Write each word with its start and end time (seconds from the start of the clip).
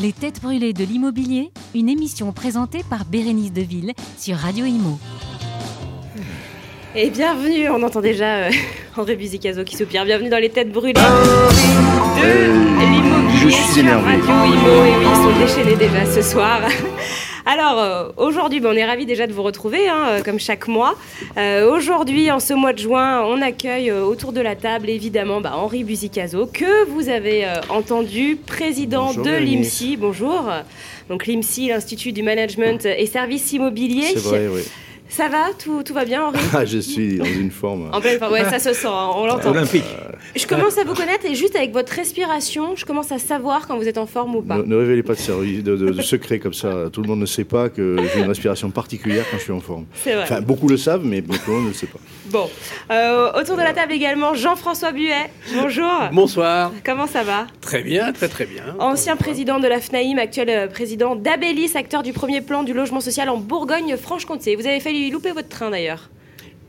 Les 0.00 0.12
Têtes 0.12 0.40
Brûlées 0.40 0.72
de 0.72 0.84
l'Immobilier, 0.84 1.50
une 1.74 1.88
émission 1.88 2.32
présentée 2.32 2.82
par 2.88 3.04
Bérénice 3.04 3.52
Deville 3.52 3.92
sur 4.18 4.36
Radio 4.36 4.64
Imo. 4.64 4.98
Et 6.94 7.10
bienvenue, 7.10 7.68
on 7.70 7.82
entend 7.82 8.00
déjà 8.00 8.36
euh, 8.46 8.50
André 8.96 9.16
Buzicazo 9.16 9.64
qui 9.64 9.76
soupire. 9.76 10.04
Bienvenue 10.04 10.30
dans 10.30 10.38
les 10.38 10.48
Têtes 10.50 10.72
Brûlées 10.72 10.94
de 10.94 11.00
l'Immobilier 12.80 13.38
Je 13.42 13.48
suis 13.48 13.64
sur 13.64 13.78
énervé. 13.82 14.16
Radio 14.16 14.24
Imo. 14.24 14.68
Et 14.68 14.96
oui, 14.98 15.06
ils 15.10 15.16
sont 15.16 15.38
déchaînés 15.38 15.76
déjà 15.76 16.06
ce 16.06 16.22
soir. 16.22 16.60
Alors, 17.44 17.78
euh, 17.78 18.08
aujourd'hui, 18.16 18.60
ben, 18.60 18.70
on 18.72 18.76
est 18.76 18.84
ravis 18.84 19.06
déjà 19.06 19.26
de 19.26 19.32
vous 19.32 19.42
retrouver, 19.42 19.88
hein, 19.88 20.06
euh, 20.08 20.22
comme 20.22 20.38
chaque 20.38 20.68
mois. 20.68 20.94
Euh, 21.36 21.70
aujourd'hui, 21.70 22.30
en 22.30 22.38
ce 22.40 22.54
mois 22.54 22.72
de 22.72 22.78
juin, 22.78 23.22
on 23.24 23.42
accueille 23.42 23.90
euh, 23.90 24.04
autour 24.04 24.32
de 24.32 24.40
la 24.40 24.54
table, 24.54 24.88
évidemment, 24.88 25.40
bah, 25.40 25.52
Henri 25.56 25.82
Buzicazo, 25.82 26.46
que 26.46 26.84
vous 26.88 27.08
avez 27.08 27.44
euh, 27.44 27.56
entendu, 27.68 28.38
président 28.46 29.06
Bonjour, 29.06 29.24
de 29.24 29.32
l'IMSI. 29.32 29.96
Bonjour. 29.96 30.50
Donc, 31.08 31.26
l'IMSI, 31.26 31.68
l'Institut 31.68 32.12
du 32.12 32.22
Management 32.22 32.86
et 32.86 33.06
Services 33.06 33.52
Immobiliers. 33.52 34.12
C'est 34.14 34.18
vrai, 34.20 34.48
oui. 34.48 34.62
Ça 35.14 35.28
va 35.28 35.50
tout, 35.62 35.82
tout 35.82 35.92
va 35.92 36.06
bien, 36.06 36.24
Henri 36.24 36.38
Ah, 36.54 36.64
je 36.64 36.78
suis 36.78 37.18
dans 37.18 37.24
une 37.26 37.50
forme. 37.50 37.90
En 37.92 38.00
pleine 38.00 38.18
forme, 38.18 38.32
ouais, 38.32 38.48
ça 38.48 38.58
se 38.58 38.72
sent, 38.72 38.86
hein, 38.88 39.10
on 39.14 39.26
l'entend. 39.26 39.50
Olympique. 39.50 39.84
Je 40.34 40.46
commence 40.46 40.78
à 40.78 40.84
vous 40.84 40.94
connaître 40.94 41.26
et 41.26 41.34
juste 41.34 41.54
avec 41.54 41.70
votre 41.72 41.92
respiration, 41.92 42.76
je 42.76 42.86
commence 42.86 43.12
à 43.12 43.18
savoir 43.18 43.66
quand 43.68 43.76
vous 43.76 43.86
êtes 43.86 43.98
en 43.98 44.06
forme 44.06 44.36
ou 44.36 44.40
pas. 44.42 44.56
Ne, 44.56 44.62
ne 44.62 44.76
révélez 44.76 45.02
pas 45.02 45.12
de, 45.12 45.18
service- 45.18 45.62
de, 45.62 45.76
de- 45.76 45.90
de 45.90 46.02
secrets 46.02 46.38
comme 46.38 46.54
ça. 46.54 46.88
Tout 46.90 47.02
le 47.02 47.08
monde 47.08 47.20
ne 47.20 47.26
sait 47.26 47.44
pas 47.44 47.68
que 47.68 47.96
j'ai 48.14 48.20
une 48.20 48.28
respiration 48.28 48.70
particulière 48.70 49.26
quand 49.30 49.36
je 49.36 49.42
suis 49.42 49.52
en 49.52 49.60
forme. 49.60 49.84
C'est 50.02 50.14
vrai. 50.14 50.22
Enfin, 50.22 50.40
beaucoup 50.40 50.66
le 50.68 50.78
savent, 50.78 51.04
mais 51.04 51.20
beaucoup 51.20 51.60
ne 51.60 51.68
le 51.68 51.74
sait 51.74 51.86
pas. 51.88 51.98
Bon, 52.32 52.48
Euh, 52.90 53.30
autour 53.38 53.56
de 53.56 53.62
la 53.62 53.74
table 53.74 53.92
également, 53.92 54.32
Jean-François 54.32 54.90
Buet. 54.92 55.30
Bonjour. 55.54 55.90
Bonsoir. 56.12 56.72
Comment 56.84 57.06
ça 57.06 57.22
va? 57.22 57.46
Très 57.60 57.82
bien, 57.82 58.10
très 58.12 58.28
très 58.28 58.46
bien. 58.46 58.62
Ancien 58.78 59.16
président 59.16 59.58
de 59.60 59.68
la 59.68 59.80
FNAIM, 59.80 60.18
actuel 60.18 60.48
euh, 60.48 60.66
président 60.66 61.14
d'Abélis, 61.14 61.72
acteur 61.74 62.02
du 62.02 62.14
premier 62.14 62.40
plan 62.40 62.62
du 62.62 62.72
logement 62.72 63.00
social 63.00 63.28
en 63.28 63.36
Bourgogne-Franche-Comté. 63.36 64.56
Vous 64.56 64.66
avez 64.66 64.80
failli 64.80 65.10
louper 65.10 65.32
votre 65.32 65.48
train 65.48 65.68
d'ailleurs. 65.70 66.08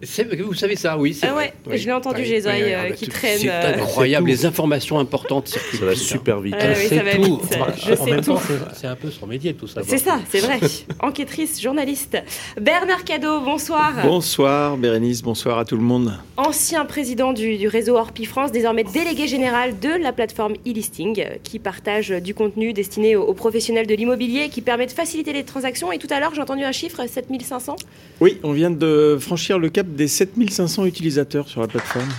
C'est- 0.05 0.35
Vous 0.41 0.53
savez 0.53 0.75
ça, 0.75 0.97
oui. 0.97 1.13
c'est 1.13 1.27
Ah 1.27 1.35
ouais, 1.35 1.53
Oui. 1.67 1.77
je 1.77 1.85
l'ai 1.85 1.91
entendu, 1.91 2.21
Oui, 2.21 2.25
j'ai 2.25 2.33
les 2.35 2.47
oreilles 2.47 2.63
oui, 2.65 2.73
euh, 2.73 2.79
ah 2.85 2.89
bah, 2.89 2.95
qui 2.95 3.07
traînent. 3.07 3.39
C'est 3.39 3.49
euh. 3.49 3.73
incroyable, 3.75 4.29
C'est 4.29 4.35
les 4.35 4.45
informations 4.45 4.99
importantes 4.99 5.47
circulent. 5.47 5.79
Ça 5.79 5.85
va 5.85 5.95
super 5.95 6.39
vite. 6.41 6.55
Ça 6.59 6.67
va 7.03 7.15
tout. 7.15 7.23
vite. 7.37 7.57
Je 7.85 7.93
en 7.93 8.05
sais 8.05 8.11
même 8.11 8.21
tout. 8.21 8.33
temps, 8.33 8.41
c'est- 8.45 8.79
c'est 8.81 8.87
un 8.87 8.95
peu 8.95 9.09
son 9.11 9.27
métier 9.27 9.53
tout 9.53 9.67
ça. 9.67 9.81
C'est 9.85 9.97
ça, 9.97 10.19
c'est 10.29 10.39
vrai. 10.39 10.59
Enquêtrice, 10.99 11.61
journaliste. 11.61 12.17
Bernard 12.59 13.03
Cadeau, 13.03 13.41
bonsoir. 13.41 13.93
Bonsoir 14.03 14.77
Bérénice, 14.77 15.21
bonsoir 15.21 15.57
à 15.59 15.65
tout 15.65 15.75
le 15.77 15.83
monde. 15.83 16.13
Ancien 16.37 16.85
président 16.85 17.33
du, 17.33 17.57
du 17.57 17.67
réseau 17.67 17.95
Orpi 17.97 18.25
France, 18.25 18.51
désormais 18.51 18.83
délégué 18.83 19.27
général 19.27 19.79
de 19.79 19.89
la 20.01 20.11
plateforme 20.13 20.53
e-listing, 20.67 21.19
euh, 21.19 21.35
qui 21.43 21.59
partage 21.59 22.09
du 22.09 22.33
contenu 22.33 22.73
destiné 22.73 23.15
aux, 23.15 23.23
aux 23.23 23.33
professionnels 23.33 23.87
de 23.87 23.93
l'immobilier, 23.95 24.49
qui 24.49 24.61
permet 24.61 24.85
de 24.85 24.91
faciliter 24.91 25.33
les 25.33 25.43
transactions. 25.43 25.91
Et 25.91 25.97
tout 25.97 26.07
à 26.09 26.19
l'heure, 26.19 26.33
j'ai 26.35 26.41
entendu 26.41 26.63
un 26.63 26.71
chiffre, 26.71 27.01
7500. 27.07 27.75
Oui, 28.21 28.37
on 28.43 28.51
vient 28.51 28.71
de 28.71 29.17
franchir 29.19 29.59
le 29.59 29.69
cap 29.69 29.87
des 29.93 30.07
7500 30.07 30.85
utilisateurs 30.85 31.47
sur 31.47 31.61
la 31.61 31.67
plateforme. 31.67 32.09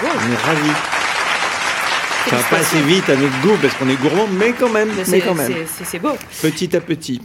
Bravo 0.00 0.16
On 0.16 0.32
est 0.32 0.36
ravis. 0.36 0.70
Ça 2.30 2.36
va 2.36 2.42
pas 2.44 2.56
assez 2.58 2.80
vite 2.80 3.08
à 3.10 3.16
notre 3.16 3.38
goût 3.42 3.56
parce 3.60 3.74
qu'on 3.74 3.88
est 3.88 4.00
gourmand, 4.00 4.26
mais 4.38 4.52
quand 4.58 4.70
même, 4.70 4.88
Mais 5.08 5.20
quand 5.20 5.34
même, 5.34 5.52
c'est- 5.84 5.98
beau. 5.98 6.12
petit 6.40 6.74
à 6.74 6.80
petit. 6.80 7.20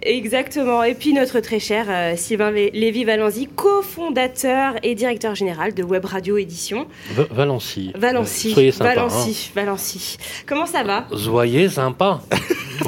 Exactement. 0.00 0.82
Et 0.84 0.94
puis 0.94 1.12
notre 1.12 1.40
très 1.40 1.58
cher 1.58 1.86
euh, 1.88 2.14
Sylvain 2.16 2.50
Vé- 2.52 2.70
Lévy-Valenzy, 2.72 3.48
cofondateur 3.54 4.74
et 4.82 4.94
directeur 4.94 5.34
général 5.34 5.74
de 5.74 5.82
Web 5.82 6.04
Radio 6.06 6.38
Édition. 6.38 6.86
Va- 7.14 7.26
Valency. 7.30 7.92
Valency. 7.96 8.52
Soyez 8.52 8.70
sympa. 8.72 8.94
Valency. 8.94 9.50
Valency. 9.54 10.16
Comment 10.46 10.66
ça 10.66 10.82
va? 10.84 10.98
Hein. 11.10 11.16
Soyez 11.18 11.68
sympa. 11.68 12.20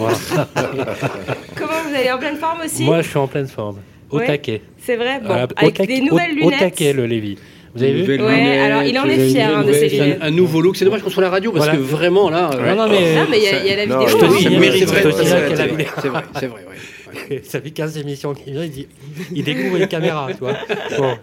Comment 1.57 1.83
vous 1.89 1.95
allez? 1.95 2.11
En 2.13 2.19
pleine 2.19 2.37
forme 2.39 2.61
aussi? 2.65 2.85
Moi, 2.85 3.03
je 3.03 3.09
suis 3.09 3.19
en 3.19 3.27
pleine 3.27 3.49
forme. 3.49 3.79
Au 4.11 4.19
Ouais. 4.19 4.27
taquet. 4.27 4.63
C'est 4.79 4.97
vrai 4.97 5.21
Bon, 5.21 5.29
au 5.31 5.33
avec 5.33 5.75
taquet- 5.75 5.87
des 5.87 6.01
nouvelles 6.01 6.33
au- 6.41 6.47
Au 6.47 6.51
lunettes. 6.51 6.59
taquet, 6.61 6.93
le 6.93 7.07
Lévy. 7.07 7.37
Vous 7.75 7.83
avez 7.85 7.93
vu 8.03 8.03
Ouais, 8.03 8.17
lunettes, 8.17 8.61
alors 8.63 8.83
il 8.83 8.99
en 8.99 9.05
est 9.05 9.29
fier, 9.29 9.49
une 9.49 9.55
hein, 9.59 9.63
de 9.63 9.67
nouvelle- 9.69 9.91
lunettes. 9.91 10.19
Un, 10.21 10.27
un 10.27 10.31
nouveau 10.33 10.61
look. 10.61 10.77
C'est 10.77 10.85
dommage 10.85 11.03
qu'on 11.03 11.11
soit 11.11 11.23
à 11.23 11.27
la 11.27 11.31
radio 11.31 11.53
parce 11.53 11.67
Voilà. 11.67 11.79
que 11.79 11.83
vraiment 11.85 12.29
là. 12.29 12.51
Non, 12.53 12.75
non, 12.75 12.89
mais. 12.89 13.15
Non, 13.15 13.27
mais 13.31 13.39
il 13.39 13.45
y, 13.45 13.47
a- 13.47 13.61
il 13.63 13.67
y 13.69 13.71
a 13.73 13.77
la 13.77 13.87
Non, 13.87 14.01
vidéo. 14.01 14.19
je 14.19 14.27
te 14.27 14.37
dis, 14.37 14.43
Ça 14.43 14.51
il 14.51 14.59
mérite. 14.61 14.89
C'est 14.89 16.09
vrai, 16.09 16.23
c'est 16.41 16.47
vrai. 16.49 16.65
Ça 17.45 17.61
fait 17.61 17.71
15 17.71 17.97
émissions 17.99 18.35
qu'il 18.35 18.53
vient, 18.55 18.65
il 18.65 18.71
dit. 18.71 18.89
Il 19.33 19.45
découvre 19.45 19.77
les 19.79 19.87
caméras, 19.89 20.29
tu 20.33 20.39
vois. 20.39 20.55
Bon. 20.97 21.17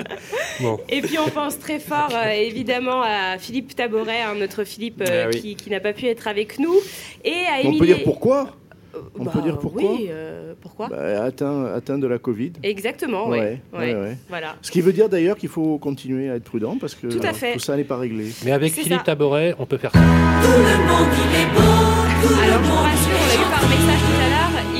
Bon. 0.59 0.79
Et 0.89 1.01
puis 1.01 1.17
on 1.19 1.29
pense 1.29 1.59
très 1.59 1.79
fort 1.79 2.09
euh, 2.15 2.29
évidemment 2.31 3.01
à 3.03 3.37
Philippe 3.37 3.75
Taboret, 3.75 4.21
hein, 4.25 4.33
notre 4.39 4.63
Philippe 4.63 5.01
euh, 5.07 5.25
Ah 5.25 5.29
oui. 5.33 5.41
qui, 5.41 5.55
qui 5.55 5.69
n'a 5.69 5.79
pas 5.79 5.93
pu 5.93 6.07
être 6.07 6.27
avec 6.27 6.59
nous, 6.59 6.75
et 7.23 7.31
à 7.31 7.57
On 7.63 7.67
Émilie. 7.67 7.79
peut 7.79 7.85
dire 7.85 8.03
pourquoi? 8.03 8.39
Euh, 8.41 8.66
on 9.19 9.23
bah, 9.23 9.31
peut 9.33 9.41
dire 9.41 9.57
pourquoi 9.59 9.91
Oui, 9.91 10.07
euh, 10.09 10.53
pourquoi 10.61 10.87
bah, 10.89 11.23
atteint, 11.23 11.65
atteint 11.65 11.97
de 11.97 12.07
la 12.07 12.17
Covid. 12.17 12.53
Exactement, 12.63 13.27
ouais. 13.29 13.61
Ouais, 13.73 13.79
ouais. 13.79 13.93
ouais, 13.93 14.01
ouais. 14.01 14.17
Voilà. 14.29 14.55
Ce 14.61 14.71
qui 14.71 14.81
veut 14.81 14.93
dire 14.93 15.09
d'ailleurs 15.09 15.37
qu'il 15.37 15.49
faut 15.49 15.77
continuer 15.77 16.29
à 16.29 16.35
être 16.35 16.43
prudent 16.43 16.77
parce 16.79 16.95
que 16.95 17.07
Tout 17.07 17.19
à 17.25 17.33
fait. 17.33 17.53
tout 17.53 17.59
ça 17.59 17.75
n'est 17.75 17.83
pas 17.83 17.97
réglé. 17.97 18.31
Mais 18.45 18.51
avec 18.51 18.73
Philippe 18.73 18.99
ça. 18.99 19.03
Taboret, 19.05 19.55
on 19.59 19.65
peut 19.65 19.77
faire 19.77 19.91
ça. 19.91 19.99
Alors 19.99 20.09
je 22.63 22.69
vous 22.69 22.75
rassure, 22.75 23.17
on 23.21 23.27
l'a 23.27 23.35
eu 23.35 23.49
par 23.49 23.61
message 23.69 24.01
tout 24.01 24.21
à 24.21 24.29
l'heure, 24.29 24.36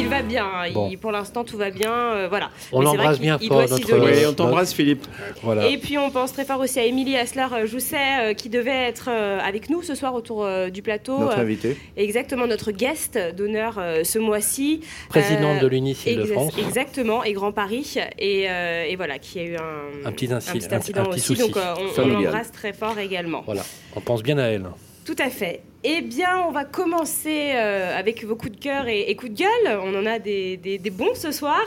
il 0.08 0.12
va 0.12 0.22
bien. 0.22 0.46
hein. 0.46 0.72
Bon. 0.74 0.90
Il- 0.90 0.98
pour 0.98 1.12
l'instant 1.12 1.44
tout 1.44 1.58
va 1.58 1.70
bien, 1.70 1.92
euh, 1.92 2.28
voilà. 2.30 2.50
On 2.72 2.82
l'embrasse 2.82 3.20
bien 3.20 3.38
il 3.42 3.48
fort, 3.48 3.58
doit 3.58 3.68
notre-. 3.68 3.98
Oui, 4.00 4.24
Euh, 4.24 4.30
on 4.30 4.34
t'embrasse 4.34 4.74
Philippe. 4.74 5.06
Voilà. 5.44 5.68
Et 5.68 5.78
puis 5.78 5.98
on 5.98 6.10
pense 6.10 6.34
très 6.34 6.46
fort 6.46 6.60
aussi 6.60 6.80
à 6.80 6.86
Émilie 6.86 7.16
Assler-Jousset 7.18 7.98
euh, 8.22 8.34
qui 8.34 8.50
devait 8.50 8.72
être 8.88 9.10
euh, 9.10 9.40
avec 9.40 9.70
nous 9.70 9.82
ce 9.84 9.96
soir 9.96 10.14
autour 10.14 10.44
euh, 10.44 10.70
du 10.70 10.82
plateau. 10.82 11.20
Notre 11.20 11.38
Euh, 11.40 11.42
invité. 11.42 11.78
exactement 11.96 12.48
notre 12.48 12.72
guest 12.72 13.18
d'honneur 13.36 13.76
euh, 13.80 14.04
ce 14.04 14.20
mois-ci. 14.20 14.82
Présidente 15.10 15.58
Euh, 15.58 15.62
de 15.62 15.68
l'UNICIL 15.68 16.18
de 16.18 16.26
France. 16.26 16.54
Exactement, 16.58 17.24
et 17.24 17.34
Grand 17.34 17.52
Paris. 17.52 17.96
Et, 18.18 18.50
euh, 18.50 18.86
et 18.88 18.96
voilà, 18.96 19.20
qui 19.20 19.40
a 19.40 19.44
eu 19.44 19.56
un, 19.56 20.08
Un 20.08 20.12
petit 20.12 20.32
incident 20.32 20.76
un 20.76 20.80
petit 21.06 21.10
aussi. 21.10 21.20
souci. 21.22 21.42
Donc 21.42 21.58
euh, 21.58 21.74
on- 21.98 22.02
on, 22.02 22.08
l'embrasse 22.08 22.52
très 22.52 22.74
fort 22.74 22.98
également. 23.00 23.44
Voilà. 23.46 23.64
On 23.96 24.02
pense 24.02 24.24
bien 24.24 24.38
à 24.38 24.44
elle. 24.48 24.66
Tout 25.08 25.16
à 25.20 25.30
fait. 25.30 25.62
Eh 25.86 26.02
bien, 26.02 26.44
on 26.46 26.52
va 26.52 26.66
commencer 26.66 27.52
euh, 27.56 27.98
avec 27.98 28.26
vos 28.26 28.36
coups 28.36 28.52
de 28.52 28.60
cœur 28.62 28.90
et, 28.90 29.10
et 29.10 29.16
coups 29.16 29.32
de 29.32 29.38
gueule. 29.38 29.80
On 29.82 29.98
en 29.98 30.06
a 30.06 30.20
des, 30.20 30.58
des- 30.58 30.78
des 30.78 30.90
bons 30.90 31.16
ce 31.16 31.32
soir. 31.32 31.62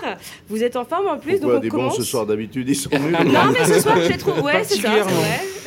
Vous 0.51 0.63
êtes 0.63 0.77
en 0.77 0.85
forme 0.85 1.07
en 1.07 1.17
plus, 1.19 1.39
Pourquoi 1.39 1.55
donc 1.55 1.57
on 1.57 1.63
des 1.63 1.69
commence. 1.71 1.97
bons 1.97 2.05
ce 2.05 2.11
soir 2.11 2.27
d'habitude 2.27 2.69
ils 2.69 2.75
sont 2.77 2.91
nuls. 2.99 3.13
Non, 3.13 3.51
mais 3.51 3.65
ce 3.65 3.81
soir, 3.81 3.97
je 3.99 4.09
les 4.11 4.19
trouve. 4.19 4.41
Ouais, 4.43 4.63
c'est 4.63 4.77
ça. 4.83 4.91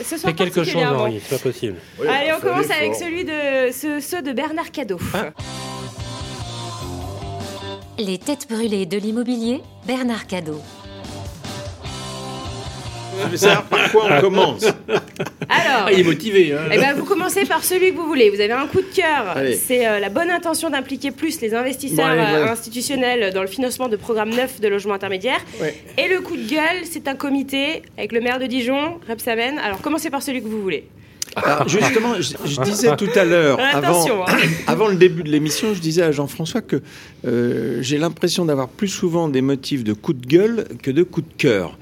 Ce 0.04 0.18
soir, 0.18 0.32
Fais 0.32 0.34
quelque 0.38 0.64
chose. 0.64 0.84
Henri, 0.84 1.20
c'est 1.28 1.36
pas 1.38 1.42
possible. 1.42 1.78
Allez, 2.08 2.32
on 2.38 2.40
commence 2.42 2.70
avec 2.70 2.94
celui 2.94 3.24
de 3.26 3.72
ce- 3.72 4.00
ceux 4.00 4.22
de 4.22 4.34
Bernard 4.34 4.70
Cadeau. 4.72 5.00
Les 7.98 8.20
Têtes 8.20 8.46
Brûlées 8.50 8.86
de 8.86 8.98
l'Immobilier, 8.98 9.62
Bernard 9.88 10.28
Cadeau. 10.28 10.60
Je 13.32 13.36
savoir 13.38 13.64
par 13.66 13.92
quoi 13.92 14.08
on 14.12 14.22
commence. 14.22 14.64
Alors, 14.66 15.86
Ah, 15.88 15.92
il 15.92 16.00
est 16.00 16.04
motivé. 16.04 16.54
hein. 16.54 16.70
eh 16.72 16.78
ben, 16.78 16.94
vous 16.96 17.06
commencez 17.06 17.46
par 17.46 17.64
celui 17.64 17.92
que 17.92 17.96
vous 17.98 18.06
voulez. 18.08 18.30
Vous 18.30 18.40
avez 18.42 18.54
un 18.54 18.68
coup 18.68 18.82
de 18.82 18.94
cœur. 18.96 19.36
C'est 19.60 19.86
euh, 19.88 20.00
la 20.00 20.10
bonne 20.10 20.30
intention 20.30 20.70
d'impliquer 20.70 21.12
plus 21.12 21.40
les 21.42 21.54
investisseurs 21.54 22.06
Bon, 22.06 22.12
allez, 22.22 22.36
euh, 22.36 22.52
institutionnels 22.52 23.34
dans 23.34 23.42
le 23.42 23.48
financement 23.48 23.88
de 23.90 23.96
programmes 23.96 24.30
neufs 24.32 24.60
de 24.62 24.68
logements 24.68 24.94
intermédiaires. 24.94 25.42
Ouais. 25.62 25.76
Et 25.98 26.08
le 26.08 26.22
coup 26.22 26.36
de 26.38 26.48
gueule, 26.48 26.84
c'est 26.90 27.08
un 27.08 27.16
comité 27.16 27.82
avec 27.98 28.12
le 28.12 28.22
maire 28.22 28.40
de 28.40 28.46
Dijon, 28.46 29.00
Repsamen. 29.08 29.58
Alors, 29.60 29.82
commencez 29.82 30.10
par 30.10 30.22
celui 30.22 30.42
que 30.42 30.48
vous 30.48 30.62
voulez. 30.62 30.86
Alors, 31.36 31.68
justement, 31.68 32.16
je, 32.20 32.34
je 32.46 32.62
disais 32.62 32.96
tout 32.96 33.10
à 33.16 33.24
l'heure, 33.24 33.60
avant, 33.60 34.06
hein. 34.28 34.38
avant 34.68 34.88
le 34.88 34.96
début 34.96 35.24
de 35.24 35.30
l'émission, 35.30 35.74
je 35.74 35.80
disais 35.80 36.04
à 36.04 36.12
Jean-François 36.12 36.62
que 36.62 36.82
euh, 37.26 37.82
j'ai 37.82 37.98
l'impression 37.98 38.46
d'avoir 38.46 38.68
plus 38.68 38.88
souvent 38.88 39.28
des 39.28 39.42
motifs 39.42 39.84
de 39.84 39.94
coup 39.94 40.14
de 40.14 40.26
gueule 40.26 40.68
que 40.82 40.92
de 40.92 41.04
coup 41.04 41.22
de 41.22 41.34
cœur. 41.38 41.78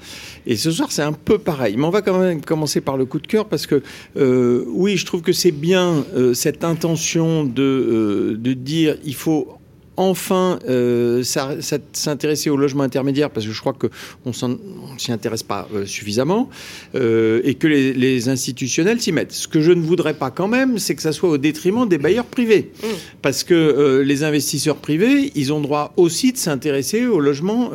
Et 0.46 0.56
ce 0.56 0.70
soir, 0.70 0.90
c'est 0.90 1.02
un 1.02 1.12
peu 1.12 1.38
pareil. 1.38 1.76
Mais 1.76 1.84
on 1.84 1.90
va 1.90 2.02
quand 2.02 2.18
même 2.18 2.42
commencer 2.42 2.80
par 2.80 2.96
le 2.96 3.04
coup 3.04 3.20
de 3.20 3.26
cœur 3.26 3.46
parce 3.46 3.66
que, 3.66 3.82
euh, 4.16 4.64
oui, 4.68 4.96
je 4.96 5.06
trouve 5.06 5.22
que 5.22 5.32
c'est 5.32 5.52
bien 5.52 6.04
euh, 6.14 6.34
cette 6.34 6.64
intention 6.64 7.44
de, 7.44 7.62
euh, 7.62 8.36
de 8.36 8.52
dire 8.52 8.96
il 9.04 9.14
faut 9.14 9.58
enfin 9.96 10.58
euh, 10.68 11.22
s'intéresser 11.22 12.50
au 12.50 12.56
logement 12.56 12.82
intermédiaire 12.82 13.30
parce 13.30 13.46
que 13.46 13.52
je 13.52 13.60
crois 13.60 13.74
qu'on 13.74 14.30
ne 14.30 14.98
s'y 14.98 15.12
intéresse 15.12 15.42
pas 15.42 15.68
euh, 15.74 15.86
suffisamment 15.86 16.48
euh, 16.94 17.40
et 17.44 17.54
que 17.54 17.66
les, 17.66 17.92
les 17.92 18.28
institutionnels 18.28 19.00
s'y 19.00 19.12
mettent. 19.12 19.32
Ce 19.32 19.48
que 19.48 19.60
je 19.60 19.72
ne 19.72 19.82
voudrais 19.82 20.14
pas 20.14 20.30
quand 20.30 20.48
même, 20.48 20.78
c'est 20.78 20.94
que 20.94 21.02
ça 21.02 21.12
soit 21.12 21.28
au 21.28 21.38
détriment 21.38 21.88
des 21.88 21.98
bailleurs 21.98 22.24
privés. 22.24 22.72
Mm. 22.82 22.86
Parce 23.20 23.44
que 23.44 24.02
les 24.04 24.24
investisseurs 24.24 24.76
privés, 24.76 25.32
ils 25.34 25.52
ont 25.52 25.60
droit 25.60 25.92
aussi 25.96 26.32
de 26.32 26.38
s'intéresser 26.38 27.06
au 27.06 27.20
logement 27.20 27.70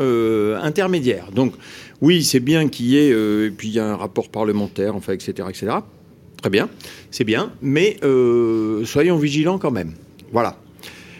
intermédiaire. 0.61 1.31
Donc 1.33 1.53
oui, 2.01 2.23
c'est 2.23 2.39
bien 2.39 2.67
qu'il 2.67 2.87
y 2.87 2.97
ait, 2.97 3.09
et 3.09 3.51
puis 3.51 3.69
il 3.69 3.73
y 3.73 3.79
a 3.79 3.85
un 3.85 3.95
rapport 3.95 4.29
parlementaire, 4.29 4.95
enfin, 4.95 5.13
etc., 5.13 5.47
etc. 5.49 5.67
Très 6.41 6.49
bien, 6.49 6.69
c'est 7.11 7.23
bien, 7.23 7.51
mais 7.61 7.97
soyons 8.85 9.17
vigilants 9.17 9.57
quand 9.57 9.71
même. 9.71 9.93
Voilà, 10.31 10.57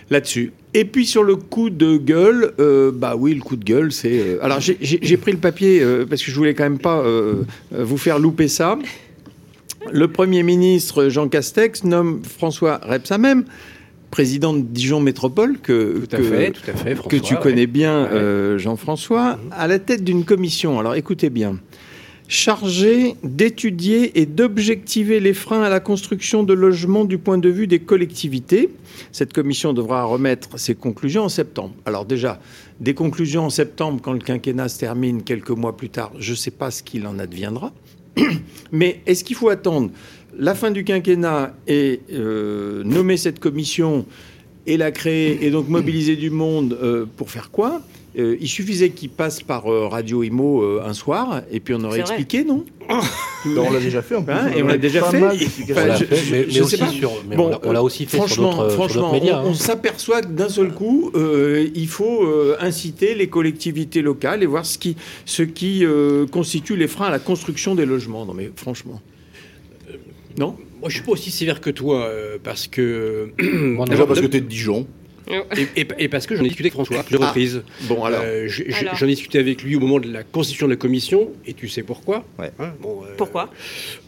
là-dessus. 0.09 0.51
Et 0.79 0.85
puis 0.85 1.06
sur 1.06 1.24
le 1.24 1.35
coup 1.35 1.69
de 1.69 1.97
gueule, 1.97 2.53
euh, 2.59 2.91
bah 2.94 3.15
oui, 3.18 3.33
le 3.33 3.41
coup 3.41 3.56
de 3.56 3.63
gueule, 3.65 3.91
c'est. 3.91 4.19
euh, 4.19 4.38
alors 4.44 4.59
j'ai- 4.59 5.18
pris 5.18 5.31
le 5.31 5.38
papier 5.39 5.81
euh, 5.81 6.06
parce 6.07 6.21
que 6.24 6.29
je 6.31 6.35
voulais 6.35 6.53
quand 6.53 6.63
même 6.65 6.77
pas 6.79 7.03
vous 7.71 7.97
faire 7.97 8.19
louper 8.19 8.47
ça. 8.47 8.77
Le 9.91 10.07
Premier 10.07 10.44
ministre 10.44 11.07
Jean 11.09 11.27
Castex 11.29 11.83
nomme 11.83 12.21
François 12.24 12.79
Rebsamen 12.83 13.45
président 14.12 14.53
de 14.53 14.62
Dijon 14.62 15.00
Métropole, 15.01 15.57
que, 15.62 16.00
Tout 16.07 16.15
à 16.15 16.18
que- 16.18 16.24
fait, 16.24 16.51
tout 16.51 16.62
à 16.71 16.74
fait, 16.74 16.91
que 16.91 16.95
François, 16.95 17.19
tu 17.19 17.33
ouais. 17.35 17.39
connais 17.41 17.68
bien, 17.68 18.06
euh, 18.06 18.57
Jean-François, 18.57 19.38
à 19.51 19.68
la 19.68 19.79
tête 19.79 20.03
d'une 20.03 20.24
commission. 20.24 20.79
Alors 20.79 20.95
écoutez 20.95 21.29
bien. 21.29 21.57
Chargée 22.29 23.15
d'étudier 23.24 24.19
et 24.19 24.25
d'objectiver 24.25 25.21
les 25.21 25.33
freins 25.33 25.62
à 25.62 25.69
la 25.69 25.79
construction 25.79 26.44
de 26.44 26.53
logements 26.53 27.06
du 27.06 27.18
point 27.18 27.38
de 27.38 27.47
vue 27.47 27.68
des 27.68 27.79
collectivités. 27.79 28.69
Cette 29.13 29.31
commission 29.31 29.71
devra 29.71 30.03
remettre 30.03 30.59
ses 30.59 30.75
conclusions 30.75 31.24
en 31.24 31.29
septembre. 31.29 31.74
Alors 31.85 32.03
déjà, 32.03 32.41
des 32.81 32.94
conclusions 32.94 33.45
en 33.45 33.50
septembre 33.50 34.01
quand 34.03 34.12
le 34.12 34.19
quinquennat 34.19 34.68
se 34.68 34.77
termine 34.77 35.24
quelques 35.24 35.51
mois 35.51 35.77
plus 35.77 35.89
tard, 35.89 36.12
je 36.19 36.31
ne 36.31 36.35
sais 36.35 36.51
pas 36.51 36.69
ce 36.69 36.83
qu'il 36.83 37.07
en 37.07 37.18
adviendra. 37.18 37.71
Mais 38.74 39.00
est-ce 39.06 39.24
qu'il 39.24 39.38
faut 39.38 39.50
attendre 39.50 39.91
la 40.38 40.53
fin 40.53 40.71
du 40.71 40.83
quinquennat 40.83 41.56
et 41.65 42.01
euh, 42.12 42.83
nommer 42.83 43.15
cette 43.15 43.39
commission 43.39 44.06
et 44.65 44.75
la 44.75 44.91
créer 44.91 45.45
et 45.45 45.50
donc 45.50 45.69
mobiliser 45.69 46.18
du 46.18 46.29
monde 46.29 46.77
euh, 46.81 47.06
pour 47.15 47.31
faire 47.31 47.51
quoi? 47.51 47.81
Euh, 48.17 48.35
Il 48.41 48.47
suffisait 48.47 48.89
qu'il 48.89 49.09
passe 49.09 49.43
par 49.43 49.71
euh, 49.71 49.87
Radio 49.87 50.23
Imo 50.23 50.63
euh, 50.63 50.81
un 50.83 50.93
soir 50.93 51.41
et 51.51 51.59
puis 51.59 51.75
on 51.75 51.83
aurait 51.83 51.99
expliqué, 51.99 52.43
non 52.45 52.65
on 52.89 53.69
l'a 53.71 53.79
déjà 53.79 54.01
fait 54.01 54.15
en 54.15 54.23
plus. 54.23 54.33
Hein, 54.33 54.49
et 54.55 54.63
On 54.63 54.67
l'a 54.67 54.77
déjà 54.77 55.03
fait. 55.03 55.19
mal. 55.19 55.35
Enfin, 55.35 55.95
je- 55.97 56.05
mais, 56.31 56.43
je 56.43 56.45
mais 56.47 56.51
sais 56.51 56.61
aussi 56.61 56.77
pas. 56.77 56.87
sur, 56.87 57.11
mais 57.29 57.35
Bon, 57.35 57.47
on 57.47 57.49
l'a- 57.49 57.59
on 57.63 57.71
l'a 57.73 57.83
aussi 57.83 58.05
fait 58.05 58.17
sur 58.17 58.25
franchement, 58.25 58.51
d'autres 58.55 58.69
sur 58.69 58.75
franchement, 58.75 59.11
médias. 59.11 59.41
on, 59.43 59.47
on 59.47 59.51
hein. 59.51 59.53
s'aperçoit 59.53 60.21
que 60.21 60.29
d'un 60.29 60.49
seul 60.49 60.71
coup, 60.73 61.11
euh, 61.15 61.67
il 61.75 61.87
faut 61.87 62.23
euh, 62.23 62.55
inciter 62.59 63.13
les 63.13 63.27
collectivités 63.27 64.01
locales 64.01 64.41
et 64.41 64.45
voir 64.47 64.65
ce 64.65 64.77
qui, 64.77 64.95
ce 65.25 65.43
qui 65.43 65.85
euh, 65.85 66.25
constitue 66.25 66.75
les 66.75 66.87
freins 66.87 67.07
à 67.07 67.11
la 67.11 67.19
construction 67.19 67.75
des 67.75 67.85
logements. 67.85 68.25
Non, 68.25 68.33
mais 68.33 68.49
franchement. 68.55 69.01
Non? 70.39 70.55
Moi, 70.79 70.89
je 70.89 70.95
suis 70.95 71.03
pas 71.03 71.11
aussi 71.11 71.29
sévère 71.31 71.61
que 71.61 71.69
toi, 71.69 72.05
euh, 72.05 72.37
parce 72.43 72.67
que. 72.67 73.29
Déjà 73.89 74.05
parce 74.05 74.21
que 74.21 74.27
tu 74.27 74.37
es 74.37 74.41
de 74.41 74.47
Dijon. 74.47 74.87
Et, 75.29 75.81
et- 75.81 75.88
et 76.00 76.07
parce 76.07 76.25
que 76.27 76.35
j'en 76.35 76.44
ai 76.44 76.47
discuté 76.47 76.68
avec 76.68 76.74
François, 76.74 77.00
à 77.00 77.03
plusieurs 77.03 77.24
Ah. 77.24 77.27
reprises. 77.27 77.63
Bon, 77.81 78.03
alors. 78.03 78.21
Euh. 78.24 78.47
J'en 78.94 79.06
ai 79.06 79.09
discuté 79.09 79.39
avec 79.39 79.63
lui 79.63 79.75
au 79.75 79.79
moment 79.79 80.00
de 80.00 80.12
la 80.12 80.24
constitution 80.24 80.68
de 80.68 80.71
la 80.74 80.77
commission, 80.77 81.29
et 81.45 81.53
tu 81.53 81.68
sais 81.69 81.83
pourquoi 81.83 82.24
Ouais. 82.39 82.51
Hein, 82.59 82.71
bon, 82.81 83.01
euh, 83.03 83.13
Pourquoi 83.18 83.50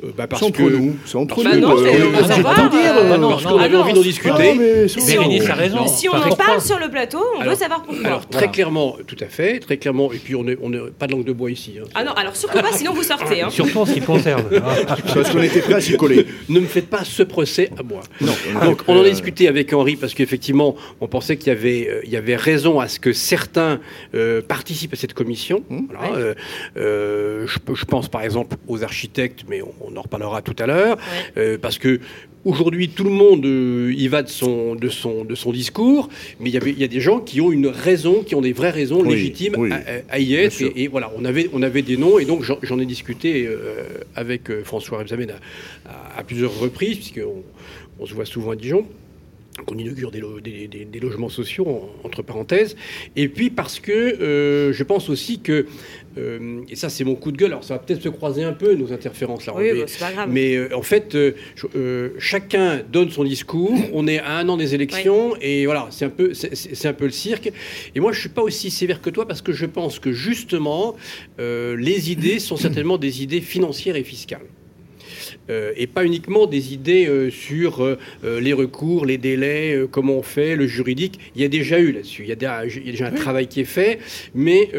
euh, 0.04 0.08
bah 0.18 0.28
Parce 0.28 0.42
entre 0.44 0.58
que. 0.58 0.64
nous. 0.64 0.96
C'est 1.06 1.16
entre 1.18 1.44
Bah 1.44 1.56
nous. 1.56 1.60
non, 1.62 1.78
euh, 1.78 3.18
non, 3.18 3.30
Parce 3.30 3.46
qu'on 3.46 3.58
ah 3.58 3.64
avait 3.64 3.74
non, 3.76 3.82
envie 3.82 3.94
d'en 3.94 4.00
Ah, 4.00 4.04
discuter. 4.04 4.54
mais 4.58 4.88
Si 4.88 5.00
on- 5.00 5.06
Bérénice 5.06 5.50
a 5.50 5.54
raison. 5.56 5.88
Si 5.88 6.08
on 6.10 6.14
Enfin, 6.16 6.30
en 6.30 6.36
parle 6.36 6.62
sur 6.62 6.80
le 6.80 6.90
plateau, 6.90 7.24
on 7.40 7.44
veut 7.44 7.56
savoir 7.56 7.84
pourquoi. 7.84 8.06
Alors, 8.06 8.28
très 8.28 8.50
clairement, 8.50 8.96
tout 9.08 9.18
à 9.20 9.26
fait, 9.28 9.60
très 9.60 9.78
clairement, 9.78 10.12
et 10.12 10.18
puis 10.18 10.36
on 10.36 10.48
est 10.48 10.58
pas 10.98 11.08
de 11.08 11.12
langue 11.14 11.26
de 11.26 11.34
bois 11.34 11.52
ici. 11.52 11.76
hein. 11.80 11.86
Ah 11.96 12.04
non, 12.04 12.12
alors 12.14 12.36
surtout 12.36 12.60
pas, 12.60 12.72
sinon 12.74 12.94
vous 12.94 13.04
sortez. 13.04 13.42
Hein. 13.42 13.50
Surtout 13.50 13.80
en 13.80 13.86
ce 13.86 13.94
qui 13.94 14.02
concerne. 14.02 14.44
parce 15.14 15.30
qu'on 15.32 15.42
était 15.42 15.62
prêts 15.62 15.76
à 15.76 15.82
s'y 15.82 15.96
coller. 15.98 16.26
Ne 16.48 16.60
me 16.60 16.66
faites 16.68 16.88
pas 16.90 17.04
ce 17.04 17.24
procès 17.24 17.70
à 17.78 17.84
moi. 17.84 18.02
Non. 18.22 18.34
Donc, 18.64 18.82
on 18.88 18.98
en 18.98 19.04
a 19.04 19.10
discuté 19.10 19.48
avec 19.48 19.74
Henri 19.74 19.96
parce 19.96 20.14
qu'effectivement, 20.14 20.76
on 21.02 21.08
pensait 21.10 21.36
qu'il 21.38 21.48
y 21.48 21.56
avait, 21.56 21.90
euh, 21.90 22.02
il 22.06 22.10
y 22.12 22.16
avait 22.18 22.36
raison 22.38 22.80
à 22.80 22.88
ce 22.88 23.00
que 23.00 23.12
certains 23.14 23.80
euh, 24.16 24.42
participent 24.42 24.94
à 24.94 24.96
cette 24.96 25.14
commission. 25.14 25.64
Mmh. 25.70 25.80
Voilà, 25.90 26.16
euh, 26.16 26.34
euh, 26.78 27.48
je, 27.48 27.86
pense 27.86 28.08
par 28.08 28.22
exemple 28.22 28.56
aux 28.68 28.84
architectes, 28.84 29.44
mais 29.50 29.62
on, 29.62 29.74
on 29.82 29.98
en 29.98 30.02
reparlera 30.02 30.42
tout 30.42 30.56
à 30.60 30.66
l'heure, 30.68 30.98
Ouais. 30.98 31.42
euh, 31.42 31.58
parce 31.62 31.78
que 31.78 32.00
aujourd'hui 32.46 32.88
tout 32.90 33.04
le 33.04 33.10
monde 33.10 33.46
euh, 33.46 33.94
y 33.96 34.08
va 34.08 34.24
de 34.24 34.30
son, 34.30 34.76
de 34.76 34.88
son, 34.88 35.26
de 35.26 35.36
son 35.36 35.52
discours, 35.52 36.08
mais 36.40 36.50
il 36.50 36.80
y, 36.80 36.84
a 36.84 36.88
des 36.88 37.02
gens 37.02 37.20
qui 37.20 37.42
ont 37.42 37.52
une 37.52 37.68
raison, 37.68 38.24
qui 38.24 38.36
ont 38.36 38.42
des 38.42 38.54
vraies 38.54 38.70
raisons 38.70 39.02
Oui, 39.02 39.10
légitimes 39.16 39.56
oui, 39.58 39.72
à, 39.72 39.76
à- 39.76 40.16
à 40.16 40.20
y 40.20 40.36
être. 40.36 40.62
Et, 40.62 40.84
et 40.84 40.88
voilà, 40.88 41.12
on 41.18 41.26
avait, 41.26 41.50
on 41.54 41.62
avait 41.62 41.82
des 41.82 41.98
noms, 41.98 42.18
et 42.20 42.26
donc 42.26 42.44
j'en 42.44 42.58
j'en 42.62 42.80
ai 42.80 42.86
discuté 42.86 43.46
euh, 43.48 43.84
avec 44.16 44.50
euh, 44.50 44.64
François 44.64 45.00
Rebsamen 45.00 45.32
à, 45.32 45.90
à- 45.90 46.20
à 46.20 46.24
plusieurs 46.24 46.58
reprises, 46.60 46.98
puisqu'on 46.98 47.44
on 48.00 48.06
se 48.06 48.14
voit 48.14 48.26
souvent 48.26 48.52
à 48.52 48.56
Dijon 48.56 48.86
qu'on 49.66 49.78
inaugure 49.78 50.12
des, 50.12 50.20
lo- 50.20 50.40
des- 50.40 50.68
des- 50.68 50.86
des 50.86 51.00
logements 51.00 51.30
sociaux, 51.30 51.68
en- 51.68 51.90
entre 52.08 52.22
parenthèses. 52.22 52.76
Et 53.16 53.28
puis 53.30 53.50
parce 53.50 53.80
que 53.80 53.92
euh, 53.92 54.74
je 54.74 54.84
pense 54.84 55.10
aussi 55.10 55.40
que, 55.40 55.66
euh, 56.18 56.62
et 56.70 56.76
ça 56.76 56.90
c'est 56.90 57.04
mon 57.04 57.16
coup 57.16 57.32
de 57.32 57.38
gueule, 57.38 57.52
alors 57.52 57.64
ça 57.64 57.76
va 57.76 57.80
peut-être 57.80 58.02
se 58.02 58.10
croiser 58.10 58.44
un 58.44 58.54
peu 58.54 58.74
nos 58.76 58.92
interférences 58.94 59.46
là, 59.46 59.54
Oui, 59.56 59.70
bah, 59.82 59.86
mais, 60.28 60.56
euh, 60.56 60.76
en 60.76 60.82
fait, 60.82 61.16
je- 61.56 62.12
chacun 62.20 62.82
donne 62.92 63.10
son 63.12 63.24
discours, 63.24 63.74
on 63.94 64.08
est 64.08 64.20
à 64.20 64.38
un 64.38 64.50
an 64.50 64.58
des 64.58 64.76
élections, 64.76 65.36
et 65.42 65.66
voilà, 65.66 65.88
c'est 65.92 66.06
un, 66.06 66.10
peu, 66.10 66.34
c'est- 66.34 66.56
c'est 66.56 66.76
c'est 66.76 66.88
un 66.88 66.94
peu 66.94 67.06
le 67.06 67.12
cirque. 67.12 67.52
Et 67.96 68.00
moi 68.00 68.12
je 68.12 68.20
suis 68.20 68.30
pas 68.30 68.42
aussi 68.42 68.70
sévère 68.72 69.02
que 69.02 69.10
toi 69.10 69.28
parce 69.28 69.42
que 69.42 69.52
je 69.52 69.66
pense 69.66 70.00
que 70.00 70.12
justement, 70.12 70.96
les 71.38 72.12
idées 72.12 72.40
sont 72.40 72.58
certainement 72.58 72.98
des 72.98 73.24
idées 73.24 73.42
financières 73.42 73.96
et 73.96 74.04
fiscales. 74.04 74.46
Euh, 75.50 75.72
et 75.76 75.88
pas 75.88 76.06
uniquement 76.06 76.46
des 76.46 76.74
idées 76.74 77.08
euh, 77.08 77.30
sur 77.32 77.84
euh, 77.84 77.98
les 78.40 78.54
recours, 78.54 79.06
les 79.06 79.18
délais, 79.18 79.80
comment 79.92 80.18
on 80.18 80.24
fait, 80.24 80.56
le 80.56 80.68
juridique. 80.68 81.20
Il 81.36 81.42
y 81.42 81.46
a 81.46 81.48
déjà 81.48 81.80
eu 81.80 81.92
là-dessus, 81.92 82.24
il 82.24 82.30
y 82.30 82.32
a 82.32 82.36
déjà, 82.36 82.66
il 82.66 82.86
y 82.86 82.90
a 82.90 82.92
déjà 82.92 83.08
un 83.08 83.12
travail 83.12 83.48
qui 83.48 83.62
est 83.62 83.66
fait, 83.66 84.00
mais 84.36 84.70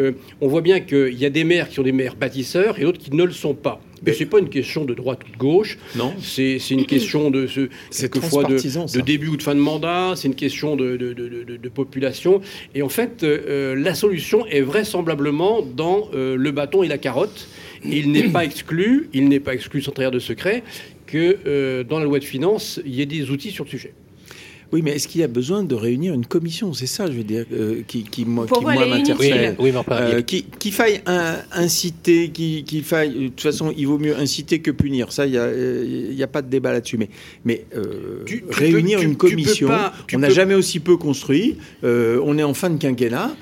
on 0.41 0.49
voit 0.49 0.61
bien 0.63 0.81
qu'il 0.81 1.15
y 1.19 1.25
a 1.25 1.31
des 1.31 1.45
maires 1.45 1.69
qui 1.69 1.75
sont 1.77 1.83
des 1.83 1.93
maires 1.93 2.17
bâtisseurs 2.17 2.79
et 2.79 2.83
d'autres 2.83 2.99
qui 2.99 3.15
ne 3.15 3.25
le 3.25 3.33
sont 3.33 3.55
pas. 3.55 3.81
Mais 4.07 4.15
c'est 4.15 4.25
pas 4.25 4.39
une 4.39 4.49
question 4.49 4.87
de 4.87 4.95
droite 4.95 5.21
ou 5.29 5.33
de 5.33 5.37
gauche, 5.37 5.77
Non 5.95 6.15
c'est 6.23 6.57
une 6.71 6.87
question 6.87 7.31
de 7.31 7.47
ce 7.47 7.69
C'est 7.91 8.11
quelquefois 8.11 8.45
de, 8.45 9.01
début 9.03 9.29
ou 9.29 9.37
de 9.37 9.43
fin 9.43 9.55
de 9.55 9.61
mandat, 9.61 10.15
c'est 10.17 10.27
une 10.29 10.35
question 10.35 10.75
de, 10.75 10.97
de- 10.97 11.13
de- 11.13 11.29
de- 11.29 11.57
de 11.59 11.69
population. 11.69 12.41
Et 12.75 12.81
en 12.81 12.89
fait, 12.89 13.23
euh, 13.23 13.75
la 13.77 13.95
solution 13.95 14.47
est 14.47 14.63
vraisemblablement 14.63 15.61
dans 15.63 16.09
euh, 16.15 16.35
le 16.37 16.51
bâton 16.51 16.83
et 16.83 16.89
la 16.89 16.97
carotte. 16.99 17.47
Il 17.85 18.13
n'est 18.13 18.29
pas 18.29 18.45
exclu, 18.45 19.09
il 19.13 19.29
n'est 19.29 19.41
pas 19.41 19.55
exclu 19.55 19.83
sans 19.83 19.93
trahir 19.93 20.11
de 20.11 20.19
secret, 20.19 20.63
que 21.07 21.39
euh, 21.47 21.85
dans 21.85 21.99
la 21.99 22.05
loi 22.05 22.19
de 22.19 22.25
finances, 22.25 22.81
il 22.85 22.95
y 22.95 23.03
ait 23.03 23.07
des 23.07 23.31
outils 23.31 23.51
sur 23.51 23.65
le 23.65 23.71
sujet. 23.71 23.93
Oui, 24.73 24.83
mais 24.83 24.93
est-ce 24.93 25.09
qu'il 25.09 25.21
y 25.21 25.25
a 25.25 25.29
besoin 25.29 25.65
de 25.65 25.75
réunir 25.75 26.15
une 26.15 26.27
commission? 26.27 26.73
C'est 26.73 26.87
ça, 26.87 27.07
je 27.09 27.13
veux 27.17 27.25
dire, 27.25 27.45
euh, 27.53 27.83
qui, 27.89 28.05
qui, 28.05 28.25
moi, 28.25 28.47
qui, 28.47 28.61
moi, 28.61 28.75
Oui, 28.77 28.89
m'interpelle. 28.89 29.57
oui, 29.59 29.71
a- 29.75 29.93
Euh, 30.01 30.23
qui- 30.23 30.45
qu'il 30.45 30.73
faille 30.73 31.01
un- 31.07 31.39
inciter, 31.53 32.31
qui- 32.31 32.63
qu'il 32.65 32.85
faille. 32.85 33.11
De 33.15 33.29
toute 33.29 33.41
façon, 33.41 33.73
il 33.77 33.87
vaut 33.89 33.99
mieux 33.99 34.17
inciter 34.17 34.61
que 34.61 34.71
punir. 34.71 35.11
Ça, 35.13 35.27
il 35.27 35.33
n'y 35.33 35.39
a, 35.39 35.43
euh, 35.43 36.13
y 36.13 36.23
a 36.23 36.27
pas 36.29 36.41
de 36.43 36.49
débat 36.49 36.73
là-dessus. 36.73 36.99
Mais, 36.99 37.09
mais 37.45 37.65
euh, 37.77 38.23
Tu- 38.27 38.43
tu 38.49 38.55
réunir 38.55 38.99
peux- 38.99 39.05
tu- 39.05 39.11
une 39.11 39.17
commission, 39.17 39.69
pas- 39.69 39.93
on 40.15 40.19
n'a 40.19 40.29
peux- 40.29 40.35
jamais 40.35 40.55
aussi 40.55 40.79
peu 40.79 40.97
construit. 40.97 41.57
euh, 41.83 42.21
on 42.25 42.39
est 42.39 42.43
en 42.45 42.55
fin 42.55 42.71
de 42.71 42.79
quinquennat. 42.79 43.33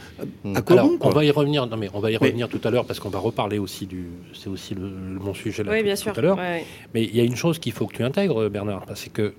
À 0.54 0.62
quoi 0.62 0.76
Alors, 0.76 0.88
bon 0.88 0.96
quoi 0.98 1.10
on 1.10 1.14
va 1.14 1.24
y 1.24 1.30
revenir. 1.30 1.66
Non, 1.66 1.76
mais 1.76 1.88
on 1.92 2.00
va 2.00 2.10
y 2.10 2.14
Mais- 2.20 2.26
revenir 2.28 2.48
tout 2.48 2.60
à 2.64 2.70
l'heure 2.70 2.86
parce 2.86 3.00
qu'on 3.00 3.10
va 3.10 3.18
reparler 3.18 3.58
aussi 3.58 3.84
du. 3.86 4.04
C'est 4.32 4.48
aussi 4.48 4.74
le, 4.74 4.82
le- 4.82 5.20
mon 5.20 5.34
sujet 5.34 5.62
là 5.62 5.72
Oui, 5.72 5.78
tout, 5.78 5.84
bien 5.84 5.94
tout 5.94 6.00
sûr. 6.02 6.12
à 6.16 6.20
l'heure. 6.20 6.38
Ouais. 6.38 6.64
Mais 6.94 7.04
il 7.04 7.14
y 7.14 7.20
a 7.20 7.24
une 7.24 7.36
chose 7.36 7.58
qu'il 7.58 7.72
faut 7.72 7.86
que 7.86 7.96
tu 7.96 8.02
intègres, 8.02 8.48
Bernard, 8.48 8.86
c'est 8.94 9.12
que 9.12 9.34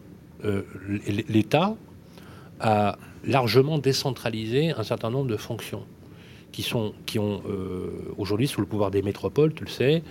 euh, 0.46 0.64
l'État 1.28 1.76
a 2.60 2.98
largement 3.26 3.78
décentralisé 3.78 4.72
un 4.72 4.84
certain 4.84 5.10
nombre 5.10 5.28
de 5.28 5.38
fonctions 5.38 5.86
qui 6.52 6.64
sont 6.64 6.94
euh, 7.16 7.90
aujourd'hui 8.18 8.48
sous 8.48 8.62
le 8.62 8.68
pouvoir 8.68 8.92
des 8.92 9.02
métropoles, 9.02 9.54
tu 9.54 9.64
le 9.64 9.70
sais, 9.70 10.04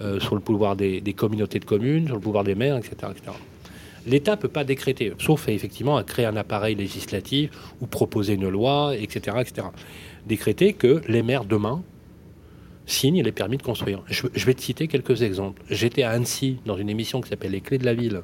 euh, 0.00 0.20
sous 0.20 0.34
le 0.34 0.40
pouvoir 0.40 0.76
des, 0.76 1.00
communautés 1.16 1.58
de 1.58 1.64
communes, 1.64 2.06
sur 2.06 2.16
le 2.16 2.20
pouvoir 2.20 2.44
des 2.44 2.54
maires, 2.54 2.76
etc. 2.76 2.94
etc. 3.10 3.36
L'État 4.06 4.32
ne 4.32 4.36
peut 4.36 4.48
pas 4.48 4.64
décréter, 4.64 5.12
sauf 5.18 5.48
effectivement 5.48 5.96
à 5.96 6.04
créer 6.04 6.26
un 6.26 6.36
appareil 6.36 6.76
législatif 6.76 7.50
ou 7.80 7.86
proposer 7.86 8.34
une 8.34 8.48
loi, 8.48 8.94
etc., 8.94 9.38
etc. 9.40 9.68
Décréter 10.26 10.74
que 10.74 11.00
les 11.08 11.22
maires 11.22 11.44
demain 11.44 11.82
signent 12.84 13.22
les 13.22 13.32
permis 13.32 13.56
de 13.56 13.64
construire. 13.64 14.02
Je, 14.06 14.28
je 14.32 14.46
vais 14.46 14.54
te 14.54 14.62
citer 14.62 14.86
quelques 14.86 15.22
exemples. 15.22 15.62
J'étais 15.70 16.04
à 16.04 16.10
Annecy 16.10 16.58
dans 16.66 16.76
une 16.76 16.88
émission 16.88 17.20
qui 17.20 17.30
s'appelle 17.30 17.50
Les 17.50 17.60
Clés 17.60 17.78
de 17.78 17.84
la 17.84 17.94
ville 17.94 18.22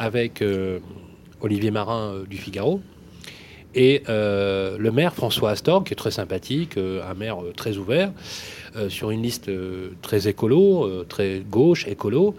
avec 0.00 0.42
euh, 0.42 0.80
Olivier 1.42 1.70
Marin 1.70 2.14
euh, 2.14 2.24
du 2.26 2.38
Figaro. 2.38 2.80
Et 3.76 4.02
euh, 4.08 4.76
le 4.78 4.90
maire 4.90 5.14
François 5.14 5.50
Astorg, 5.50 5.86
qui 5.86 5.92
est 5.92 5.96
très 5.96 6.10
sympathique, 6.10 6.76
un 6.76 7.14
maire 7.14 7.36
très 7.56 7.76
ouvert, 7.76 8.10
sur 8.88 9.12
une 9.12 9.22
liste 9.22 9.48
très 10.02 10.26
écolo, 10.26 11.04
très 11.08 11.40
gauche, 11.48 11.86
écolo, 11.86 12.34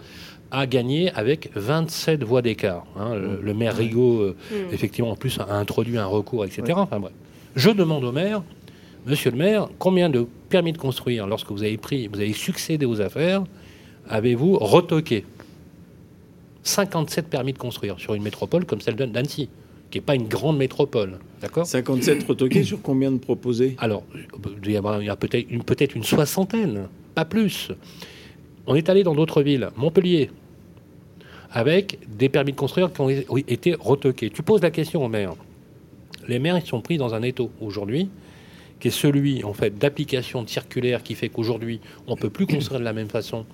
a 0.50 0.66
gagné 0.66 1.10
avec 1.12 1.48
27 1.54 2.22
voix 2.22 2.42
d'écart. 2.42 2.84
hein. 2.98 3.14
Le, 3.14 3.40
le 3.42 3.54
maire 3.54 3.74
Rigaud, 3.74 4.20
euh, 4.20 4.36
Mm. 4.50 4.74
effectivement, 4.74 5.10
en 5.12 5.16
plus, 5.16 5.38
a 5.40 5.54
introduit 5.54 5.96
un 5.96 6.04
recours, 6.04 6.44
etc. 6.44 6.64
Enfin 6.76 7.00
bref. 7.00 7.12
Je 7.56 7.70
demande 7.70 8.04
au 8.04 8.12
maire, 8.12 8.42
Monsieur 9.06 9.30
le 9.32 9.36
maire, 9.38 9.68
combien 9.80 10.08
de 10.10 10.26
permis 10.50 10.72
de 10.72 10.78
construire, 10.78 11.26
lorsque 11.26 11.50
vous 11.50 11.62
avez 11.64 11.76
pris, 11.78 12.06
vous 12.08 12.20
avez 12.20 12.32
succédé 12.34 12.84
aux 12.86 13.00
affaires, 13.00 13.42
avez-vous 14.08 14.58
retoqué? 14.58 15.24
57 16.62 17.28
permis 17.28 17.52
de 17.52 17.58
construire 17.58 17.98
sur 17.98 18.14
une 18.14 18.22
métropole 18.22 18.64
comme 18.64 18.80
celle 18.80 18.94
d'Annecy, 18.94 19.48
qui 19.90 19.98
n'est 19.98 20.02
pas 20.02 20.14
une 20.14 20.28
grande 20.28 20.58
métropole. 20.58 21.18
D'accord? 21.40 21.66
57 21.66 22.24
retoqués 22.24 22.64
sur 22.64 22.80
combien 22.80 23.10
de 23.10 23.18
proposés? 23.18 23.76
Alors, 23.78 24.04
il 24.64 24.70
y 24.70 24.76
a 24.76 25.16
peut-être 25.16 25.50
une, 25.50 25.64
peut 25.64 25.76
une 25.94 26.04
soixantaine, 26.04 26.88
pas 27.14 27.24
plus. 27.24 27.72
On 28.66 28.74
est 28.74 28.88
allé 28.88 29.02
dans 29.02 29.14
d'autres 29.14 29.42
villes, 29.42 29.70
Montpellier, 29.76 30.30
avec 31.50 31.98
des 32.08 32.28
permis 32.28 32.52
de 32.52 32.56
construire 32.56 32.92
qui 32.92 33.00
ont 33.00 33.08
été 33.08 33.74
retoqués. 33.74 34.30
Tu 34.30 34.42
poses 34.42 34.62
la 34.62 34.70
question 34.70 35.04
au 35.04 35.08
maire. 35.08 35.34
Les 36.28 36.38
maires, 36.38 36.58
ils 36.58 36.66
sont 36.66 36.80
pris 36.80 36.96
dans 36.96 37.14
un 37.14 37.22
étau 37.22 37.50
aujourd'hui, 37.60 38.08
qui 38.80 38.88
est 38.88 38.92
celui 38.92 39.44
en 39.44 39.52
fait 39.52 39.76
d'application 39.78 40.42
de 40.42 40.48
circulaire 40.48 41.02
qui 41.02 41.14
fait 41.14 41.28
qu'aujourd'hui, 41.28 41.80
on 42.06 42.12
ne 42.12 42.16
peut 42.16 42.30
plus 42.30 42.46
construire 42.46 42.80
de 42.80 42.84
la 42.84 42.92
même 42.92 43.08
façon 43.08 43.44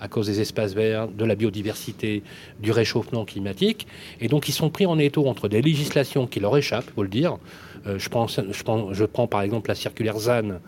à 0.00 0.08
cause 0.08 0.26
des 0.26 0.40
espaces 0.40 0.74
verts, 0.74 1.08
de 1.08 1.24
la 1.24 1.34
biodiversité, 1.34 2.22
du 2.60 2.70
réchauffement 2.70 3.24
climatique. 3.24 3.86
Et 4.20 4.28
donc, 4.28 4.48
ils 4.48 4.52
sont 4.52 4.70
pris 4.70 4.86
en 4.86 4.98
étau 4.98 5.26
entre 5.26 5.48
des 5.48 5.62
législations 5.62 6.26
qui 6.26 6.40
leur 6.40 6.56
échappent, 6.56 6.86
il 6.88 6.94
faut 6.94 7.02
le 7.02 7.08
dire. 7.08 7.38
Euh, 7.86 7.98
je, 7.98 8.08
pense, 8.08 8.40
je, 8.50 8.62
prends, 8.62 8.92
je 8.92 9.04
prends 9.04 9.26
par 9.26 9.42
exemple 9.42 9.68
la 9.68 9.74
circulaire 9.74 10.18
ZAN, 10.18 10.60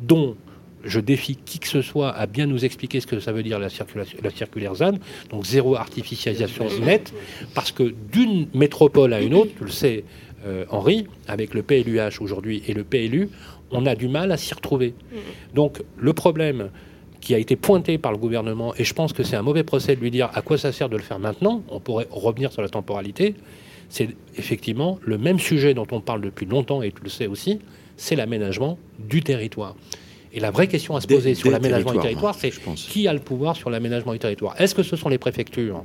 dont 0.00 0.36
je 0.84 1.00
défie 1.00 1.36
qui 1.36 1.58
que 1.58 1.68
ce 1.68 1.82
soit 1.82 2.10
à 2.10 2.26
bien 2.26 2.46
nous 2.46 2.64
expliquer 2.64 3.00
ce 3.00 3.06
que 3.06 3.20
ça 3.20 3.32
veut 3.32 3.42
dire 3.42 3.58
la, 3.58 3.68
circulaire 3.68 4.74
ZAN, 4.74 4.92
donc 5.30 5.44
zéro 5.44 5.76
artificialisation 5.76 6.66
nette, 6.82 7.12
parce 7.54 7.72
que 7.72 7.94
d'une 8.12 8.46
métropole 8.54 9.12
à 9.12 9.20
une 9.20 9.34
autre, 9.34 9.50
tu 9.58 9.64
le 9.64 9.70
sais, 9.70 10.04
euh, 10.46 10.64
Henri, 10.70 11.06
avec 11.26 11.54
le 11.54 11.62
PLUH 11.62 12.20
aujourd'hui 12.20 12.62
et 12.68 12.74
le 12.74 12.84
PLU, 12.84 13.28
on 13.70 13.86
a 13.86 13.94
du 13.94 14.08
mal 14.08 14.30
à 14.32 14.36
s'y 14.36 14.54
retrouver. 14.54 14.94
Donc 15.54 15.82
le 15.96 16.12
problème 16.12 16.70
qui 17.20 17.34
a 17.34 17.38
été 17.38 17.56
pointé 17.56 17.98
par 17.98 18.12
le 18.12 18.18
gouvernement, 18.18 18.74
et 18.76 18.84
je 18.84 18.94
pense 18.94 19.12
que 19.12 19.22
c'est 19.22 19.36
un 19.36 19.42
mauvais 19.42 19.64
procès 19.64 19.96
de 19.96 20.00
lui 20.00 20.10
dire 20.10 20.30
à 20.34 20.42
quoi 20.42 20.56
ça 20.56 20.72
sert 20.72 20.88
de 20.88 20.96
le 20.96 21.02
faire 21.02 21.18
maintenant, 21.18 21.62
on 21.68 21.80
pourrait 21.80 22.06
revenir 22.10 22.52
sur 22.52 22.62
la 22.62 22.68
temporalité, 22.68 23.34
c'est 23.88 24.08
effectivement 24.36 24.98
le 25.02 25.18
même 25.18 25.38
sujet 25.38 25.74
dont 25.74 25.86
on 25.90 26.00
parle 26.00 26.20
depuis 26.20 26.46
longtemps, 26.46 26.82
et 26.82 26.92
tu 26.92 27.02
le 27.02 27.08
sais 27.10 27.26
aussi, 27.26 27.58
c'est 27.96 28.14
l'aménagement 28.16 28.78
du 28.98 29.22
territoire. 29.22 29.74
Et 30.32 30.40
la 30.40 30.50
vraie 30.50 30.68
question 30.68 30.94
à 30.94 31.00
se 31.00 31.06
Des- 31.06 31.14
poser 31.14 31.34
sur 31.34 31.50
l'aménagement 31.50 31.92
du 31.92 31.98
territoire, 32.00 32.34
c'est 32.34 32.52
qui 32.76 33.08
a 33.08 33.12
le 33.12 33.18
pouvoir 33.20 33.56
sur 33.56 33.70
l'aménagement 33.70 34.12
du 34.12 34.18
territoire? 34.18 34.54
Est-ce 34.60 34.74
que 34.74 34.82
ce 34.82 34.94
sont 34.94 35.08
les 35.08 35.18
préfectures 35.18 35.84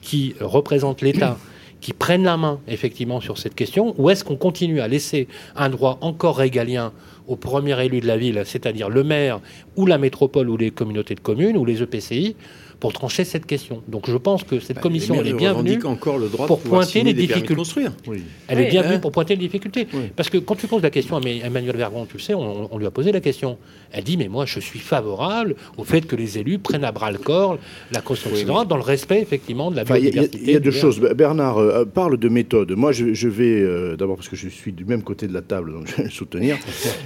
qui 0.00 0.34
représentent 0.40 1.02
l'État, 1.02 1.38
qui 1.80 1.92
prennent 1.92 2.24
la 2.24 2.38
main 2.38 2.60
effectivement 2.66 3.20
sur 3.20 3.36
cette 3.36 3.54
question, 3.54 3.94
ou 3.98 4.08
est-ce 4.08 4.24
qu'on 4.24 4.36
continue 4.36 4.80
à 4.80 4.88
laisser 4.88 5.28
un 5.54 5.68
droit 5.68 5.98
encore 6.00 6.38
régalien 6.38 6.92
au 7.26 7.36
premier 7.36 7.82
élu 7.84 8.00
de 8.00 8.06
la 8.06 8.16
ville, 8.16 8.42
c'est-à-dire 8.44 8.88
le 8.88 9.02
maire 9.04 9.40
ou 9.76 9.86
la 9.86 9.98
métropole 9.98 10.48
ou 10.50 10.56
les 10.56 10.70
communautés 10.70 11.14
de 11.14 11.20
communes 11.20 11.56
ou 11.56 11.64
les 11.64 11.82
EPCI, 11.82 12.36
pour 12.80 12.92
trancher 12.92 13.24
cette 13.24 13.46
question 13.46 13.82
Donc 13.88 14.10
je 14.10 14.16
pense 14.16 14.44
que 14.44 14.60
cette 14.60 14.80
commission, 14.80 15.14
Les 15.14 15.20
elle 15.20 15.28
est 15.28 15.32
bienvenue. 15.34 15.78
encore 15.86 16.18
le 16.18 16.28
droit 16.28 16.46
pour 16.46 16.60
pointer 16.60 17.02
les 17.02 17.14
difficultés. 17.14 17.54
construire. 17.54 17.92
Oui. 18.06 18.22
Elle 18.48 18.58
Oui. 18.58 18.64
est 18.64 18.68
bienvenue 18.70 18.94
Hein 18.96 18.98
pour 18.98 19.12
pointer 19.12 19.36
les 19.36 19.40
difficultés. 19.40 19.86
Oui. 19.94 20.10
Parce 20.14 20.28
que 20.28 20.36
quand 20.38 20.54
tu 20.56 20.66
poses 20.66 20.82
la 20.82 20.90
question 20.90 21.16
à 21.16 21.20
Emma- 21.20 21.46
Emmanuel 21.46 21.76
Vergon, 21.76 22.04
tu 22.04 22.16
le 22.18 22.22
sais, 22.22 22.34
on, 22.34 22.68
on 22.74 22.76
lui 22.76 22.84
a 22.84 22.90
posé 22.90 23.10
la 23.12 23.20
question. 23.20 23.56
Elle 23.96 24.04
dit, 24.04 24.16
mais 24.16 24.28
moi, 24.28 24.44
je 24.44 24.58
suis 24.60 24.80
favorable 24.80 25.54
au 25.78 25.84
fait 25.84 26.02
que 26.06 26.16
les 26.16 26.38
élus 26.38 26.58
prennent 26.58 26.84
à 26.84 26.92
bras 26.92 27.10
le 27.12 27.18
corps 27.18 27.58
la 27.92 28.00
construction, 28.00 28.46
etc., 28.54 28.66
dans 28.68 28.76
le 28.76 28.82
respect, 28.82 29.20
effectivement, 29.22 29.70
de 29.70 29.76
la 29.76 29.82
il 29.82 29.88
y 29.88 29.98
y 29.98 30.10
biodiversité. 30.10 30.38
il 30.42 30.50
y 30.52 30.56
a 30.56 30.60
deux 30.60 30.70
choses. 30.70 31.00
Bernard 31.00 31.58
euh, 31.58 31.84
parle 31.84 32.16
de 32.16 32.28
méthode. 32.28 32.72
Moi, 32.72 32.92
je, 32.92 33.14
je 33.14 33.28
vais, 33.28 33.60
euh, 33.60 33.96
d'abord 33.96 34.16
parce 34.16 34.28
que 34.28 34.36
je 34.36 34.48
suis 34.48 34.72
du 34.72 34.84
même 34.84 35.02
côté 35.02 35.28
de 35.28 35.32
la 35.32 35.42
table, 35.42 35.72
donc 35.72 35.86
je 35.90 35.96
vais 35.96 36.02
le 36.04 36.10
soutenir. 36.10 36.56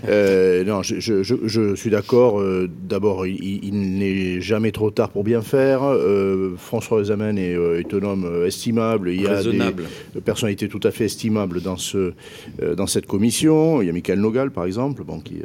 Euh, 0.08 0.64
non, 0.64 0.82
je, 0.82 0.98
je- 1.00 1.22
je- 1.22 1.34
je 1.46 1.74
suis 1.74 1.90
d'accord. 1.90 2.40
euh, 2.40 2.68
d'abord, 2.88 3.26
il, 3.26 3.64
il 3.64 3.98
n'est 3.98 4.40
jamais 4.40 4.72
trop 4.72 4.90
tard 4.90 5.10
pour 5.10 5.24
bien 5.24 5.42
faire. 5.42 5.82
Euh, 5.84 6.54
François 6.56 7.00
Examen 7.00 7.36
est, 7.36 7.54
euh, 7.54 7.80
est 7.80 7.92
un 7.94 8.02
homme 8.02 8.44
estimable. 8.46 9.10
Il 9.10 9.22
y 9.22 9.26
a 9.26 9.42
des 9.42 10.20
personnalités 10.24 10.68
tout 10.68 10.80
à 10.84 10.90
fait 10.90 11.04
estimables 11.04 11.60
dans, 11.60 11.76
ce, 11.76 12.12
euh, 12.62 12.74
dans 12.74 12.86
cette 12.86 13.06
commission. 13.06 13.82
Il 13.82 13.86
y 13.86 13.90
a 13.90 13.92
Michael 13.92 14.20
Nogal, 14.20 14.50
par 14.50 14.64
exemple, 14.64 15.04
bon, 15.04 15.20
qui 15.20 15.36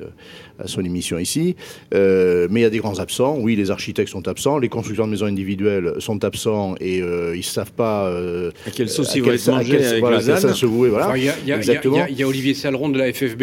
a 0.63 0.67
son 0.67 0.83
émission 0.83 1.17
ici. 1.19 1.55
Euh, 1.93 2.47
mais 2.49 2.61
il 2.61 2.63
y 2.63 2.65
a 2.65 2.69
des 2.69 2.79
grands 2.79 2.99
absents. 2.99 3.37
Oui, 3.39 3.55
les 3.55 3.71
architectes 3.71 4.09
sont 4.09 4.27
absents. 4.27 4.57
Les 4.57 4.69
constructeurs 4.69 5.05
de 5.05 5.11
maisons 5.11 5.25
individuelles 5.25 5.93
sont 5.99 6.23
absents 6.23 6.75
et 6.79 7.01
euh, 7.01 7.33
ils 7.35 7.39
ne 7.39 7.43
savent 7.43 7.71
pas 7.71 8.07
euh, 8.07 8.51
À 8.67 8.71
quelle 8.71 8.89
sauce 8.89 9.11
à 9.11 9.17
ils 9.17 9.23
vont 9.23 9.31
être 9.31 9.47
à 9.49 9.51
mangés 9.53 9.85
avec 9.85 9.99
voilà, 9.99 10.21
se 10.21 10.65
vouer, 10.65 10.89
voilà. 10.89 11.15
Il 11.17 11.23
y, 11.23 11.29
a- 11.29 11.35
y 11.57 12.13
y 12.13 12.19
y 12.19 12.23
Olivier 12.23 12.53
Saleron 12.53 12.89
de 12.89 12.97
la 12.97 13.11
FFB. 13.11 13.41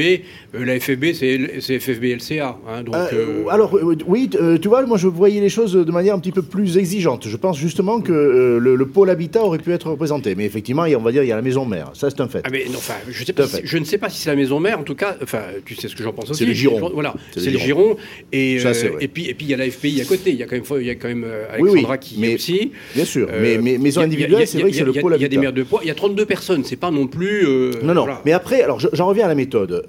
Euh, 0.55 0.65
la 0.65 0.79
FFB, 0.81 1.13
c'est 1.15 1.61
c'est 1.61 1.79
FFB 1.79 2.05
LCA. 2.17 2.57
hein, 2.69 2.83
donc, 2.83 2.95
Euh, 2.95 3.09
euh, 3.13 3.49
alors 3.51 3.77
oui, 4.07 4.29
tu 4.61 4.69
vois, 4.69 4.85
moi 4.87 4.97
je 4.99 5.07
voyais 5.09 5.41
les 5.41 5.49
choses 5.49 5.73
de 5.75 5.93
manière 5.93 6.15
un 6.15 6.19
petit 6.19 6.33
peu 6.33 6.43
plus 6.43 6.77
exigeante. 6.79 7.27
Je 7.29 7.37
pense 7.37 7.59
justement 7.59 8.01
que 8.01 8.13
euh, 8.13 8.59
le, 8.59 8.77
le 8.77 8.87
pôle 8.87 9.11
habitat 9.11 9.43
aurait 9.43 9.59
pu 9.59 9.73
être 9.73 9.91
représenté, 9.91 10.35
mais 10.35 10.45
effectivement, 10.45 10.85
il 10.85 10.93
y 10.93 10.95
a- 10.95 10.99
on 10.99 11.03
va 11.03 11.13
dire 11.13 11.23
il 11.23 11.29
y 11.29 11.33
a 11.33 11.37
la 11.37 11.43
maison 11.43 11.65
mère. 11.67 11.91
Ça 11.95 12.09
c'est 12.11 12.21
un 12.21 12.29
fait. 12.29 12.41
Ah 12.45 12.49
mais 12.51 12.65
non, 12.67 12.77
enfin, 12.79 12.95
je, 13.09 13.25
sais 13.25 13.33
Tout 13.33 13.43
à 13.43 13.45
pas 13.45 13.49
si- 13.49 13.57
fait. 13.57 13.63
je 13.65 13.79
ne 13.79 13.85
sais 13.85 13.99
pas 13.99 14.09
si 14.09 14.21
c'est 14.21 14.31
la 14.31 14.37
maison 14.37 14.61
mère, 14.61 14.79
en 14.79 14.83
tout 14.85 14.95
cas, 14.95 15.17
enfin, 15.23 15.43
tu 15.65 15.75
sais 15.75 15.89
ce 15.89 15.97
que 15.97 16.03
j'en 16.03 16.13
pense 16.13 16.31
aussi. 16.31 16.47
les 16.47 16.55
Girons. 16.55 16.89
Je- 16.89 16.95
Voilà, 17.15 17.27
C'est 17.35 17.51
les 17.51 17.59
Girons. 17.59 17.97
Et, 18.33 18.59
Ça, 18.61 18.69
euh, 18.71 18.91
et 19.01 19.09
puis 19.09 19.27
et 19.29 19.35
puis 19.35 19.47
il 19.47 19.51
y 19.51 19.55
a 19.55 19.57
la 19.57 19.71
FPI 19.71 20.01
à 20.01 20.05
côté. 20.05 20.31
Il 20.31 20.37
y 20.37 20.43
a 20.43 20.47
quand 20.47 20.57
même, 20.57 20.81
il 20.81 20.87
y 20.87 20.91
a 20.91 20.95
quand 20.95 21.09
même 21.09 21.25
euh, 21.27 21.47
Oui, 21.55 21.63
oui, 21.63 21.69
Alexandra 21.71 21.99
qui 21.99 22.17
mais- 22.19 22.33
est 22.33 22.35
aussi. 22.35 22.73
Bien 22.95 23.05
sûr, 23.05 23.29
Euh, 23.31 23.39
mais, 23.41 23.59
mais 23.59 23.79
maison 23.79 24.01
individuelle, 24.03 24.47
c'est 24.47 24.61
vrai 24.61 24.71
que 24.71 24.77
c'est 24.77 24.85
le 24.85 24.93
pôle 24.93 25.15
Il 25.17 25.23
y 25.23 25.25
a 25.25 25.29
des 25.29 25.39
maires 25.39 25.53
de 25.53 25.63
poids. 25.63 25.81
Il 25.83 25.89
y 25.89 25.91
a 25.91 25.95
32 25.95 26.27
personnes. 26.27 26.65
C'est 26.65 26.77
pas 26.77 26.91
non 26.91 27.07
plus. 27.07 27.47
Non, 27.83 27.95
non. 27.95 28.07
Mais 28.25 28.33
après, 28.33 28.63
alors 28.63 28.81
je- 28.81 28.89
j'en 28.93 29.07
reviens 29.07 29.25
à 29.27 29.29
la 29.29 29.35
méthode. 29.35 29.85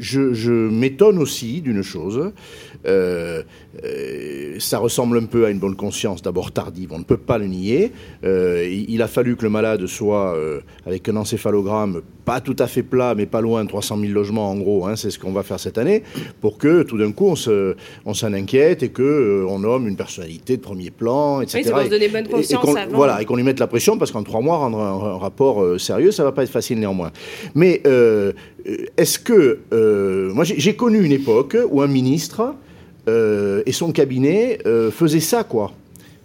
Je 0.00 0.32
je 0.32 0.50
m'étonne 0.52 1.18
aussi 1.18 1.60
d'une 1.60 1.82
chose. 1.82 2.32
Euh, 2.86 3.42
euh, 3.84 4.56
ça 4.58 4.78
ressemble 4.78 5.18
un 5.18 5.24
peu 5.24 5.44
à 5.46 5.50
une 5.50 5.58
bonne 5.58 5.76
conscience, 5.76 6.22
d'abord 6.22 6.52
tardive, 6.52 6.92
on 6.92 6.98
ne 6.98 7.04
peut 7.04 7.16
pas 7.16 7.38
le 7.38 7.46
nier. 7.46 7.92
Euh, 8.24 8.66
il, 8.88 9.00
a 9.02 9.08
fallu 9.08 9.36
que 9.36 9.42
le 9.44 9.50
malade 9.50 9.86
soit 9.86 10.34
euh, 10.34 10.60
avec 10.86 11.08
un 11.08 11.16
encéphalogramme 11.16 12.02
pas 12.24 12.40
tout 12.42 12.56
à 12.58 12.66
fait 12.66 12.82
plat, 12.82 13.14
mais 13.16 13.24
pas 13.24 13.40
loin 13.40 13.64
de 13.64 13.68
300 13.70 13.98
000 14.00 14.12
logements 14.12 14.50
en 14.50 14.56
gros, 14.58 14.86
hein, 14.86 14.96
c'est 14.96 15.10
ce 15.10 15.18
qu'on 15.18 15.32
va 15.32 15.42
faire 15.42 15.58
cette 15.58 15.78
année, 15.78 16.02
pour 16.42 16.58
que 16.58 16.82
tout 16.82 16.98
d'un 16.98 17.10
coup 17.12 17.26
on 17.28 17.36
se- 17.36 17.74
on 18.04 18.12
s'en 18.12 18.32
inquiète 18.34 18.82
et 18.82 18.90
que 18.90 19.02
euh, 19.02 19.46
on 19.48 19.60
nomme 19.60 19.88
une 19.88 19.96
personnalité 19.96 20.56
de 20.58 20.62
premier 20.62 20.90
plan, 20.90 21.40
etc. 21.40 21.58
Oui, 21.58 21.64
c'est 21.64 21.70
pour 21.72 21.82
se 21.84 21.88
donner 21.88 22.08
bonne 22.08 22.24
Et- 22.24 22.28
et 22.28 22.30
conscience 22.32 22.64
qu'on- 22.64 22.74
avant. 22.76 22.96
Voilà, 22.96 23.22
et 23.22 23.24
qu'on 23.24 23.36
lui 23.36 23.44
mette 23.44 23.60
la 23.60 23.66
pression 23.66 23.96
parce 23.96 24.10
qu'en 24.10 24.22
trois 24.24 24.42
mois, 24.42 24.58
rendre 24.58 24.78
un, 24.78 25.14
un 25.14 25.16
rapport 25.18 25.80
sérieux, 25.80 26.10
ça 26.10 26.22
va 26.24 26.32
pas 26.32 26.42
être 26.42 26.50
facile 26.50 26.78
néanmoins. 26.80 27.12
Mais 27.54 27.80
est-ce 28.96 29.18
que. 29.18 29.58
moi, 30.34 30.44
j'ai 30.44 30.58
j'ai 30.60 30.74
connu 30.76 31.02
une 31.02 31.12
époque 31.12 31.56
où 31.70 31.80
un 31.80 31.86
ministre 31.86 32.54
et 33.66 33.72
son 33.72 33.92
cabinet 33.92 34.58
euh, 34.66 34.90
faisaient 34.90 35.20
ça, 35.20 35.44
quoi. 35.44 35.72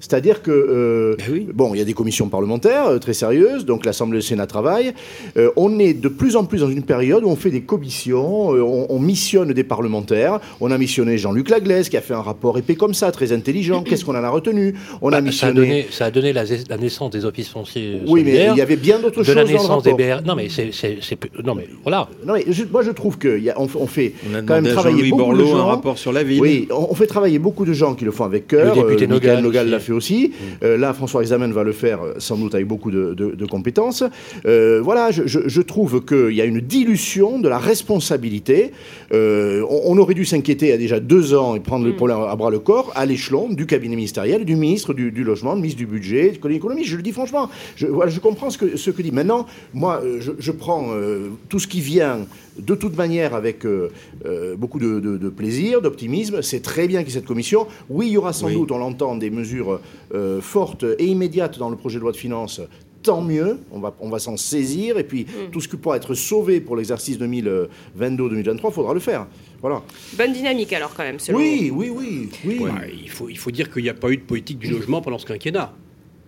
C'est-à-dire 0.03 0.41
que, 0.41 0.51
euh, 0.51 1.15
Ben 1.17 1.25
oui. 1.31 1.48
bon, 1.53 1.74
il 1.74 1.77
y 1.77 1.81
a 1.81 1.86
des 1.86 1.93
commissions 1.93 2.27
parlementaires 2.27 2.88
euh, 2.88 3.00
très 3.00 3.13
sérieuses, 3.13 3.63
donc 3.65 3.86
l'Assemblée 3.86 4.17
et 4.17 4.19
le 4.19 4.25
Sénat 4.25 4.48
travaillent. 4.48 4.91
Euh, 5.38 5.50
on 5.55 5.79
est 5.79 5.93
de 5.93 6.10
plus 6.10 6.36
en 6.36 6.43
plus 6.43 6.60
dans 6.60 6.69
une 6.69 6.83
période 6.83 7.24
où 7.24 7.29
on 7.29 7.38
fait 7.38 7.51
des 7.51 7.62
commissions, 7.62 8.53
euh, 8.53 8.62
on, 8.62 8.88
on 8.89 9.00
missionne 9.00 9.53
des 9.53 9.63
parlementaires. 9.63 10.41
On 10.60 10.72
a 10.72 10.77
missionné 10.77 11.17
Jean-Luc 11.17 11.50
Laglaise, 11.50 11.88
qui 11.88 11.95
a 11.95 12.01
fait 12.01 12.13
un 12.13 12.22
rapport 12.22 12.57
épais 12.57 12.75
comme 12.75 12.93
ça, 12.93 13.13
très 13.13 13.31
intelligent. 13.31 13.81
Qu'est-ce 13.88 14.03
qu'on 14.03 14.12
en 14.15 14.24
a 14.25 14.29
retenu? 14.29 14.75
On 15.01 15.07
a 15.13 15.22
Bah, 15.22 15.31
ça, 15.31 15.48
a 15.48 15.51
missionné... 15.51 15.53
donné, 15.53 15.88
ça 15.89 16.05
a 16.05 16.12
donné 16.12 16.33
la, 16.33 16.43
la 16.69 16.77
naissance 16.77 17.12
des 17.12 17.24
offices 17.24 17.48
fonciers 17.48 18.01
Oui, 18.05 18.24
mais 18.25 18.48
il 18.51 18.57
y 18.57 18.62
avait 18.62 18.75
bien 18.75 19.00
d'autres 19.00 19.19
de 19.22 19.24
choses 19.24 19.36
la 19.36 19.43
dans 19.45 19.48
le 19.51 19.53
naissance 19.57 19.83
des. 19.83 19.93
BR. 19.93 20.22
Non, 20.25 20.36
mais 20.36 20.50
c'est, 20.50 20.74
c'est- 20.74 20.98
c'est- 21.01 21.17
non, 21.45 21.55
mais 21.55 21.69
voilà. 21.83 22.10
Non, 22.27 22.33
mais 22.33 22.43
je- 22.50 22.65
moi, 22.69 22.81
je 22.83 22.91
trouve 22.91 23.17
qu'on 23.17 23.39
on, 23.79 23.88
fait 23.88 24.12
On 24.29 24.36
a 24.36 24.41
quand 24.41 24.55
même 24.62 24.67
travailler 24.74 24.98
Jean-Louis 24.98 25.10
beaucoup 25.12 25.31
de 25.38 25.43
Borloo 25.43 25.55
un 25.55 25.63
rapport 25.63 25.98
sur 25.98 26.12
la 26.12 26.24
ville. 26.24 26.41
Oui, 26.41 26.67
on, 26.72 26.88
on 26.89 26.93
fait 26.93 27.07
travailler 27.07 27.39
beaucoup 27.39 27.63
de 27.63 27.72
gens 27.72 27.93
qui 27.95 28.03
le 28.03 28.12
font 28.12 28.25
avec 28.25 28.48
cœur. 28.48 28.75
Le 28.75 28.81
député 28.81 29.05
Euh, 29.05 29.07
Nogal 29.07 29.41
Nogal 29.41 29.69
l'a 29.69 29.79
fait 29.79 29.93
aussi. 29.94 30.34
Euh, 30.64 30.78
là, 30.78 30.94
François 30.94 31.22
Examen 31.22 31.48
va 31.50 31.64
le 31.64 31.72
faire 31.72 32.02
euh, 32.04 32.14
sans 32.18 32.38
doute 32.38 32.54
avec 32.56 32.68
beaucoup 32.68 32.92
de, 32.92 33.14
de- 33.14 33.32
de 33.36 33.46
compétences. 33.46 34.04
Euh, 34.46 34.82
voilà, 34.84 35.12
je, 35.12 35.24
je- 35.26 35.48
je 35.48 35.62
trouve 35.62 36.04
qu'il 36.04 36.32
y 36.36 36.42
a 36.42 36.46
une 36.46 36.60
dilution 36.60 37.40
de 37.40 37.48
la 37.50 37.58
responsabilité. 37.60 38.72
Euh, 39.14 39.64
on, 39.70 39.94
on 39.94 39.98
aurait 39.98 40.14
dû 40.14 40.26
s'inquiéter 40.26 40.68
il 40.68 40.70
y 40.70 40.74
a 40.74 40.78
déjà 40.78 41.00
deux 41.00 41.34
ans 41.34 41.56
et 41.56 41.60
prendre 41.60 41.86
le 41.86 41.96
problème 41.96 42.18
à 42.28 42.36
bras 42.36 42.50
le 42.50 42.60
corps 42.60 42.92
à 42.96 43.06
l'échelon 43.06 43.50
du 43.50 43.66
cabinet 43.66 43.96
ministériel, 43.96 44.46
du 44.46 44.56
ministre 44.56 44.94
du, 44.94 45.12
du 45.12 45.24
logement, 45.24 45.56
du 45.56 45.62
ministre 45.62 45.80
du 45.80 45.86
budget, 45.88 46.34
de 46.42 46.48
l'économie. 46.50 46.84
Je 46.84 46.96
le 46.98 47.04
dis 47.04 47.12
franchement. 47.12 47.50
Je, 47.76 47.88
voilà, 47.88 48.10
je 48.12 48.20
comprends 48.20 48.50
ce 48.50 48.58
que, 48.58 48.78
ce 48.78 48.92
que 48.92 49.02
dit. 49.02 49.12
Maintenant, 49.12 49.46
moi, 49.74 50.02
je, 50.20 50.32
je 50.40 50.52
prends 50.52 50.88
euh, 50.92 51.30
tout 51.50 51.60
ce 51.60 51.68
qui 51.68 51.80
vient 51.82 52.20
de 52.60 52.75
toute 52.75 52.95
manière 52.98 53.33
avec 53.36 53.65
euh, 53.65 53.89
euh, 54.25 54.55
beaucoup 54.55 54.79
de, 54.79 55.00
de- 55.00 55.17
de 55.17 55.29
plaisir, 55.29 55.81
d'optimisme. 55.81 56.41
C'est 56.41 56.62
très 56.62 56.88
bien 56.88 57.00
qu'il 57.03 57.10
y 57.10 57.12
ait 57.17 57.19
cette 57.19 57.25
commission. 57.27 57.67
Oui, 57.89 58.07
il 58.07 58.13
y 58.13 58.17
aura 58.17 58.33
sans 58.33 58.48
Oui. 58.48 58.53
doute, 58.53 58.72
on 58.72 58.77
l'entend, 58.77 59.15
des 59.15 59.29
mesures 59.29 59.79
euh, 60.13 60.41
fortes 60.41 60.86
et 61.00 61.05
immédiates 61.05 61.57
dans 61.57 61.69
le 61.69 61.75
projet 61.77 61.98
de 61.98 62.01
loi 62.03 62.12
de 62.12 62.17
finances. 62.17 62.62
Tant 63.01 63.22
mieux, 63.22 63.57
on 63.72 63.79
va, 63.79 63.93
on 64.00 64.10
va 64.10 64.17
s'en 64.19 64.38
saisir. 64.38 64.98
Et 64.98 65.03
puis, 65.03 65.25
tout 65.51 65.60
ce 65.60 65.67
qui 65.67 65.75
pourra 65.75 65.98
être 65.98 66.13
sauvé 66.13 66.62
pour 66.62 66.77
l'exercice 66.77 67.17
2022-2023, 67.19 68.62
il 68.65 68.72
faudra 68.72 68.93
le 68.93 69.00
faire. 69.01 69.27
Voilà. 69.62 69.81
Bonne 70.17 70.31
dynamique 70.33 70.72
alors 70.74 70.93
quand 70.95 71.03
même, 71.03 71.19
selon 71.19 71.38
Oui, 71.39 71.72
oui, 71.74 71.89
oui. 71.93 72.29
oui. 72.45 72.60
Ouais, 72.60 72.93
il, 73.01 73.10
faut, 73.10 73.27
il 73.29 73.38
faut 73.38 73.51
dire 73.51 73.72
qu'il 73.72 73.83
n'y 73.83 73.89
a 73.89 73.93
pas 73.93 74.10
eu 74.10 74.17
de 74.17 74.22
politique 74.22 74.60
du 74.60 74.67
logement 74.69 75.01
pendant 75.01 75.17
ce 75.17 75.25
quinquennat. 75.25 75.74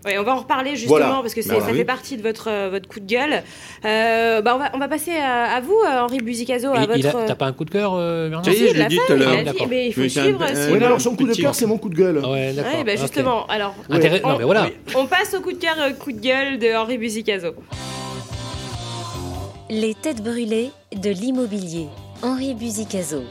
Oui, 0.06 0.14
on 0.20 0.24
va 0.24 0.34
en 0.36 0.40
reparler 0.40 0.76
justement 0.76 0.98
Voilà. 0.98 1.20
parce 1.22 1.34
que 1.34 1.42
Voilà. 1.42 1.66
ça 1.66 1.72
Oui. 1.72 1.78
fait 1.78 1.86
partie 1.86 2.16
de 2.18 2.22
votre, 2.22 2.48
euh, 2.50 2.70
votre 2.70 2.88
coup 2.88 3.00
de 3.00 3.06
gueule. 3.08 3.42
Euh, 3.86 4.42
bah, 4.42 4.54
on, 4.56 4.60
va, 4.60 4.70
on 4.74 4.78
va 4.78 4.88
passer 4.88 5.16
à, 5.18 5.56
à 5.56 5.62
vous, 5.62 5.74
euh, 5.86 6.00
Henri 6.02 6.20
Buzicazo, 6.20 6.70
à 6.72 6.84
Il- 6.84 7.00
il 7.00 7.08
a- 7.08 7.12
votre. 7.12 7.26
T'as 7.26 7.36
pas 7.36 7.48
un 7.48 7.54
coup 7.54 7.66
de 7.66 7.72
cœur, 7.72 7.94
euh, 7.96 8.30
Bernard 8.30 8.46
je 8.46 8.52
l'ai 8.52 8.86
dit 8.86 8.98
fait, 8.98 9.06
tout 9.08 9.14
à 9.14 9.16
il 9.16 9.20
l'heure. 9.20 9.54
dit, 9.54 9.66
mais 9.70 9.88
il 9.88 9.94
faut 9.94 10.02
Mais 10.02 10.10
suivre. 10.10 10.42
un- 10.44 10.48
si- 10.48 10.54
Oui, 10.68 10.72
Ouais, 10.74 10.80
mais 10.80 10.86
alors 10.86 11.02
son 11.02 11.16
coup 11.16 11.26
de 11.28 11.34
cœur, 11.34 11.56
c'est 11.56 11.66
mon 11.66 11.78
coup 11.78 11.90
de 11.90 11.96
gueule. 11.96 12.18
Ouais, 12.20 12.54
d'accord. 12.54 12.74
Ouais, 12.74 12.84
bah, 12.84 12.96
justement, 12.96 13.46
alors. 13.48 13.74
Intérêt- 13.90 14.22
on, 14.24 14.30
Non, 14.30 14.38
mais 14.38 14.44
voilà. 14.44 14.68
on 14.96 15.06
passe 15.08 15.34
au 15.34 15.42
coup 15.42 15.52
de 15.54 15.58
cœur, 15.58 15.76
euh, 15.80 15.92
coup 15.94 16.12
de 16.12 16.20
gueule 16.20 16.60
de 16.60 16.76
Henri 16.76 16.98
Buzicazo. 16.98 17.54
Les 19.70 19.96
têtes 19.96 20.22
brûlées 20.24 20.70
de 20.96 21.10
l'immobilier. 21.10 21.88
Henri 22.22 22.54
Buzicazo. 22.54 23.24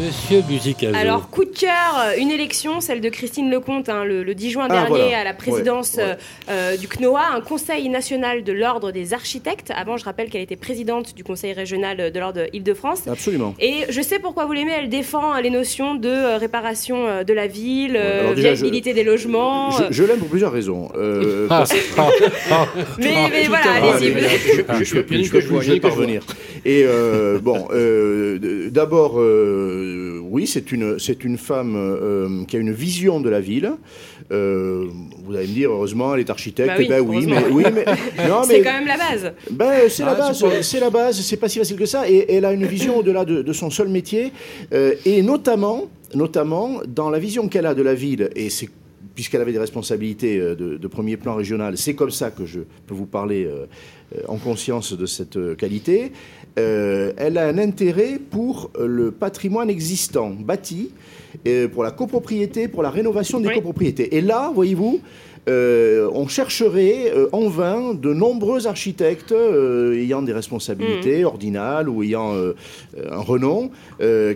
Monsieur 0.00 0.40
Buzicazo. 0.42 0.96
Alors, 0.96 1.28
coup 1.30 1.44
de 1.44 1.50
cœur, 1.50 1.70
euh, 1.98 2.12
une 2.18 2.30
élection, 2.30 2.80
celle 2.80 3.00
de 3.00 3.08
Christine 3.08 3.50
Lecomte, 3.50 3.88
hein, 3.88 4.04
le, 4.04 4.22
le 4.24 4.34
10 4.34 4.50
juin 4.50 4.66
Ah, 4.68 4.72
dernier, 4.72 4.88
voilà. 4.88 5.20
à 5.20 5.24
la 5.24 5.34
présidence 5.34 5.94
Ouais, 5.94 6.02
ouais. 6.04 6.10
euh, 6.48 6.72
euh, 6.72 6.76
du 6.76 6.88
CNOA, 6.88 7.20
un 7.36 7.40
conseil 7.40 7.88
national 7.88 8.42
de 8.42 8.52
l'ordre 8.52 8.90
des 8.92 9.12
architectes. 9.14 9.70
Avant, 9.76 9.96
je 9.96 10.04
rappelle 10.04 10.30
qu'elle 10.30 10.40
était 10.42 10.56
présidente 10.56 11.14
du 11.14 11.22
conseil 11.22 11.52
régional 11.52 12.10
de 12.10 12.18
l'ordre 12.18 12.46
Île-de-France. 12.52 13.06
Absolument. 13.06 13.54
Et 13.60 13.84
je 13.88 14.00
sais 14.02 14.18
pourquoi 14.18 14.46
vous 14.46 14.52
l'aimez, 14.52 14.72
elle 14.76 14.88
défend 14.88 15.34
euh, 15.36 15.40
les 15.40 15.50
notions 15.50 15.94
de 15.94 16.08
euh, 16.08 16.36
réparation 16.38 17.06
euh, 17.06 17.22
de 17.24 17.32
la 17.32 17.46
ville, 17.46 17.96
euh, 17.96 18.34
déjà, 18.34 18.52
viabilité 18.54 18.94
des 18.94 19.04
logements. 19.04 19.70
Je, 19.70 19.82
euh, 19.84 19.86
je 19.90 20.04
l'aime 20.04 20.18
pour 20.18 20.28
plusieurs 20.28 20.52
raisons. 20.52 20.88
Euh, 20.96 21.46
Ah, 21.50 21.58
parce- 21.58 21.74
ah, 21.98 22.08
ah. 22.50 22.66
mais, 22.98 23.44
voilà, 23.48 23.72
allez-y. 23.74 24.12
je- 24.12 24.78
je- 24.78 24.84
je 24.84 24.94
peux 24.94 25.02
plus, 25.04 25.24
je 25.24 25.30
peux 25.30 25.40
plus, 25.40 25.62
je 25.62 25.72
vais 25.72 25.80
parvenir. 25.80 26.22
Et 26.66 26.82
euh, 26.86 27.38
bon, 27.40 27.68
euh, 27.72 28.70
d'abord, 28.70 29.20
euh, 29.20 30.18
oui, 30.22 30.46
c'est 30.46 30.72
une, 30.72 30.98
c'est 30.98 31.22
une 31.24 31.36
femme 31.36 31.74
euh, 31.76 32.44
qui 32.48 32.56
a 32.56 32.58
une 32.58 32.72
vision 32.72 33.20
de 33.20 33.28
la 33.28 33.40
ville. 33.40 33.72
Euh, 34.32 34.86
vous 35.24 35.34
allez 35.36 35.46
me 35.46 35.52
dire, 35.52 35.70
heureusement, 35.70 36.14
elle 36.14 36.20
est 36.20 36.30
architecte. 36.30 36.68
Bah 36.68 36.74
oui, 36.78 36.84
Eh 36.86 36.88
ben 36.88 37.04
oui, 37.06 37.26
mais, 37.28 37.44
oui, 37.50 37.64
mais 37.74 37.84
non, 38.28 38.42
C'est 38.44 38.58
mais 38.58 38.64
quand 38.64 38.72
même 38.72 38.86
la 38.86 38.96
base. 38.96 39.32
ben, 39.50 39.72
c'est 39.88 40.04
la 40.04 40.12
Ah, 40.12 40.14
base, 40.14 40.38
c'est 40.38 40.48
pas- 40.48 40.62
c'est 40.62 40.80
la 40.80 40.90
base, 40.90 41.20
c'est 41.20 41.36
pas 41.36 41.48
si 41.48 41.58
facile 41.58 41.76
que 41.76 41.86
ça. 41.86 42.08
Et 42.08 42.32
elle 42.32 42.44
a 42.46 42.52
une 42.52 42.64
vision 42.66 42.98
au-delà 42.98 43.24
de, 43.26 43.42
de 43.42 43.52
son 43.52 43.68
seul 43.70 43.88
métier, 43.88 44.32
euh, 44.72 44.94
et 45.04 45.20
notamment, 45.22 45.84
notamment 46.14 46.80
dans 46.86 47.10
la 47.10 47.18
vision 47.18 47.48
qu'elle 47.48 47.66
a 47.66 47.74
de 47.74 47.82
la 47.82 47.94
ville, 47.94 48.30
et 48.34 48.48
c'est 48.48 48.68
puisqu'elle 49.14 49.40
avait 49.40 49.52
des 49.52 49.58
responsabilités 49.58 50.38
euh, 50.38 50.54
de, 50.54 50.76
de 50.76 50.88
premier 50.88 51.16
plan 51.16 51.34
régional, 51.34 51.76
c'est 51.78 51.94
comme 51.94 52.10
ça 52.10 52.30
que 52.30 52.44
je 52.46 52.60
peux 52.86 52.94
vous 52.94 53.06
parler 53.06 53.44
euh, 53.44 53.66
euh, 54.14 54.20
en 54.28 54.36
conscience 54.36 54.92
de 54.96 55.06
cette 55.06 55.38
qualité. 55.56 56.12
Euh, 56.58 57.12
elle 57.16 57.38
a 57.38 57.46
un 57.48 57.58
intérêt 57.58 58.18
pour 58.30 58.70
le 58.78 59.10
patrimoine 59.10 59.70
existant, 59.70 60.30
bâti, 60.30 60.90
pour 61.72 61.82
la 61.82 61.90
copropriété, 61.90 62.68
pour 62.68 62.82
la 62.82 62.90
rénovation 62.90 63.40
des 63.40 63.48
Oui. 63.48 63.54
copropriétés. 63.54 64.16
Et 64.16 64.20
là, 64.20 64.52
voyez-vous, 64.54 65.00
euh, 65.48 66.08
on 66.14 66.26
chercherait 66.26 67.12
euh, 67.14 67.28
en 67.32 67.48
vain 67.48 67.94
de 67.94 68.12
nombreux 68.14 68.66
architectes 68.66 69.32
euh, 69.32 69.94
ayant 69.94 70.22
des 70.22 70.32
responsabilités 70.32 71.22
Mmh. 71.22 71.26
ordinales 71.26 71.88
ou 71.88 72.02
ayant 72.02 72.34
un 72.34 73.18
renom 73.18 73.70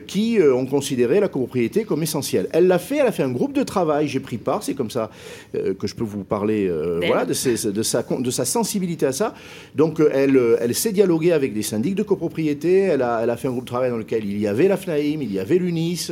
qui 0.07 0.38
ont 0.41 0.67
considéré 0.67 1.21
la 1.21 1.29
copropriété 1.29 1.85
comme 1.85 2.03
essentielle. 2.03 2.49
Elle 2.53 2.67
l'a 2.67 2.79
fait, 2.79 2.97
elle 2.99 3.07
a 3.07 3.12
fait 3.12 3.23
un 3.23 3.31
groupe 3.31 3.53
de 3.53 3.62
travail, 3.62 4.09
j'ai 4.09 4.21
pris 4.21 4.37
part, 4.38 4.62
c'est 4.62 4.75
comme 4.75 4.91
ça 4.91 5.11
que 5.53 5.87
je 5.87 5.95
peux 5.95 6.05
vous 6.05 6.25
parler 6.25 6.71
voilà, 7.07 7.25
de, 7.25 7.33
ses- 7.33 7.73
de 7.73 7.83
sa, 7.83 8.03
con- 8.03 8.21
de 8.21 8.31
sa 8.31 8.45
sensibilité 8.45 9.07
à 9.07 9.12
ça. 9.12 9.35
Donc 9.75 10.00
elle, 10.12 10.38
elle 10.61 10.75
s'est 10.75 10.93
dialoguée 10.93 11.33
avec 11.33 11.55
des 11.55 11.62
syndics 11.62 11.95
de 11.95 12.03
copropriété, 12.03 12.79
elle 12.81 13.03
a, 13.03 13.21
elle 13.23 13.31
a 13.31 13.37
fait 13.37 13.49
un 13.49 13.53
groupe 13.53 13.65
de 13.65 13.71
travail 13.71 13.91
dans 13.91 13.99
lequel 13.99 14.25
il 14.25 14.38
y 14.38 14.47
avait 14.47 14.69
la 14.69 14.77
FNAIM, 14.77 15.23
il 15.23 15.33
y 15.33 15.38
avait 15.38 15.59
l'UNIS, 15.59 16.11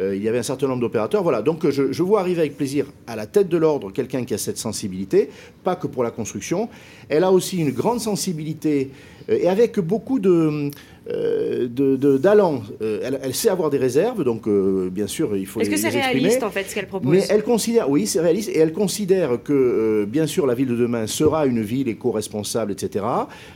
il 0.00 0.22
y 0.22 0.28
avait 0.28 0.38
un 0.38 0.42
certain 0.42 0.68
nombre 0.68 0.80
d'opérateurs. 0.80 1.22
Voilà, 1.22 1.42
donc 1.42 1.68
je, 1.68 1.92
je 1.92 2.02
vois 2.02 2.20
arriver 2.20 2.40
avec 2.40 2.56
plaisir 2.56 2.86
à 3.06 3.16
la 3.16 3.26
tête 3.26 3.48
de 3.48 3.56
l'ordre 3.56 3.92
quelqu'un 3.92 4.24
qui 4.28 4.34
a 4.34 4.38
cette 4.38 4.58
sensibilité, 4.58 5.30
pas 5.64 5.74
que 5.74 5.86
pour 5.86 6.04
la 6.04 6.10
construction. 6.10 6.68
Elle 7.08 7.24
a 7.24 7.32
aussi 7.32 7.56
une 7.56 7.72
grande 7.72 8.00
sensibilité 8.00 8.90
euh, 9.30 9.38
et 9.40 9.48
avec 9.48 9.80
beaucoup 9.80 10.20
de 10.20 10.70
d'allant. 11.08 12.62
Euh, 12.82 13.00
elle, 13.02 13.20
elle 13.22 13.34
sait 13.34 13.48
avoir 13.48 13.70
des 13.70 13.78
réserves, 13.78 14.24
donc 14.24 14.46
euh, 14.46 14.88
bien 14.90 15.06
sûr 15.06 15.36
il 15.36 15.46
faut 15.46 15.60
Est-ce 15.60 15.70
que 15.70 15.76
c'est 15.76 15.88
réaliste 15.88 16.42
en 16.42 16.50
fait 16.50 16.64
ce 16.68 16.74
qu'elle 16.74 16.86
propose 16.86 17.10
Mais 17.10 17.22
elle 17.30 17.42
considère, 17.42 17.88
oui, 17.90 18.06
c'est 18.06 18.20
réaliste, 18.20 18.50
et 18.50 18.58
elle 18.58 18.72
considère 18.72 19.42
que, 19.42 19.52
euh, 19.52 20.06
bien 20.06 20.26
sûr, 20.26 20.46
la 20.46 20.54
ville 20.54 20.68
de 20.68 20.76
demain 20.76 21.06
sera 21.06 21.46
une 21.46 21.62
ville 21.62 21.88
éco-responsable, 21.88 22.72
etc. 22.72 23.04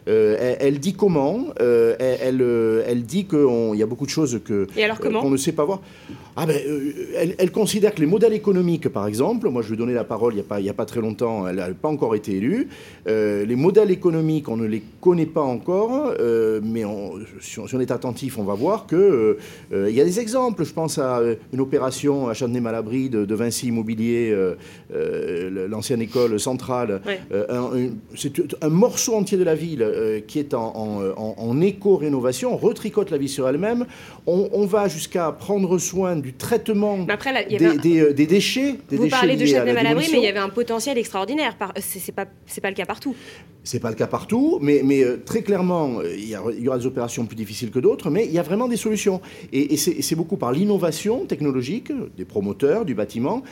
Euh, 0.09 0.37
elle, 0.41 0.57
elle 0.61 0.79
dit 0.79 0.95
comment 0.95 1.47
euh, 1.61 1.95
elle, 1.99 2.19
elle, 2.23 2.43
euh, 2.43 2.95
dit 3.03 3.25
qu'il 3.27 3.75
y 3.79 3.83
a 3.83 3.87
beaucoup 3.87 4.07
de 4.07 4.11
choses 4.11 4.41
que 4.45 4.67
Et 4.77 4.85
alors 4.85 4.97
euh, 4.97 5.03
comment 5.03 5.21
qu'on 5.21 5.31
ne 5.31 5.37
sait 5.37 5.53
pas 5.53 5.65
voir. 5.65 5.81
Ah 6.35 6.47
ben, 6.47 6.57
euh, 6.67 6.93
elle, 7.17 7.35
elle 7.39 7.51
considère 7.53 7.95
que 7.95 8.01
les 8.01 8.07
modèles 8.07 8.33
économiques, 8.33 8.89
par 8.89 9.07
exemple, 9.07 9.49
moi 9.51 9.61
je 9.61 9.69
lui 9.69 9.75
ai 9.75 9.77
donné 9.79 9.93
la 9.93 10.05
parole 10.05 10.33
il 10.33 10.37
n'y 10.37 10.41
a, 10.41 10.45
pas- 10.45 10.61
il 10.61 10.67
y 10.67 10.71
a 10.71 10.75
pas 10.75 10.87
très 10.87 11.01
longtemps, 11.01 11.47
elle 11.47 11.57
n'a 11.57 11.69
pas 11.75 11.89
encore 11.91 12.15
été 12.15 12.33
élue, 12.37 12.69
euh, 13.07 13.45
les 13.45 13.57
modèles 13.57 13.91
économiques, 13.91 14.49
on 14.49 14.57
ne 14.57 14.67
les 14.67 14.83
connaît 15.03 15.27
pas 15.27 15.43
encore, 15.43 16.15
euh, 16.21 16.61
mais 16.65 16.87
on- 16.87 17.13
si, 17.43 17.59
on, 17.59 17.67
si 17.67 17.75
on 17.75 17.81
est 17.81 17.91
attentif, 17.91 18.39
on 18.39 18.45
va 18.45 18.55
voir 18.55 18.87
que 18.87 19.37
euh, 19.73 19.91
il 19.91 19.95
y 19.95 20.01
a 20.01 20.05
des 20.05 20.21
exemples. 20.21 20.65
Je 20.65 20.73
pense 20.73 20.99
à 20.99 21.19
euh, 21.19 21.35
une 21.53 21.61
opération 21.61 22.29
à 22.29 22.35
Châtenay-Malabry 22.35 23.11
de, 23.11 23.25
de 23.25 23.35
Vinci 23.35 23.67
Immobilier, 23.69 24.31
euh, 24.33 25.69
l'ancienne 25.69 26.01
école 26.03 26.39
centrale. 26.41 27.01
C'est 28.15 28.33
un 28.63 28.69
morceau 28.69 29.15
entier 29.15 29.39
de 29.39 29.45
la 29.45 29.55
ville 29.55 30.23
qui 30.27 30.39
est 30.39 30.55
en, 30.55 30.73
en- 30.77 31.03
en- 31.17 31.35
en 31.38 31.61
éco-rénovation, 31.61 32.55
on 32.55 32.57
retricote 32.57 33.11
la 33.11 33.19
vie 33.19 33.29
sur 33.29 33.49
elle-même. 33.49 33.87
On, 34.27 34.49
on 34.53 34.66
va 34.66 34.88
jusqu'à 34.88 35.33
prendre 35.33 35.79
soin 35.79 36.16
du 36.16 36.33
traitement 36.35 37.07
après, 37.09 37.33
là, 37.33 37.43
des, 37.45 37.57
avait 37.57 37.66
un- 37.66 37.75
des, 37.77 38.14
des 38.14 38.27
déchets. 38.27 38.77
Des 38.88 38.97
Vous 38.97 39.05
déchets 39.05 39.16
parlez 39.16 39.37
de 39.37 39.45
Châtenay-Malabry, 39.47 40.07
mais 40.12 40.19
il 40.19 40.25
y 40.25 40.29
avait 40.29 40.38
un 40.38 40.49
potentiel 40.49 40.99
extraordinaire. 40.99 41.57
Par- 41.57 41.73
C'est 41.81 42.12
pas, 42.12 42.27
c'est 42.47 42.61
pas 42.61 42.71
le 42.71 42.77
cas 42.77 42.87
partout. 42.87 43.14
C'est 43.64 43.79
pas 43.81 43.90
le 43.90 43.95
cas 43.97 44.09
partout, 44.09 44.59
mais, 44.61 44.83
mais 44.85 45.05
très 45.25 45.43
clairement, 45.43 46.01
il 46.03 46.29
y, 46.29 46.35
a- 46.35 46.43
il 46.57 46.62
y 46.64 46.69
aura 46.69 46.79
des 46.79 46.87
opérations 46.87 47.25
plus 47.33 47.37
difficiles 47.37 47.71
que 47.71 47.79
d'autres, 47.79 48.11
mais 48.11 48.27
il 48.27 48.33
y 48.33 48.38
a 48.38 48.42
vraiment 48.42 48.68
des 48.68 48.77
solutions. 48.77 49.23
Et, 49.55 49.73
et 49.73 49.77
c'est 49.79 50.14
beaucoup 50.14 50.37
par 50.37 50.53
l'innovation 50.53 51.25
technologique 51.25 51.90
des 52.18 52.27
promoteurs 52.27 52.85
du 52.85 52.95
bâtiment 52.95 53.42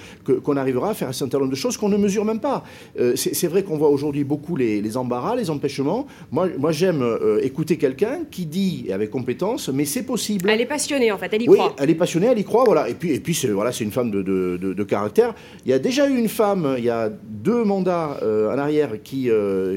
qu'on 0.45 0.57
arrivera 0.59 0.91
à 0.91 0.95
faire 0.95 1.09
un 1.09 1.13
certain 1.15 1.39
nombre 1.39 1.51
de 1.51 1.57
choses 1.57 1.79
qu'on 1.79 1.89
ne 1.89 1.97
mesure 1.97 2.27
même 2.27 2.41
pas. 2.41 2.63
Euh, 2.99 3.17
c'est 3.17 3.47
vrai 3.47 3.63
qu'on 3.63 3.79
voit 3.79 3.89
aujourd'hui 3.89 4.23
beaucoup 4.25 4.55
les, 4.55 4.83
les 4.83 4.97
embarras, 4.99 5.35
les 5.35 5.49
empêchements. 5.49 6.07
Moi, 6.31 6.49
moi 6.59 6.73
j'aime 6.73 7.01
euh, 7.03 7.41
écouter 7.43 7.79
quelqu'un 7.79 8.21
qui 8.31 8.45
dit, 8.45 8.89
avec 8.93 9.09
compétence, 9.11 9.71
mais 9.71 9.87
c'est 9.87 10.03
possible. 10.03 10.51
Elle 10.51 10.61
est 10.61 10.67
passionnée 10.67 11.11
en 11.11 11.17
fait, 11.17 11.31
elle 11.33 11.43
y 11.43 11.49
Oui, 11.49 11.57
croit. 11.57 11.75
elle 11.79 11.89
est 11.89 11.95
passionnée, 11.95 12.27
elle 12.27 12.39
y 12.39 12.45
croit, 12.45 12.65
voilà. 12.65 12.87
Et 12.91 12.95
puis, 12.95 13.13
et 13.13 13.21
puis 13.21 13.35
c'est 13.35 13.49
voilà, 13.49 13.71
une 13.81 13.91
femme 13.93 14.11
de, 14.11 14.21
de- 14.21 14.59
de- 14.61 14.75
de 14.75 14.85
caractère. 14.85 15.35
Il 15.65 15.71
y 15.71 15.75
a 15.75 15.79
déjà 15.79 16.07
eu 16.07 16.17
une 16.19 16.29
femme, 16.29 16.75
il 16.77 16.85
y 16.85 16.91
a 16.91 17.09
deux 17.09 17.65
mandats 17.65 18.19
euh, 18.23 18.53
en 18.55 18.59
arrière, 18.59 18.91
qui 19.03 19.31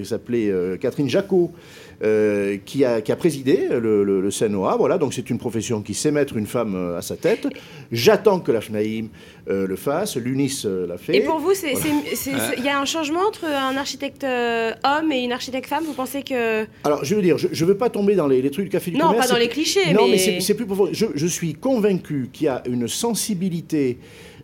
s'appelait 0.04 0.52
Catherine 0.82 1.08
Jacot, 1.10 1.52
euh, 2.04 2.58
qui, 2.66 2.84
a, 2.86 3.02
qui 3.02 3.12
a 3.12 3.16
présidé 3.16 3.68
le, 3.70 4.04
le, 4.04 4.22
le 4.22 4.30
CNOA. 4.30 4.76
Voilà, 4.78 4.98
donc 4.98 5.14
c'est 5.14 5.30
une 5.30 5.38
profession 5.38 5.82
qui 5.82 5.94
sait 5.94 6.12
mettre 6.12 6.38
une 6.38 6.48
femme 6.48 6.76
euh, 6.76 6.98
à 6.98 7.02
sa 7.02 7.16
tête. 7.16 7.48
J'attends 7.92 8.40
que 8.40 8.52
la 8.52 8.62
FNAIM 8.62 9.08
euh, 9.50 9.68
le 9.68 9.76
fasse, 9.76 10.16
l'UNIS 10.18 10.64
euh, 10.66 10.88
l'a 10.88 10.98
fait. 10.98 11.16
Et 11.18 11.22
pour 11.22 11.40
vous, 11.40 11.52
il 11.54 12.64
y 12.64 12.70
a 12.70 12.80
un 12.80 12.86
changement 12.86 13.22
entre 13.28 13.46
un 13.46 13.76
architecte 13.78 14.24
euh, 14.24 14.72
homme 14.84 15.12
et 15.12 15.20
une 15.24 15.32
architecte 15.32 15.68
femme? 15.68 15.84
Vous 15.86 15.94
pensez 15.94 16.24
que. 16.24 16.66
Alors, 16.84 17.04
je 17.04 17.16
veux 17.16 17.22
dire, 17.22 17.38
je 17.38 17.48
ne 17.48 17.68
veux 17.70 17.78
pas 17.78 17.90
tomber 17.90 18.16
dans 18.16 18.28
les, 18.28 18.42
les 18.42 18.52
trucs 18.52 18.66
du 18.66 18.72
café 18.72 18.92
du 18.92 18.98
Non, 18.98 19.08
commerce. 19.08 19.28
pas 19.28 19.34
dans 19.34 19.40
les 19.40 19.50
clichés, 19.50 19.94
Non, 19.94 20.06
mais- 20.06 20.12
mais, 20.12 20.18
c'est- 20.18 20.40
c'est 20.40 20.54
plus 20.54 20.66
profond. 20.66 20.90
Je, 20.92 21.06
je 21.14 21.28
suis 21.28 21.54
convaincu 21.54 22.30
qu'il 22.32 22.46
y 22.46 22.50
a 22.50 22.64
une 22.68 22.88
sensibilité 22.88 23.98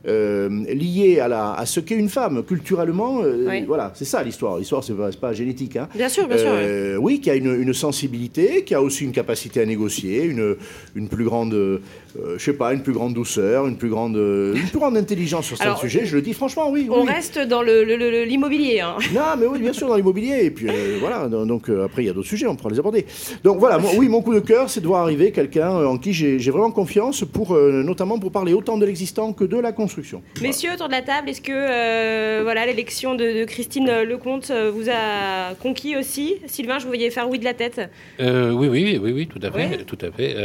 euh, 0.07 0.47
liée 0.73 1.19
à, 1.19 1.27
la, 1.27 1.53
à 1.53 1.65
ce 1.65 1.79
qu'est 1.79 1.95
une 1.95 2.09
femme, 2.09 2.43
culturellement. 2.43 3.21
euh, 3.21 3.45
Oui. 3.47 3.63
Voilà, 3.67 3.91
c'est 3.95 4.05
ça 4.05 4.23
l'histoire. 4.23 4.57
L'histoire, 4.57 4.83
c'est 4.83 4.93
pas, 4.93 5.09
pas 5.11 5.33
génétique. 5.33 5.75
Hein. 5.75 5.87
Bien 5.95 6.09
sûr, 6.09 6.27
bien 6.27 6.37
sûr. 6.37 6.51
Euh, 6.51 6.95
oui, 6.97 7.19
qui 7.19 7.29
a 7.29 7.35
une, 7.35 7.53
une 7.61 7.73
sensibilité, 7.73 8.63
qui 8.63 8.73
a 8.75 8.81
aussi 8.81 9.03
une 9.03 9.11
capacité 9.11 9.61
à 9.61 9.65
négocier, 9.65 10.23
une, 10.23 10.55
une 10.95 11.07
plus 11.09 11.25
grande, 11.25 11.81
euh, 12.17 12.35
je 12.37 12.43
sais 12.43 12.53
pas, 12.53 12.73
une 12.73 12.81
plus 12.81 12.93
grande 12.93 13.13
douceur, 13.13 13.67
une 13.67 13.77
plus 13.77 13.89
grande, 13.89 14.17
euh, 14.17 14.53
une 14.55 14.67
plus 14.67 14.79
grande 14.79 14.97
intelligence 14.97 15.45
sur 15.45 15.57
certains 15.57 15.75
sujets. 15.79 16.05
Je 16.05 16.15
le 16.15 16.21
dis 16.21 16.33
franchement, 16.33 16.69
oui. 16.71 16.87
On 16.89 17.01
oui. 17.05 17.07
reste 17.11 17.39
dans 17.39 17.61
le- 17.61 17.83
le- 17.83 17.97
le- 17.97 18.23
l'immobilier. 18.23 18.79
hein. 18.79 18.95
Non, 19.13 19.35
mais 19.39 19.45
oui, 19.45 19.59
bien 19.59 19.73
sûr, 19.73 19.87
dans 19.87 19.95
l'immobilier. 19.95 20.39
Et 20.45 20.51
puis 20.51 20.67
euh, 20.69 20.97
voilà, 20.99 21.27
donc 21.27 21.69
euh, 21.69 21.85
après, 21.85 22.03
il 22.03 22.07
y 22.07 22.09
a 22.09 22.13
d'autres 22.13 22.27
sujets, 22.27 22.47
on 22.47 22.55
pourra 22.55 22.69
les 22.71 22.79
aborder. 22.79 23.05
Donc 23.43 23.59
voilà, 23.59 23.77
moi, 23.77 23.91
oui, 23.97 24.07
mon 24.09 24.21
coup 24.21 24.33
de 24.33 24.39
cœur, 24.39 24.69
c'est 24.69 24.81
de 24.81 24.87
voir 24.87 25.03
arriver 25.03 25.31
quelqu'un 25.31 25.69
en 25.69 25.97
qui 25.97 26.13
j'ai 26.13 26.37
vraiment 26.51 26.71
confiance, 26.71 27.23
pour, 27.25 27.53
euh, 27.55 27.83
notamment 27.83 28.17
pour 28.19 28.31
parler 28.31 28.53
autant 28.53 28.77
de 28.77 28.85
l'existant 28.85 29.33
que 29.33 29.43
de 29.43 29.57
la 29.57 29.71
construction. 29.71 30.21
Messieurs, 30.41 30.71
autour 30.73 30.87
de 30.87 30.93
la 30.93 31.01
table, 31.01 31.29
est-ce 31.29 31.41
que 31.41 31.51
euh, 31.53 32.39
voilà 32.43 32.65
l'élection 32.65 33.15
de, 33.15 33.39
de 33.41 33.45
Christine 33.45 33.85
Lecomte 34.03 34.51
vous 34.51 34.89
a 34.89 35.53
conquis 35.61 35.95
aussi? 35.97 36.35
Sylvain, 36.47 36.77
je 36.79 36.83
vous 36.83 36.89
voyais 36.89 37.09
faire 37.11 37.29
oui 37.29 37.39
de 37.39 37.43
la 37.45 37.53
tête. 37.53 37.81
Euh, 38.19 38.51
oui, 38.51 38.67
oui, 38.67 38.99
oui, 39.01 39.11
oui, 39.11 39.27
tout 39.27 39.39
à 39.43 39.51
fait, 39.51 39.57
Ouais. 39.69 39.77
tout 39.85 39.97
à 40.01 40.11
fait. 40.11 40.35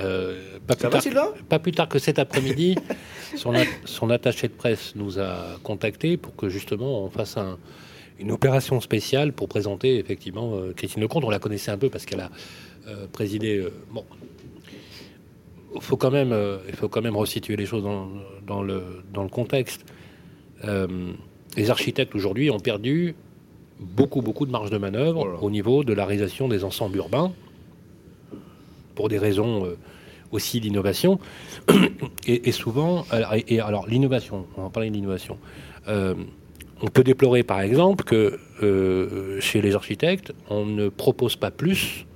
Euh, 0.00 0.58
pas, 0.66 0.74
plus 0.74 0.84
va, 0.84 0.90
tard, 0.90 1.02
Sylvain? 1.02 1.28
pas 1.48 1.58
plus 1.58 1.72
tard 1.72 1.88
que 1.88 1.98
cet 1.98 2.18
après-midi, 2.18 2.74
son, 3.36 4.10
attaché 4.10 4.48
de 4.48 4.52
presse 4.52 4.94
nous 4.96 5.18
a 5.20 5.58
contacté 5.62 6.16
pour 6.16 6.34
que 6.36 6.48
justement 6.48 7.04
on 7.04 7.10
fasse 7.10 7.36
un- 7.36 7.58
une 8.18 8.30
opération 8.32 8.80
spéciale 8.80 9.32
pour 9.32 9.48
présenter 9.48 9.98
effectivement 9.98 10.54
euh, 10.54 10.72
Christine 10.72 11.02
Lecomte. 11.02 11.24
On 11.24 11.30
la 11.30 11.38
connaissait 11.38 11.70
un 11.70 11.78
peu 11.78 11.90
parce 11.90 12.06
qu'elle 12.06 12.20
a 12.20 12.30
euh, 12.88 13.06
présidé. 13.12 13.64
bon, 13.92 14.04
il 15.74 15.80
faut 15.80 15.96
quand 15.96 16.10
même, 16.10 16.34
il 16.68 16.74
faut 16.76 16.88
quand 16.88 17.02
même 17.02 17.16
resituer 17.16 17.56
les 17.56 17.66
choses 17.66 17.82
dans, 17.82 18.08
dans 18.46 18.62
le 18.62 18.82
dans 19.12 19.22
le 19.24 19.28
contexte. 19.28 19.84
Les 21.56 21.70
architectes 21.70 22.14
aujourd'hui 22.14 22.50
ont 22.50 22.60
perdu 22.60 23.14
beaucoup 23.80 24.22
beaucoup 24.22 24.46
de 24.46 24.52
marge 24.52 24.70
de 24.70 24.78
manœuvre 24.78 25.38
Oh 25.40 25.46
au 25.46 25.50
niveau 25.50 25.82
de 25.84 25.92
la 25.92 26.06
réalisation 26.06 26.46
des 26.48 26.62
ensembles 26.64 26.96
urbains 26.98 27.32
pour 28.94 29.08
des 29.08 29.18
raisons 29.18 29.64
euh, 29.64 29.76
aussi 30.30 30.60
d'innovation. 30.60 31.18
et, 32.26 32.48
et 32.48 32.52
souvent, 32.52 33.04
alors, 33.10 33.34
et, 33.34 33.44
et 33.48 33.60
alors 33.60 33.86
l'innovation, 33.86 34.46
on 34.56 34.62
va 34.62 34.70
parler 34.70 34.90
de 34.90 34.94
l'innovation. 34.94 35.38
Euh, 35.88 36.14
on 36.82 36.88
peut 36.88 37.04
déplorer 37.04 37.42
par 37.42 37.60
exemple 37.60 38.04
que 38.04 38.38
euh, 38.62 39.40
chez 39.40 39.62
les 39.62 39.74
architectes, 39.74 40.32
on 40.50 40.66
ne 40.66 40.88
propose 40.88 41.36
pas 41.36 41.50
plus 41.50 42.06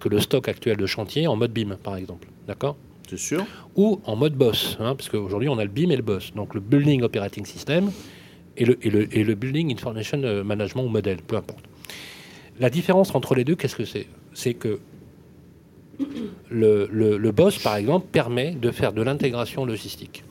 que 0.00 0.08
le 0.08 0.20
stock 0.20 0.48
actuel 0.48 0.76
de 0.76 0.86
chantier 0.86 1.26
en 1.26 1.36
mode 1.36 1.52
BIM, 1.52 1.76
par 1.82 1.96
exemple. 1.96 2.28
D'accord? 2.46 2.76
C'est 3.08 3.18
sûr. 3.18 3.44
ou 3.76 4.00
en 4.06 4.16
mode 4.16 4.34
BOSS, 4.34 4.78
hein, 4.80 4.94
parce 4.94 5.10
qu'aujourd'hui 5.10 5.50
on 5.50 5.58
a 5.58 5.64
le 5.64 5.70
BIM 5.70 5.90
et 5.90 5.96
le 5.96 6.02
BOSS, 6.02 6.32
donc 6.34 6.54
le 6.54 6.60
Building 6.60 7.02
Operating 7.02 7.44
System 7.44 7.90
et 8.56 8.64
le, 8.64 8.78
et 8.84 8.88
le, 8.90 9.16
et 9.16 9.24
le 9.24 9.34
Building 9.34 9.72
Information 9.72 10.42
Management 10.42 10.84
ou 10.84 10.88
modèle, 10.88 11.18
peu 11.18 11.36
importe. 11.36 11.64
La 12.60 12.70
différence 12.70 13.14
entre 13.14 13.34
les 13.34 13.44
deux, 13.44 13.56
qu'est-ce 13.56 13.76
que 13.76 13.84
c'est? 13.84 14.06
C'est 14.32 14.54
que 14.54 14.78
le, 16.50 17.30
BOSS, 17.30 17.58
par 17.58 17.76
exemple, 17.76 18.06
permet 18.10 18.52
de 18.52 18.70
faire 18.70 18.92
de 18.92 19.02
l'intégration 19.02 19.64
logistique. 19.64 20.24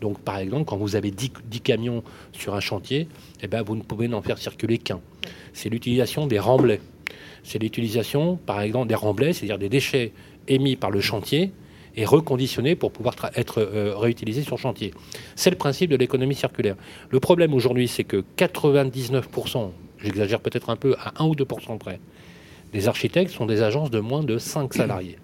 Donc, 0.00 0.18
par 0.20 0.38
exemple, 0.38 0.64
quand 0.66 0.76
vous 0.76 0.96
avez 0.96 1.10
10, 1.10 1.30
10 1.46 1.60
camions 1.60 2.02
sur 2.32 2.54
un 2.54 2.60
chantier, 2.60 3.08
eh 3.42 3.46
ben, 3.46 3.62
vous 3.62 3.76
ne 3.76 3.82
pouvez 3.82 4.08
n'en 4.08 4.22
faire 4.22 4.38
circuler 4.38 4.78
qu'un. 4.78 5.00
C'est 5.52 5.68
l'utilisation 5.68 6.26
des 6.26 6.38
remblais. 6.38 6.80
C'est 7.42 7.58
l'utilisation, 7.58 8.36
par 8.36 8.60
exemple, 8.60 8.88
des 8.88 8.94
remblais, 8.94 9.32
c'est-à-dire 9.32 9.58
des 9.58 9.68
déchets 9.68 10.12
émis 10.48 10.76
par 10.76 10.90
le 10.90 11.00
chantier 11.00 11.52
et 11.96 12.04
reconditionnés 12.04 12.74
pour 12.74 12.90
pouvoir 12.90 13.14
être 13.34 13.58
euh, 13.60 13.96
réutilisés 13.96 14.42
sur 14.42 14.58
chantier. 14.58 14.92
C'est 15.36 15.50
le 15.50 15.56
principe 15.56 15.90
de 15.90 15.96
l'économie 15.96 16.34
circulaire. 16.34 16.76
Le 17.10 17.20
problème 17.20 17.54
aujourd'hui, 17.54 17.88
c'est 17.88 18.04
que 18.04 18.24
99%, 18.36 19.70
j'exagère 19.98 20.40
peut-être 20.40 20.70
un 20.70 20.76
peu, 20.76 20.96
à 20.98 21.22
1 21.22 21.26
ou 21.26 21.34
2% 21.34 21.78
près, 21.78 22.00
des 22.74 22.88
architectes 22.88 23.30
sont 23.30 23.46
des 23.46 23.62
agences 23.62 23.90
de 23.90 24.00
moins 24.00 24.22
de 24.22 24.36
5 24.36 24.74
salariés. 24.82 25.16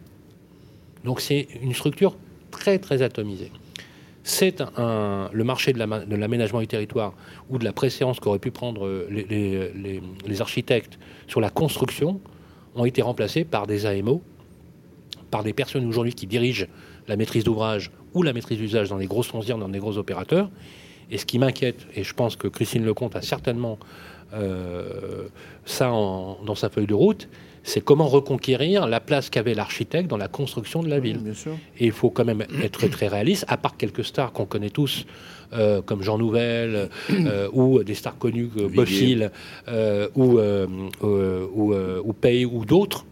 Donc 1.05 1.21
c'est 1.21 1.49
une 1.63 1.75
structure 1.75 2.17
très 2.51 2.79
très 2.79 3.03
atomisée. 3.03 3.51
C'est 4.23 4.63
un, 4.77 5.29
le 5.33 5.45
marché 5.45 5.73
de 5.73 5.79
la- 5.79 6.05
de 6.07 6.17
l'aménagement 6.17 6.61
du 6.61 6.67
territoire 6.67 7.15
ou 7.49 7.59
de 7.59 7.65
la 7.65 7.73
préséance 7.73 8.21
qu'auraient 8.21 8.39
pu 8.39 8.51
prendre 8.51 8.87
euh, 8.87 9.07
les, 9.11 9.25
les- 9.25 9.73
les- 9.73 10.03
les 10.27 10.41
architectes 10.41 10.99
sur 11.27 11.41
la 11.41 11.51
construction 11.51 12.21
ont 12.77 12.85
été 12.85 13.03
remplacés 13.03 13.45
par 13.45 13.67
des 13.67 13.87
AMO, 13.87 14.23
par 15.31 15.43
des 15.43 15.53
personnes 15.53 15.87
aujourd'hui 15.87 16.15
qui 16.15 16.27
dirigent 16.27 16.67
la 17.09 17.17
maîtrise 17.17 17.45
d'ouvrage 17.45 17.91
ou 18.15 18.23
la 18.23 18.33
maîtrise 18.33 18.59
d'usage 18.59 18.89
dans 18.91 18.99
les 18.99 19.07
grosses 19.07 19.29
foncières, 19.29 19.59
dans 19.59 19.69
des 19.69 19.79
gros 19.79 19.97
opérateurs. 19.99 20.51
Et 21.11 21.19
ce 21.19 21.27
qui 21.27 21.39
m'inquiète, 21.41 21.87
et 21.97 22.05
je 22.05 22.15
pense 22.15 22.37
que 22.37 22.47
Christine 22.47 22.85
Lecomte 22.85 23.17
a 23.17 23.23
certainement 23.23 23.79
ça 25.65 25.93
en- 25.93 26.39
dans 26.45 26.55
sa 26.55 26.69
feuille 26.69 26.87
de 26.87 26.95
route, 26.95 27.29
c'est 27.63 27.83
comment 27.83 28.09
reconquérir 28.09 28.87
la 28.87 29.01
place 29.01 29.29
qu'avait 29.29 29.55
l'architecte 29.55 30.09
dans 30.09 30.17
la 30.17 30.29
construction 30.29 30.83
de 30.83 30.89
la 30.89 30.99
ville. 30.99 31.19
Bien 31.19 31.35
sûr. 31.35 31.53
Et 31.79 31.87
il 31.87 31.93
faut 31.93 32.09
quand 32.11 32.25
même 32.25 32.45
être 32.63 32.87
très 32.89 33.07
réaliste, 33.09 33.45
à 33.49 33.57
part 33.59 33.77
quelques 33.77 34.05
stars 34.05 34.33
qu'on 34.33 34.47
connaît 34.47 34.71
tous, 34.71 35.05
euh, 35.53 35.83
comme 35.83 36.03
Jean 36.03 36.17
Nouvel, 36.17 36.89
euh, 37.11 37.49
ou 37.53 37.83
des 37.83 37.95
stars 37.95 38.17
connues, 38.17 38.49
euh, 39.69 40.09
ou, 40.15 40.39
euh, 40.39 40.67
euh, 41.05 41.47
ou, 41.53 41.75
euh, 41.75 42.01
ou 42.03 42.13
Pay, 42.15 42.45
ou 42.47 42.65
d'autres. 42.65 43.05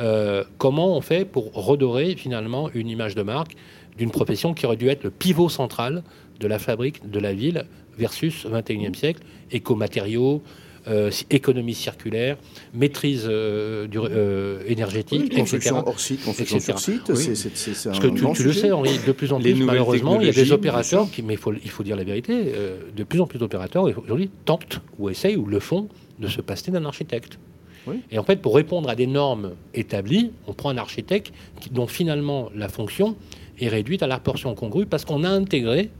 euh, 0.00 0.42
comment 0.56 0.96
on 0.96 1.02
fait 1.02 1.26
pour 1.26 1.52
redorer 1.52 2.14
finalement 2.16 2.70
une 2.72 2.88
image 2.88 3.14
de 3.14 3.22
marque 3.22 3.56
d'une 3.98 4.10
profession 4.10 4.54
qui 4.54 4.66
aurait 4.66 4.76
dû 4.76 4.88
être 4.88 5.04
le 5.04 5.10
pivot 5.10 5.48
central 5.48 6.02
de 6.40 6.46
la 6.46 6.58
fabrique 6.58 7.08
de 7.10 7.18
la 7.18 7.32
ville 7.32 7.66
versus 7.98 8.46
21e 8.46 8.94
siècle, 8.94 9.22
écomatériaux, 9.50 10.42
euh, 10.88 11.10
économie 11.30 11.74
circulaire, 11.74 12.36
maîtrise 12.74 13.26
euh, 13.28 13.86
du, 13.86 13.98
euh, 14.00 14.60
énergétique, 14.66 15.20
Oui, 15.20 15.26
etc. 15.26 15.38
construction 15.40 15.86
hors 15.86 16.00
site, 16.00 16.24
construction 16.24 16.56
etc. 16.56 16.72
sur 16.72 16.80
site, 16.80 17.02
Oui. 17.10 17.36
c'est- 17.36 17.84
Parce 17.88 18.00
que 18.00 18.08
tu, 18.34 18.42
le 18.42 18.52
sais, 18.52 18.72
Henri, 18.72 18.90
de 19.06 19.12
plus 19.12 19.32
en 19.32 19.38
plus, 19.40 19.54
malheureusement, 19.54 20.20
il 20.20 20.26
y 20.26 20.30
a 20.30 20.32
des 20.32 20.50
opérateurs 20.50 21.08
qui, 21.10 21.22
mais 21.22 21.34
il 21.34 21.38
faut, 21.38 21.52
il 21.52 21.70
faut 21.70 21.84
dire 21.84 21.94
la 21.94 22.02
vérité, 22.04 22.52
de 22.96 23.04
plus 23.04 23.20
en 23.20 23.26
plus 23.28 23.38
d'opérateurs 23.38 23.84
aujourd'hui 23.84 24.28
tentent 24.44 24.80
ou 24.98 25.08
essayent 25.08 25.36
ou 25.36 25.46
le 25.46 25.60
font 25.60 25.88
de 26.18 26.26
se 26.26 26.40
passer 26.40 26.72
d'un 26.72 26.84
architecte. 26.84 27.38
Oui. 27.86 28.00
Et 28.10 28.18
en 28.18 28.24
fait, 28.24 28.36
pour 28.42 28.54
répondre 28.54 28.88
à 28.88 28.94
des 28.96 29.06
normes 29.08 29.52
établies, 29.74 30.30
on 30.46 30.52
prend 30.52 30.70
un 30.70 30.78
architecte 30.78 31.32
dont 31.70 31.86
finalement 31.86 32.48
la 32.54 32.68
fonction 32.68 33.16
est 33.64 33.68
réduite 33.68 34.02
à 34.02 34.06
la 34.06 34.18
portion 34.18 34.54
congrue 34.54 34.86
parce 34.86 35.04
qu'on 35.04 35.24
a 35.24 35.28
intégré 35.28 35.90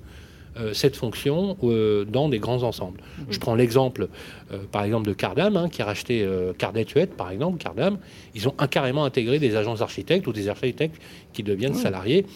euh, 0.59 0.75
cette 0.75 0.97
fonction 0.97 1.57
euh, 1.63 2.05
dans 2.05 2.29
des 2.29 2.39
grands 2.39 2.63
ensembles. 2.63 3.01
Je 3.31 3.39
prends 3.39 3.55
l'exemple, 3.55 4.09
euh, 4.53 4.59
par 4.71 4.85
exemple, 4.85 5.09
de 5.09 5.15
Cardam, 5.15 5.57
hein, 5.57 5.71
qui 5.71 5.81
a 5.81 5.87
racheté 5.87 6.29
Cardet 6.59 6.87
Huet, 6.95 7.07
par 7.07 7.31
exemple, 7.31 7.57
Cardam. 7.57 7.97
Ils 8.35 8.49
ont 8.49 8.55
carrément 8.71 9.05
intégré 9.05 9.39
des 9.39 9.57
agences 9.57 9.81
architectes 9.81 10.27
ou 10.27 10.33
des 10.33 10.49
architectes 10.49 11.01
qui 11.33 11.43
deviennent 11.43 11.75
salariés. 11.75 12.27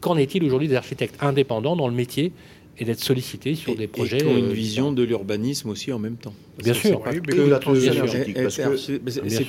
Qu'en 0.00 0.16
est-il 0.16 0.44
aujourd'hui 0.44 0.68
des 0.68 0.76
architectes 0.76 1.16
indépendants 1.20 1.74
dans 1.74 1.88
le 1.88 1.94
métier 1.94 2.32
et 2.78 2.84
d'être 2.84 3.00
sollicités 3.00 3.54
sur 3.54 3.72
Et- 3.72 3.76
des 3.76 3.84
et 3.84 3.86
projets 3.86 4.18
qui 4.18 4.24
ont 4.26 4.36
une 4.36 4.46
euh, 4.50 4.52
vision 4.52 4.92
de 4.92 5.02
l'urbanisme 5.02 5.68
aussi 5.70 5.92
en 5.92 5.98
même 5.98 6.16
temps. 6.16 6.34
Parce 6.56 6.64
Bien 6.64 6.74
sûr. 6.74 7.00
que 7.02 7.34
de 7.34 7.42
la 7.50 7.58
transition 7.58 7.92
énergétique, 7.92 8.34
parce 8.34 8.56
que 8.56 8.76
c'est- 8.76 8.98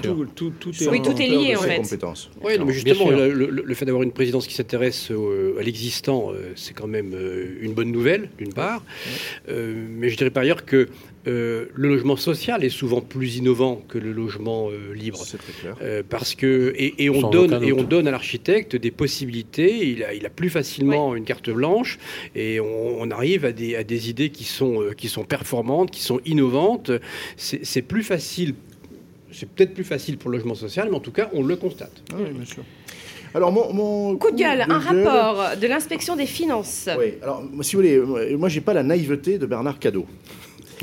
tout, 0.02 0.26
tout, 0.36 0.52
tout 0.60 0.72
est 0.84 0.88
Oui, 0.88 1.02
tout 1.02 1.20
est 1.22 1.28
lié, 1.28 1.56
en 1.56 1.62
fait. 1.62 1.78
compétences. 1.78 2.30
Oui, 2.44 2.58
non, 2.58 2.66
mais 2.66 2.74
justement, 2.74 3.10
le, 3.12 3.74
fait 3.74 3.86
d'avoir 3.86 4.04
une 4.04 4.12
présidence 4.12 4.48
qui 4.48 4.54
s'intéresse 4.54 5.12
à 5.12 5.62
l'existant, 5.64 6.32
euh, 6.32 6.52
c'est 6.56 6.74
quand 6.74 6.88
même 6.88 7.14
euh, 7.14 7.58
une 7.62 7.74
bonne 7.74 7.92
nouvelle, 7.92 8.30
d'une 8.38 8.54
part. 8.54 8.84
Euh, 9.50 9.74
mais 9.90 10.10
je 10.10 10.18
dirais 10.18 10.30
par 10.30 10.44
ailleurs 10.44 10.66
que 10.66 10.88
euh, 11.28 11.66
le 11.74 11.88
logement 11.90 12.16
social 12.16 12.64
est 12.64 12.70
souvent 12.70 13.02
plus 13.02 13.38
innovant 13.38 13.82
que 13.88 13.98
le 13.98 14.12
logement 14.12 14.70
euh, 14.70 14.94
libre. 14.94 15.18
C'est 15.26 15.38
très 15.38 15.54
clair. 15.54 15.76
Euh, 15.82 16.04
parce 16.08 16.36
que 16.36 16.74
et, 16.78 17.04
et 17.04 17.10
on 17.10 17.22
Sans 17.22 17.30
donne 17.30 17.64
et 17.64 17.72
on 17.74 17.84
donne 17.84 18.08
à 18.08 18.12
l'architecte 18.12 18.76
des 18.76 18.92
possibilités. 18.92 19.88
Il 19.90 20.04
a, 20.04 20.14
il 20.14 20.26
a 20.26 20.30
plus 20.30 20.50
facilement 20.50 21.16
une 21.16 21.24
carte 21.26 21.50
blanche 21.50 21.98
et 22.36 22.60
on, 22.60 23.02
on 23.02 23.12
arrive 23.12 23.46
à 23.46 23.52
des, 23.52 23.76
à 23.76 23.84
des 23.84 24.10
idées 24.10 24.30
qui 24.30 24.44
sont 24.44 24.82
euh, 24.82 24.92
qui 24.94 25.08
sont 25.10 25.24
performantes, 25.24 25.92
qui 25.92 26.02
sont 26.02 26.20
innovantes. 26.26 26.92
C'est 27.38 27.66
c'est 27.66 27.82
plus 27.82 28.04
facile. 28.04 28.54
C'est 29.32 29.50
peut-être 29.50 29.74
plus 29.74 29.84
facile 29.84 30.18
pour 30.18 30.30
le 30.30 30.38
logement 30.38 30.56
social, 30.56 30.88
mais 30.90 30.96
en 30.96 31.02
tout 31.02 31.12
cas, 31.12 31.30
on 31.34 31.44
le 31.44 31.58
constate. 31.58 31.92
Ah 32.14 32.18
oui, 32.20 32.30
bien 32.34 32.46
sûr. 32.46 32.64
Alors, 33.34 33.52
mon, 33.52 33.74
mon 33.74 34.16
Coup 34.16 34.32
de 34.32 34.38
gueule, 34.38 34.62
un 34.62 34.68
gueule- 34.80 35.06
rapport 35.06 35.58
de 35.58 35.68
l'inspection 35.68 36.16
des 36.16 36.26
finances. 36.26 36.88
Oui, 36.98 37.16
alors, 37.22 37.44
si 37.60 37.76
vous 37.76 37.82
voulez, 37.82 38.00
moi, 38.38 38.48
j'ai 38.48 38.62
pas 38.62 38.74
la 38.74 38.84
naïveté 38.84 39.38
de 39.38 39.46
Bernard 39.46 39.78
Cadeau. 39.80 40.06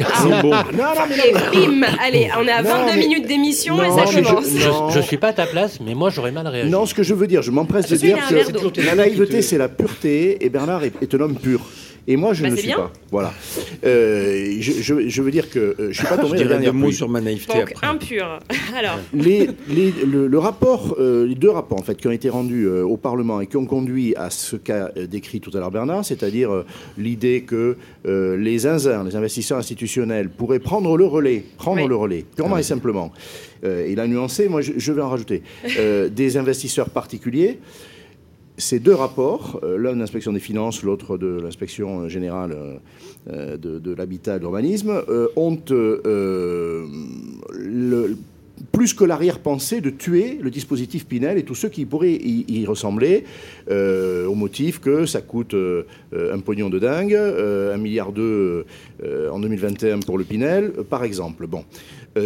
Ah, 0.01 0.25
Non, 0.25 0.51
non, 0.53 1.05
mais 1.09 1.59
Et 1.61 1.67
bim 1.67 1.83
Allez, 2.03 2.29
on 2.39 2.47
est 2.47 2.51
à 2.51 2.63
Non, 2.63 2.71
22 2.71 2.93
mais- 2.93 2.97
minute 2.97 3.27
d'émission 3.27 3.77
Non, 3.77 3.85
et 3.85 3.91
ça 3.91 4.23
commence. 4.23 4.45
je- 4.57 4.69
Non. 4.69 4.91
je 4.91 5.01
suis 5.01 5.17
pas 5.19 5.29
à 5.29 5.33
ta 5.33 5.47
place, 5.47 5.79
mais 5.85 5.95
moi 5.95 6.11
j'aurais 6.11 6.33
mal 6.33 6.47
réagi. 6.47 6.71
Non, 6.71 6.87
ce 6.87 6.95
que 6.95 7.03
je 7.03 7.15
veux 7.15 7.27
dire, 7.27 7.43
je 7.43 7.51
m'empresse 7.51 7.89
de 7.89 7.97
dire 7.97 8.17
que 8.29 8.81
la 8.81 8.95
naïveté, 8.95 9.43
c'est 9.43 9.59
la 9.59 9.69
pureté, 9.69 10.45
et 10.45 10.49
Bernard 10.49 10.85
est, 10.85 10.93
est 11.03 11.15
un 11.15 11.21
homme 11.21 11.35
pur. 11.37 11.61
Et 12.09 12.17
moi, 12.17 12.33
je 12.35 12.43
Bah, 12.43 12.51
ne 12.51 12.57
suis 12.57 12.67
bien. 12.67 12.77
pas. 12.77 12.93
Voilà. 13.13 13.33
Euh, 13.85 14.57
je, 14.59 14.73
je- 14.73 15.09
je 15.09 15.23
veux 15.23 15.31
dire 15.31 15.49
que 15.51 15.59
euh, 15.59 15.89
je 15.93 15.99
suis 15.99 16.07
pas 16.07 16.17
Je 16.17 16.23
tombé 16.23 16.39
de 16.43 16.49
la 16.49 16.59
deux 16.59 16.73
mots 16.73 16.91
sur 16.91 17.09
ma 17.09 17.21
naïveté 17.21 17.53
Donc, 17.59 17.73
après. 17.73 17.87
impur. 17.87 18.39
Alors, 18.77 18.99
les, 19.15 19.49
les- 19.69 19.93
le, 20.05 20.27
le 20.27 20.39
rapport, 20.39 20.97
euh, 20.99 21.27
les 21.27 21.37
deux 21.37 21.51
rapports 21.51 21.79
en 21.79 21.83
fait 21.83 21.95
qui 21.97 22.09
ont 22.09 22.13
été 22.13 22.29
rendus 22.29 22.65
euh, 22.67 22.83
au 22.85 22.97
Parlement 22.97 23.41
et 23.41 23.47
qui 23.47 23.57
ont 23.57 23.67
conduit 23.67 24.15
à 24.17 24.31
ce 24.31 24.57
qu'a 24.57 24.91
décrit 25.09 25.41
tout 25.41 25.51
à 25.55 25.61
l'heure 25.61 25.71
Bernard, 25.71 26.05
c'est-à-dire 26.05 26.51
euh, 26.53 26.67
l'idée 26.99 27.43
que 27.43 27.77
euh, 28.07 28.37
les 28.37 28.59
zinzins, 28.59 29.05
les 29.05 29.15
investisseurs 29.15 29.59
institutionnels, 29.59 30.29
pourraient 30.29 30.59
prendre 30.59 30.97
le 30.97 31.05
relais, 31.07 31.45
prendre 31.57 31.83
Oui. 31.83 31.89
le 31.89 31.95
relais, 31.97 32.25
purement 32.35 32.59
et 32.59 32.63
simplement. 32.65 33.13
Euh, 33.65 33.87
il 33.89 34.01
a 34.01 34.09
nuancé, 34.09 34.49
moi 34.49 34.61
je, 34.61 34.73
je 34.77 34.93
vais 34.93 35.03
en 35.03 35.09
rajouter, 35.09 35.43
euh, 35.79 36.09
des 36.09 36.37
investisseurs 36.37 36.91
particuliers. 36.91 37.59
Ces 38.59 38.79
deux 38.81 38.95
rapports, 38.95 39.61
euh, 39.63 39.79
l'un 39.79 39.95
de 39.95 39.99
l'inspection 39.99 40.33
des 40.33 40.39
finances, 40.41 40.83
l'autre 40.83 41.17
de 41.17 41.41
l'inspection 41.43 42.09
générale 42.09 42.53
euh, 42.53 42.77
euh, 43.31 43.57
de, 43.57 43.95
l'habitat 43.95 44.37
et 44.37 44.39
de 44.39 44.43
l'urbanisme, 44.43 45.03
euh, 45.09 45.29
ont 45.37 45.59
euh, 45.71 46.01
euh, 46.05 46.87
le- 47.53 48.17
plus 48.71 48.95
que 48.95 49.05
l'arrière-pensée 49.05 49.81
de 49.81 49.91
tuer 49.91 50.39
le 50.41 50.51
dispositif 50.51 51.07
Pinel 51.07 51.39
et 51.39 51.43
tous 51.43 51.55
ceux 51.55 51.69
qui 51.69 51.85
pourraient 51.85 52.13
y, 52.13 52.65
ressembler, 52.67 53.25
euh, 53.71 54.27
au 54.27 54.35
motif 54.35 54.81
que 54.81 55.05
ça 55.07 55.21
coûte 55.21 55.55
euh, 55.55 55.85
un 56.13 56.39
pognon 56.39 56.71
de 56.71 56.79
dingue, 56.79 57.15
euh, 57.15 57.75
un 57.75 57.79
milliard 57.79 58.13
deux 58.13 58.65
en 59.33 59.41
2021 59.41 60.01
pour 60.01 60.19
le 60.19 60.25
Pinel, 60.25 60.73
par 60.89 61.03
exemple. 61.05 61.47
Bon. 61.47 61.65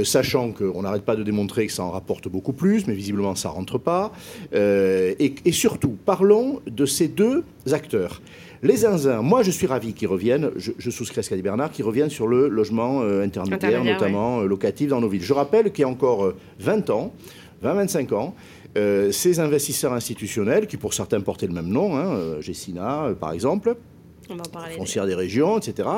Sachant 0.02 0.50
qu'on 0.50 0.82
n'arrête 0.82 1.04
pas 1.04 1.14
de 1.14 1.22
démontrer 1.22 1.68
que 1.68 1.72
ça 1.72 1.84
en 1.84 1.92
rapporte 1.92 2.28
beaucoup 2.28 2.52
plus, 2.52 2.88
mais 2.88 2.94
visiblement 2.94 3.36
ça 3.36 3.50
rentre 3.50 3.78
pas. 3.78 4.12
Et 4.52 5.52
surtout, 5.52 5.96
parlons 6.04 6.60
de 6.66 6.86
ces 6.86 7.06
deux 7.06 7.44
acteurs. 7.70 8.20
Les 8.62 8.76
zinzins, 8.78 9.22
moi 9.22 9.42
je 9.42 9.50
suis 9.50 9.66
ravi 9.66 9.92
qu'ils 9.92 10.08
reviennent, 10.08 10.50
je, 10.56 10.72
je 10.78 10.90
souscris 10.90 11.20
à 11.20 11.22
ce 11.22 11.30
qu'a 11.30 11.36
dit 11.36 11.42
Bernard, 11.42 11.70
qu'ils 11.70 11.84
reviennent 11.84 12.10
sur 12.10 12.26
le 12.26 12.48
logement 12.48 13.02
euh, 13.02 13.22
intermédiaire, 13.22 13.80
Intermédiaire, 13.80 13.94
notamment 14.00 14.40
euh, 14.40 14.46
locatif 14.46 14.88
dans 14.88 15.00
nos 15.00 15.08
villes. 15.08 15.22
Je 15.22 15.32
rappelle 15.34 15.72
qu'il 15.72 15.82
y 15.82 15.84
a 15.84 15.88
encore 15.88 16.24
euh, 16.24 16.36
20 16.60 16.90
ans, 16.90 17.12
20-25 17.64 18.14
ans, 18.14 18.34
euh, 18.76 19.10
ces 19.12 19.40
investisseurs 19.40 19.92
institutionnels, 19.92 20.66
qui 20.66 20.76
pour 20.76 20.94
certains 20.94 21.20
portaient 21.20 21.46
le 21.46 21.54
même 21.54 21.68
nom, 21.68 21.96
hein, 21.96 22.14
euh, 22.14 22.40
Gessina 22.40 23.04
euh, 23.04 23.14
par 23.14 23.32
exemple, 23.32 23.76
on 24.28 24.34
va 24.36 24.42
foncière 24.76 25.06
des 25.06 25.14
régions, 25.14 25.58
etc., 25.58 25.88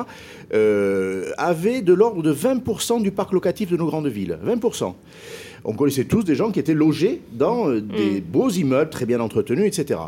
euh, 0.52 1.30
avaient 1.38 1.80
de 1.80 1.94
l'ordre 1.94 2.22
de 2.22 2.32
20% 2.32 3.02
du 3.02 3.10
parc 3.10 3.32
locatif 3.32 3.70
de 3.70 3.76
nos 3.76 3.86
grandes 3.86 4.08
villes. 4.08 4.38
20%. 4.44 4.94
On 5.64 5.72
connaissait 5.72 6.04
tous 6.04 6.24
des 6.24 6.34
gens 6.34 6.50
qui 6.50 6.60
étaient 6.60 6.74
logés 6.74 7.22
dans 7.32 7.68
euh, 7.70 7.80
des 7.80 8.20
beaux 8.20 8.50
immeubles 8.50 8.90
très 8.90 9.06
bien 9.06 9.20
entretenus, 9.20 9.66
etc. 9.66 10.00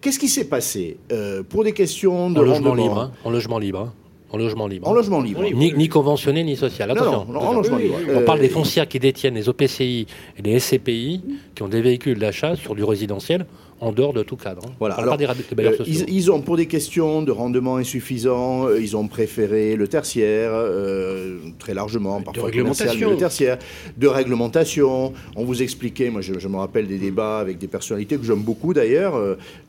Qu'est-ce 0.00 0.18
qui 0.18 0.28
s'est 0.28 0.48
passé 0.48 0.96
Euh, 1.12 1.42
Pour 1.42 1.64
des 1.64 1.72
questions 1.72 2.30
de 2.30 2.38
en 2.38 2.42
logement 2.42 2.74
libre, 2.74 2.98
hein. 2.98 3.12
en 3.24 3.30
logement 3.30 3.58
libre, 3.58 3.80
hein. 3.80 3.92
en 4.30 4.36
logement 4.38 4.66
libre. 4.68 4.86
En 4.88 4.92
logement 4.94 5.20
libre. 5.20 5.42
Ni, 5.54 5.72
ni 5.72 5.88
conventionné 5.88 6.44
ni 6.44 6.56
social. 6.56 6.90
Attention. 6.90 7.26
non, 7.32 7.40
en 7.40 7.52
logement 7.54 7.78
libre. 7.78 7.96
On 8.08 8.20
Euh, 8.20 8.24
parle 8.24 8.40
des 8.40 8.48
foncières 8.48 8.86
qui 8.86 8.98
détiennent 9.00 9.34
les 9.34 9.48
OPCI 9.48 10.06
et 10.38 10.42
les 10.42 10.60
SCPI, 10.60 11.22
qui 11.54 11.62
ont 11.62 11.68
des 11.68 11.80
véhicules 11.80 12.18
d'achat 12.18 12.54
sur 12.56 12.74
du 12.74 12.84
résidentiel 12.84 13.46
en 13.80 13.92
dehors 13.92 14.12
de 14.12 14.22
tout 14.22 14.36
cadre. 14.36 14.62
hein. 14.66 14.72
Voilà, 14.78 14.96
alors, 14.96 15.16
des, 15.16 15.26
Euh, 15.26 15.76
ils, 15.86 16.04
ils 16.08 16.30
ont, 16.30 16.40
pour 16.40 16.56
des 16.56 16.66
questions 16.66 17.22
de 17.22 17.30
rendement 17.32 17.76
insuffisant, 17.76 18.66
euh, 18.66 18.80
ils 18.80 18.96
ont 18.96 19.06
préféré 19.08 19.76
le 19.76 19.86
tertiaire, 19.88 20.50
euh, 20.52 21.38
très 21.58 21.74
largement, 21.74 22.20
parfois 22.20 22.50
commercial, 22.50 22.88
réglementation. 22.90 23.10
le 23.10 23.16
tertiaire, 23.16 23.58
de 23.96 24.06
réglementation. 24.06 25.12
On 25.36 25.44
vous 25.44 25.62
expliquait, 25.62 26.10
moi 26.10 26.20
je, 26.20 26.38
je 26.38 26.48
me 26.48 26.56
rappelle 26.56 26.86
des 26.86 26.98
débats 26.98 27.38
avec 27.38 27.58
des 27.58 27.68
personnalités 27.68 28.16
que 28.16 28.24
j'aime 28.24 28.42
beaucoup 28.42 28.74
d'ailleurs, 28.74 29.14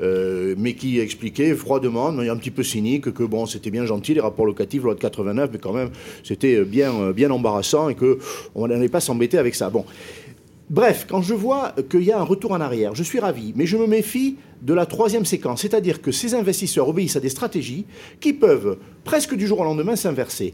euh, 0.01 0.55
mais 0.57 0.73
qui 0.73 0.99
expliquaient 0.99 1.53
froidement, 1.53 2.11
de 2.11 2.17
manière 2.17 2.33
un 2.33 2.37
petit 2.37 2.51
peu 2.51 2.63
cynique, 2.63 3.13
que 3.13 3.23
bon, 3.23 3.45
c'était 3.45 3.71
bien 3.71 3.85
gentil 3.85 4.13
les 4.13 4.21
rapports 4.21 4.45
locatifs, 4.45 4.83
loi 4.83 4.95
de 4.95 4.99
89, 4.99 5.49
mais 5.53 5.59
quand 5.59 5.73
même, 5.73 5.89
c'était 6.23 6.63
bien, 6.63 7.11
bien 7.11 7.29
embarrassant 7.31 7.89
et 7.89 7.95
que 7.95 8.19
on 8.55 8.67
n'allait 8.67 8.89
pas 8.89 8.99
s'embêter 8.99 9.37
avec 9.37 9.55
ça. 9.55 9.69
Bon. 9.69 9.85
Bref, 10.69 11.07
quand 11.09 11.23
je 11.23 11.33
vois 11.33 11.73
qu'il 11.89 12.03
y 12.03 12.11
a 12.11 12.19
un 12.19 12.23
retour 12.23 12.51
en 12.51 12.61
arrière, 12.61 12.93
je 12.93 13.01
suis 13.01 13.19
ravi, 13.19 13.53
mais 13.55 13.65
je 13.65 13.75
me 13.75 13.87
méfie 13.87 14.37
de 14.61 14.75
la 14.75 14.85
troisième 14.85 15.25
séquence, 15.25 15.61
c'est-à-dire 15.61 15.99
que 15.99 16.11
ces 16.11 16.35
investisseurs 16.35 16.87
obéissent 16.87 17.15
à 17.15 17.19
des 17.19 17.29
stratégies 17.29 17.87
qui 18.19 18.33
peuvent 18.33 18.77
presque 19.03 19.33
du 19.33 19.47
jour 19.47 19.61
au 19.61 19.63
lendemain 19.63 19.95
s'inverser. 19.95 20.53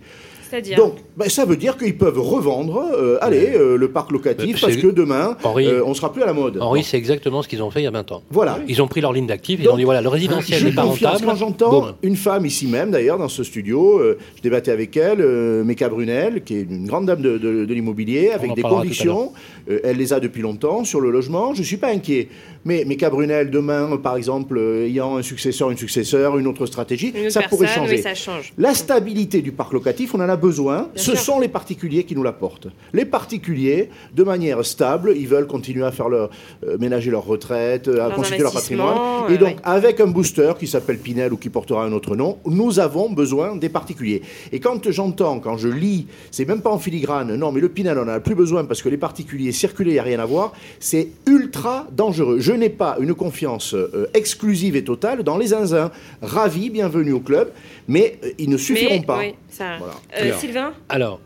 C'est-à-dire 0.49 0.77
Donc, 0.77 0.95
ben, 1.17 1.29
ça 1.29 1.45
veut 1.45 1.55
dire 1.58 1.77
qu'ils 1.77 1.97
peuvent 1.97 2.19
revendre, 2.19 2.84
euh, 2.95 3.17
allez, 3.21 3.53
euh, 3.55 3.77
le 3.77 3.88
parc 3.89 4.12
locatif, 4.12 4.45
Mais 4.55 4.60
parce 4.62 4.73
c'est- 4.73 4.79
que 4.81 4.88
demain, 4.88 5.38
Henri- 5.43 5.67
euh, 5.67 5.84
on 5.86 5.93
sera 5.93 6.12
plus 6.13 6.23
à 6.23 6.25
la 6.25 6.34
mode. 6.34 6.58
Henri, 6.62 6.79
Bon. 6.81 6.86
c'est 6.86 6.97
exactement 6.97 7.41
ce 7.41 7.47
qu'ils 7.47 7.62
ont 7.63 7.71
fait 7.71 7.81
il 7.81 7.86
y 7.86 7.88
a 7.88 7.91
20 7.91 8.12
ans. 8.12 8.21
Voilà. 8.31 8.60
Ils 8.67 8.81
ont 8.81 8.88
pris 8.88 9.01
leur 9.01 9.13
ligne 9.13 9.27
d'actifs, 9.27 9.60
ils 9.60 9.63
Donc, 9.65 9.73
ont 9.73 9.77
dit 9.77 9.84
voilà, 9.84 10.01
le 10.01 10.10
résidentiel 10.10 10.63
n'est 10.63 10.71
pas 10.71 10.84
rentable. 10.84 11.25
quand 11.25 11.36
j'entends 11.36 11.88
une 12.03 12.15
femme 12.15 12.45
ici 12.45 12.67
même, 12.67 12.91
d'ailleurs, 12.91 13.17
dans 13.17 13.29
ce 13.29 13.43
studio, 13.43 13.99
euh, 13.99 14.17
je 14.38 14.41
débattais 14.41 14.71
avec 14.71 14.95
elle, 14.97 15.21
euh, 15.21 15.63
Meka 15.63 15.89
Brunel, 15.89 16.43
qui 16.43 16.58
est 16.58 16.62
une 16.69 16.86
grande 16.88 17.05
dame 17.05 17.21
de, 17.21 17.38
de- 17.38 17.65
de 17.65 17.73
l'immobilier, 17.73 18.29
avec 18.31 18.53
des 18.53 18.62
convictions. 18.62 19.31
Euh, 19.69 19.79
elle 19.84 19.97
les 19.97 20.13
a 20.13 20.19
depuis 20.19 20.41
longtemps 20.41 20.84
sur 20.84 21.01
le 21.01 21.10
logement. 21.12 21.53
Je 21.53 21.60
ne 21.62 21.65
suis 21.65 21.77
pas 21.77 21.89
inquiet. 21.89 22.29
Mais 22.65 22.84
Meka 22.86 23.10
Brunel, 23.10 23.51
demain, 23.51 23.97
par 23.97 24.17
exemple, 24.17 24.58
euh, 24.58 24.86
ayant 24.88 25.17
un 25.17 25.21
successeur, 25.21 25.69
une 25.71 25.77
successeur, 25.77 26.38
une 26.38 26.47
autre 26.47 26.65
stratégie, 26.65 27.10
Une 27.15 27.21
autre 27.23 27.31
ça 27.31 27.41
pourrait 27.43 27.67
changer. 27.67 27.95
mais 27.97 28.01
ça 28.01 28.15
change. 28.15 28.53
La 28.58 28.73
stabilité 28.73 29.41
du 29.41 29.51
parc 29.51 29.73
locatif, 29.73 30.13
on 30.15 30.19
en 30.19 30.29
a 30.29 30.35
besoin. 30.36 30.89
Bien 30.93 31.04
Ce 31.04 31.12
sûr. 31.12 31.19
sont 31.19 31.39
les 31.39 31.48
particuliers 31.48 32.04
qui 32.04 32.15
nous 32.15 32.24
l'apportent. 32.24 32.67
Les 32.93 33.06
particuliers, 33.06 33.89
de 34.13 34.24
manière 34.24 34.63
stable, 34.65 35.13
ils 35.15 35.28
veulent 35.28 35.48
continuer 35.48 35.86
à 35.86 35.91
faire 35.91 36.10
leur, 36.10 36.30
euh, 36.65 36.78
ménager 36.80 37.12
leur 37.12 37.26
retraite, 37.26 37.88
à 37.88 37.91
Leurs 37.91 38.13
constituer 38.15 38.43
leur 38.43 38.54
patrimoine. 38.54 38.98
Et 39.32 39.38
donc, 39.38 39.50
ouais. 39.50 39.56
avec 39.63 40.00
un 40.00 40.08
booster 40.08 40.54
qui 40.60 40.67
s'appelle 40.67 40.98
Pinel 41.00 41.34
ou 41.34 41.38
qui 41.38 41.50
portera 41.50 41.84
un 41.86 41.91
autre 41.91 42.15
nom, 42.15 42.38
nous 42.45 42.80
avons 42.80 43.10
besoin 43.12 43.56
des 43.56 43.69
particuliers. 43.69 44.21
Et 44.52 44.60
quand 44.60 44.89
j'entends, 44.91 45.39
quand 45.39 45.58
je 45.58 45.67
lis, 45.67 46.08
c'est 46.32 46.45
même 46.45 46.62
pas 46.62 46.71
en 46.71 46.80
filigrane, 46.80 47.36
non, 47.36 47.52
mais 47.52 47.62
le 47.62 47.69
Pinel, 47.69 47.98
on 47.98 48.06
n'en 48.06 48.13
a 48.13 48.19
plus 48.19 48.36
besoin 48.36 48.65
parce 48.65 48.82
que 48.82 48.89
les 48.89 48.98
particuliers 48.98 49.52
circuler, 49.52 49.91
il 49.91 49.93
n'y 49.93 50.00
a 50.00 50.04
rien 50.04 50.19
à 50.19 50.26
voir, 50.26 50.54
c'est 50.80 51.10
ultra 51.28 51.88
dangereux. 51.91 52.39
Je 52.39 52.52
n'ai 52.54 52.69
pas 52.69 52.98
une 53.00 53.13
confiance 53.13 53.74
euh, 53.74 54.08
exclusive 54.13 54.76
et 54.76 54.84
totale 54.84 55.24
dans 55.24 55.38
les 55.38 55.48
zinzins. 55.48 55.91
Ravi, 56.21 56.69
bienvenue 56.69 57.13
au 57.13 57.19
club, 57.19 57.52
mais 57.88 58.17
euh, 58.24 58.30
ils 58.38 58.50
ne 58.50 58.58
suffiront 58.58 59.00
Mais, 59.00 59.06
pas. 59.06 59.19
oui, 59.19 59.36
ça. 59.50 59.78
Voilà. 59.78 59.93
Euh, 60.25 60.29
Alors. 60.29 60.39
Sylvain 60.41 60.73
Alors, 60.89 61.21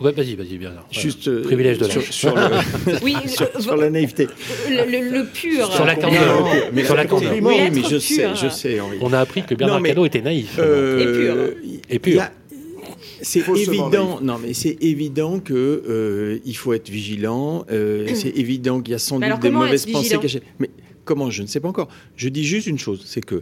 ouais, 0.00 0.12
vas-y, 0.12 0.34
vas-y, 0.34 0.58
bien. 0.58 0.72
Juste 0.90 1.28
euh, 1.28 1.42
Privilège 1.42 1.78
de 1.78 1.84
sur, 1.84 2.00
l'âge. 2.00 2.10
sur 2.10 2.34
le- 2.34 2.98
Oui, 3.02 3.14
sur- 3.26 3.48
euh, 3.54 3.60
sur 3.60 3.76
la 3.76 3.90
naïveté. 3.90 4.26
le, 4.68 4.90
le- 4.90 5.18
le 5.18 5.24
pur. 5.26 5.72
Sur 5.72 5.84
la 5.86 5.94
Non, 5.96 6.02
candeur. 6.02 6.48
mais 6.72 6.84
Sur 6.84 6.96
la 6.96 7.06
candeur. 7.06 7.32
Oui, 7.40 7.54
mais 7.72 7.82
je 7.82 7.88
pur. 7.88 8.00
sais, 8.02 8.28
je 8.34 8.48
sais, 8.48 8.80
Henri. 8.80 8.98
On 9.00 9.12
a 9.12 9.20
appris 9.20 9.42
que 9.42 9.54
Bernard 9.54 9.76
Non, 9.76 9.82
mais- 9.82 9.88
Cadot 9.90 10.06
était 10.06 10.22
naïf. 10.22 10.56
Euh, 10.58 11.54
Et 11.90 11.98
pur. 11.98 12.22
C'est 13.20 13.42
évident. 13.56 14.20
Non, 14.22 14.38
mais 14.40 14.54
c'est 14.54 14.76
évident 14.80 15.40
que 15.40 15.54
euh, 15.54 16.38
il 16.44 16.56
faut 16.56 16.72
être 16.72 16.88
vigilant. 16.88 17.64
euh, 17.70 18.06
c'est 18.14 18.28
évident 18.36 18.80
qu'il 18.80 18.92
y 18.92 18.94
a 18.94 18.98
sans 18.98 19.18
doute 19.18 19.28
des 19.28 19.48
comment 19.48 19.60
mauvaises 19.64 19.86
pensées 19.86 20.18
cachées. 20.18 20.42
Mais 20.58 20.70
comment 21.04 21.30
Je 21.30 21.42
ne 21.42 21.46
sais 21.48 21.60
pas 21.60 21.68
encore. 21.68 21.88
Je 22.16 22.28
dis 22.28 22.44
juste 22.44 22.66
une 22.68 22.78
chose, 22.78 23.02
c'est 23.06 23.24
que 23.24 23.40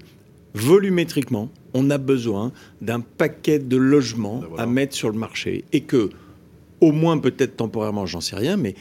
volumétriquement, 0.57 1.51
on 1.75 1.91
a 1.91 1.99
besoin 1.99 2.53
d'un 2.81 3.01
paquet 3.01 3.59
de 3.59 3.77
logements 3.77 4.39
Ben 4.41 4.47
voilà. 4.49 4.63
à 4.65 4.67
mettre 4.67 4.95
sur 4.95 5.11
le 5.11 5.19
marché 5.19 5.65
et 5.73 5.83
que, 5.83 6.11
au 6.81 6.93
moins 6.93 7.19
peut-être 7.19 7.57
temporairement, 7.57 8.07
j'en 8.07 8.21
sais 8.21 8.37
rien, 8.37 8.57
mais 8.57 8.75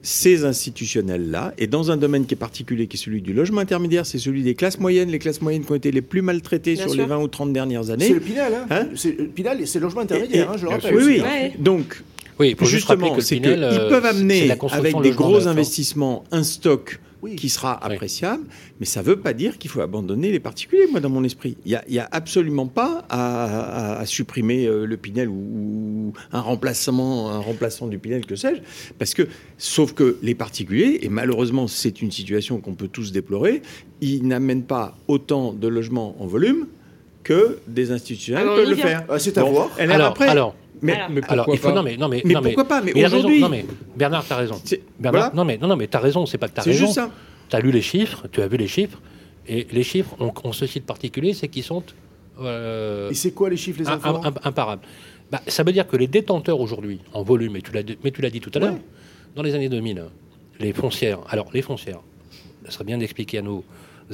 ces 0.00 0.44
institutionnels-là, 0.44 1.52
et 1.58 1.66
dans 1.66 1.90
un 1.90 1.96
domaine 1.96 2.24
qui 2.24 2.34
est 2.34 2.38
particulier, 2.38 2.86
qui 2.86 2.96
est 2.96 3.00
celui 3.00 3.20
du 3.20 3.32
logement 3.32 3.60
intermédiaire, 3.60 4.06
c'est 4.06 4.18
celui 4.18 4.42
des 4.44 4.54
classes 4.54 4.78
moyennes, 4.78 5.10
les 5.10 5.18
classes 5.18 5.42
moyennes 5.42 5.64
qui 5.64 5.72
ont 5.72 5.74
été 5.74 5.90
les 5.90 6.02
plus 6.02 6.22
maltraitées 6.22 6.74
Bien 6.74 6.82
sur 6.84 6.92
sûr. 6.92 7.02
les 7.02 7.08
20 7.08 7.18
ou 7.18 7.28
30 7.28 7.52
dernières 7.52 7.84
C'est 7.84 7.90
années. 7.92 8.08
le 8.10 8.20
Pinel, 8.20 8.54
hein, 8.54 8.66
Hein 8.70 8.86
C'est 8.94 9.18
le 9.18 9.26
Pinel, 9.26 9.66
c'est 9.66 9.80
le 9.80 9.84
logement 9.84 10.02
intermédiaire, 10.02 10.46
Et- 10.50 10.54
hein, 10.54 10.56
je 10.56 10.62
le 10.64 10.70
rappelle. 10.70 10.94
Oui, 10.96 11.02
oui. 11.04 11.20
Ouais. 11.20 11.52
Donc, 11.58 12.02
Oui, 12.38 12.54
juste 12.60 12.70
justement, 12.70 13.12
que 13.14 13.20
c'est 13.20 13.40
qu'ils 13.40 13.46
euh, 13.48 13.88
peuvent 13.90 14.04
c'est 14.04 14.08
amener 14.10 14.46
la 14.46 14.54
construction 14.56 14.84
avec 14.84 14.96
de 14.96 15.02
des 15.10 15.16
gros 15.16 15.46
hein. 15.48 15.50
investissements 15.50 16.22
un 16.30 16.44
stock 16.44 17.00
Oui. 17.22 17.34
qui 17.36 17.48
sera 17.48 17.80
Oui. 17.86 17.94
appréciable, 17.94 18.44
mais 18.78 18.86
ça 18.86 19.00
ne 19.00 19.06
veut 19.06 19.16
pas 19.20 19.32
dire 19.32 19.58
qu'il 19.58 19.70
faut 19.70 19.80
abandonner 19.80 20.30
les 20.30 20.40
particuliers, 20.40 20.86
moi, 20.90 21.00
dans 21.00 21.10
mon 21.10 21.24
esprit. 21.24 21.56
Il 21.66 21.80
n'y 21.88 21.98
a, 21.98 22.08
absolument 22.12 22.66
pas 22.66 23.04
à, 23.08 23.44
à- 23.96 23.98
à 24.00 24.06
supprimer 24.06 24.66
euh, 24.66 24.84
le 24.86 24.96
Pinel 24.96 25.28
ou, 25.28 25.32
ou 25.32 26.12
un 26.32 26.40
remplacement, 26.40 27.30
un 27.30 27.38
remplaçant 27.38 27.86
du 27.88 27.98
Pinel, 27.98 28.24
que 28.26 28.36
sais-je, 28.36 28.60
parce 28.98 29.14
que, 29.14 29.26
sauf 29.56 29.94
que 29.94 30.16
les 30.22 30.34
particuliers, 30.34 31.00
et 31.02 31.08
malheureusement 31.08 31.66
c'est 31.66 32.02
une 32.02 32.10
situation 32.12 32.60
qu'on 32.60 32.74
peut 32.74 32.88
tous 32.88 33.10
déplorer, 33.12 33.62
ils 34.00 34.26
n'amènent 34.26 34.64
pas 34.64 34.96
autant 35.08 35.52
de 35.52 35.66
logements 35.68 36.14
en 36.20 36.26
volume 36.26 36.66
que 37.24 37.58
des 37.66 37.90
institutionnels 37.90 38.46
Ah, 38.48 38.52
on 38.52 38.56
peuvent 38.56 38.70
le 38.70 38.76
faire. 38.76 39.04
Ah, 39.08 39.18
c'est 39.18 39.36
à 39.38 39.42
Bon, 39.42 39.50
voir. 39.50 39.70
elle 39.76 39.90
est 39.90 39.94
Alors, 39.94 40.06
après. 40.08 40.28
alors, 40.28 40.54
mais, 40.80 40.92
Alors. 40.94 41.10
mais 41.10 41.20
alors, 41.28 41.44
pourquoi 41.46 41.54
il 41.54 41.58
faut 41.58 41.68
pas 41.70 41.74
non 41.74 41.82
mais 41.82 41.96
non 41.96 42.08
mais 42.08 42.22
Mais 42.24 42.34
non, 42.34 42.42
pourquoi 42.42 42.64
pas 42.64 42.80
Mais 42.80 42.92
il 42.94 43.04
a 43.04 43.08
raison. 43.08 43.28
aujourd'hui- 43.28 43.64
Bernard, 43.96 44.24
t'as 44.26 44.36
raison. 44.36 44.54
C'est- 44.98 45.02
Bernard, 45.02 45.20
voilà. 45.30 45.34
non 45.36 45.44
mais 45.44 45.56
non 45.58 45.68
non 45.68 45.76
mais 45.76 45.86
t'as 45.86 46.00
raison. 46.00 46.26
C'est 46.26 46.38
pas 46.38 46.48
que 46.48 46.54
t'as 46.54 46.62
C'est 46.62 46.70
raison. 46.70 46.86
juste 46.86 46.96
ça. 46.96 47.10
Tu 47.48 47.56
as 47.56 47.60
lu 47.60 47.70
les 47.70 47.82
chiffres, 47.82 48.26
tu 48.30 48.42
as 48.42 48.48
vu 48.48 48.56
les 48.56 48.68
chiffres, 48.68 49.00
et 49.46 49.66
les 49.70 49.82
chiffres, 49.82 50.14
on, 50.20 50.32
on 50.44 50.52
se 50.52 50.66
cite 50.66 50.84
particulier, 50.84 51.32
c'est 51.34 51.48
qu'ils 51.48 51.62
sont 51.62 51.82
euh, 52.40 53.10
Et 53.10 53.14
c'est 53.14 53.32
quoi 53.32 53.48
les 53.50 53.56
chiffres, 53.56 53.80
les 53.80 53.88
imparables. 53.88 54.82
Bah, 55.30 55.40
ça 55.46 55.62
veut 55.62 55.72
dire 55.72 55.86
que 55.86 55.96
les 55.96 56.06
détenteurs 56.06 56.60
aujourd'hui, 56.60 57.00
en 57.12 57.22
volume, 57.22 57.56
et 57.56 57.62
tu 57.62 57.72
l'as 57.72 57.82
mais 58.04 58.10
tu 58.10 58.20
l'as 58.22 58.30
dit 58.30 58.40
tout 58.40 58.50
à 58.54 58.58
l'heure, 58.58 58.74
Ouais. 58.74 58.82
dans 59.36 59.42
les 59.42 59.54
années 59.54 59.68
2000, 59.68 60.04
les 60.60 60.72
foncières, 60.72 61.20
alors 61.28 61.48
les 61.52 61.62
foncières, 61.62 62.00
ça 62.64 62.70
serait 62.72 62.84
bien 62.84 62.98
d'expliquer 62.98 63.38
à 63.38 63.42
nos 63.42 63.64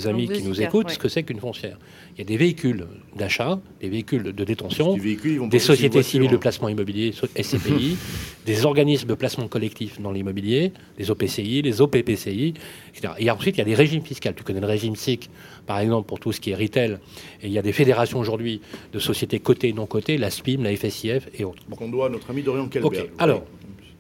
amis 0.07 0.29
On 0.31 0.33
qui 0.33 0.43
nous 0.43 0.61
écoutent 0.61 0.87
ouais. 0.87 0.93
ce 0.93 0.99
que 0.99 1.09
c'est 1.09 1.23
qu'une 1.23 1.41
foncière. 1.41 1.79
Il 2.15 2.19
y 2.19 2.23
a 2.23 2.25
des 2.25 2.37
véhicules 2.37 2.87
d'achat, 3.17 3.61
des 3.81 3.89
véhicules 3.89 4.23
de 4.23 4.45
détention, 4.45 4.97
véhicule, 4.97 5.49
des 5.49 5.59
sociétés 5.59 6.03
civiles 6.03 6.31
de 6.31 6.37
hein. 6.37 6.39
placement 6.39 6.69
immobilier, 6.69 7.13
SCPI, 7.13 7.97
des 8.47 8.65
organismes 8.67 9.09
de 9.09 9.15
placement 9.15 9.49
collectif 9.49 10.01
dans 10.01 10.13
l'immobilier, 10.13 10.73
les 10.99 11.11
OPCI, 11.11 11.63
les 11.63 11.81
OPPCI, 11.81 12.55
etc. 12.91 13.15
Et 13.19 13.31
ensuite, 13.31 13.57
il 13.57 13.59
y 13.59 13.63
a 13.63 13.65
des 13.65 13.75
régimes 13.75 14.03
fiscaux. 14.03 14.31
Tu 14.37 14.43
connais 14.45 14.61
le 14.61 14.67
régime 14.67 14.97
SIC, 14.97 15.31
par 15.67 15.79
exemple, 15.79 16.07
pour 16.07 16.21
tout 16.21 16.33
ce 16.33 16.41
qui 16.41 16.51
est 16.51 16.57
retail. 16.57 16.99
Et 17.43 17.47
il 17.47 17.53
y 17.53 17.59
a 17.59 17.63
des 17.63 17.73
fédérations 17.73 18.19
aujourd'hui 18.19 18.61
de 18.93 18.99
sociétés 18.99 19.39
cotées 19.39 19.69
et 19.69 19.73
non 19.73 19.87
cotées, 19.87 20.19
la 20.19 20.31
SPIM, 20.31 20.63
la 20.63 20.75
FSIF 20.77 21.29
et 21.39 21.45
autres. 21.45 21.63
Bon. 21.69 21.77
Qu'on 21.77 21.89
doit 21.89 22.07
à 22.07 22.09
notre 22.09 22.31
ami 22.31 22.43
Dorian 22.43 22.69
Kelberg. 22.69 22.95
Ok, 22.95 23.11
alors. 23.19 23.45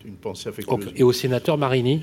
C'est 0.02 0.08
une 0.08 0.16
pensée. 0.16 0.50
Et 0.96 1.02
au 1.02 1.12
sénateur 1.12 1.56
Marini, 1.56 2.02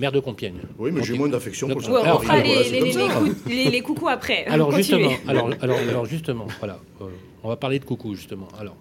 maire 0.00 0.12
de 0.12 0.18
Compiègne. 0.20 0.60
Oui, 0.78 0.90
mais 0.92 1.02
j'ai 1.04 1.14
moins 1.16 1.28
d'affection 1.28 1.68
pour 1.68 1.80
le 1.80 1.86
on 1.86 2.18
fera 2.18 2.38
les, 2.38 2.64
les- 2.64 2.70
les- 2.70 2.80
les 2.80 3.64
les- 3.64 3.70
les 3.70 3.80
coucous 3.82 4.08
après. 4.08 4.44
Alors 4.46 4.72
justement, 4.72 5.10
alors, 5.28 5.50
alors, 5.60 5.78
alors 5.78 6.06
justement, 6.06 6.46
voilà, 6.58 6.80
euh, 7.02 7.04
on 7.44 7.48
va 7.48 7.56
parler 7.56 7.78
de 7.78 7.84
coucou 7.84 8.14
justement. 8.14 8.48
Alors, 8.58 8.76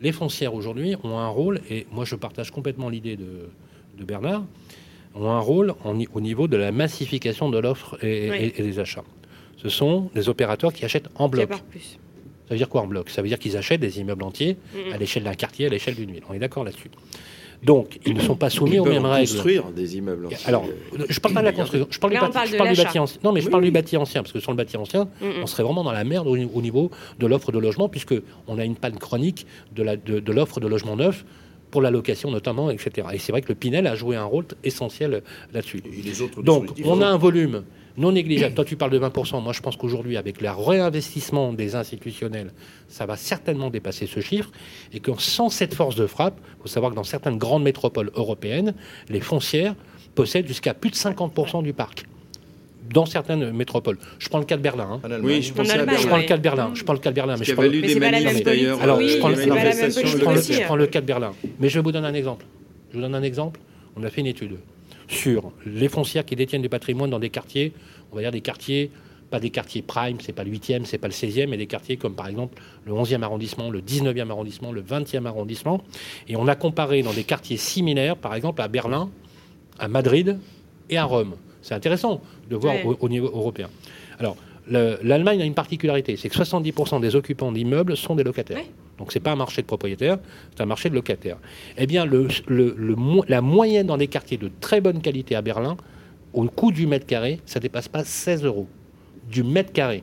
les 0.00 0.12
foncières 0.12 0.54
aujourd'hui 0.54 0.96
ont 1.04 1.18
un 1.18 1.28
rôle, 1.28 1.60
et 1.70 1.86
moi 1.92 2.04
je 2.04 2.14
partage 2.16 2.50
complètement 2.50 2.88
l'idée 2.88 3.16
de, 3.16 3.48
de 3.98 4.04
Bernard, 4.04 4.44
ont 5.14 5.28
un 5.30 5.40
rôle 5.40 5.74
en 5.84 5.98
au 6.14 6.20
niveau 6.20 6.48
de 6.48 6.56
la 6.56 6.72
massification 6.72 7.48
de 7.50 7.58
l'offre 7.58 7.98
et, 8.04 8.30
Oui. 8.30 8.36
et- 8.56 8.60
et 8.60 8.62
des 8.62 8.78
achats. 8.78 9.04
Ce 9.62 9.68
sont 9.68 10.10
des 10.14 10.28
opérateurs 10.28 10.72
qui 10.72 10.84
achètent 10.84 11.08
en 11.16 11.28
bloc. 11.28 11.48
plus. 11.70 11.98
Ça 12.46 12.54
veut 12.54 12.56
dire 12.58 12.68
quoi 12.68 12.80
en 12.82 12.86
bloc? 12.86 13.10
Ça 13.10 13.20
veut 13.22 13.28
dire 13.28 13.38
qu'ils 13.38 13.56
achètent 13.58 13.80
des 13.80 13.98
immeubles 14.00 14.22
entiers 14.22 14.56
à 14.94 14.96
l'échelle 14.96 15.24
d'un 15.24 15.34
quartier, 15.34 15.66
à 15.66 15.68
l'échelle 15.68 15.96
d'une 15.96 16.12
ville. 16.12 16.22
On 16.30 16.32
est 16.34 16.38
d'accord 16.38 16.64
là-dessus. 16.64 16.90
Donc, 17.62 17.98
ils 18.06 18.14
ne 18.14 18.20
sont 18.20 18.36
pas 18.36 18.50
soumis 18.50 18.72
Ils 18.74 18.80
aux 18.80 18.84
peuvent 18.84 18.92
mêmes 18.92 19.04
règles. 19.04 19.30
construire 19.32 19.64
des 19.70 19.96
immeubles. 19.96 20.28
Alors, 20.46 20.64
je 21.08 21.18
parle 21.20 21.34
pas 21.34 21.40
de 21.40 21.46
la 21.46 21.52
construction, 21.52 21.88
je 21.90 21.98
parle, 21.98 22.12
Là, 22.12 22.20
du 22.20 22.26
bâti, 22.26 22.32
parle 22.34 22.46
je 22.46 22.52
de 22.52 22.56
parle 22.58 22.68
du 22.70 22.74
l'achat. 22.76 22.84
bâti 22.88 22.98
ancien. 23.00 23.20
Non, 23.24 23.32
mais 23.32 23.40
je 23.40 23.46
Oui, 23.46 23.50
parle 23.50 23.62
oui. 23.64 23.68
du 23.68 23.72
bâti 23.72 23.96
ancien, 23.96 24.22
parce 24.22 24.32
que 24.32 24.40
sur 24.40 24.52
le 24.52 24.56
bâti 24.56 24.76
ancien, 24.76 25.08
on 25.42 25.46
serait 25.46 25.64
vraiment 25.64 25.82
dans 25.82 25.92
la 25.92 26.04
merde 26.04 26.26
au, 26.28 26.36
au 26.36 26.62
niveau 26.62 26.90
de 27.18 27.26
l'offre 27.26 27.50
de 27.52 27.58
logement, 27.58 27.88
puisque 27.88 28.14
on 28.46 28.58
a 28.58 28.64
une 28.64 28.76
panne 28.76 28.96
chronique 28.98 29.46
de 29.74 29.82
la- 29.82 29.96
de, 29.96 30.20
de 30.20 30.32
l'offre 30.32 30.60
de 30.60 30.66
logement 30.68 30.94
neuf 30.96 31.24
pour 31.70 31.82
la 31.82 31.90
location 31.90 32.30
notamment, 32.30 32.70
etc. 32.70 33.08
Et 33.12 33.18
c'est 33.18 33.32
vrai 33.32 33.42
que 33.42 33.48
le 33.48 33.54
Pinel 33.54 33.86
a 33.86 33.94
joué 33.94 34.16
un 34.16 34.24
rôle 34.24 34.46
essentiel 34.64 35.22
là-dessus. 35.52 35.82
Et 35.84 36.02
les 36.02 36.22
autres 36.22 36.42
Donc, 36.42 36.70
on 36.84 37.00
a 37.00 37.06
un 37.06 37.16
volume 37.16 37.64
non 37.98 38.12
négligeable. 38.12 38.54
Toi, 38.54 38.64
tu 38.64 38.76
parles 38.76 38.92
de 38.92 38.98
20%. 38.98 39.42
Moi, 39.42 39.52
je 39.52 39.60
pense 39.60 39.76
qu'aujourd'hui, 39.76 40.16
avec 40.16 40.40
le 40.40 40.50
réinvestissement 40.50 41.52
des 41.52 41.74
institutionnels, 41.74 42.52
ça 42.86 43.06
va 43.06 43.16
certainement 43.16 43.70
dépasser 43.70 44.06
ce 44.06 44.20
chiffre. 44.20 44.50
Et 44.92 45.00
que 45.00 45.10
sans 45.18 45.48
cette 45.48 45.74
force 45.74 45.96
de 45.96 46.06
frappe, 46.06 46.40
il 46.58 46.62
faut 46.62 46.68
savoir 46.68 46.92
que 46.92 46.96
dans 46.96 47.04
certaines 47.04 47.38
grandes 47.38 47.64
métropoles 47.64 48.10
européennes, 48.14 48.74
les 49.08 49.20
foncières 49.20 49.74
possèdent 50.14 50.46
jusqu'à 50.46 50.74
plus 50.74 50.90
de 50.90 50.96
50% 50.96 51.62
du 51.62 51.72
parc. 51.72 52.04
Dans 52.92 53.06
certaines 53.06 53.50
métropoles. 53.52 53.98
Je 54.18 54.28
prends 54.28 54.38
le 54.38 54.44
cas 54.44 54.56
de 54.56 54.62
Berlin. 54.62 55.00
hein. 55.04 55.18
Oui, 55.22 55.42
je 55.42 55.50
à 55.50 55.54
prends 55.54 55.62
le 56.16 56.22
cas 56.24 56.36
de 56.36 56.42
Berlin. 56.42 56.70
Je 56.74 56.84
prends 56.84 56.92
le 56.94 56.98
cas 57.00 57.10
de 57.10 57.14
Berlin. 57.14 57.34
Mais 57.36 57.40
Il 57.42 57.46
je 57.46 57.52
y 57.52 57.54
prends 57.54 57.62
avait 57.62 57.70
le- 57.70 57.80
cas 60.86 61.00
de 61.00 61.06
Berlin. 61.06 61.32
Mais 61.60 61.68
je 61.68 61.78
vais 61.78 61.82
vous 61.82 61.92
donner 61.92 62.06
un 62.06 62.14
exemple. 62.14 62.46
Je 62.90 62.96
vous 62.96 63.02
donne 63.02 63.14
un 63.14 63.22
exemple. 63.22 63.60
On 63.96 64.02
a 64.04 64.10
fait 64.10 64.20
une 64.20 64.26
étude 64.26 64.56
sur 65.08 65.52
les 65.66 65.88
foncières 65.88 66.24
qui 66.24 66.36
détiennent 66.36 66.62
des 66.62 66.68
patrimoines 66.68 67.10
dans 67.10 67.18
des 67.18 67.30
quartiers 67.30 67.72
on 68.12 68.16
va 68.16 68.22
dire 68.22 68.30
des 68.30 68.40
quartiers, 68.40 68.90
pas 69.30 69.38
des 69.40 69.50
quartiers 69.50 69.82
prime, 69.82 70.16
c'est 70.20 70.32
pas 70.32 70.42
le 70.44 70.50
8e, 70.50 70.84
c'est 70.86 70.96
pas 70.96 71.08
le 71.08 71.12
16e, 71.12 71.46
mais 71.48 71.58
des 71.58 71.66
quartiers 71.66 71.98
comme 71.98 72.14
par 72.14 72.26
exemple 72.26 72.60
le 72.86 72.92
11e 72.94 73.22
arrondissement, 73.22 73.70
le 73.70 73.82
19e 73.82 74.30
arrondissement, 74.30 74.72
le 74.72 74.80
20e 74.80 75.26
arrondissement. 75.26 75.82
Et 76.28 76.36
on 76.36 76.48
a 76.48 76.54
comparé 76.54 77.02
dans 77.02 77.12
des 77.12 77.24
quartiers 77.24 77.58
similaires, 77.58 78.16
par 78.16 78.34
exemple 78.34 78.62
à 78.62 78.68
Berlin, 78.68 79.10
à 79.78 79.88
Madrid 79.88 80.38
et 80.88 80.96
à 80.96 81.04
Rome. 81.04 81.34
C'est 81.68 81.74
intéressant 81.74 82.22
de 82.48 82.56
voir 82.56 82.74
au, 82.86 82.96
au 83.00 83.08
niveau 83.10 83.26
européen. 83.26 83.68
Alors, 84.18 84.36
le- 84.70 84.98
l'Allemagne 85.02 85.42
a 85.42 85.44
une 85.44 85.52
particularité, 85.54 86.16
c'est 86.16 86.30
que 86.30 86.34
70% 86.34 86.98
des 87.00 87.14
occupants 87.14 87.52
d'immeubles 87.52 87.94
sont 87.96 88.14
des 88.14 88.24
locataires. 88.24 88.56
Donc 88.98 89.12
c'est 89.12 89.20
pas 89.20 89.32
un 89.32 89.36
marché 89.36 89.60
de 89.62 89.66
propriétaires, 89.66 90.18
c'est 90.56 90.62
un 90.62 90.66
marché 90.66 90.88
de 90.88 90.94
locataires. 90.94 91.36
Eh 91.76 91.86
bien, 91.86 92.06
le, 92.06 92.26
le- 92.48 92.74
le 92.78 92.96
la 93.28 93.40
moyenne 93.42 93.86
dans 93.86 93.98
des 93.98 94.08
quartiers 94.08 94.38
de 94.38 94.50
très 94.60 94.80
bonne 94.80 95.00
qualité 95.02 95.36
à 95.36 95.42
Berlin, 95.42 95.76
au 96.32 96.44
coût 96.44 96.72
du 96.72 96.86
mètre 96.86 97.06
carré, 97.06 97.40
ça 97.46 97.60
dépasse 97.60 97.88
pas 97.88 98.02
16 98.04 98.44
euros 98.44 98.66
du 99.30 99.42
mètre 99.42 99.72
carré. 99.72 100.02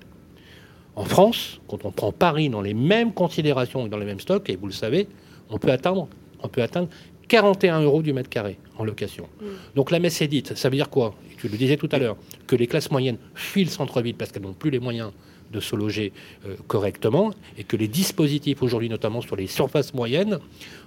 En 0.96 1.04
France, 1.04 1.60
quand 1.68 1.84
on 1.84 1.92
prend 1.92 2.12
Paris 2.12 2.50
dans 2.50 2.62
les 2.62 2.74
mêmes 2.76 3.12
considérations 3.14 3.86
et 3.86 3.90
dans 3.90 3.98
les 3.98 4.06
mêmes 4.06 4.20
stocks, 4.22 4.50
et 4.50 4.56
vous 4.56 4.68
le 4.68 4.72
savez, 4.74 5.08
on 5.50 5.58
peut 5.58 5.72
atteindre, 5.72 6.08
on 6.42 6.48
peut 6.48 6.62
atteindre 6.62 6.88
41 7.28 7.82
euros 7.82 8.02
du 8.02 8.14
mètre 8.14 8.30
carré 8.30 8.58
en 8.78 8.86
location. 8.86 9.28
Donc 9.76 9.92
la 9.92 10.00
messe 10.00 10.22
est 10.22 10.28
dite. 10.28 10.56
Ça 10.56 10.70
veut 10.70 10.76
dire 10.76 10.90
quoi? 10.90 11.14
Tu 11.46 11.52
le 11.52 11.60
disais 11.60 11.78
tout 11.78 11.90
à 11.92 12.00
l'heure, 12.00 12.18
que 12.48 12.56
les 12.56 12.66
classes 12.66 12.90
moyennes 12.90 13.20
fuient 13.36 13.66
le 13.66 13.70
centre-ville 13.70 14.16
parce 14.16 14.32
qu'elles 14.32 14.42
n'ont 14.42 14.54
plus 14.54 14.72
les 14.72 14.80
moyens 14.80 15.12
de 15.52 15.60
se 15.60 15.76
loger 15.76 16.12
euh, 16.48 16.56
correctement 16.68 17.36
et 17.56 17.64
que 17.64 17.78
les 17.78 17.88
dispositifs 17.88 18.64
aujourd'hui, 18.64 18.90
notamment 18.90 19.22
sur 19.22 19.36
les 19.36 19.46
surfaces 19.46 19.94
moyennes, 19.94 20.40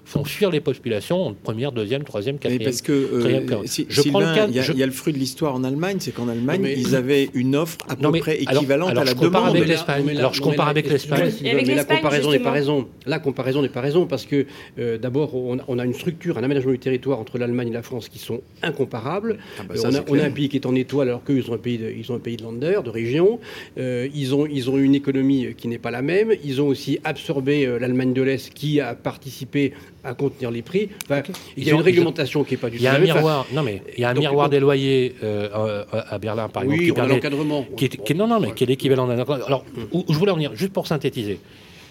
font 0.08 0.24
fuir 0.24 0.50
les 0.50 0.60
populations 0.60 1.26
en 1.26 1.34
première, 1.34 1.70
deuxième, 1.72 2.02
troisième, 2.02 2.36
Mais 2.36 2.40
quatrième. 2.40 2.64
parce 2.64 2.80
que 2.82 2.92
euh, 2.92 3.18
quatrième 3.18 3.46
cas. 3.46 3.58
si- 3.66 3.86
Je 3.88 4.00
prends 4.08 4.20
le 4.20 4.24
Sylvain, 4.26 4.34
cas- 4.34 4.46
il 4.48 4.56
y, 4.56 4.58
a- 4.58 4.62
je- 4.62 4.72
il 4.72 4.78
y 4.78 4.82
a 4.82 4.86
le 4.86 4.92
fruit 4.92 5.12
de 5.12 5.18
l'histoire 5.18 5.54
en 5.54 5.64
Allemagne, 5.64 5.98
c'est 6.00 6.12
qu'en 6.12 6.28
Allemagne, 6.28 6.60
mais- 6.62 6.74
ils 6.78 6.96
avaient 6.96 7.28
une 7.34 7.54
offre 7.56 7.76
à 7.88 7.94
Non, 7.96 8.08
peu 8.08 8.12
mais 8.12 8.18
près 8.20 8.38
alors- 8.46 8.62
équivalente 8.62 8.88
alors 8.90 9.02
à 9.02 9.04
la 9.04 9.10
je 9.10 9.16
compare 9.16 9.42
demande. 9.42 9.56
avec 9.56 9.62
Mais 9.68 9.74
l'Espagne. 9.74 10.02
mais 10.06 10.16
Alors, 10.16 10.32
je 10.34 10.40
mais 10.40 10.44
compare 10.50 10.68
avec 10.68 10.88
l'Espagne. 10.88 11.30
Mais 11.42 11.74
la 11.74 11.84
comparaison 11.84 12.30
n'est 12.30 12.38
pas 12.38 12.50
raison. 12.50 12.88
La 13.06 13.18
comparaison 13.18 13.60
n'est 13.62 13.68
pas 13.68 13.80
raison 13.82 14.06
parce 14.06 14.24
que 14.24 14.46
euh, 14.78 14.96
d'abord, 14.98 15.34
on, 15.34 15.58
a- 15.58 15.64
on 15.68 15.78
a 15.78 15.84
une 15.84 15.94
structure, 15.94 16.38
un 16.38 16.42
aménagement 16.42 16.72
du 16.72 16.78
territoire 16.78 17.18
entre 17.20 17.36
l'Allemagne 17.38 17.68
et 17.68 17.72
la 17.72 17.82
France 17.82 18.08
qui 18.08 18.18
sont 18.18 18.40
incomparables. 18.62 19.38
Ah 19.58 19.62
bah 19.68 19.74
Euh, 19.74 19.78
ça, 19.78 19.88
on, 19.90 19.94
a, 19.94 20.00
on 20.08 20.18
a 20.18 20.24
un 20.24 20.30
pays 20.30 20.48
qui 20.48 20.56
est 20.56 20.66
en 20.66 20.74
étoile 20.74 21.08
alors 21.08 21.22
qu'eux, 21.24 21.36
ils 21.44 21.50
ont 21.50 21.54
un 21.54 21.58
pays 21.58 21.78
de, 21.78 21.90
ils 21.90 22.10
ont 22.10 22.14
un 22.14 22.20
pays 22.20 22.36
de 22.36 22.42
lander, 22.42 22.80
de 22.84 22.90
région. 22.90 23.40
Euh, 23.78 24.08
ils, 24.14 24.34
ont, 24.34 24.46
ils 24.46 24.70
ont 24.70 24.78
une 24.78 24.94
économie 24.94 25.48
qui 25.56 25.68
n'est 25.68 25.78
pas 25.78 25.90
la 25.90 26.02
même. 26.02 26.32
Ils 26.44 26.62
ont 26.62 26.66
aussi 26.68 26.98
absorbé 27.04 27.66
l'Allemagne 27.78 28.12
de 28.14 28.22
l'Est 28.22 28.52
qui 28.54 28.80
a 28.80 28.94
participé 28.94 29.72
à 30.04 30.14
contenir 30.14 30.50
les 30.50 30.62
prix. 30.62 30.88
Enfin, 31.04 31.22
il 31.56 31.64
y 31.64 31.70
a 31.70 31.74
ont- 31.74 31.78
une 31.78 31.82
réglementation 31.84 32.44
qui 32.44 32.54
n'est 32.54 32.58
pas 32.58 32.70
du 32.70 32.76
Il 32.76 32.78
tout 32.78 32.84
y 32.84 32.86
a 32.88 32.92
la 32.92 32.98
un. 32.98 33.02
Enfin, 33.04 33.14
miroir. 33.14 33.46
Non 33.52 33.62
mais 33.62 33.82
il 33.96 34.00
y 34.00 34.04
a 34.04 34.10
un 34.10 34.14
donc, 34.14 34.22
miroir 34.22 34.46
donc- 34.46 34.52
des 34.52 34.60
loyers 34.60 35.14
euh, 35.22 35.48
euh, 35.54 35.84
à 36.08 36.18
Berlin, 36.18 36.48
par 36.48 36.62
exemple, 36.62 36.78
oui, 36.80 36.86
qui 36.86 36.92
on 36.92 36.94
a 36.94 36.96
permet- 36.98 37.14
l'encadrement. 37.14 37.66
qui 37.76 37.84
est, 37.86 37.88
qui 38.04 38.12
est- 38.12 38.16
non, 38.16 38.26
non, 38.28 38.40
mais 38.40 38.52
qui 38.52 38.64
est 38.64 38.66
l'équivalent 38.66 39.06
d'un. 39.06 39.18
Alors, 39.18 39.64
où, 39.92 40.04
où 40.08 40.12
je 40.12 40.18
voulais 40.18 40.30
en 40.32 40.36
venir, 40.36 40.54
juste 40.54 40.72
pour 40.72 40.86
synthétiser, 40.86 41.40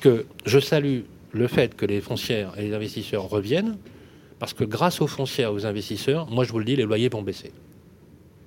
que 0.01 0.25
je 0.45 0.59
salue 0.59 1.01
le 1.33 1.47
fait 1.47 1.75
que 1.75 1.85
les 1.85 2.01
foncières 2.01 2.53
et 2.57 2.61
les 2.63 2.73
investisseurs 2.73 3.29
reviennent, 3.29 3.77
parce 4.39 4.53
que 4.53 4.63
grâce 4.63 5.01
aux 5.01 5.07
foncières 5.07 5.49
et 5.49 5.51
aux 5.53 5.65
investisseurs, 5.65 6.27
moi 6.29 6.43
je 6.45 6.51
vous 6.51 6.59
le 6.59 6.65
dis, 6.65 6.75
les 6.75 6.83
loyers 6.83 7.09
vont 7.09 7.21
baisser. 7.23 7.51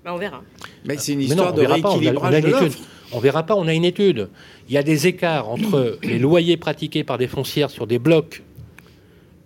Bah, 0.05 0.13
on 0.15 0.19
verra. 0.19 0.43
Mais 0.87 0.97
c'est 0.97 1.13
une 1.13 1.19
non, 1.19 1.25
histoire 1.27 1.53
on 1.53 1.57
de 1.57 1.61
verra 1.61 1.79
pas, 1.79 1.91
on 1.91 1.93
a- 1.93 1.95
on 1.95 1.97
a 1.97 1.99
rééquilibrage 2.01 2.35
une 2.35 2.41
de 2.41 2.49
étude. 2.49 2.63
l'offre. 2.63 2.79
On 3.13 3.19
verra 3.19 3.43
pas, 3.43 3.55
on 3.57 3.67
a 3.67 3.75
une 3.75 3.85
étude. 3.85 4.29
Il 4.69 4.75
y 4.75 4.79
a 4.79 4.83
des 4.83 5.07
écarts 5.09 5.49
entre 5.51 5.99
les 6.05 6.19
loyers 6.19 6.57
pratiqués 6.57 7.05
par 7.05 7.19
des 7.19 7.27
foncières 7.27 7.69
sur 7.71 7.87
des 7.87 7.99
blocs 7.99 8.43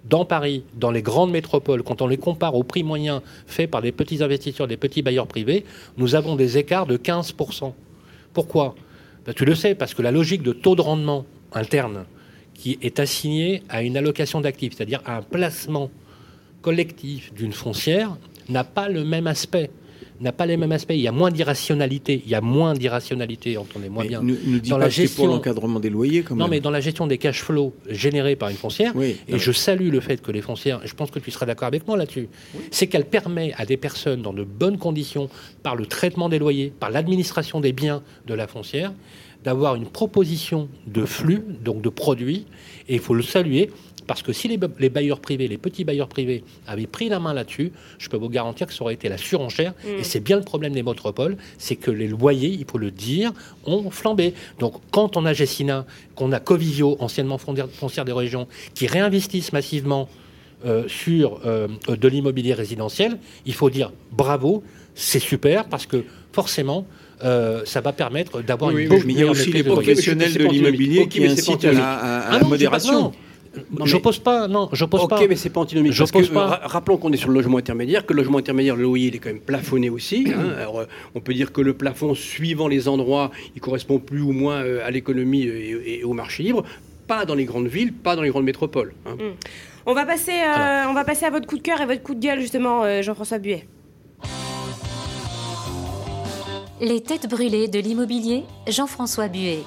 dans 0.08 0.24
Paris, 0.24 0.64
dans 0.74 0.90
les 0.90 1.02
grandes 1.02 1.30
métropoles, 1.30 1.82
quand 1.82 2.02
on 2.02 2.06
les 2.06 2.18
compare 2.18 2.54
au 2.54 2.62
prix 2.62 2.82
moyen 2.82 3.22
fait 3.46 3.66
par 3.66 3.82
des 3.82 3.92
petits 3.92 4.22
investisseurs, 4.22 4.68
des 4.68 4.76
petits 4.76 5.02
bailleurs 5.02 5.26
privés, 5.26 5.64
nous 5.96 6.14
avons 6.14 6.36
des 6.36 6.58
écarts 6.58 6.86
de 6.86 6.96
15%. 6.96 7.72
Pourquoi? 8.32 8.74
Ben, 9.26 9.32
Tu 9.32 9.44
le 9.44 9.54
sais, 9.54 9.74
parce 9.74 9.94
que 9.94 10.02
la 10.02 10.10
logique 10.10 10.42
de 10.42 10.52
taux 10.52 10.76
de 10.76 10.82
rendement 10.82 11.24
interne 11.52 12.04
qui 12.52 12.78
est 12.82 13.00
assignée 13.00 13.62
à 13.68 13.82
une 13.82 13.96
allocation 13.96 14.40
d'actifs, 14.40 14.74
c'est-à-dire 14.76 15.00
à 15.06 15.16
un 15.16 15.22
placement 15.22 15.90
collectif 16.62 17.32
d'une 17.34 17.52
foncière, 17.52 18.16
n'a 18.48 18.64
pas 18.64 18.88
le 18.88 19.04
même 19.04 19.26
aspect. 19.26 19.70
N'a 20.20 20.32
pas 20.32 20.46
les 20.46 20.56
mêmes 20.56 20.72
aspects. 20.72 20.92
Il 20.94 21.00
y 21.00 21.08
a 21.08 21.12
moins 21.12 21.30
d'irrationalité. 21.30 22.22
Il 22.24 22.30
y 22.30 22.34
a 22.34 22.40
moins 22.40 22.74
d'irrationalité, 22.74 23.58
entendez-moi 23.58 24.04
bien. 24.04 24.22
Nous, 24.22 24.36
nous 24.46 24.58
dis 24.60 24.70
Dans 24.70 24.78
pas 24.78 24.88
la 24.88 25.08
pour 25.16 25.26
l'encadrement 25.26 25.80
des 25.80 25.90
loyers, 25.90 26.22
quand 26.22 26.36
Non, 26.36 26.48
mais 26.48 26.60
dans 26.60 26.70
la 26.70 26.80
gestion 26.80 27.06
des 27.06 27.18
cash 27.18 27.42
flows 27.42 27.74
générés 27.88 28.36
par 28.36 28.48
une 28.48 28.56
foncière, 28.56 28.92
Oui, 28.94 29.16
et 29.26 29.38
je 29.38 29.52
salue 29.52 29.90
le 29.90 30.00
fait 30.00 30.22
que 30.22 30.30
les 30.30 30.42
foncières, 30.42 30.80
je 30.84 30.94
pense 30.94 31.10
que 31.10 31.18
tu 31.18 31.30
seras 31.30 31.46
d'accord 31.46 31.66
avec 31.68 31.86
moi 31.88 31.96
là-dessus, 31.96 32.28
c'est 32.70 32.86
qu'elle 32.86 33.06
permet 33.06 33.52
à 33.56 33.66
des 33.66 33.76
personnes 33.76 34.22
dans 34.22 34.32
de 34.32 34.44
bonnes 34.44 34.78
conditions, 34.78 35.28
par 35.62 35.74
le 35.74 35.86
traitement 35.86 36.28
des 36.28 36.38
loyers, 36.38 36.72
par 36.78 36.90
l'administration 36.90 37.60
des 37.60 37.72
biens 37.72 38.02
de 38.26 38.34
la 38.34 38.46
foncière, 38.46 38.92
d'avoir 39.44 39.74
une 39.74 39.86
proposition 39.86 40.68
de 40.86 41.04
flux, 41.04 41.42
donc 41.62 41.82
de 41.82 41.88
produits, 41.88 42.46
et 42.88 42.94
il 42.94 43.00
faut 43.00 43.14
le 43.14 43.22
saluer. 43.22 43.70
Parce 44.06 44.22
que 44.22 44.32
si 44.32 44.48
les, 44.48 44.56
ba- 44.58 44.68
les 44.78 44.90
bailleurs 44.90 45.20
privés, 45.20 45.48
les 45.48 45.56
petits 45.58 45.84
bailleurs 45.84 46.08
privés 46.08 46.44
avaient 46.66 46.86
pris 46.86 47.08
la 47.08 47.20
main 47.20 47.32
là-dessus, 47.32 47.72
je 47.98 48.08
peux 48.08 48.16
vous 48.16 48.28
garantir 48.28 48.66
que 48.66 48.72
ça 48.74 48.82
aurait 48.82 48.94
été 48.94 49.08
la 49.08 49.16
surenchère. 49.18 49.72
Et 49.98 50.04
c'est 50.04 50.20
bien 50.20 50.36
le 50.36 50.42
problème 50.42 50.72
des 50.74 50.82
métropoles, 50.82 51.36
c'est 51.58 51.76
que 51.76 51.90
les 51.90 52.06
loyers, 52.08 52.48
il 52.50 52.64
faut 52.70 52.78
le 52.78 52.90
dire, 52.90 53.32
ont 53.64 53.90
flambé. 53.90 54.34
Donc 54.58 54.74
quand 54.90 55.16
on 55.16 55.24
a 55.24 55.32
Gessina, 55.32 55.86
qu'on 56.14 56.32
a 56.32 56.40
Covivio, 56.40 56.96
anciennement 57.00 57.38
foncière 57.38 58.04
des 58.04 58.12
régions, 58.12 58.46
qui 58.74 58.86
réinvestissent 58.86 59.52
massivement 59.52 60.08
euh, 60.66 60.84
sur 60.88 61.40
euh, 61.46 61.68
de 61.88 62.08
l'immobilier 62.08 62.54
résidentiel, 62.54 63.18
il 63.46 63.54
faut 63.54 63.70
dire 63.70 63.92
bravo, 64.12 64.62
c'est 64.94 65.18
super, 65.18 65.64
parce 65.66 65.86
que 65.86 66.04
forcément, 66.32 66.86
euh, 67.22 67.62
ça 67.64 67.80
va 67.80 67.92
permettre 67.92 68.42
d'avoir 68.42 68.72
Oui, 68.72 68.84
une 68.84 68.92
oui, 68.92 69.02
Mais 69.06 69.12
il 69.12 69.18
y 69.18 69.22
a 69.22 69.24
meilleure 69.26 69.30
aussi 69.32 69.52
les 69.52 69.62
professionnels 69.62 70.32
de 70.34 70.44
l'immobilier 70.46 71.08
qui 71.08 71.24
incitent 71.26 71.64
à 71.64 71.72
la, 71.72 71.80
antinomique. 71.80 71.80
à- 71.82 72.18
à 72.18 72.18
Ah 72.28 72.32
la 72.32 72.38
non, 72.38 72.44
je 72.44 72.50
modération. 72.50 73.12
Non, 73.70 73.86
je 73.86 73.96
pose 73.96 74.18
pas, 74.18 74.48
non, 74.48 74.68
je 74.72 74.84
pose 74.84 75.02
ok, 75.02 75.10
pas. 75.10 75.26
mais 75.28 75.36
c'est 75.36 75.50
pas 75.50 75.60
antinomique. 75.60 75.92
Je 75.92 75.98
parce 76.00 76.12
pose 76.12 76.28
que, 76.28 76.34
pas. 76.34 76.42
euh, 76.44 76.46
ra- 76.46 76.60
rappelons 76.64 76.96
qu'on 76.96 77.12
est 77.12 77.16
sur 77.16 77.28
le 77.28 77.34
logement 77.34 77.58
intermédiaire, 77.58 78.04
que 78.06 78.12
le 78.12 78.18
logement 78.22 78.38
intermédiaire, 78.38 78.76
le 78.76 78.82
loyer, 78.82 79.08
il 79.08 79.14
est 79.16 79.18
quand 79.18 79.30
même 79.30 79.40
plafonné 79.40 79.90
aussi. 79.90 80.26
hein. 80.34 80.54
Alors, 80.58 80.80
euh, 80.80 80.84
on 81.14 81.20
peut 81.20 81.34
dire 81.34 81.52
que 81.52 81.60
le 81.60 81.74
plafond, 81.74 82.14
suivant 82.14 82.68
les 82.68 82.88
endroits, 82.88 83.30
il 83.54 83.60
correspond 83.60 83.98
plus 83.98 84.22
ou 84.22 84.32
moins 84.32 84.56
euh, 84.62 84.86
à 84.86 84.90
l'économie 84.90 85.42
et, 85.42 86.00
et 86.00 86.04
au 86.04 86.12
marché 86.12 86.42
libre. 86.42 86.64
Pas 87.06 87.24
dans 87.26 87.34
les 87.34 87.44
grandes 87.44 87.66
villes, 87.68 87.92
pas 87.92 88.16
dans 88.16 88.22
les 88.22 88.30
grandes 88.30 88.44
métropoles. 88.44 88.94
hein. 89.06 89.16
On 89.86 89.92
va 89.92 90.06
passer, 90.06 90.32
euh, 90.32 90.84
on 90.88 90.94
va 90.94 91.04
passer 91.04 91.26
à 91.26 91.30
votre 91.30 91.46
coup 91.46 91.58
de 91.58 91.62
cœur 91.62 91.78
et 91.80 91.84
votre 91.86 92.02
coup 92.02 92.14
de 92.14 92.20
gueule 92.20 92.40
justement, 92.40 92.82
euh, 92.84 93.02
Jean-François 93.02 93.38
Buet. 93.38 93.66
Les 96.80 97.02
têtes 97.02 97.28
brûlées 97.28 97.68
de 97.68 97.78
l'immobilier, 97.78 98.44
Jean-François 98.66 99.28
Buet. 99.28 99.58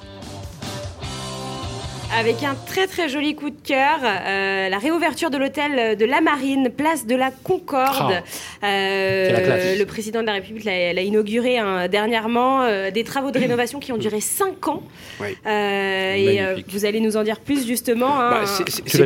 Avec 2.15 2.41
un 2.41 2.56
très 2.56 2.88
très 2.88 3.10
joli 3.10 3.36
coup 3.36 3.50
de 3.50 3.56
cœur, 3.63 4.00
euh, 4.04 4.70
la 4.70 4.78
réouverture 4.80 5.30
de 5.30 5.38
l'hôtel 5.38 5.98
de 5.98 6.06
la 6.06 6.20
Marine, 6.22 6.70
place 6.76 7.06
de 7.06 7.15
la 7.15 7.32
Concorde. 7.32 8.24
Euh, 8.63 9.32
la 9.32 9.39
classe. 9.41 9.78
le 9.78 9.86
président 9.86 10.22
de 10.22 10.26
la 10.26 10.34
République 10.34 10.63
l'a 10.63 11.02
inauguré 11.02 11.58
hein, 11.60 11.88
dernièrement. 11.89 12.63
euh, 12.63 12.89
des 12.91 13.04
travaux 13.04 13.30
de 13.32 13.38
rénovation 13.38 13.80
qui 13.80 13.91
ont 13.91 13.98
duré 13.98 14.20
5 14.22 14.67
ans. 14.67 14.84
Oui. 15.20 15.28
Euh, 15.46 16.13
et 16.15 16.39
euh, 16.41 16.46
Magnifique. 16.52 16.65
vous 16.70 16.86
allez 16.86 17.02
nous 17.02 17.17
en 17.17 17.24
dire 17.24 17.39
plus 17.39 17.67
justement. 17.67 18.20
hein. 18.20 18.30
Bah, 18.32 18.46
c'est- 18.46 19.06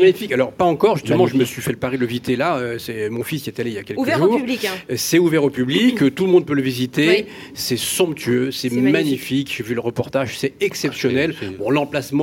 magnifique. 0.00 0.32
Alors, 0.32 0.52
pas 0.52 0.64
encore, 0.64 0.96
justement, 0.96 1.26
je 1.28 1.36
me 1.36 1.44
suis 1.44 1.62
fait 1.62 1.70
le 1.72 1.78
pari 1.78 1.96
de 1.96 2.00
le 2.02 2.06
visiter 2.06 2.36
là. 2.36 2.60
c'est 2.78 3.08
Mon 3.10 3.22
fils 3.22 3.46
y 3.46 3.48
est 3.48 3.58
allé 3.60 3.70
il 3.70 3.76
y 3.76 3.78
a 3.78 3.84
quelques 3.84 3.98
Ouvert 4.00 4.18
jours. 4.18 4.32
au 4.32 4.36
public. 4.38 4.64
hein. 4.66 4.94
C'est 4.96 5.18
ouvert 5.18 5.44
au 5.44 5.50
public, 5.50 6.14
tout 6.14 6.26
le 6.26 6.32
monde 6.32 6.44
peut 6.44 6.54
le 6.54 6.62
visiter. 6.62 7.08
Oui. 7.08 7.26
C'est 7.54 7.78
somptueux, 7.78 8.50
c'est 8.50 8.68
magnifique. 8.70 8.92
magnifique. 8.92 9.54
J'ai 9.56 9.62
vu 9.62 9.74
le 9.74 9.80
reportage, 9.80 10.36
c'est 10.36 10.52
exceptionnel. 10.60 11.32
Ah, 11.34 11.38
c'est- 11.40 11.46
c'est- 11.46 11.56
Bon, 11.58 11.70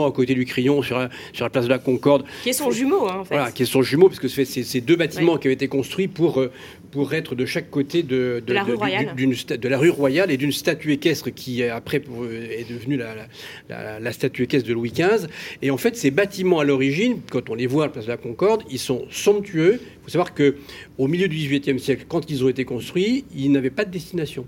à 0.05 0.11
côté 0.11 0.33
du 0.33 0.45
Crillon, 0.45 0.81
sur, 0.81 0.97
la- 0.97 1.09
sur 1.33 1.45
la 1.45 1.49
place 1.49 1.65
de 1.65 1.69
la 1.69 1.79
Concorde, 1.79 2.25
Qui 2.43 2.49
est 2.49 2.53
son 2.53 2.71
jumeau 2.71 3.07
hein, 3.07 3.17
en 3.19 3.25
fait. 3.25 3.35
voilà, 3.35 3.51
qui 3.51 3.63
est 3.63 3.65
son 3.65 3.81
jumeau, 3.81 4.07
parce 4.07 4.19
que 4.19 4.27
c'est 4.27 4.81
deux 4.81 4.95
bâtiments 4.95 5.37
qui 5.37 5.47
avaient 5.47 5.53
été 5.53 5.67
construits 5.67 6.07
pour, 6.07 6.39
euh, 6.41 6.51
pour 6.91 7.13
être 7.13 7.35
de 7.35 7.45
chaque 7.45 7.69
côté 7.69 8.03
de, 8.03 8.41
De 8.45 8.53
la 8.53 8.63
rue 8.63 8.73
Royale. 8.73 9.13
de 9.15 9.67
la 9.69 9.77
rue 9.77 9.89
Royale 9.89 10.31
et 10.31 10.37
d'une 10.37 10.51
statue 10.51 10.91
équestre 10.93 11.29
qui 11.33 11.63
après 11.63 11.99
pour- 11.99 12.23
euh, 12.23 12.47
est 12.51 12.69
devenue 12.69 12.97
la, 12.97 13.13
la- 13.15 13.27
la- 13.69 13.99
la 13.99 14.11
statue 14.11 14.43
équestre 14.43 14.67
de 14.67 14.73
Louis 14.73 14.91
XV. 14.91 15.27
Et 15.61 15.71
en 15.71 15.77
fait, 15.77 15.95
ces 15.95 16.11
bâtiments 16.11 16.59
à 16.59 16.63
l'origine, 16.63 17.19
quand 17.31 17.49
on 17.49 17.55
les 17.55 17.67
voit 17.67 17.83
à 17.83 17.87
la 17.87 17.93
place 17.93 18.05
de 18.05 18.11
la 18.11 18.17
Concorde, 18.17 18.63
ils 18.71 18.79
sont 18.79 19.05
somptueux. 19.11 19.79
Il 19.81 20.03
faut 20.05 20.09
savoir 20.09 20.33
que 20.33 20.55
au 20.97 21.07
milieu 21.07 21.27
du 21.27 21.35
XVIIIe 21.35 21.79
siècle, 21.79 22.05
quand 22.07 22.29
ils 22.31 22.43
ont 22.43 22.49
été 22.49 22.63
construits, 22.65 23.25
ils 23.35 23.51
n'avaient 23.51 23.69
pas 23.69 23.85
de 23.85 23.91
destination. 23.91 24.45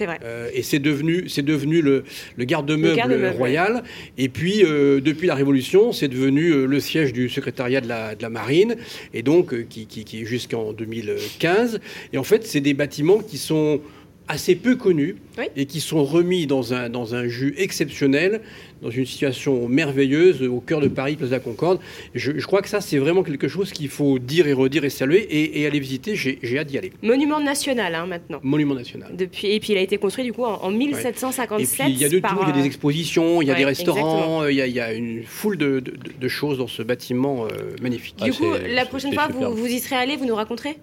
C'est 0.00 0.06
vrai. 0.06 0.18
Euh, 0.24 0.48
et 0.54 0.62
c'est 0.62 0.78
devenu, 0.78 1.28
c'est 1.28 1.42
devenu 1.42 1.82
le, 1.82 2.04
le 2.38 2.44
garde-meuble 2.46 3.34
royal. 3.36 3.82
Et 4.16 4.30
puis, 4.30 4.64
euh, 4.64 4.98
depuis 5.02 5.26
la 5.26 5.34
Révolution, 5.34 5.92
c'est 5.92 6.08
devenu 6.08 6.52
euh, 6.52 6.64
le 6.64 6.80
siège 6.80 7.12
du 7.12 7.28
secrétariat 7.28 7.82
de 7.82 7.88
la, 7.88 8.14
de 8.14 8.22
la 8.22 8.30
marine, 8.30 8.76
et 9.12 9.22
donc 9.22 9.68
qui, 9.68 9.84
qui, 9.84 10.06
qui 10.06 10.22
est 10.22 10.24
jusqu'en 10.24 10.72
2015. 10.72 11.80
Et 12.14 12.16
en 12.16 12.22
fait, 12.22 12.46
c'est 12.46 12.62
des 12.62 12.72
bâtiments 12.72 13.18
qui 13.18 13.36
sont 13.36 13.82
assez 14.30 14.54
peu 14.54 14.76
connus 14.76 15.16
Oui. 15.38 15.44
et 15.56 15.66
qui 15.66 15.80
sont 15.80 16.04
remis 16.04 16.46
dans 16.46 16.72
un, 16.72 16.88
dans 16.88 17.14
un 17.14 17.26
jus 17.26 17.54
exceptionnel, 17.58 18.40
dans 18.80 18.90
une 18.90 19.04
situation 19.04 19.68
merveilleuse 19.68 20.42
au 20.42 20.60
cœur 20.60 20.80
de 20.80 20.88
Paris, 20.88 21.16
place 21.16 21.30
de 21.30 21.34
la 21.34 21.40
Concorde. 21.40 21.80
Je, 22.14 22.32
je 22.38 22.46
crois 22.46 22.62
que 22.62 22.68
ça, 22.68 22.80
c'est 22.80 22.98
vraiment 22.98 23.22
quelque 23.22 23.48
chose 23.48 23.72
qu'il 23.72 23.88
faut 23.88 24.18
dire 24.18 24.46
et 24.46 24.52
redire 24.52 24.84
et 24.84 24.90
saluer 24.90 25.18
et, 25.18 25.60
et 25.60 25.66
aller 25.66 25.80
visiter. 25.80 26.14
J'ai 26.14 26.38
j'ai 26.42 26.58
hâte 26.58 26.68
d'y 26.68 26.78
aller. 26.78 26.92
Monument 27.02 27.40
national 27.40 27.94
hein, 27.94 28.06
maintenant. 28.06 28.40
Monument 28.42 28.74
national. 28.74 29.14
Depuis, 29.16 29.48
et 29.48 29.60
puis 29.60 29.72
il 29.72 29.78
a 29.78 29.82
été 29.82 29.98
construit 29.98 30.24
du 30.24 30.32
coup 30.32 30.44
en, 30.44 30.62
en 30.62 30.72
Et 30.72 30.76
1757. 30.76 31.84
puis 31.86 31.92
il 31.94 31.98
y 32.00 32.04
a 32.04 32.08
de 32.08 32.14
tout, 32.16 32.20
par, 32.22 32.38
il 32.42 32.48
y 32.48 32.50
a 32.50 32.54
des 32.54 32.60
euh, 32.60 32.64
expositions, 32.64 33.42
il 33.42 33.48
y 33.48 33.50
a 33.50 33.54
ouais, 33.54 33.58
des 33.58 33.64
restaurants, 33.64 34.42
euh, 34.42 34.52
il 34.52 34.56
y, 34.56 34.62
a, 34.62 34.66
il 34.66 34.74
y 34.74 34.80
a 34.80 34.92
une 34.92 35.24
foule 35.24 35.56
de, 35.58 35.80
de- 35.80 35.92
de 36.20 36.28
choses 36.28 36.58
dans 36.58 36.68
ce 36.68 36.82
bâtiment 36.82 37.44
euh, 37.46 37.48
magnifique. 37.82 38.14
Ah, 38.20 38.24
Du 38.26 38.32
coup, 38.32 38.46
la 38.68 38.86
prochaine 38.86 39.12
fois, 39.12 39.28
vous, 39.28 39.54
vous 39.54 39.66
y 39.66 39.78
serez 39.80 39.96
allé, 39.96 40.16
vous 40.16 40.24
nous 40.26 40.34
raconterez? 40.36 40.76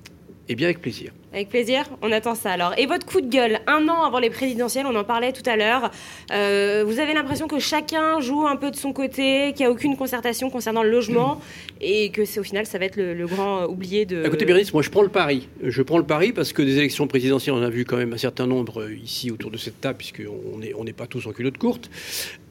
Et 0.49 0.55
bien 0.55 0.67
avec 0.67 0.81
plaisir. 0.81 1.11
Avec 1.33 1.49
plaisir, 1.49 1.85
on 2.01 2.11
attend 2.13 2.35
ça 2.35 2.51
alors. 2.51 2.73
Et 2.77 2.85
votre 2.85 3.05
coup 3.05 3.19
de 3.19 3.27
gueule, 3.27 3.59
un 3.67 3.87
an 3.89 4.03
avant 4.03 4.19
les 4.19 4.29
présidentielles, 4.29 4.85
on 4.87 4.95
en 4.95 5.03
parlait 5.03 5.33
tout 5.33 5.47
à 5.47 5.57
l'heure, 5.57 5.91
euh, 6.31 6.85
vous 6.87 6.99
avez 6.99 7.13
l'impression 7.13 7.47
que 7.47 7.59
chacun 7.59 8.21
joue 8.21 8.47
un 8.47 8.55
peu 8.55 8.71
de 8.71 8.77
son 8.77 8.93
côté, 8.93 9.51
qu'il 9.53 9.65
n'y 9.65 9.65
a 9.65 9.71
aucune 9.71 9.97
concertation 9.97 10.49
concernant 10.49 10.83
le 10.83 10.89
logement, 10.89 11.41
et 11.81 12.11
que 12.11 12.23
c'est 12.23 12.39
au 12.39 12.43
final, 12.43 12.65
ça 12.65 12.79
va 12.79 12.85
être 12.85 12.95
le, 12.95 13.13
le 13.13 13.27
grand 13.27 13.63
euh, 13.63 13.67
oublié 13.67 14.05
de... 14.05 14.25
Écoutez, 14.25 14.45
Bérénice, 14.45 14.73
moi 14.73 14.81
je 14.81 14.89
prends 14.89 15.01
le 15.01 15.09
pari. 15.09 15.49
Je 15.61 15.81
prends 15.81 15.97
le 15.97 16.05
pari 16.05 16.31
parce 16.31 16.53
que 16.53 16.61
des 16.61 16.77
élections 16.77 17.07
présidentielles, 17.07 17.55
on 17.55 17.61
a 17.61 17.69
vu 17.69 17.83
quand 17.83 17.97
même 17.97 18.13
un 18.13 18.17
certain 18.17 18.47
nombre 18.47 18.83
euh, 18.83 18.95
ici 18.95 19.29
autour 19.29 19.51
de 19.51 19.57
cette 19.57 19.81
table, 19.81 19.97
puisqu'on 19.97 20.59
n'est 20.59 20.73
on 20.75 20.85
n'est 20.85 20.93
pas 20.93 21.07
tous 21.07 21.27
en 21.27 21.33
culotte 21.33 21.57
courte. 21.57 21.89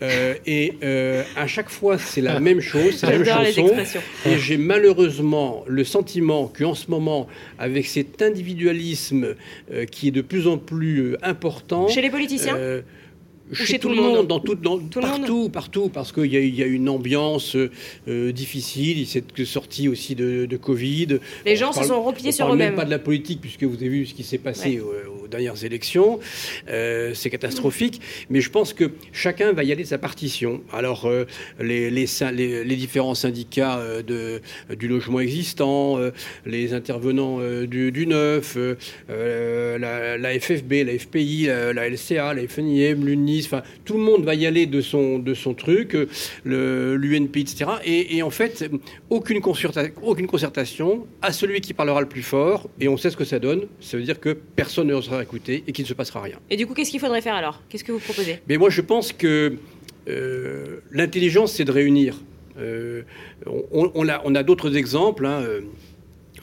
Euh, 0.02 0.34
et 0.44 0.74
euh, 0.82 1.22
à 1.36 1.46
chaque 1.46 1.70
fois, 1.70 1.96
c'est 1.96 2.20
la 2.20 2.38
même 2.40 2.60
chose, 2.60 2.96
c'est 2.98 3.06
la 3.06 3.18
même 3.18 3.24
chanson. 3.24 3.66
expressions. 3.68 4.02
Et 4.26 4.38
j'ai 4.38 4.58
malheureusement 4.58 5.64
le 5.66 5.84
sentiment 5.84 6.52
qu'en 6.56 6.74
ce 6.74 6.90
moment, 6.90 7.26
avec 7.58 7.86
cet 7.86 8.20
individualisme 8.68 9.34
euh, 9.72 9.84
qui 9.86 10.08
est 10.08 10.12
de 10.12 10.22
plus 10.22 10.46
en 10.46 10.58
plus 10.58 10.98
euh, 11.12 11.18
important, 11.22 11.88
Chez 11.88 12.02
les 12.02 12.10
politiciens 12.10 12.56
euh, 12.56 12.82
chez 13.52 13.78
tout 13.78 13.88
le 13.88 13.94
monde 13.94 14.26
dans 14.26 14.40
tout, 14.40 14.56
dans, 14.56 14.76
Tout 14.78 15.00
le 15.00 15.06
monde 15.06 15.20
partout, 15.20 15.48
partout, 15.50 15.88
parce 15.88 16.10
qu'il 16.10 16.24
y, 16.34 16.48
y 16.56 16.62
a 16.64 16.66
une 16.66 16.88
ambiance 16.88 17.54
euh, 18.08 18.32
difficile. 18.32 18.98
Il 18.98 19.06
s'est 19.06 19.22
sorti 19.44 19.88
aussi 19.88 20.16
de, 20.16 20.46
de 20.46 20.56
Covid. 20.56 21.20
Les 21.44 21.52
On 21.52 21.54
gens 21.56 21.70
se 21.72 21.76
parle- 21.78 21.88
sont 21.88 22.02
repliés 22.02 22.32
sur 22.32 22.52
eux-mêmes. 22.52 22.74
pas 22.74 22.84
de 22.84 22.90
la 22.90 22.98
politique, 22.98 23.40
puisque 23.40 23.62
vous 23.62 23.76
avez 23.76 23.88
vu 23.88 24.04
ce 24.06 24.14
qui 24.14 24.24
s'est 24.24 24.38
passé 24.38 24.80
aux, 24.80 24.90
dernières 25.26 25.64
élections. 25.64 26.20
Euh, 26.68 27.12
c'est 27.14 27.30
catastrophique. 27.30 28.00
Mais 28.30 28.40
je 28.40 28.50
pense 28.50 28.72
que 28.72 28.90
chacun 29.12 29.52
va 29.52 29.64
y 29.64 29.72
aller 29.72 29.82
de 29.82 29.88
sa 29.88 29.98
partition. 29.98 30.62
Alors, 30.72 31.06
euh, 31.06 31.24
les, 31.60 32.76
différents 32.76 33.14
syndicats 33.14 33.78
euh, 33.78 34.02
de, 34.02 34.40
du 34.74 34.88
logement 34.88 35.20
existant, 35.20 35.98
les 36.44 36.74
intervenants 36.74 37.40
du, 37.66 37.92
du 37.92 38.06
neuf, 38.06 38.56
la, 39.08 40.40
FFB, 40.40 40.72
la 40.86 40.98
FPI, 40.98 41.46
la, 41.46 41.88
LCA, 41.88 42.34
la 42.34 42.46
FNIM, 42.46 43.04
l'UNIS, 43.04 43.44
enfin, 43.46 43.62
tout 43.84 43.94
le 43.94 44.00
monde 44.00 44.24
va 44.24 44.34
y 44.34 44.46
aller 44.46 44.66
de 44.66 44.80
son, 44.80 45.18
de 45.18 45.34
son 45.34 45.54
truc, 45.54 45.96
l'UNP, 46.44 47.36
etc. 47.36 47.70
Et, 47.84 48.22
en 48.22 48.30
fait, 48.30 48.68
aucune, 49.10 49.40
aucune 50.02 50.26
concertation 50.26 51.06
à 51.22 51.32
celui 51.32 51.60
qui 51.60 51.74
parlera 51.74 52.00
le 52.00 52.08
plus 52.08 52.22
fort, 52.22 52.68
et 52.80 52.88
on 52.88 52.96
sait 52.96 53.10
ce 53.10 53.16
que 53.16 53.24
ça 53.24 53.38
donne. 53.38 53.62
Ça 53.80 53.96
veut 53.96 54.02
dire 54.02 54.20
que 54.20 54.30
personne 54.30 54.88
ne 54.88 55.00
sera 55.00 55.15
écouté 55.20 55.64
et 55.66 55.72
qu'il 55.72 55.84
ne 55.84 55.88
se 55.88 55.94
passera 55.94 56.20
rien. 56.22 56.38
Et 56.50 56.56
du 56.56 56.66
coup, 56.66 56.74
qu'est-ce 56.74 56.90
qu'il 56.90 57.00
faudrait 57.00 57.20
faire 57.22 57.34
alors? 57.34 57.62
Qu'est-ce 57.68 57.84
que 57.84 57.92
vous 57.92 57.98
proposez? 57.98 58.40
Mais 58.48 58.56
moi, 58.56 58.70
je 58.70 58.80
pense 58.80 59.12
que 59.12 59.56
euh, 60.08 60.80
l'intelligence, 60.92 61.52
c'est 61.52 61.64
de 61.64 61.72
réunir. 61.72 62.20
Euh, 62.58 63.02
on, 63.46 63.90
on 63.94 64.08
a, 64.08 64.22
on 64.24 64.34
a 64.34 64.42
d'autres 64.42 64.76
exemples. 64.76 65.26
hein, 65.26 65.42
euh, 65.42 65.60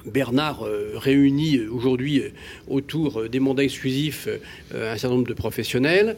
Bernard 0.06 0.64
euh, 0.64 0.92
réunit 0.96 1.58
euh, 1.58 1.70
aujourd'hui 1.72 2.20
euh, 2.20 2.30
autour 2.68 3.30
des 3.30 3.40
mandats 3.40 3.64
exclusifs 3.64 4.28
un 4.74 4.98
certain 4.98 5.16
nombre 5.16 5.28
de 5.28 5.34
professionnels. 5.34 6.16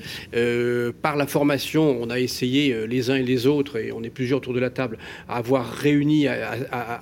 Par 1.02 1.16
la 1.16 1.28
formation, 1.28 1.98
on 2.02 2.10
a 2.10 2.20
essayé 2.20 2.88
les 2.88 3.10
uns 3.10 3.16
et 3.16 3.24
les 3.24 3.48
autres, 3.48 3.78
et 3.78 3.92
on 3.92 4.04
est 4.04 4.10
plusieurs 4.10 4.38
autour 4.38 4.54
de 4.54 4.60
la 4.60 4.70
table, 4.70 4.98
à 5.28 5.38
avoir 5.38 5.70
réuni, 5.70 6.28
à, 6.28 6.52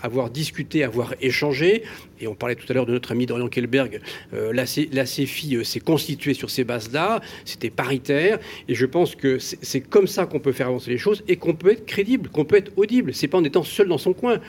avoir 0.01 0.29
discuté, 0.29 0.83
à 0.83 0.87
avoir 0.87 1.13
échangé. 1.21 1.83
Et 2.19 2.27
on 2.27 2.35
parlait 2.35 2.55
tout 2.55 2.65
à 2.69 2.73
l'heure 2.73 2.85
de 2.85 2.93
notre 2.93 3.11
ami 3.11 3.25
Dorian 3.25 3.47
Kelberg. 3.47 3.99
La, 4.31 4.65
CFI 4.65 5.63
s'est 5.63 5.79
constituée 5.79 6.33
sur 6.33 6.49
ces 6.49 6.63
bases-là. 6.63 7.21
C'était 7.45 7.69
paritaire. 7.69 8.39
Et 8.67 8.75
je 8.75 8.85
pense 8.85 9.15
que 9.15 9.37
c'est 9.39 9.81
comme 9.81 10.07
ça 10.07 10.25
qu'on 10.25 10.39
peut 10.39 10.53
faire 10.53 10.67
avancer 10.67 10.91
les 10.91 10.97
choses 10.97 11.23
et 11.27 11.35
qu'on 11.35 11.53
peut 11.53 11.71
être 11.71 11.85
crédible, 11.85 12.29
qu'on 12.29 12.45
peut 12.45 12.57
être 12.57 12.71
audible. 12.77 13.13
C'est 13.13 13.27
pas 13.27 13.37
en 13.37 13.43
étant 13.43 13.63
seul 13.63 13.87
dans 13.87 13.97
son 13.97 14.13
coin. 14.13 14.39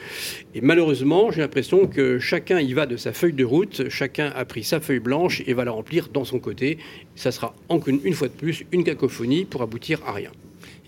Et 0.54 0.60
malheureusement, 0.60 1.30
j'ai 1.30 1.40
l'impression 1.40 1.86
que 1.86 2.18
chacun 2.24 2.58
y 2.60 2.72
va 2.72 2.86
de 2.86 2.96
sa 2.96 3.12
feuille 3.12 3.32
de 3.32 3.44
route. 3.44 3.88
Chacun 3.88 4.32
a 4.34 4.44
pris 4.44 4.64
sa 4.64 4.80
feuille 4.80 4.98
blanche 4.98 5.42
et 5.46 5.54
va 5.54 5.64
la 5.64 5.70
remplir 5.70 6.08
dans 6.08 6.24
son 6.24 6.38
côté. 6.38 6.78
Ça 7.14 7.30
sera 7.30 7.54
encore 7.68 7.88
une, 7.88 8.14
fois 8.14 8.28
de 8.28 8.32
plus 8.32 8.64
une 8.72 8.82
cacophonie 8.82 9.44
pour 9.44 9.62
aboutir 9.62 10.00
à 10.06 10.12
rien. 10.12 10.30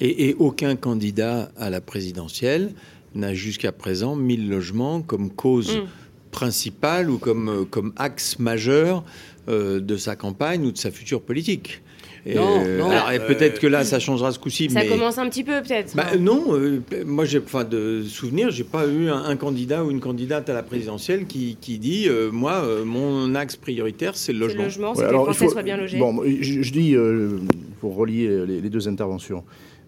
Et, 0.00 0.28
et 0.28 0.34
aucun 0.34 0.76
candidat 0.76 1.50
à 1.56 1.70
la 1.70 1.80
présidentielle 1.80 2.72
n'a 3.14 3.34
jusqu'à 3.34 3.72
présent 3.72 4.16
mis 4.16 4.36
le 4.36 4.48
logement 4.48 5.02
comme 5.02 5.30
cause 5.30 5.76
Mm. 5.76 5.88
principale 6.30 7.10
ou 7.10 7.18
comme, 7.18 7.66
comme 7.70 7.92
axe 7.96 8.38
majeur 8.38 9.04
euh, 9.48 9.80
de 9.80 9.96
sa 9.96 10.16
campagne 10.16 10.66
ou 10.66 10.72
de 10.72 10.76
sa 10.76 10.90
future 10.90 11.22
politique. 11.22 11.80
Et, 12.28 12.34
Non, 12.34 12.60
euh, 12.64 12.78
non, 12.78 12.90
alors, 12.90 13.12
et 13.12 13.20
euh, 13.20 13.26
peut-être 13.28 13.60
que 13.60 13.68
là, 13.68 13.84
ça 13.84 14.00
changera 14.00 14.32
ce 14.32 14.40
coup-ci. 14.40 14.68
Ça 14.68 14.80
mais... 14.80 14.88
commence 14.88 15.16
un 15.16 15.28
petit 15.28 15.44
peu 15.44 15.62
peut-être. 15.62 15.94
Bah, 15.94 16.16
non, 16.18 16.42
euh, 16.54 16.80
moi 17.04 17.24
j'ai 17.24 17.38
enfin 17.38 17.62
de 17.62 18.02
souvenir, 18.02 18.50
j'ai 18.50 18.64
pas 18.64 18.84
eu 18.88 19.08
un, 19.08 19.22
un 19.24 19.36
candidat 19.36 19.84
ou 19.84 19.92
une 19.92 20.00
candidate 20.00 20.50
à 20.50 20.52
la 20.54 20.64
présidentielle 20.64 21.26
qui, 21.26 21.56
qui 21.60 21.78
dit 21.78 22.06
euh, 22.08 22.32
moi 22.32 22.54
euh, 22.64 22.84
mon 22.84 23.34
axe 23.36 23.54
prioritaire 23.54 24.16
c'est 24.16 24.32
le 24.32 24.48
C'est 24.48 24.54
le 24.56 24.62
logement. 24.64 24.88
logement, 24.88 24.94
c'est 24.96 25.02
que 25.06 25.12
les 25.12 25.14
Français 25.22 25.44
faut- 25.44 25.50
soient 25.52 25.62
bien 25.62 25.76
logés. 25.76 25.98
Bon, 25.98 26.20
je, 26.24 26.62
je 26.62 26.72
dis, 26.72 26.96
euh, 26.96 27.38
pour 27.80 27.94
relier 27.94 28.44
les, 28.44 28.60
les 28.60 28.70
deux 28.70 28.88
interventions 28.88 29.44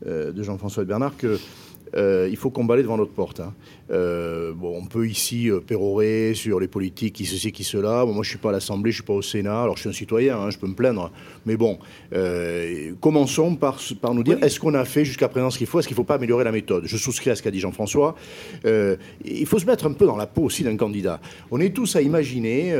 euh, 0.06 0.30
de 0.30 0.42
Jean-François 0.44 0.84
et 0.84 0.86
de 0.86 0.88
Bernard, 0.90 1.16
que 1.16 1.38
euh, 1.96 2.28
il 2.30 2.36
faut 2.36 2.50
qu'on 2.50 2.64
balaye 2.64 2.84
devant 2.84 2.98
notre 2.98 3.12
porte. 3.12 3.40
hein. 3.40 3.52
Euh, 3.90 4.52
bon, 4.54 4.76
on 4.76 4.86
peut 4.86 5.06
ici 5.06 5.50
euh, 5.50 5.60
pérorer 5.60 6.32
sur 6.34 6.60
les 6.60 6.68
politiques, 6.68 7.14
qui 7.14 7.26
ceci, 7.26 7.52
qui 7.52 7.64
cela. 7.64 8.04
Bon, 8.04 8.12
moi, 8.12 8.22
je 8.22 8.30
suis 8.30 8.38
pas 8.38 8.50
à 8.50 8.52
l'Assemblée, 8.52 8.90
je 8.90 8.96
suis 8.96 9.04
pas 9.04 9.14
au 9.14 9.22
Sénat. 9.22 9.62
Alors, 9.62 9.76
je 9.76 9.82
suis 9.82 9.90
un 9.90 9.92
citoyen, 9.92 10.38
hein, 10.38 10.50
je 10.50 10.58
peux 10.58 10.66
me 10.66 10.74
plaindre. 10.74 11.10
Mais 11.46 11.56
bon, 11.56 11.78
euh, 12.12 12.92
commençons 13.00 13.56
par, 13.56 13.80
par 14.00 14.14
nous 14.14 14.22
dire 14.22 14.38
est-ce 14.42 14.60
qu'on 14.60 14.74
a 14.74 14.84
fait 14.84 15.04
jusqu'à 15.04 15.28
présent 15.28 15.50
ce 15.50 15.58
qu'il 15.58 15.66
faut? 15.66 15.78
Est-ce 15.78 15.88
qu'il 15.88 15.94
ne 15.94 16.00
faut 16.00 16.04
pas 16.04 16.16
améliorer 16.16 16.44
la 16.44 16.52
méthode? 16.52 16.84
Je 16.86 16.96
souscris 16.96 17.30
à 17.30 17.36
ce 17.36 17.42
qu'a 17.42 17.50
dit 17.50 17.60
Jean-François. 17.60 18.14
Il 18.64 19.46
faut 19.46 19.58
se 19.58 19.66
mettre 19.66 19.86
un 19.86 19.92
peu 19.92 20.06
dans 20.06 20.16
la 20.16 20.26
peau 20.26 20.42
aussi 20.42 20.64
d'un 20.64 20.76
candidat. 20.76 21.20
On 21.50 21.60
est 21.60 21.74
tous 21.74 21.96
à 21.96 22.02
imaginer 22.02 22.72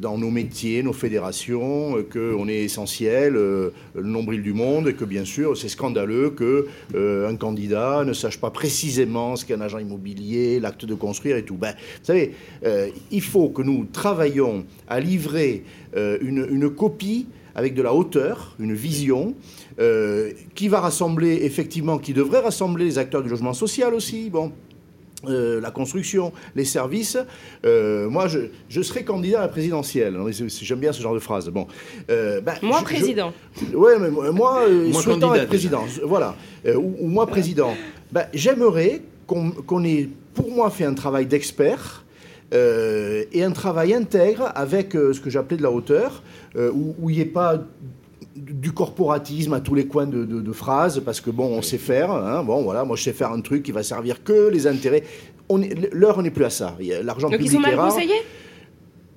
dans 0.00 0.18
nos 0.18 0.30
métiers, 0.30 0.82
nos 0.82 0.92
fédérations, 0.92 1.96
qu'on 2.12 2.48
est 2.48 2.64
essentiel, 2.64 3.34
le 3.34 3.72
nombril 3.94 4.42
du 4.42 4.52
monde, 4.52 4.88
et 4.88 4.94
que 4.94 5.04
bien 5.04 5.24
sûr, 5.24 5.56
c'est 5.56 5.68
scandaleux 5.68 6.30
que 6.30 6.66
euh, 6.94 7.28
un 7.28 7.36
candidat 7.36 8.04
ne 8.04 8.12
sache 8.12 8.38
pas 8.38 8.50
précisément 8.50 9.36
ce 9.36 9.44
qu'est 9.44 9.54
un 9.54 9.60
agent 9.60 9.78
immobilier, 9.78 10.37
l'acte 10.60 10.84
de 10.84 10.94
construire 10.94 11.36
et 11.36 11.42
tout. 11.44 11.56
Ben, 11.56 11.72
vous 11.72 12.04
savez, 12.04 12.34
euh, 12.64 12.88
il 13.10 13.22
faut 13.22 13.48
que 13.48 13.62
nous 13.62 13.86
travaillions 13.92 14.64
à 14.88 15.00
livrer 15.00 15.64
euh, 15.96 16.18
une, 16.20 16.46
une 16.50 16.70
copie 16.70 17.26
avec 17.54 17.74
de 17.74 17.82
la 17.82 17.92
hauteur, 17.92 18.54
une 18.60 18.72
vision, 18.74 19.34
euh, 19.80 20.30
qui 20.54 20.68
va 20.68 20.80
rassembler, 20.80 21.40
effectivement, 21.42 21.98
qui 21.98 22.12
devrait 22.12 22.40
rassembler 22.40 22.84
les 22.84 22.98
acteurs 22.98 23.22
du 23.22 23.28
logement 23.28 23.52
social 23.52 23.94
aussi, 23.94 24.30
bon, 24.30 24.52
euh, 25.26 25.60
la 25.60 25.72
construction, 25.72 26.32
les 26.54 26.64
services. 26.64 27.18
Euh, 27.66 28.08
moi, 28.08 28.28
je, 28.28 28.38
je 28.68 28.80
serai 28.82 29.02
candidat 29.04 29.38
à 29.38 29.42
la 29.42 29.48
présidentielle. 29.48 30.16
J'aime 30.62 30.78
bien 30.78 30.92
ce 30.92 31.02
genre 31.02 31.14
de 31.14 31.18
phrase. 31.18 31.48
Bon, 31.48 31.66
euh, 32.10 32.40
ben, 32.40 32.54
Moi, 32.62 32.76
je- 32.76 32.78
je- 32.78 32.84
président. 32.84 33.32
Ouais, 33.74 33.98
mais 34.00 34.10
moi, 34.10 34.30
moi, 34.30 34.60
euh, 34.68 34.88
Moi, 34.92 35.02
souhaitant 35.02 35.26
candidat, 35.26 35.42
être 35.42 35.48
président, 35.48 35.84
voilà, 36.04 36.36
euh, 36.66 36.76
ou, 36.76 36.94
ou 37.00 37.08
moi 37.08 37.26
président, 37.26 37.74
ben, 38.12 38.26
j'aimerais 38.32 39.02
qu'on 39.26 39.50
qu'on 39.50 39.82
ait, 39.84 40.08
pour 40.34 40.50
moi, 40.50 40.70
fait 40.70 40.84
un 40.84 40.94
travail 40.94 41.26
d'expert 41.26 42.04
euh, 42.54 43.24
et 43.32 43.42
un 43.44 43.50
travail 43.52 43.92
intègre 43.94 44.50
avec 44.54 44.94
euh, 44.96 45.12
ce 45.12 45.20
que 45.20 45.30
j'appelais 45.30 45.56
de 45.58 45.62
la 45.62 45.70
hauteur, 45.70 46.22
euh, 46.56 46.70
où 46.72 47.10
il 47.10 47.16
n'y 47.16 47.22
ait 47.22 47.26
pas 47.26 47.58
du 48.36 48.72
corporatisme 48.72 49.52
à 49.54 49.60
tous 49.60 49.74
les 49.74 49.86
coins 49.86 50.06
de, 50.06 50.24
de- 50.24 50.40
de 50.40 50.52
phrases, 50.52 51.00
parce 51.04 51.20
que 51.20 51.30
bon, 51.30 51.46
on 51.46 51.62
sait 51.62 51.76
faire. 51.78 52.10
hein, 52.12 52.42
bon, 52.44 52.62
voilà, 52.62 52.84
moi 52.84 52.96
je 52.96 53.02
sais 53.02 53.12
faire 53.12 53.32
un 53.32 53.40
truc 53.40 53.62
qui 53.64 53.72
va 53.72 53.82
servir 53.82 54.22
que 54.22 54.48
les 54.48 54.66
intérêts. 54.66 55.02
On 55.48 55.60
L'heure 55.92 56.22
n'est 56.22 56.30
plus 56.30 56.44
à 56.44 56.50
ça. 56.50 56.76
L'argent 57.02 57.28
Donc 57.30 57.40
ils 57.40 57.44
public 57.44 57.52
sont 57.54 57.60
mal 57.60 57.72
est 57.72 57.76
rare. 57.76 57.92
conseillés? 57.92 58.20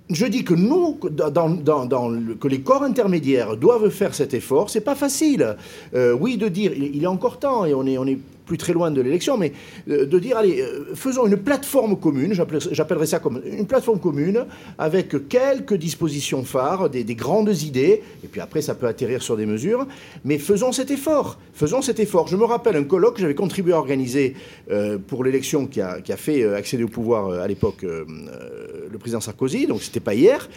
Je 0.09 0.25
dis 0.25 0.43
que 0.43 0.53
nous, 0.53 0.95
que 0.95 1.07
dans, 1.07 1.49
dans- 1.49 1.85
dans 1.85 2.09
le- 2.09 2.35
que 2.35 2.47
les 2.49 2.61
corps 2.61 2.83
intermédiaires 2.83 3.55
doivent 3.55 3.89
faire 3.89 4.13
cet 4.13 4.33
effort, 4.33 4.69
c'est 4.69 4.81
pas 4.81 4.95
facile. 4.95 5.55
Euh, 5.93 6.13
oui, 6.19 6.35
de 6.37 6.47
dire, 6.49 6.73
il, 6.75 6.95
il 6.95 7.03
est 7.03 7.07
encore 7.07 7.39
temps 7.39 7.63
et 7.65 7.73
on 7.73 7.85
est, 7.85 7.97
on 7.97 8.05
est 8.07 8.17
plus 8.45 8.57
très 8.57 8.73
loin 8.73 8.91
de 8.91 9.01
l'élection, 9.01 9.37
mais 9.37 9.53
euh, 9.89 10.05
de 10.05 10.19
dire, 10.19 10.37
allez, 10.37 10.61
euh, 10.61 10.93
faisons 10.95 11.27
une 11.27 11.37
plateforme 11.37 11.97
commune, 11.97 12.33
j'appelle- 12.33 12.59
j'appellerais 12.71 13.05
ça 13.05 13.19
comme 13.19 13.41
une 13.45 13.65
plateforme 13.65 13.99
commune, 13.99 14.45
avec 14.77 15.27
quelques 15.29 15.75
dispositions 15.75 16.43
phares, 16.43 16.89
des, 16.89 17.03
des 17.03 17.15
grandes 17.15 17.61
idées, 17.61 18.01
et 18.23 18.27
puis 18.27 18.41
après 18.41 18.61
ça 18.61 18.75
peut 18.75 18.87
atterrir 18.87 19.21
sur 19.21 19.37
des 19.37 19.45
mesures, 19.45 19.87
mais 20.25 20.37
faisons 20.37 20.71
cet 20.71 20.91
effort, 20.91 21.39
faisons 21.53 21.81
cet 21.81 21.99
effort. 21.99 22.27
Je 22.27 22.35
me 22.35 22.45
rappelle 22.45 22.75
un 22.75 22.83
colloque 22.83 23.15
que 23.15 23.21
j'avais 23.21 23.35
contribué 23.35 23.73
à 23.73 23.77
organiser 23.77 24.35
euh, 24.71 24.97
pour 24.97 25.23
l'élection 25.23 25.67
qui 25.67 25.81
a, 25.81 26.01
fait 26.17 26.43
accéder 26.53 26.83
au 26.83 26.87
pouvoir 26.87 27.31
à 27.41 27.47
l'époque 27.47 27.83
le 27.83 28.97
président 28.99 29.21
Sarkozy, 29.21 29.65
donc 29.67 29.81
c'était 29.81 29.99
pas 29.99 30.13
hier, 30.13 30.49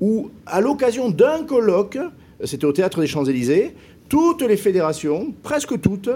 où 0.00 0.30
à 0.46 0.60
l'occasion 0.60 1.10
d'un 1.10 1.44
colloque, 1.44 1.98
c'était 2.44 2.64
au 2.64 2.72
théâtre 2.72 3.00
des 3.00 3.06
Champs-Élysées. 3.06 3.74
Toutes 4.08 4.42
les 4.42 4.56
fédérations, 4.56 5.32
presque 5.42 5.80
toutes, 5.80 6.10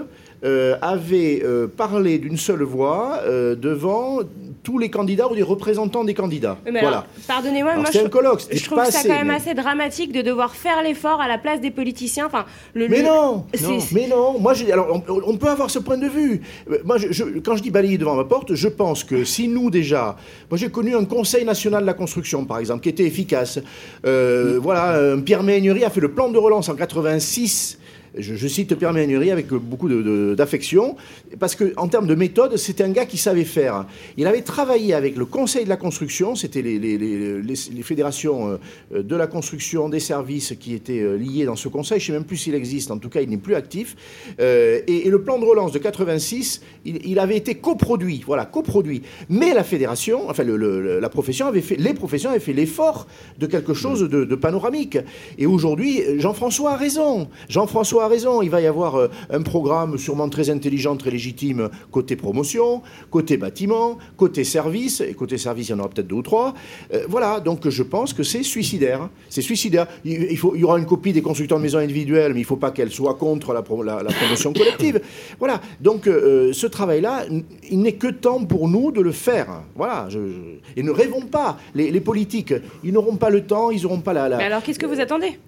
euh, 0.45 0.77
avaient 0.81 1.41
euh, 1.43 1.67
parlé 1.67 2.17
d'une 2.19 2.37
seule 2.37 2.63
voix 2.63 3.19
euh, 3.25 3.55
devant 3.55 4.19
tous 4.63 4.77
les 4.79 4.89
candidats 4.89 5.27
ou 5.29 5.35
des 5.35 5.43
représentants 5.43 6.03
des 6.03 6.13
candidats. 6.13 6.57
Mais 6.71 6.79
voilà. 6.81 7.05
Pardonnez-moi, 7.27 7.75
moi 7.75 7.85
je, 7.93 7.99
un 7.99 8.09
colloque, 8.09 8.41
je 8.51 8.63
trouve 8.63 8.77
pas 8.77 8.91
ça 8.91 9.01
quand 9.07 9.13
même 9.13 9.27
mais- 9.27 9.35
assez 9.35 9.53
dramatique 9.53 10.11
de 10.11 10.21
devoir 10.21 10.55
faire 10.55 10.81
l'effort 10.83 11.21
à 11.21 11.27
la 11.27 11.37
place 11.37 11.61
des 11.61 11.71
politiciens. 11.71 12.25
Enfin, 12.27 12.45
le, 12.73 12.87
Mais 12.87 12.99
le- 12.99 13.03
non, 13.07 13.45
mais 13.91 14.07
non. 14.07 14.39
Moi, 14.39 14.53
je, 14.53 14.65
alors, 14.71 15.01
on, 15.07 15.21
on 15.33 15.37
peut 15.37 15.49
avoir 15.49 15.69
ce 15.69 15.79
point 15.79 15.97
de 15.97 16.07
vue. 16.07 16.41
Euh, 16.71 16.77
Moi, 16.83 16.97
je, 16.97 17.11
je- 17.11 17.39
quand 17.43 17.55
je 17.55 17.61
dis 17.63 17.71
balayer 17.71 17.97
devant 17.97 18.15
ma 18.15 18.23
porte, 18.23 18.55
je 18.55 18.67
pense 18.67 19.03
que 19.03 19.23
si 19.23 19.47
nous 19.47 19.69
déjà, 19.69 20.15
moi, 20.49 20.57
j'ai 20.57 20.69
connu 20.69 20.95
un 20.95 21.05
Conseil 21.05 21.45
national 21.45 21.81
de 21.81 21.87
la 21.87 21.93
construction, 21.93 22.45
par 22.45 22.59
exemple, 22.59 22.81
qui 22.81 22.89
était 22.89 23.03
efficace. 23.05 23.59
Euh, 24.05 24.59
Voilà, 24.61 25.15
Pierre 25.23 25.43
Méhaignerie 25.43 25.83
a 25.85 25.89
fait 25.89 26.01
le 26.01 26.11
plan 26.11 26.29
de 26.29 26.37
relance 26.37 26.69
en 26.69 26.75
86. 26.75 27.77
Je, 28.17 28.47
cite 28.47 28.75
Pierre 28.75 28.93
Méhaignerie 28.93 29.31
avec 29.31 29.47
beaucoup 29.47 29.89
d'affection, 30.35 30.95
parce 31.39 31.55
que 31.55 31.73
en 31.77 31.87
termes 31.87 32.07
de 32.07 32.15
méthode, 32.15 32.57
c'était 32.57 32.83
un 32.83 32.89
gars 32.91 33.05
qui 33.05 33.17
savait 33.17 33.43
faire. 33.43 33.85
Il 34.17 34.27
avait 34.27 34.41
travaillé 34.41 34.93
avec 34.93 35.15
le 35.15 35.25
Conseil 35.25 35.65
de 35.65 35.69
la 35.69 35.77
construction, 35.77 36.35
c'était 36.35 36.61
les, 36.61 37.83
fédérations 37.83 38.59
euh, 38.93 39.03
de 39.03 39.15
la 39.15 39.27
construction, 39.27 39.89
des 39.89 39.99
services 39.99 40.53
qui 40.59 40.73
étaient 40.73 41.01
euh, 41.01 41.17
liés 41.17 41.45
dans 41.45 41.55
ce 41.55 41.67
conseil. 41.67 41.99
Je 41.99 42.05
ne 42.05 42.07
sais 42.07 42.19
même 42.19 42.27
plus 42.27 42.37
s'il 42.37 42.55
existe, 42.55 42.91
en 42.91 42.97
tout 42.97 43.09
cas, 43.09 43.21
il 43.21 43.29
n'est 43.29 43.37
plus 43.37 43.55
actif. 43.55 43.95
Euh, 44.39 44.81
et, 44.87 45.09
le 45.09 45.21
plan 45.21 45.37
de 45.37 45.45
relance 45.45 45.71
de 45.71 45.79
86, 45.79 46.61
il, 46.85 47.19
avait 47.19 47.37
été 47.37 47.55
coproduit, 47.55 48.23
voilà, 48.25 48.45
coproduit. 48.45 49.01
Mais 49.29 49.53
la 49.53 49.63
fédération, 49.63 50.29
enfin, 50.29 50.43
la 50.43 51.09
profession 51.09 51.47
avait 51.47 51.61
fait, 51.61 51.75
les 51.75 51.93
professions 51.93 52.31
avaient 52.31 52.39
fait 52.39 52.53
l'effort 52.53 53.07
de 53.37 53.45
quelque 53.45 53.73
chose 53.73 54.01
de, 54.01 54.25
de 54.25 54.35
panoramique. 54.35 54.97
Et 55.37 55.45
aujourd'hui, 55.45 56.01
Jean-François 56.17 56.73
a 56.73 56.77
raison. 56.77 57.27
Jean-François 57.49 58.04
a 58.05 58.07
raison. 58.07 58.41
Il 58.41 58.49
va 58.49 58.61
y 58.61 58.67
avoir 58.67 58.95
euh, 58.95 59.07
un 59.29 59.41
programme 59.41 59.97
sûrement 59.97 60.29
très 60.29 60.49
intelligent, 60.49 60.95
très 60.95 61.11
légitime, 61.11 61.69
côté 61.91 62.15
promotion, 62.15 62.81
côté 63.11 63.37
bâtiment, 63.37 63.97
côté 64.17 64.43
service. 64.43 65.01
Et 65.01 65.13
côté 65.13 65.37
service, 65.37 65.67
il 65.69 65.71
y 65.71 65.75
en 65.75 65.79
aura 65.79 65.89
peut-être 65.89 66.07
deux 66.07 66.15
ou 66.15 66.21
trois. 66.21 66.53
Euh, 66.93 67.05
voilà, 67.09 67.39
donc 67.39 67.67
je 67.69 67.83
pense 67.83 68.13
que 68.13 68.23
c'est 68.23 68.43
suicidaire. 68.43 69.09
C'est 69.29 69.41
suicidaire. 69.41 69.87
Il, 70.03 70.27
il 70.31 70.37
faut, 70.37 70.53
il 70.55 70.61
y 70.61 70.63
aura 70.63 70.77
une 70.79 70.85
copie 70.85 71.13
des 71.13 71.21
constructeurs 71.21 71.57
de 71.57 71.63
maisons 71.63 71.79
individuelles, 71.79 72.33
mais 72.33 72.39
il 72.39 72.43
ne 72.43 72.47
faut 72.47 72.55
pas 72.55 72.71
qu'elle 72.71 72.91
soit 72.91 73.15
contre 73.15 73.53
la, 73.53 73.61
pro- 73.61 73.83
la- 73.83 74.01
la 74.03 74.11
promotion 74.11 74.53
collective. 74.53 75.01
Voilà, 75.39 75.59
donc 75.81 76.07
euh, 76.07 76.53
ce 76.53 76.67
travail-là, 76.67 77.25
il 77.69 77.79
n'est 77.81 77.93
que 77.93 78.07
temps 78.07 78.43
pour 78.45 78.67
nous 78.69 78.91
de 78.91 79.01
le 79.01 79.11
faire. 79.11 79.61
Voilà, 79.75 80.07
je, 80.09 80.19
je- 80.19 80.79
et 80.79 80.83
ne 80.83 80.91
rêvons 80.91 81.21
pas. 81.21 81.57
Les, 81.73 81.91
les 81.91 82.01
politiques, 82.01 82.53
ils 82.83 82.93
n'auront 82.93 83.15
pas 83.17 83.29
le 83.29 83.41
temps, 83.45 83.71
ils 83.71 83.81
n'auront 83.83 83.99
pas 84.01 84.13
la... 84.13 84.29
la- 84.29 84.37
Mais 84.37 84.43
alors, 84.45 84.61
qu'est-ce 84.63 84.79
que 84.79 84.85
vous 84.85 84.99
attendez? 84.99 85.39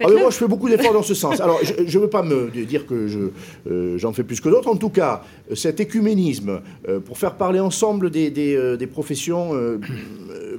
Ah, 0.00 0.08
moi, 0.08 0.30
je 0.30 0.36
fais 0.36 0.46
beaucoup 0.46 0.68
d'efforts 0.68 0.92
dans 0.92 1.02
ce 1.02 1.14
sens. 1.14 1.40
Alors, 1.40 1.60
je 1.62 1.98
ne 1.98 2.02
veux 2.02 2.10
pas 2.10 2.22
me 2.22 2.50
dire 2.50 2.86
que 2.86 3.30
euh, 3.66 3.98
j'en 3.98 4.12
fais 4.12 4.24
plus 4.24 4.40
que 4.40 4.48
d'autres. 4.48 4.68
En 4.68 4.76
tout 4.76 4.90
cas, 4.90 5.22
cet 5.54 5.80
écuménisme, 5.80 6.60
euh, 6.88 7.00
pour 7.00 7.18
faire 7.18 7.34
parler 7.36 7.60
ensemble 7.60 8.10
des, 8.10 8.30
des, 8.30 8.54
euh, 8.56 8.76
des 8.76 8.86
professions 8.86 9.50
euh, 9.54 9.78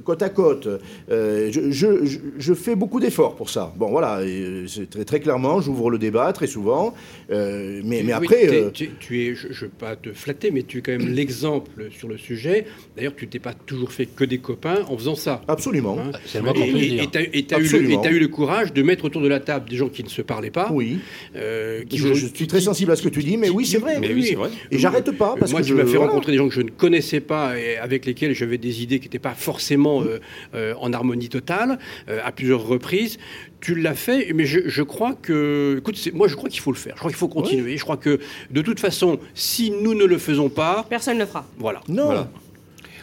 côte 0.04 0.22
à 0.22 0.28
côte, 0.28 0.68
euh, 1.10 1.48
je, 1.52 1.70
je- 1.70 2.04
je- 2.04 2.18
je 2.38 2.54
fais 2.54 2.74
beaucoup 2.76 3.00
d'efforts 3.00 3.36
pour 3.36 3.50
ça. 3.50 3.72
Bon, 3.76 3.90
voilà, 3.90 4.22
et, 4.24 4.64
c'est 4.66 4.88
très, 4.88 5.04
très 5.04 5.20
clairement, 5.20 5.60
j'ouvre 5.60 5.90
le 5.90 5.98
débat 5.98 6.32
très 6.32 6.46
souvent. 6.46 6.94
euh, 7.30 7.80
mais, 7.84 8.02
mais 8.02 8.06
Oui, 8.06 8.12
après... 8.12 8.48
euh, 8.48 8.70
tu, 8.70 8.90
tu 8.98 9.22
es, 9.22 9.34
je 9.34 9.48
ne 9.48 9.52
veux 9.54 9.68
pas 9.68 9.96
te 9.96 10.12
flatter, 10.12 10.50
mais 10.50 10.62
tu 10.62 10.78
es 10.78 10.80
quand 10.80 10.92
même 10.92 11.08
l'exemple 11.14 11.70
sur 11.90 12.08
le 12.08 12.16
sujet. 12.16 12.66
D'ailleurs, 12.96 13.14
tu 13.16 13.28
t'es 13.28 13.38
pas 13.38 13.54
toujours 13.54 13.92
fait 13.92 14.06
que 14.06 14.24
des 14.24 14.38
copains 14.38 14.84
en 14.88 14.96
faisant 14.96 15.14
ça. 15.14 15.42
absolument. 15.48 15.98
hein. 16.00 16.12
C'est 16.26 16.38
le 16.38 16.44
moins 16.44 16.52
qu'on 16.54 16.60
Et- 16.64 17.06
tu 17.10 17.18
as, 17.54 17.58
eu, 17.58 17.82
le- 17.82 18.22
eu 18.22 18.28
courage 18.28 18.72
de 18.72 18.82
mettre 18.82 19.04
autour 19.04 19.22
de 19.22 19.28
la 19.28 19.40
table 19.40 19.68
des 19.68 19.76
gens 19.76 19.88
qui 19.88 20.02
ne 20.04 20.08
se 20.08 20.22
parlaient 20.22 20.50
pas. 20.50 20.70
Oui. 20.72 20.98
euh, 21.36 21.82
qui 21.84 21.98
Je, 21.98 22.14
suis 22.14 22.46
très 22.46 22.60
sensible 22.60 22.92
à 22.92 22.96
ce 22.96 23.02
que 23.02 23.08
tu 23.08 23.22
dis, 23.22 23.36
mais 23.36 23.50
oui, 23.50 23.66
c'est 23.66 23.78
vrai. 23.78 23.98
Mais 24.00 24.12
oui, 24.12 24.24
c'est 24.24 24.34
vrai. 24.34 24.50
Et 24.70 24.77
j'arrête 24.78 25.10
pas 25.12 25.34
parce 25.38 25.50
Moi, 25.52 25.60
que 25.60 25.66
tu 25.66 25.72
je- 25.72 25.76
m'as 25.76 25.84
fait 25.84 25.96
voilà. 25.96 26.06
rencontrer 26.10 26.32
des 26.32 26.38
gens 26.38 26.48
que 26.48 26.54
je 26.54 26.60
ne 26.62 26.70
connaissais 26.70 27.20
pas 27.20 27.58
et 27.58 27.76
avec 27.78 28.06
lesquels 28.06 28.34
j'avais 28.34 28.58
des 28.58 28.82
idées 28.82 28.98
qui 28.98 29.06
n'étaient 29.06 29.18
pas 29.18 29.34
forcément 29.34 30.02
euh, 30.02 30.20
euh, 30.54 30.74
en 30.80 30.92
harmonie 30.92 31.28
totale 31.28 31.78
euh, 32.08 32.20
à 32.24 32.32
plusieurs 32.32 32.66
reprises. 32.66 33.18
Tu 33.60 33.74
l'as 33.74 33.94
fait, 33.94 34.32
mais 34.34 34.44
je, 34.44 34.60
je 34.66 34.82
crois 34.82 35.14
que, 35.20 35.76
écoute, 35.78 35.98
moi 36.14 36.28
je 36.28 36.36
crois 36.36 36.48
qu'il 36.48 36.60
faut 36.60 36.72
le 36.72 36.76
faire. 36.78 36.94
Je 36.94 36.98
crois 37.00 37.10
qu'il 37.10 37.18
faut 37.18 37.28
continuer. 37.28 37.76
Je 37.76 37.82
crois 37.82 37.96
que 37.96 38.18
de 38.50 38.62
toute 38.62 38.80
façon, 38.80 39.18
si 39.34 39.70
nous 39.70 39.94
ne 39.94 40.04
le 40.04 40.18
faisons 40.18 40.48
pas, 40.48 40.86
Personne 40.88 41.14
ne 41.14 41.20
le 41.20 41.26
fera. 41.26 41.44
voilà. 41.58 41.80
Non. 41.88 42.04
Voilà. 42.06 42.30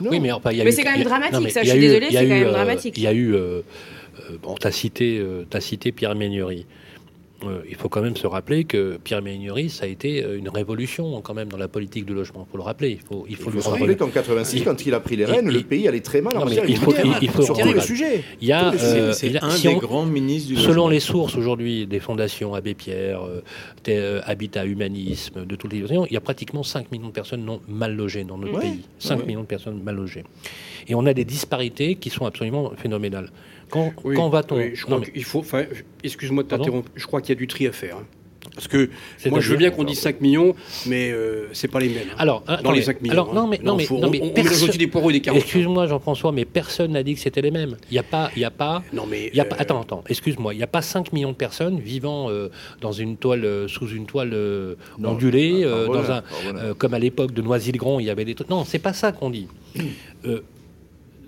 Non. 0.02 0.10
Oui, 0.12 0.20
mais 0.20 0.32
enfin, 0.32 0.52
il 0.52 0.58
y 0.58 0.62
a 0.62 0.64
Mais 0.66 0.72
eu- 0.72 0.74
c'est 0.74 0.84
quand 0.84 0.92
même 0.92 1.04
dramatique, 1.04 1.52
ça, 1.52 1.64
je 1.64 1.70
suis 1.70 1.78
a 1.88 2.00
c'est 2.10 2.12
quand 2.12 2.22
eu, 2.24 2.28
même 2.30 2.50
dramatique. 2.52 2.94
Il 2.98 3.04
y 3.04 3.08
a 3.08 3.14
eu. 3.14 3.34
euh, 3.34 3.62
bon, 4.44 4.56
t'as 4.60 4.72
cité, 4.72 5.20
euh, 5.20 5.44
cité 5.62 5.92
Pierre 5.94 6.16
Méignerie. 6.16 6.66
Euh, 7.44 7.60
il 7.68 7.76
faut 7.76 7.90
quand 7.90 8.02
même 8.02 8.16
se 8.16 8.26
rappeler 8.28 8.64
que 8.64 8.98
Pierre 9.04 9.22
Méignerie, 9.22 9.70
ça 9.70 9.84
a 9.84 9.88
été 9.88 10.24
euh, 10.24 10.38
une 10.38 10.48
révolution 10.48 11.20
quand 11.22 11.34
même 11.34 11.50
dans 11.50 11.58
la 11.58 11.68
politique 11.68 12.06
du 12.06 12.14
logement. 12.14 12.46
Il 12.48 12.52
faut 12.52 12.58
le 12.58 12.64
rappeler. 12.64 12.92
Il 12.92 13.00
faut, 13.00 13.26
il 13.28 13.32
Il 13.32 13.36
faut 13.36 13.44
faut 13.46 13.52
lui 13.52 13.62
se 13.62 13.68
rappeler 13.70 13.98
qu'en 13.98 14.08
86, 14.08 14.62
quand 14.64 14.86
il 14.86 14.94
a 14.94 15.02
pris 15.02 15.18
les 15.18 15.26
rênes, 15.26 15.50
le 15.52 15.62
pays 15.62 15.86
allait 15.88 16.00
très 16.00 16.22
mal 16.22 16.38
en 16.38 16.40
Non, 16.40 16.46
mais 16.46 16.52
matière 16.56 16.70
il 16.70 16.78
faut- 16.78 16.94
il 17.22 17.30
faut- 17.30 17.42
sur 17.42 17.58
tous 17.58 17.66
les 17.68 17.74
il- 17.76 17.82
sujets. 17.82 18.24
Il 18.42 18.48
y 18.48 18.54
a, 18.54 18.74
euh, 18.74 19.12
C'est 19.12 19.28
il 19.28 19.34
y 19.34 19.38
a- 19.38 19.44
un 19.46 19.50
si 19.50 19.68
des 19.68 19.74
on- 19.74 19.78
grands 19.80 20.06
ministres 20.06 20.48
du 20.48 20.56
Selon 20.56 20.68
logement. 20.70 20.88
les 20.90 21.00
sources 21.02 21.36
aujourd'hui 21.36 21.86
des 21.88 22.00
fondations 22.00 22.54
Abbé 22.54 22.74
Pierre, 22.74 23.22
euh, 23.24 23.42
des, 23.84 23.98
euh, 23.98 24.22
Habitat 24.24 24.66
Humanisme, 24.66 25.46
de 25.46 25.56
toutes 25.58 25.74
les 25.74 25.80
il 25.80 26.14
y 26.14 26.18
a 26.18 26.22
pratiquement 26.22 26.64
5 26.64 26.90
millions 26.92 27.08
de 27.08 27.12
personnes 27.14 27.44
non 27.44 27.60
mal 27.68 27.96
logées 27.96 28.24
dans 28.24 28.38
notre 28.38 28.54
Ouais. 28.56 28.62
pays. 28.62 28.82
5 28.98 29.20
Ouais. 29.20 29.26
millions 29.26 29.42
de 29.42 29.46
personnes 29.46 29.82
mal 29.84 29.96
logées. 29.96 30.24
Et 30.88 30.96
on 30.96 31.06
a 31.06 31.14
des 31.14 31.26
disparités 31.26 31.96
qui 31.96 32.10
sont 32.10 32.26
absolument 32.26 32.72
phénoménales. 32.78 33.30
Quand, 33.70 33.94
Oui, 34.04 34.16
quand 34.16 34.30
va-on 34.30 34.56
oui, 34.58 34.72
je 34.76 34.84
crois 34.84 34.96
Non, 34.98 35.04
mais 35.06 35.12
qu'il 35.12 35.24
faut. 35.24 35.44
Excuse-moi 36.04 36.44
de 36.44 36.48
t'interrompre. 36.50 36.90
Je 36.96 37.06
crois 37.08 37.22
qu'il 37.22 37.30
y 37.30 37.38
a 37.38 37.40
du 37.40 37.48
tri 37.48 37.68
à 37.68 37.72
faire. 37.72 37.98
hein. 37.98 38.04
Parce 38.54 38.70
que 38.70 38.90
moi, 39.26 39.42
je 39.42 39.50
veux 39.50 39.58
bien 39.58 39.70
qu'on 39.70 39.84
dise 39.84 40.00
5 40.00 40.22
millions, 40.22 40.56
mais 40.86 41.12
euh, 41.12 41.48
c'est 41.52 41.68
pas 41.68 41.80
les 41.82 41.90
mêmes. 41.90 42.08
hein. 42.12 42.16
Alors, 42.20 42.42
dans 42.48 42.54
attendez, 42.54 42.78
les 42.80 42.86
5 42.86 43.02
millions. 43.02 43.12
alors, 43.12 43.34
non, 43.34 43.42
hein. 43.42 43.48
mais, 43.52 43.60
non, 43.62 43.76
mais, 43.76 43.84
faut- 43.84 43.98
non, 43.98 44.08
on, 44.08 44.12
mais 44.12 44.22
on 44.22 44.28
mélange 44.28 44.44
perso- 44.50 44.70
aussi 44.70 44.78
des 44.78 44.88
poireaux 44.88 45.10
et 45.10 45.14
des 45.14 45.20
carottes. 45.20 45.42
Excuse-moi, 45.42 45.88
Jean-François, 45.88 46.32
mais 46.32 46.46
personne 46.46 46.92
n'a 46.94 47.04
dit 47.04 47.16
que 47.16 47.20
c'était 47.20 47.42
les 47.42 47.52
mêmes. 47.52 47.76
Il 47.92 47.94
n'y 47.96 48.00
a 48.00 48.04
pas, 48.04 48.32
il 48.34 48.42
y 48.42 48.46
a 48.46 48.52
pas, 48.52 48.82
Non, 48.94 49.06
mais. 49.10 49.30
il 49.34 49.36
y 49.36 49.42
a 49.42 49.46
pas. 49.46 49.56
euh, 49.58 49.62
Attends, 49.62 49.82
attends. 49.82 50.04
Excuse-moi. 50.08 50.54
Il 50.54 50.58
n'y 50.58 50.64
a 50.64 50.68
pas 50.68 50.82
5 50.84 51.12
millions 51.12 51.32
de 51.32 51.36
personnes 51.36 51.80
vivant 51.82 52.30
euh, 52.30 52.50
dans 52.80 52.94
une 52.94 53.18
toile, 53.18 53.44
euh, 53.44 53.68
sous 53.68 53.90
une 53.90 54.06
toile 54.06 54.32
euh, 54.34 54.76
Non, 55.00 55.10
ondulée, 55.14 55.64
ah, 55.64 55.68
euh, 55.68 55.86
voilà, 55.88 56.02
dans 56.04 56.12
un, 56.12 56.18
ah, 56.18 56.24
voilà. 56.44 56.60
euh, 56.62 56.74
comme 56.76 56.94
à 56.94 57.00
l'époque 57.00 57.34
de 57.34 57.42
Noisy-le-Grand, 57.42 58.00
il 58.00 58.06
y 58.06 58.10
avait 58.10 58.26
des 58.26 58.36
trucs. 58.36 58.50
Non, 58.50 58.64
c'est 58.64 58.80
pas 58.80 58.94
ça 58.94 59.12
qu'on 59.12 59.32
dit. 59.32 59.48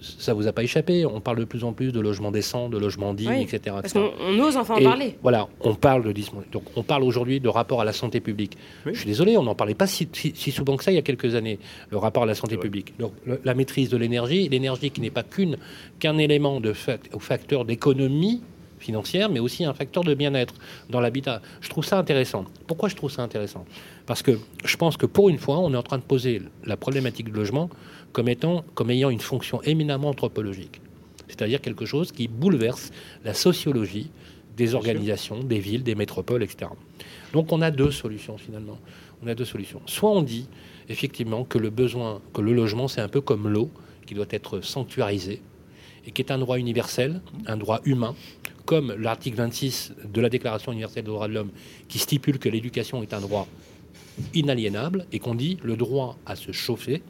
Ça 0.01 0.33
vous 0.33 0.47
a 0.47 0.51
pas 0.51 0.63
échappé. 0.63 1.05
On 1.05 1.19
parle 1.21 1.37
de 1.39 1.43
plus 1.45 1.63
en 1.63 1.73
plus 1.73 1.91
de 1.91 1.99
logements 1.99 2.31
décents, 2.31 2.69
de 2.69 2.77
logements 2.77 3.13
dignes, 3.13 3.29
Oui, 3.29 3.41
etc. 3.41 3.59
Parce 3.81 3.85
etc. 3.95 3.99
qu'on 4.19 4.23
on 4.35 4.39
ose 4.39 4.57
enfin 4.57 4.75
en 4.75 4.77
Et 4.77 4.83
parler. 4.83 5.15
Voilà, 5.23 5.47
on 5.61 5.75
parle 5.75 6.03
de 6.03 6.13
donc 6.51 6.63
on 6.75 6.83
parle 6.83 7.03
aujourd'hui 7.03 7.39
de 7.39 7.49
rapport 7.49 7.81
à 7.81 7.85
la 7.85 7.93
santé 7.93 8.19
publique. 8.19 8.57
Oui. 8.85 8.93
Je 8.93 8.99
suis 8.99 9.07
désolé, 9.07 9.37
on 9.37 9.43
n'en 9.43 9.55
parlait 9.55 9.75
pas 9.75 9.87
si, 9.87 10.07
si- 10.13 10.33
si 10.35 10.51
souvent 10.51 10.77
que 10.77 10.83
ça 10.83 10.91
il 10.91 10.95
y 10.95 10.99
a 10.99 11.01
quelques 11.03 11.35
années. 11.35 11.59
Le 11.89 11.97
rapport 11.97 12.23
à 12.23 12.25
la 12.25 12.35
santé 12.35 12.57
publique, 12.57 12.93
Donc, 12.99 13.13
le- 13.25 13.39
la 13.43 13.53
maîtrise 13.53 13.89
de 13.89 13.97
l'énergie, 13.97 14.49
l'énergie 14.49 14.91
qui 14.91 15.01
n'est 15.01 15.09
pas 15.11 15.23
qu'une 15.23 15.57
qu'un 15.99 16.17
élément 16.17 16.59
de 16.59 16.73
au 17.13 17.19
facteur 17.19 17.65
d'économie 17.65 18.41
financière, 18.79 19.29
mais 19.29 19.39
aussi 19.39 19.65
un 19.65 19.73
facteur 19.73 20.03
de 20.03 20.13
bien-être 20.13 20.53
dans 20.89 20.99
l'habitat. 20.99 21.41
Je 21.61 21.69
trouve 21.69 21.83
ça 21.83 21.97
intéressant. 21.97 22.45
Pourquoi 22.67 22.89
je 22.89 22.95
trouve 22.95 23.09
ça 23.11 23.23
intéressant? 23.23 23.65
Parce 24.05 24.21
que 24.21 24.37
je 24.63 24.77
pense 24.77 24.97
que 24.97 25.07
pour 25.07 25.29
une 25.29 25.39
fois, 25.39 25.57
on 25.59 25.73
est 25.73 25.77
en 25.77 25.81
train 25.83 25.97
de 25.97 26.03
poser 26.03 26.41
la 26.63 26.77
problématique 26.77 27.25
du 27.25 27.31
logement 27.31 27.69
comme 28.17 28.29
étant, 28.29 28.65
comme 28.73 28.89
ayant 28.89 29.11
une 29.11 29.19
fonction 29.19 29.61
éminemment 29.61 30.09
anthropologique, 30.09 30.81
c'est-à-dire 31.27 31.61
quelque 31.61 31.85
chose 31.85 32.11
qui 32.11 32.27
bouleverse 32.27 32.89
la 33.23 33.35
sociologie 33.35 34.09
des 34.57 34.73
organisations, 34.73 35.43
des 35.43 35.59
villes, 35.59 35.83
des 35.83 35.93
métropoles, 35.93 36.41
etc. 36.41 36.71
Donc 37.31 37.51
on 37.51 37.61
a 37.61 37.69
deux 37.69 37.91
solutions 37.91 38.39
finalement. 38.39 38.79
On 39.23 39.27
a 39.27 39.35
deux 39.35 39.45
solutions. 39.45 39.81
Soit 39.85 40.09
on 40.09 40.23
dit 40.23 40.47
effectivement 40.89 41.43
que 41.43 41.59
le 41.59 41.69
besoin, 41.69 42.19
que 42.33 42.41
le 42.41 42.53
logement, 42.53 42.87
c'est 42.87 43.01
un 43.01 43.07
peu 43.07 43.21
comme 43.21 43.47
l'eau, 43.47 43.69
qui 44.07 44.15
doit 44.15 44.25
être 44.31 44.61
sanctuarisé 44.61 45.39
et 46.07 46.09
qui 46.09 46.23
est 46.23 46.31
un 46.31 46.39
droit 46.39 46.57
universel, 46.57 47.21
un 47.45 47.55
droit 47.55 47.81
humain, 47.85 48.15
comme 48.65 48.93
l'article 48.93 49.37
26 49.37 49.93
de 50.11 50.21
la 50.21 50.29
Déclaration 50.29 50.71
universelle 50.71 51.03
des 51.03 51.11
droits 51.11 51.27
de 51.27 51.33
l'homme, 51.33 51.51
qui 51.87 51.99
stipule 51.99 52.39
que 52.39 52.49
l'éducation 52.49 53.03
est 53.03 53.13
un 53.13 53.21
droit 53.21 53.47
inaliénable 54.33 55.05
et 55.11 55.19
qu'on 55.19 55.35
dit 55.35 55.59
le 55.61 55.75
droit 55.75 56.17
à 56.25 56.35
se 56.35 56.51
chauffer, 56.51 57.03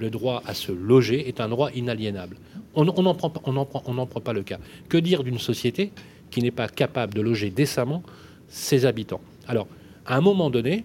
le 0.00 0.10
droit 0.10 0.42
à 0.46 0.54
se 0.54 0.72
loger 0.72 1.28
est 1.28 1.40
un 1.40 1.48
droit 1.48 1.70
inaliénable. 1.72 2.36
On 2.74 2.84
n'en 2.84 3.14
prend, 3.14 3.30
pas- 3.30 4.32
le 4.32 4.42
cas. 4.42 4.58
Que 4.88 4.96
dire 4.96 5.22
d'une 5.22 5.38
société 5.38 5.92
qui 6.30 6.40
n'est 6.42 6.50
pas 6.50 6.68
capable 6.68 7.14
de 7.14 7.20
loger 7.20 7.50
décemment 7.50 8.02
ses 8.48 8.86
habitants? 8.86 9.20
Alors, 9.46 9.68
à 10.06 10.16
un 10.16 10.20
moment 10.20 10.50
donné, 10.50 10.84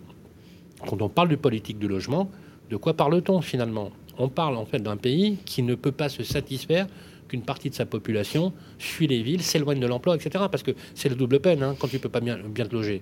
quand 0.85 1.01
on 1.01 1.09
parle 1.09 1.29
de 1.29 1.35
politique 1.35 1.79
du 1.79 1.87
logement, 1.87 2.29
de 2.69 2.75
quoi 2.75 2.93
parle-t-on 2.93 3.41
finalement? 3.41 3.91
On 4.17 4.27
parle 4.27 4.57
en 4.57 4.65
fait 4.65 4.79
d'un 4.79 4.97
pays 4.97 5.37
qui 5.45 5.61
ne 5.63 5.75
peut 5.75 5.91
pas 5.91 6.09
se 6.09 6.23
satisfaire 6.23 6.87
qu'une 7.27 7.41
partie 7.41 7.69
de 7.69 7.75
sa 7.75 7.85
population 7.85 8.53
fuit 8.77 9.07
les 9.07 9.21
villes, 9.23 9.41
s'éloigne 9.41 9.79
de 9.79 9.87
l'emploi, 9.87 10.15
etc. 10.15 10.45
Parce 10.51 10.63
que 10.63 10.71
c'est 10.93 11.09
la 11.09 11.15
double 11.15 11.39
peine 11.39 11.63
hein, 11.63 11.75
quand 11.79 11.87
tu 11.87 11.99
peux 11.99 12.09
pas 12.09 12.19
bien, 12.21 12.37
bien 12.37 12.65
te 12.65 12.75
loger. 12.75 13.01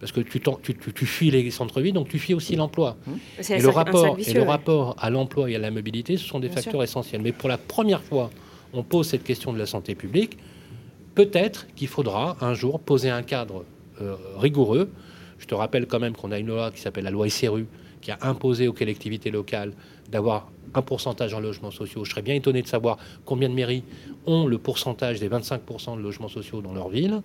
Parce 0.00 0.12
que 0.12 0.20
tu, 0.20 0.40
t'en- 0.40 0.58
tu, 0.62 0.74
tu- 0.76 0.92
tu 0.92 1.06
fuis 1.06 1.30
les 1.30 1.50
centres-villes, 1.50 1.94
donc 1.94 2.08
tu 2.08 2.18
fuis 2.18 2.34
aussi 2.34 2.54
l'emploi. 2.56 2.96
C'est 3.40 3.54
Et 3.56 3.60
le 3.62 3.68
rapport, 3.70 4.16
et 4.30 4.34
le 4.34 4.40
à 4.98 5.10
l'emploi 5.10 5.50
et 5.50 5.56
à 5.56 5.58
la 5.58 5.70
mobilité, 5.70 6.16
ce 6.18 6.24
sont 6.26 6.38
des 6.40 6.48
Bien 6.48 6.56
facteurs 6.56 6.82
essentiels. 6.82 7.22
Mais 7.22 7.32
pour 7.32 7.48
la 7.48 7.56
première 7.58 8.02
fois, 8.02 8.30
on 8.74 8.82
pose 8.82 9.06
cette 9.08 9.24
question 9.24 9.52
de 9.52 9.58
la 9.58 9.66
santé 9.66 9.94
publique. 9.94 10.36
peut-être 11.14 11.66
qu'il 11.74 11.88
faudra 11.88 12.36
un 12.42 12.52
jour 12.54 12.78
poser 12.80 13.08
un 13.10 13.22
cadre 13.22 13.64
euh, 14.02 14.16
rigoureux. 14.38 14.90
Je 15.38 15.46
te 15.46 15.54
rappelle 15.54 15.86
quand 15.86 15.98
même 16.00 16.14
qu'on 16.14 16.30
a 16.32 16.38
une 16.38 16.48
loi 16.48 16.70
qui 16.70 16.80
s'appelle 16.80 17.04
la 17.04 17.10
loi 17.10 17.28
SRU, 17.30 17.66
qui 18.02 18.10
a 18.10 18.18
imposé 18.22 18.68
aux 18.68 18.72
collectivités 18.74 19.30
locales 19.30 19.72
d'avoir 20.10 20.50
un 20.74 20.82
pourcentage 20.82 21.32
en 21.32 21.40
logements 21.40 21.70
sociaux. 21.70 22.04
Je 22.04 22.10
serais 22.10 22.20
bien 22.22 22.34
étonné 22.34 22.60
de 22.60 22.66
savoir 22.66 22.98
combien 23.24 23.48
de 23.48 23.54
mairies 23.54 23.82
ont 24.26 24.46
le 24.46 24.58
pourcentage 24.58 25.20
des 25.20 25.28
25% 25.30 25.96
de 25.96 26.02
logements 26.02 26.28
sociaux 26.28 26.60
dans 26.60 26.74
leur 26.74 26.88
ville. 26.90 27.22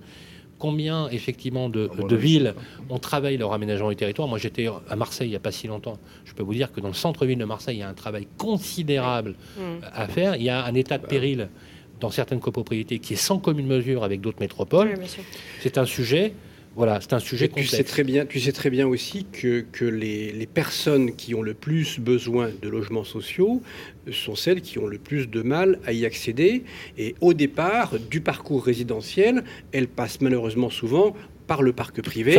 Combien 0.62 1.09
effectivement 1.09 1.70
de, 1.70 1.89
Ah, 1.91 2.03
de 2.03 2.16
villes 2.16 2.53
ont 2.91 2.99
travaillé 2.99 3.36
leur 3.36 3.51
aménagement 3.51 3.89
du 3.89 3.95
territoire 3.95 4.28
Moi 4.28 4.38
j'étais 4.38 4.68
à 4.89 4.95
Marseille 4.95 5.28
il 5.28 5.32
n'y 5.32 5.36
a 5.36 5.39
pas 5.39 5.51
si 5.51 5.66
longtemps. 5.66 5.97
Je 6.24 6.34
peux 6.34 6.43
vous 6.43 6.53
dire 6.53 6.72
que 6.72 6.80
dans 6.80 6.88
le 6.89 6.93
centre-ville 6.93 7.39
de 7.39 7.45
Marseille, 7.45 7.78
il 7.78 7.80
y 7.80 7.84
a 7.84 7.89
un 7.89 7.95
travail 7.95 8.28
considérable 8.38 9.34
à 9.93 10.07
faire. 10.07 10.36
Il 10.36 10.43
y 10.43 10.49
a 10.49 10.64
un 10.64 10.76
état 10.76 10.99
de 10.99 11.05
péril 11.07 11.49
dans 11.99 12.12
certaines 12.12 12.39
copropriétés 12.39 12.99
qui 12.99 13.14
est 13.14 13.24
sans 13.30 13.39
commune 13.39 13.66
mesure 13.66 14.03
avec 14.03 14.22
d'autres 14.22 14.39
métropoles. 14.39 14.93
Oui. 14.99 15.07
C'est 15.62 15.80
un 15.80 15.86
sujet, 15.86 16.34
voilà, 16.76 17.02
c'est 17.02 17.14
un 17.14 17.20
sujet 17.20 17.46
Et 17.46 17.50
tu 17.50 17.66
sais 17.66 17.78
complexe. 17.78 17.92
très 17.92 18.04
bien, 18.04 18.26
tu 18.26 18.40
sais 18.40 18.54
très 18.54 18.70
bien 18.70 18.88
aussi 18.88 19.26
que, 19.32 19.66
que 19.72 19.84
les, 19.84 20.32
les 20.32 20.48
personnes 20.48 21.16
qui 21.16 21.36
ont 21.36 21.42
le 21.42 21.54
plus 21.54 22.00
besoin 22.00 22.50
de 22.62 22.70
logements 22.70 23.04
sociaux 23.04 23.62
sont 24.10 24.36
celles 24.36 24.62
qui 24.62 24.80
ont 24.80 24.88
le 24.88 24.98
plus 24.98 25.28
de 25.30 25.42
mal 25.42 25.80
à 25.86 25.92
y 25.92 26.06
accéder. 26.06 26.64
Et 26.98 27.16
au 27.20 27.34
départ 27.34 28.00
du 28.00 28.22
parcours 28.22 28.64
résidentiel, 28.64 29.44
elles 29.74 29.90
passent 29.90 30.22
malheureusement 30.22 30.70
souvent 30.70 31.14
par 31.52 31.62
le 31.64 31.74
parc 31.74 32.02
privé, 32.02 32.34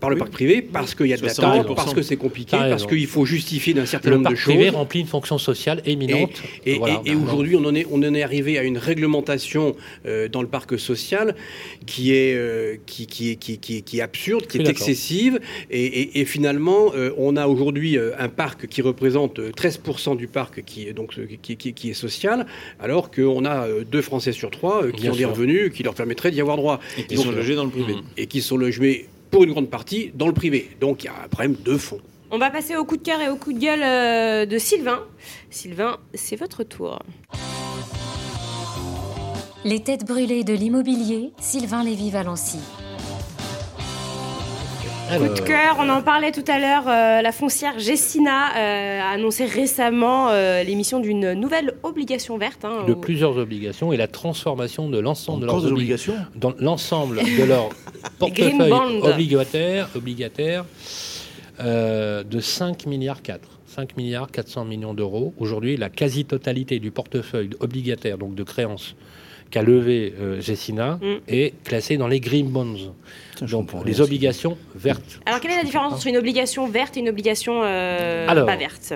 par 0.00 0.10
le 0.10 0.14
Oui. 0.16 0.18
parc 0.18 0.32
privé, 0.32 0.60
parce 0.60 0.96
qu'il 0.96 1.06
y 1.06 1.12
a 1.12 1.16
de 1.16 1.22
70%. 1.22 1.56
l'attente, 1.58 1.76
parce 1.76 1.94
que 1.94 2.02
c'est 2.02 2.16
compliqué, 2.16 2.56
parce 2.56 2.84
qu'il 2.84 3.06
faut 3.06 3.24
justifier 3.24 3.74
d'un 3.74 3.86
certain 3.86 4.10
Le 4.10 4.16
nombre 4.16 4.30
de 4.30 4.34
parc 4.34 4.44
privé 4.44 4.64
choses. 4.66 4.74
remplit 4.74 5.00
une 5.00 5.06
fonction 5.06 5.38
sociale 5.38 5.82
éminente. 5.86 6.42
Et, 6.66 6.78
Voilà, 6.78 6.94
et- 7.04 7.10
et 7.10 7.14
maintenant. 7.14 7.26
aujourd'hui, 7.28 7.54
on 7.54 7.64
en 7.64 7.74
est, 7.76 7.86
on 7.92 7.98
en 8.02 8.12
est 8.12 8.22
arrivé 8.24 8.58
à 8.58 8.64
une 8.64 8.76
réglementation 8.76 9.76
euh, 10.04 10.26
dans 10.28 10.42
le 10.42 10.48
parc 10.48 10.76
social 10.80 11.36
qui 11.86 12.12
est, 12.12 12.34
euh, 12.34 12.74
qui, 12.86 13.06
qui, 13.06 13.30
est- 13.30 13.36
qui, 13.36 13.58
qui, 13.58 13.82
qui 13.84 13.98
est 13.98 14.02
absurde, 14.02 14.48
qui 14.48 14.58
est 14.58 14.68
excessive. 14.68 15.38
Et, 15.70 15.84
et- 15.84 16.20
et 16.20 16.24
finalement, 16.24 16.92
euh, 16.96 17.12
on 17.18 17.36
a 17.36 17.46
aujourd'hui 17.46 17.96
un 18.18 18.28
parc 18.28 18.66
qui 18.66 18.82
représente 18.82 19.38
euh, 19.38 19.52
13% 19.52 20.16
du 20.16 20.26
parc 20.26 20.64
qui 20.64 20.88
est, 20.88 20.92
donc, 20.92 21.14
qui, 21.40 21.56
qui- 21.56 21.72
qui 21.72 21.90
est 21.90 21.94
social, 21.94 22.46
alors 22.80 23.12
qu'on 23.12 23.44
a 23.44 23.66
deux 23.90 24.02
Français 24.02 24.32
sur 24.32 24.50
trois 24.50 24.82
euh, 24.84 24.90
qui 24.90 25.02
Bien 25.02 25.10
ont 25.12 25.14
des 25.14 25.20
sûr. 25.20 25.30
revenus 25.30 25.72
qui 25.72 25.82
leur 25.84 25.94
permettraient 25.94 26.32
d'y 26.32 26.40
avoir 26.40 26.56
droit. 26.56 26.80
Et 26.98 27.04
qui 27.04 27.14
Donc, 27.14 27.26
sont 27.26 27.30
logés 27.32 27.54
dans 27.54 27.64
le 27.64 27.70
privé. 27.70 27.94
Et 28.16 28.26
qui 28.26 28.39
sont 28.42 28.56
logés 28.56 29.08
pour 29.30 29.44
une 29.44 29.52
grande 29.52 29.70
partie 29.70 30.10
dans 30.14 30.26
le 30.26 30.32
privé. 30.32 30.70
Donc 30.80 31.04
il 31.04 31.06
y 31.06 31.08
a 31.08 31.14
un 31.24 31.28
problème 31.28 31.56
de 31.64 31.76
fond. 31.76 32.00
On 32.30 32.38
va 32.38 32.50
passer 32.50 32.76
au 32.76 32.84
coup 32.84 32.96
de 32.96 33.02
cœur 33.02 33.20
et 33.20 33.28
au 33.28 33.36
coup 33.36 33.52
de 33.52 33.58
gueule 33.58 33.82
euh, 33.82 34.46
de 34.46 34.58
Sylvain. 34.58 35.00
Sylvain, 35.50 35.98
c'est 36.14 36.36
votre 36.36 36.62
tour. 36.62 37.00
Les 39.64 39.80
têtes 39.82 40.06
brûlées 40.06 40.44
de 40.44 40.54
l'immobilier, 40.54 41.32
Sylvain 41.38 41.84
Lévy-Valency. 41.84 42.60
Coup 45.10 45.24
de 45.24 45.28
Alors, 45.28 45.44
cœur, 45.44 45.76
on 45.80 45.88
en 45.88 46.02
parlait 46.02 46.30
tout 46.30 46.44
à 46.46 46.58
l'heure, 46.60 46.84
euh, 46.86 47.20
la 47.20 47.32
foncière 47.32 47.78
Gessina 47.78 48.56
euh, 48.56 49.00
a 49.00 49.10
annoncé 49.10 49.44
récemment 49.44 50.28
euh, 50.30 50.62
l'émission 50.62 51.00
d'une 51.00 51.32
nouvelle 51.32 51.74
obligation 51.82 52.38
verte. 52.38 52.64
hein, 52.64 52.84
de 52.86 52.94
plusieurs 52.94 53.36
obligations 53.36 53.92
et 53.92 53.96
la 53.96 54.06
transformation 54.06 54.88
de 54.88 54.98
l'ensemble 54.98 55.42
de 55.42 55.46
leurs 55.46 55.66
obligations 55.66 56.14
dans 56.36 56.54
l'ensemble 56.58 57.16
de 57.16 57.44
leur 57.44 57.70
portefeuille 58.18 58.72
obligataire, 59.02 59.88
obligataire 59.96 60.64
euh, 61.60 62.22
de 62.22 62.40
5 62.40 62.86
milliards 62.86 63.22
4. 63.22 63.40
5 63.66 63.96
milliards 63.96 64.30
400 64.30 64.64
millions 64.64 64.94
d'euros. 64.94 65.34
Aujourd'hui, 65.38 65.76
la 65.76 65.90
quasi-totalité 65.90 66.78
du 66.78 66.90
portefeuille 66.90 67.50
obligataire, 67.60 68.18
donc 68.18 68.34
de 68.34 68.42
créances, 68.42 68.94
qu'a 69.50 69.62
levé 69.62 70.14
euh, 70.20 70.40
Gessina, 70.40 70.98
Mm. 71.02 71.14
est 71.28 71.54
classée 71.64 71.96
dans 71.96 72.08
les 72.08 72.20
green 72.20 72.46
bonds. 72.48 72.94
Donc, 73.42 73.70
les 73.86 74.00
obligations 74.00 74.56
vertes. 74.74 75.20
Alors 75.26 75.40
quelle 75.40 75.52
est 75.52 75.56
la 75.56 75.64
différence 75.64 75.92
entre 75.94 76.06
une 76.06 76.16
obligation 76.18 76.68
verte 76.68 76.96
et 76.96 77.00
une 77.00 77.08
obligation 77.08 77.60
euh, 77.64 78.26
Alors. 78.28 78.46
pas 78.46 78.56
verte? 78.56 78.94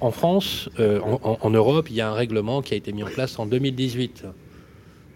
En 0.00 0.10
France, 0.10 0.68
euh, 0.78 1.00
en, 1.22 1.50
Europe, 1.50 1.86
il 1.88 1.96
y 1.96 2.02
a 2.02 2.10
un 2.10 2.12
règlement 2.14 2.60
qui 2.60 2.74
a 2.74 2.76
été 2.76 2.92
mis 2.92 3.02
en 3.02 3.06
place 3.06 3.38
en 3.38 3.46
2018. 3.46 4.24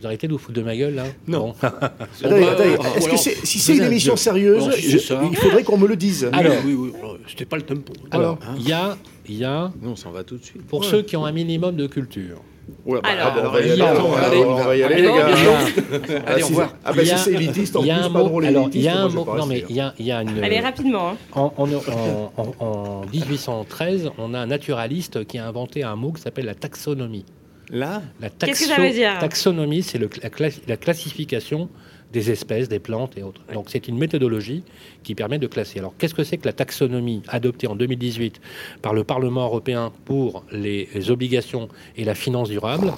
Vous 0.01 0.07
arrêtez 0.07 0.27
de 0.27 0.33
vous 0.33 0.39
foutre 0.39 0.59
de 0.59 0.63
ma 0.65 0.75
gueule, 0.75 0.95
là? 0.95 1.05
Non. 1.29 1.49
Bon. 1.49 1.55
Attendez, 1.63 2.45
attendez, 2.47 2.77
est-ce 2.97 3.09
que 3.11 3.19
c'est- 3.19 3.45
si 3.45 3.59
c'est 3.59 3.77
une 3.77 3.83
émission 3.83 4.17
sérieuse, 4.17 4.71
je- 4.75 4.97
il 5.31 5.37
faudrait 5.37 5.63
qu'on 5.63 5.77
me 5.77 5.87
le 5.87 5.97
dise. 5.97 6.31
Alors. 6.33 6.55
oui, 6.65 6.73
oui, 6.73 6.91
oui, 6.95 7.09
c'était 7.29 7.45
pas 7.45 7.57
le 7.57 7.63
tempo. 7.63 7.93
Alors, 8.11 8.39
il 8.59 8.67
y 8.67 8.73
a, 8.73 8.97
il 9.29 9.37
y 9.37 9.45
a, 9.45 9.71
Nous, 9.83 9.91
on 9.91 9.97
s'en 9.97 10.11
va 10.13 10.25
tout 10.25 10.39
de 10.39 10.45
suite. 10.45 10.63
pour 10.67 10.81
Ouais. 10.81 10.87
ceux 10.87 11.03
qui 11.03 11.17
ont 11.19 11.27
un 11.27 11.33
minimum 11.33 11.77
de 11.77 11.87
culture, 11.87 12.41
Ouais, 12.85 13.01
bah, 13.03 13.09
Alors. 13.11 13.33
ah, 13.37 13.43
on 13.47 13.49
va 13.51 13.61
y 13.61 13.65
Il 13.67 13.71
aller, 13.73 13.79
y 13.79 13.83
a- 13.83 13.91
alors, 13.91 14.19
allez, 14.19 14.37
on 14.45 14.55
va 14.55 14.77
y 14.77 14.83
aller, 14.83 14.95
allez, 14.95 15.03
les 15.03 15.09
gars. 15.09 15.29
Ah, 16.27 16.31
Allez, 16.33 16.43
au 16.43 16.47
si- 16.47 16.53
revoir. 16.53 16.75
Ah, 16.85 16.93
bah, 16.93 17.03
Il 17.03 17.05
y 17.05 17.07
si 17.11 17.19
c'est 17.19 17.33
élitiste, 17.33 17.77
en 17.77 17.81
il 17.83 17.87
y 17.87 17.91
a 17.91 17.95
plus, 17.97 18.05
un 18.07 18.11
pas 18.11 18.19
mot, 18.21 18.25
drôle 18.29 18.47
alors, 18.47 18.69
il 18.73 18.81
y 18.81 18.89
a 18.89 18.99
un 19.01 19.09
mot, 19.09 19.25
non 19.37 19.47
mais 19.47 19.65
il 19.69 19.77
y 19.77 19.81
a, 19.81 19.95
il 19.99 20.07
y 20.07 20.13
a 20.13 20.23
une, 20.23 20.43
Allez 20.43 20.61
rapidement. 20.61 21.11
hein. 21.11 21.17
en, 21.33 21.53
en- 21.57 21.69
en- 21.73 22.33
en- 22.37 22.65
en 22.65 23.07
1813, 23.13 24.11
on 24.19 24.35
a 24.35 24.39
un 24.41 24.47
naturaliste 24.47 25.25
qui 25.27 25.39
a 25.39 25.47
inventé 25.47 25.83
un 25.83 25.97
mot 25.97 26.13
qui 26.13 26.23
s'appelle 26.23 26.47
la 26.47 26.55
taxonomie. 26.55 27.25
Là, 27.73 28.03
La 28.21 28.31
Qu'est-ce 28.31 28.61
que 28.61 28.67
ça 28.67 28.81
veut 28.81 28.91
dire? 28.91 29.17
Taxonomie, 29.21 29.83
c'est 29.83 29.99
le- 29.99 30.11
la, 30.23 30.29
cla- 30.29 30.59
la 30.67 30.77
classification 30.77 31.69
des 32.13 32.31
espèces, 32.31 32.69
des 32.69 32.81
plantes 32.81 33.17
et 33.17 33.23
autres. 33.23 33.41
Donc 33.53 33.67
c'est 33.71 33.87
une 33.87 33.97
méthodologie 33.97 34.63
qui 35.03 35.15
permet 35.15 35.39
de 35.39 35.47
classer. 35.47 35.79
Alors 35.79 35.95
qu'est-ce 35.97 36.15
que 36.15 36.25
c'est 36.25 36.39
que 36.39 36.47
la 36.47 36.53
taxonomie 36.53 37.23
adoptée 37.29 37.67
en 37.69 37.77
2018 37.77 38.41
par 38.83 38.95
le 38.95 39.05
Parlement 39.05 39.45
européen 39.45 39.93
pour 40.05 40.45
les, 40.51 40.89
obligations 41.11 41.69
et 41.97 42.05
la 42.05 42.15
finance 42.15 42.49
durable? 42.49 42.93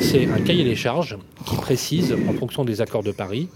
C'est 0.00 0.26
un 0.26 0.40
cahier 0.40 0.64
des 0.64 0.76
charges 0.76 1.16
qui 1.46 1.56
précise, 1.56 2.14
en 2.28 2.32
fonction 2.34 2.64
des 2.64 2.80
accords 2.82 3.02
de 3.02 3.12
Paris, 3.12 3.48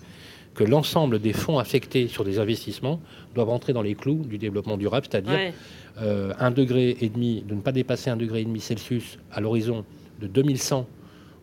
que 0.55 0.65
l'ensemble 0.65 1.19
des 1.19 1.33
fonds 1.33 1.59
affectés 1.59 2.07
sur 2.09 2.25
des 2.25 2.39
investissements 2.39 3.01
doivent 3.35 3.51
entrer 3.51 3.73
dans 3.73 3.83
les 3.83 3.95
clous 3.97 4.25
du 4.25 4.39
développement 4.39 4.77
durable, 4.77 5.07
c'est-à-dire 5.11 5.33
Ouais. 5.35 5.53
euh, 6.01 6.33
un 6.39 6.51
degré 6.53 6.97
et 7.01 7.09
demi, 7.09 7.43
de 7.47 7.55
ne 7.55 7.61
pas 7.61 7.73
dépasser 7.73 8.09
un 8.09 8.17
degré 8.17 8.41
et 8.41 8.45
demi 8.45 8.61
Celsius 8.61 9.19
à 9.33 9.41
l'horizon 9.41 9.85
de 10.21 10.29
2100 10.29 10.87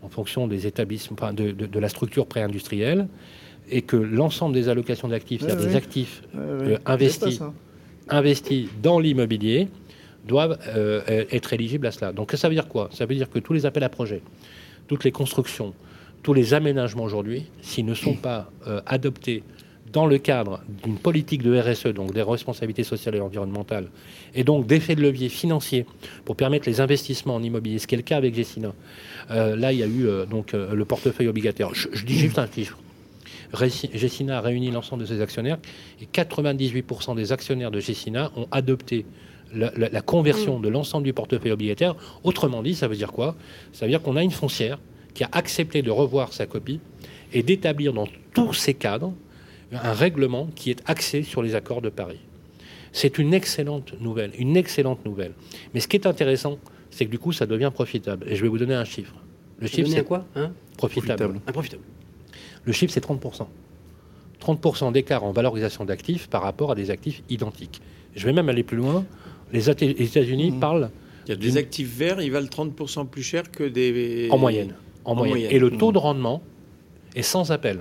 en 0.02 0.10
fonction 0.10 0.48
des 0.48 0.66
établissements, 0.66 1.18
enfin, 1.20 1.34
de, 1.34 1.52
de- 1.52 1.66
de 1.68 1.80
la 1.80 1.90
structure 1.90 2.26
pré-industrielle, 2.26 3.08
et 3.72 3.82
que 3.82 3.96
l'ensemble 3.96 4.54
des 4.54 4.70
allocations 4.70 5.08
d'actifs, 5.08 5.42
c'est-à-dire 5.42 5.68
des 5.68 5.76
actifs 5.76 6.24
euh, 6.36 6.78
ouais. 6.78 6.80
investis, 8.10 8.66
dans 8.82 9.00
l'immobilier, 9.00 9.68
doivent 10.28 10.60
euh, 10.68 11.02
être 11.32 11.54
éligibles 11.54 11.88
à 11.88 11.92
cela. 11.92 12.12
Donc 12.12 12.34
ça 12.34 12.48
veut 12.48 12.56
dire 12.56 12.68
quoi? 12.68 12.90
Ça 12.92 13.06
veut 13.06 13.16
dire 13.16 13.30
que 13.30 13.40
tous 13.40 13.54
les 13.54 13.66
appels 13.66 13.84
à 13.84 13.90
projets, 13.90 14.22
toutes 14.88 15.04
les 15.04 15.12
constructions, 15.12 15.74
tous 16.22 16.34
les 16.34 16.54
aménagements 16.54 17.04
aujourd'hui, 17.04 17.46
s'ils 17.62 17.86
ne 17.86 17.96
sont 17.96 18.16
pas 18.16 18.52
euh, 18.68 18.82
adoptés 18.86 19.44
dans 19.92 20.06
le 20.06 20.18
cadre 20.18 20.62
d'une 20.84 20.98
politique 20.98 21.44
de 21.44 21.60
RSE, 21.60 21.88
donc 21.88 22.14
des 22.14 22.22
responsabilités 22.22 22.84
sociales 22.84 23.16
et 23.16 23.20
environnementales, 23.20 23.88
et 24.34 24.44
donc 24.44 24.66
d'effets 24.66 24.96
de 24.96 25.02
levier 25.02 25.30
financiers 25.30 25.86
pour 26.26 26.36
permettre 26.36 26.68
les 26.68 26.82
investissements 26.82 27.36
en 27.36 27.44
immobilier, 27.44 27.80
ce 27.80 27.88
qui 27.88 27.96
est 27.96 27.98
le 27.98 28.04
cas 28.04 28.18
avec 28.18 28.36
Gessina. 28.36 28.74
Euh, 29.32 29.56
là, 29.56 29.74
il 29.74 29.80
y 29.80 29.84
a 29.84 29.88
eu 29.88 30.08
euh, 30.08 30.26
donc 30.26 30.54
euh, 30.54 30.74
le 30.74 30.86
portefeuille 30.86 31.28
obligataire. 31.28 31.74
Je, 31.74 31.90
je 31.92 32.06
dis 32.06 32.18
juste 32.18 32.40
un 32.40 32.48
chiffre. 32.48 32.78
Gessina 33.54 34.38
a 34.38 34.42
réuni 34.42 34.72
l'ensemble 34.72 35.04
de 35.04 35.08
ses 35.08 35.22
actionnaires 35.22 35.58
et 36.02 36.06
98% 36.06 37.16
des 37.16 37.32
actionnaires 37.32 37.72
de 37.72 37.80
Gessina 37.80 38.32
ont 38.36 38.48
adopté 38.52 39.06
la, 39.54 39.72
la- 39.76 39.90
la 39.90 40.02
conversion 40.02 40.60
de 40.60 40.70
l'ensemble 40.70 41.04
du 41.04 41.14
portefeuille 41.14 41.52
obligataire. 41.52 41.96
Autrement 42.24 42.64
dit, 42.64 42.74
ça 42.76 42.88
veut 42.88 42.96
dire 42.96 43.12
quoi? 43.12 43.36
Ça 43.74 43.86
veut 43.86 43.90
dire 43.92 44.02
qu'on 44.02 44.16
a 44.16 44.24
une 44.24 44.32
foncière 44.32 44.80
qui 45.14 45.24
a 45.24 45.30
accepté 45.34 45.82
de 45.82 45.92
revoir 45.92 46.32
sa 46.34 46.46
copie 46.46 46.80
et 47.34 47.44
d'établir 47.44 47.92
dans 47.94 48.08
tous 48.34 48.54
ces 48.54 48.74
cadres 48.74 49.14
un 49.74 49.94
règlement 49.94 50.48
qui 50.56 50.70
est 50.70 50.82
axé 50.86 51.24
sur 51.24 51.42
les 51.42 51.56
accords 51.56 51.82
de 51.82 51.90
Paris. 51.90 52.20
C'est 52.94 53.18
une 53.20 53.34
excellente 53.34 53.94
nouvelle, 54.02 54.32
une 54.38 54.58
excellente 54.58 55.06
nouvelle. 55.06 55.34
Mais 55.74 55.80
ce 55.80 55.88
qui 55.88 55.96
est 55.98 56.06
intéressant, 56.08 56.58
c'est 56.90 57.06
que 57.06 57.12
du 57.12 57.20
coup, 57.20 57.32
ça 57.32 57.46
devient 57.46 57.72
profitable. 57.74 58.26
Et 58.30 58.36
je 58.36 58.42
vais 58.42 58.50
vous 58.50 58.58
donner 58.58 58.76
un 58.76 58.84
chiffre. 58.84 59.14
Le 59.60 59.68
chiffre, 59.68 59.88
c'est 60.00 60.04
quoi 60.06 60.26
hein? 60.36 60.52
Profitable. 60.78 61.08
Profitable. 61.18 61.42
Improfitable. 61.48 61.84
Le 62.66 62.72
chiffre, 62.74 62.94
c'est 62.94 63.04
30%. 63.06 63.48
30% 64.40 64.92
d'écart 64.92 65.24
en 65.24 65.32
valorisation 65.32 65.86
d'actifs 65.86 66.28
par 66.28 66.42
rapport 66.42 66.72
à 66.72 66.76
des 66.76 66.90
actifs 66.90 67.22
identiques. 67.30 67.82
Je 68.16 68.26
vais 68.26 68.34
même 68.34 68.50
aller 68.50 68.64
plus 68.64 68.78
loin. 68.78 69.06
Les 69.54 69.70
États-Unis 69.70 70.52
Mhm. 70.52 70.60
parlent 70.60 70.90
il 71.28 71.30
y 71.30 71.34
a 71.34 71.36
des 71.36 71.58
actifs 71.58 71.96
verts, 71.96 72.20
ils 72.22 72.32
valent 72.32 72.48
30% 72.48 73.06
plus 73.06 73.22
cher 73.22 73.52
que 73.52 73.64
des. 73.64 74.28
en 74.32 74.38
moyenne. 74.40 74.74
En 75.06 75.12
En 75.12 75.16
moyenne. 75.16 75.34
moyenne. 75.38 75.52
Et 75.56 75.60
le 75.60 75.70
taux 75.70 75.88
Mhm. 75.90 75.94
de 75.94 75.98
rendement 76.00 76.42
est 77.16 77.22
sans 77.22 77.52
appel. 77.52 77.80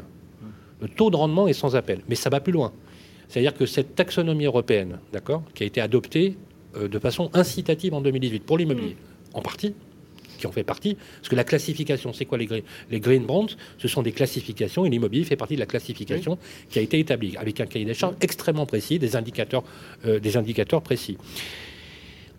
Le 0.82 0.88
taux 0.88 1.10
de 1.10 1.16
rendement 1.16 1.48
est 1.48 1.52
sans 1.54 1.74
appel. 1.74 2.00
Mais 2.08 2.14
ça 2.14 2.28
va 2.30 2.40
plus 2.40 2.52
loin. 2.52 2.72
C'est-à-dire 3.28 3.54
que 3.54 3.64
cette 3.66 3.94
taxonomie 3.94 4.44
européenne, 4.44 4.98
d'accord, 5.12 5.42
qui 5.54 5.62
a 5.62 5.66
été 5.66 5.80
adoptée 5.80 6.36
euh, 6.76 6.86
de 6.88 6.98
façon 7.00 7.30
incitative 7.32 7.94
en 7.94 8.00
2018 8.00 8.44
pour 8.44 8.56
l'immobilier, 8.58 8.96
en 9.34 9.40
partie, 9.42 9.74
qui 10.40 10.46
en 10.46 10.52
fait 10.52 10.64
partie, 10.64 10.96
parce 11.18 11.28
que 11.28 11.36
la 11.36 11.44
classification, 11.44 12.12
c'est 12.12 12.24
quoi 12.24 12.38
les 12.38 12.46
green, 12.46 12.62
les 12.90 12.98
green 12.98 13.24
bonds? 13.24 13.46
Ce 13.78 13.86
sont 13.86 14.02
des 14.02 14.12
classifications 14.12 14.84
et 14.84 14.90
l'immobilier 14.90 15.24
fait 15.24 15.36
partie 15.36 15.54
de 15.54 15.60
la 15.60 15.66
classification 15.66 16.38
qui 16.70 16.78
a 16.78 16.82
été 16.82 16.98
établie 16.98 17.36
avec 17.36 17.60
un 17.60 17.66
cahier 17.66 17.84
des 17.84 17.94
charges 17.94 18.14
extrêmement 18.20 18.66
précis, 18.66 18.98
des 18.98 19.14
indicateurs, 19.16 19.62
euh, 20.06 20.18
des 20.18 20.36
indicateurs 20.36 20.82
précis. 20.82 21.16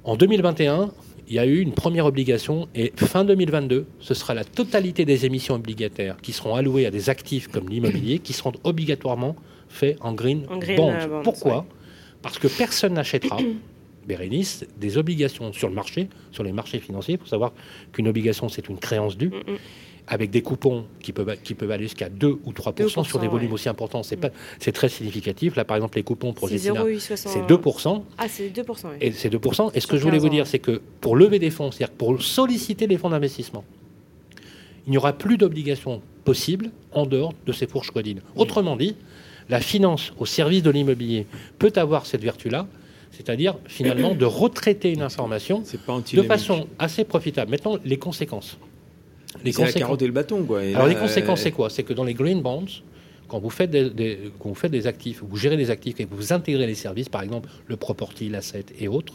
En 0.03 0.15
2021, 0.17 0.91
il 1.27 1.35
y 1.35 1.39
a 1.39 1.45
eu 1.45 1.59
une 1.59 1.73
première 1.73 2.05
obligation 2.07 2.67
et 2.75 2.91
fin 2.97 3.23
2022, 3.23 3.85
ce 3.99 4.13
sera 4.13 4.33
la 4.33 4.43
totalité 4.43 5.05
des 5.05 5.25
émissions 5.25 5.55
obligataires 5.55 6.17
qui 6.21 6.33
seront 6.33 6.55
allouées 6.55 6.85
à 6.87 6.91
des 6.91 7.09
actifs 7.09 7.47
comme 7.47 7.69
l'immobilier 7.69 8.19
qui 8.19 8.33
seront 8.33 8.51
obligatoirement 8.63 9.35
faits 9.69 9.97
en 10.01 10.13
green, 10.13 10.45
En 10.49 10.57
green, 10.57 10.75
bonds. 10.75 10.91
bonds, 11.07 11.21
Pourquoi? 11.23 11.57
ouais. 11.59 11.63
Parce 12.21 12.37
que 12.39 12.47
personne 12.47 12.93
n'achètera, 12.95 13.37
Bérénice, 14.07 14.65
des 14.77 14.97
obligations 14.97 15.53
sur 15.53 15.67
le 15.67 15.75
marché, 15.75 16.09
sur 16.31 16.43
les 16.43 16.51
marchés 16.51 16.79
financiers. 16.79 17.15
Il 17.15 17.19
faut 17.19 17.27
savoir 17.27 17.53
qu'une 17.91 18.07
obligation, 18.07 18.49
c'est 18.49 18.67
une 18.69 18.77
créance 18.77 19.17
due. 19.17 19.29
Mm, 19.29 19.51
mm. 19.51 19.57
Avec 20.07 20.31
des 20.31 20.41
coupons 20.41 20.85
qui 20.99 21.13
peuvent, 21.13 21.37
qui 21.43 21.53
peuvent 21.53 21.69
aller 21.69 21.83
jusqu'à 21.83 22.09
2 22.09 22.39
ou 22.43 22.51
3% 22.51 23.05
sur 23.05 23.19
des 23.19 23.27
2%, 23.27 23.29
volumes 23.29 23.47
ouais. 23.49 23.53
aussi 23.53 23.69
importants. 23.69 24.01
C'est 24.03 24.17
pas, 24.17 24.29
c'est 24.59 24.71
très 24.71 24.89
significatif. 24.89 25.55
Là, 25.55 25.63
par 25.63 25.77
exemple, 25.77 25.95
les 25.97 26.03
coupons 26.03 26.33
pour 26.33 26.49
0,60. 26.49 27.15
c'est 27.15 27.47
2 27.47 27.59
Ah, 28.17 28.27
c'est 28.27 28.49
2%. 28.49 28.87
ouais. 28.87 28.97
et 28.99 29.11
c'est 29.11 29.31
2%. 29.31 29.71
Et 29.73 29.79
ce 29.79 29.87
que 29.87 29.97
je 29.97 30.01
voulais 30.01 30.17
15 30.17 30.23
vous 30.23 30.29
dire, 30.29 30.43
ouais. 30.43 30.49
c'est 30.49 30.59
que 30.59 30.81
pour 30.99 31.15
lever 31.15 31.37
des 31.37 31.51
fonds, 31.51 31.71
c'est-à-dire 31.71 31.95
pour 31.95 32.21
solliciter 32.21 32.87
les 32.87 32.97
fonds 32.97 33.11
d'investissement, 33.11 33.63
il 34.87 34.91
n'y 34.91 34.97
aura 34.97 35.13
plus 35.13 35.37
d'obligations 35.37 36.01
possibles 36.25 36.71
en 36.91 37.05
dehors 37.05 37.33
de 37.45 37.53
ces 37.53 37.67
fourches 37.67 37.91
codines. 37.91 38.21
Autrement 38.35 38.75
dit, 38.75 38.95
la 39.49 39.59
finance 39.59 40.13
au 40.17 40.25
service 40.25 40.63
de 40.63 40.71
l'immobilier 40.71 41.27
peut 41.59 41.73
avoir 41.75 42.05
cette 42.05 42.23
vertu-là, 42.23 42.67
c'est-à-dire 43.11 43.57
finalement 43.65 44.15
de 44.15 44.25
retraiter 44.25 44.91
une 44.93 45.01
information 45.01 45.63
pas 46.15 46.21
de 46.23 46.27
façon 46.27 46.67
assez 46.79 47.03
profitable. 47.03 47.51
Maintenant, 47.51 47.77
les 47.85 47.97
conséquences. 47.97 48.57
Les 49.43 49.51
C'est 49.51 49.61
la 49.61 49.67
carotte 49.85 50.01
et 50.01 50.07
le 50.07 50.11
bâton, 50.13 50.43
quoi. 50.43 50.63
Et 50.63 50.73
alors 50.73 50.87
là, 50.87 50.93
les 50.93 50.99
conséquences, 50.99 51.39
euh, 51.39 51.43
c'est 51.43 51.51
quoi? 51.51 51.69
C'est 51.69 51.83
que 51.83 51.93
dans 51.93 52.03
les 52.03 52.13
green 52.13 52.41
bonds, 52.41 52.65
quand 53.29 53.39
vous 53.39 53.49
faites 53.49 53.69
des, 53.71 53.89
des- 53.89 54.17
quand 54.39 54.49
vous 54.49 54.55
faites 54.55 54.71
des 54.71 54.87
actifs, 54.87 55.23
vous 55.25 55.37
gérez 55.37 55.55
des 55.55 55.69
actifs 55.69 55.99
et 56.01 56.05
que 56.05 56.13
vous 56.13 56.33
intégrez 56.33 56.67
les 56.67 56.75
services, 56.75 57.07
par 57.09 57.21
exemple 57.21 57.49
le 57.67 57.77
property, 57.77 58.27
l'asset 58.27 58.65
et 58.79 58.87
autres, 58.89 59.13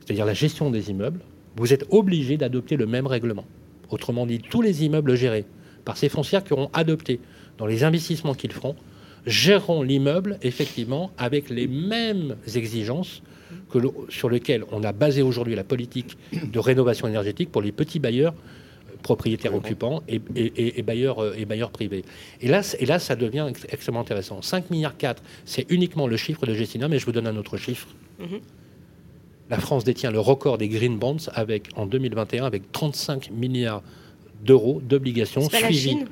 c'est-à-dire 0.00 0.24
la 0.24 0.32
gestion 0.34 0.70
des 0.70 0.90
immeubles, 0.90 1.20
vous 1.56 1.72
êtes 1.72 1.84
obligé 1.90 2.36
d'adopter 2.38 2.76
le 2.76 2.86
même 2.86 3.06
règlement. 3.06 3.44
Autrement 3.90 4.26
dit, 4.26 4.38
tous 4.40 4.62
les 4.62 4.84
immeubles 4.84 5.14
gérés 5.16 5.44
par 5.84 5.96
ces 5.96 6.08
foncières 6.08 6.42
qui 6.42 6.52
auront 6.54 6.70
adopté 6.72 7.20
dans 7.58 7.66
les 7.66 7.84
investissements 7.84 8.34
qu'ils 8.34 8.52
feront, 8.52 8.74
géreront 9.26 9.82
l'immeuble 9.82 10.38
effectivement 10.42 11.10
avec 11.18 11.50
les 11.50 11.66
mêmes 11.66 12.36
exigences 12.54 13.22
que 13.70 13.78
le- 13.78 13.90
sur 14.08 14.30
lesquelles 14.30 14.64
on 14.72 14.82
a 14.84 14.92
basé 14.92 15.22
aujourd'hui 15.22 15.54
la 15.56 15.64
politique 15.64 16.16
de 16.32 16.58
rénovation 16.58 17.08
énergétique 17.08 17.50
pour 17.50 17.62
les 17.62 17.72
petits 17.72 17.98
bailleurs 17.98 18.32
euh, 18.34 18.96
propriétaires 19.02 19.54
occupants 19.54 20.02
et, 20.08 20.20
et- 20.36 20.44
et- 20.56 20.78
et 20.78 20.82
bailleurs, 20.82 21.20
euh, 21.22 21.34
et 21.36 21.44
bailleurs 21.44 21.70
privés. 21.70 22.04
Et 22.40 22.48
là, 22.48 22.62
c- 22.62 22.76
et 22.80 22.86
là, 22.86 22.98
ça 23.00 23.16
devient 23.16 23.46
ex- 23.50 23.66
extrêmement 23.68 24.00
intéressant. 24.00 24.42
5 24.42 24.70
milliards 24.70 24.96
4, 24.96 25.22
c'est 25.44 25.66
uniquement 25.70 26.06
le 26.06 26.16
chiffre 26.16 26.46
de 26.46 26.54
Gestina, 26.54 26.86
mais 26.88 26.98
je 26.98 27.06
vous 27.06 27.12
donne 27.12 27.26
un 27.26 27.36
autre 27.36 27.56
chiffre. 27.56 27.88
Mhm. 28.20 28.38
La 29.50 29.58
France 29.58 29.84
détient 29.84 30.10
le 30.10 30.18
record 30.20 30.58
des 30.58 30.68
green 30.68 30.98
bonds 30.98 31.16
avec, 31.34 31.68
en 31.76 31.86
2021 31.86 32.44
avec 32.46 32.70
35 32.72 33.30
milliards 33.30 33.82
d'euros 34.44 34.80
d'obligations 34.84 35.42
la 35.52 35.58
suivies. 35.58 35.74
Chine 35.78 36.04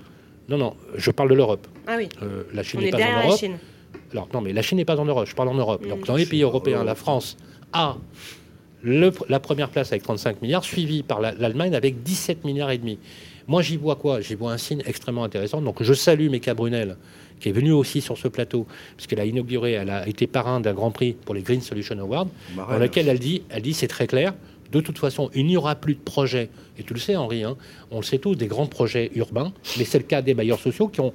non, 0.49 0.59
non, 0.59 0.75
je 0.97 1.11
parle 1.11 1.31
de 1.31 1.35
l'Europe. 1.35 1.67
Ah 1.87 1.95
oui. 1.97 2.09
Euh, 2.23 2.45
la 2.53 2.63
Chine 2.63 2.81
n'est 2.81 2.89
est 2.89 2.91
pas 2.91 2.97
en 2.99 3.01
la 3.01 3.25
Europe. 3.27 3.39
Chine. 3.39 3.57
Alors, 4.13 4.29
non, 4.33 4.41
mais 4.41 4.53
la 4.53 4.63
Chine 4.63 4.79
n'est 4.79 4.85
pas 4.85 4.99
en 4.99 5.05
Europe, 5.05 5.27
je 5.29 5.35
parle 5.35 5.49
en 5.49 5.55
Europe. 5.55 5.85
Mm. 5.85 5.89
Donc, 5.89 6.07
dans 6.07 6.17
les 6.17 6.27
pays 6.27 6.43
européens, 6.43 6.85
la 6.85 6.95
France 6.95 7.37
a 7.73 7.97
le- 8.83 9.13
la 9.29 9.41
première 9.41 9.71
place 9.71 9.93
avec 9.93 10.03
35 10.03 10.43
milliards, 10.43 10.65
suivie 10.65 11.03
par 11.03 11.21
la- 11.21 11.33
l'Allemagne 11.33 11.75
avec 11.75 12.03
17 12.03 12.45
milliards 12.45 12.71
et 12.71 12.79
demi. 12.79 12.99
Moi, 13.47 13.63
j'y 13.63 13.77
vois 13.77 13.97
quoi? 13.97 14.21
J'y 14.21 14.35
vois 14.35 14.53
un 14.53 14.59
signe 14.59 14.83
extrêmement 14.87 15.25
intéressant. 15.25 15.61
Donc, 15.61 15.83
je 15.83 15.93
salue 15.95 16.29
Meka 16.31 16.55
Brunel, 16.55 16.97
qui 17.41 17.49
est 17.49 17.53
venue 17.53 17.73
aussi 17.73 18.01
sur 18.01 18.17
ce 18.17 18.29
plateau, 18.29 18.67
puisqu'elle 18.97 19.21
a 19.21 19.25
inauguré, 19.27 19.73
elle 19.73 19.91
a 19.91 20.07
été 20.09 20.27
parrain 20.27 20.61
d'un 20.61 20.73
grand 20.73 20.91
prix 20.91 21.13
pour 21.25 21.35
les 21.35 21.43
Green 21.43 21.61
Solution 21.61 21.99
Awards, 21.99 22.29
dans 22.57 22.79
lequel 22.79 23.09
elle 23.09 23.19
dit, 23.19 23.43
elle 23.51 23.63
dit 23.63 23.75
c'est 23.75 23.89
très 23.89 24.07
clair, 24.07 24.35
de 24.73 24.81
toute 24.81 24.99
façon, 24.99 25.31
il 25.35 25.47
n'y 25.47 25.57
aura 25.57 25.75
plus 25.77 25.95
de 25.95 26.01
projets, 26.01 26.49
et 26.79 26.83
tu 26.83 26.95
le 26.95 27.01
sais 27.01 27.17
Henri, 27.17 27.45
hein, 27.45 27.57
on 27.91 27.99
le 27.99 28.03
sait 28.03 28.19
tous, 28.19 28.35
des 28.35 28.47
grands 28.47 28.67
projets 28.67 29.11
urbains, 29.15 29.53
mais 29.79 29.85
c'est 29.85 29.99
le 29.99 30.05
cas 30.05 30.23
des 30.23 30.35
bailleurs 30.35 30.61
sociaux 30.61 30.89
qui 30.89 31.01
ont, 31.01 31.13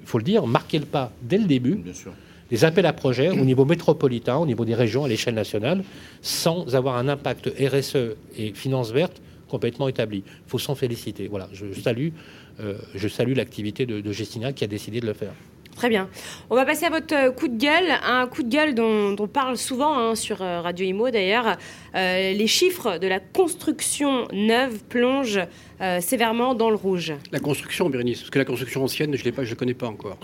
il 0.00 0.06
faut 0.06 0.18
le 0.18 0.24
dire, 0.24 0.46
marqué 0.46 0.78
le 0.78 0.86
pas 0.86 1.12
dès 1.22 1.38
le 1.38 1.44
début, 1.44 1.76
Bien 1.76 1.94
sûr. 1.94 2.12
des 2.50 2.64
appels 2.64 2.86
à 2.86 2.92
projets 2.92 3.30
au 3.30 3.44
niveau 3.44 3.64
métropolitain, 3.64 4.36
au 4.36 4.46
niveau 4.46 4.64
des 4.64 4.74
régions, 4.74 5.04
à 5.04 5.08
l'échelle 5.08 5.34
nationale, 5.34 5.82
sans 6.20 6.74
avoir 6.74 6.96
un 6.96 7.08
impact 7.08 7.50
RSE 7.58 8.16
et 8.36 8.52
finance 8.54 8.92
verte 8.92 9.20
complètement 9.48 9.88
établi. 9.88 10.22
Il 10.26 10.50
faut 10.50 10.58
s'en 10.58 10.74
féliciter. 10.74 11.28
Voilà, 11.28 11.48
je 11.52 11.66
salue, 11.78 12.08
euh, 12.60 12.78
je 12.94 13.06
salue 13.08 13.34
l'activité 13.36 13.84
de, 13.84 14.00
de 14.00 14.12
Gestina 14.12 14.52
qui 14.54 14.64
a 14.64 14.66
décidé 14.66 15.00
de 15.00 15.06
le 15.06 15.12
faire. 15.12 15.32
Très 15.76 15.88
bien. 15.88 16.08
On 16.50 16.54
va 16.54 16.64
passer 16.64 16.84
à 16.84 16.90
votre 16.90 17.14
euh, 17.14 17.30
coup 17.30 17.48
de 17.48 17.56
gueule, 17.56 17.90
un 18.04 18.26
coup 18.26 18.42
de 18.42 18.48
gueule 18.48 18.74
dont, 18.74 19.16
on 19.18 19.26
parle 19.26 19.56
souvent 19.56 19.98
hein, 19.98 20.14
sur 20.14 20.42
euh, 20.42 20.60
Radio 20.60 20.86
Imo 20.86 21.10
d'ailleurs. 21.10 21.56
Euh, 21.94 22.32
les 22.32 22.46
chiffres 22.46 22.98
de 22.98 23.06
la 23.06 23.20
construction 23.20 24.28
neuve 24.32 24.82
plongent 24.88 25.46
sévèrement 26.00 26.54
dans 26.54 26.70
le 26.70 26.76
rouge. 26.76 27.12
La 27.32 27.40
construction, 27.40 27.90
Bérénice, 27.90 28.20
parce 28.20 28.30
que 28.30 28.38
la 28.38 28.44
construction 28.44 28.84
ancienne, 28.84 29.16
je 29.16 29.28
ne 29.28 29.54
connais 29.54 29.74
pas 29.74 29.88
encore. 29.88 30.16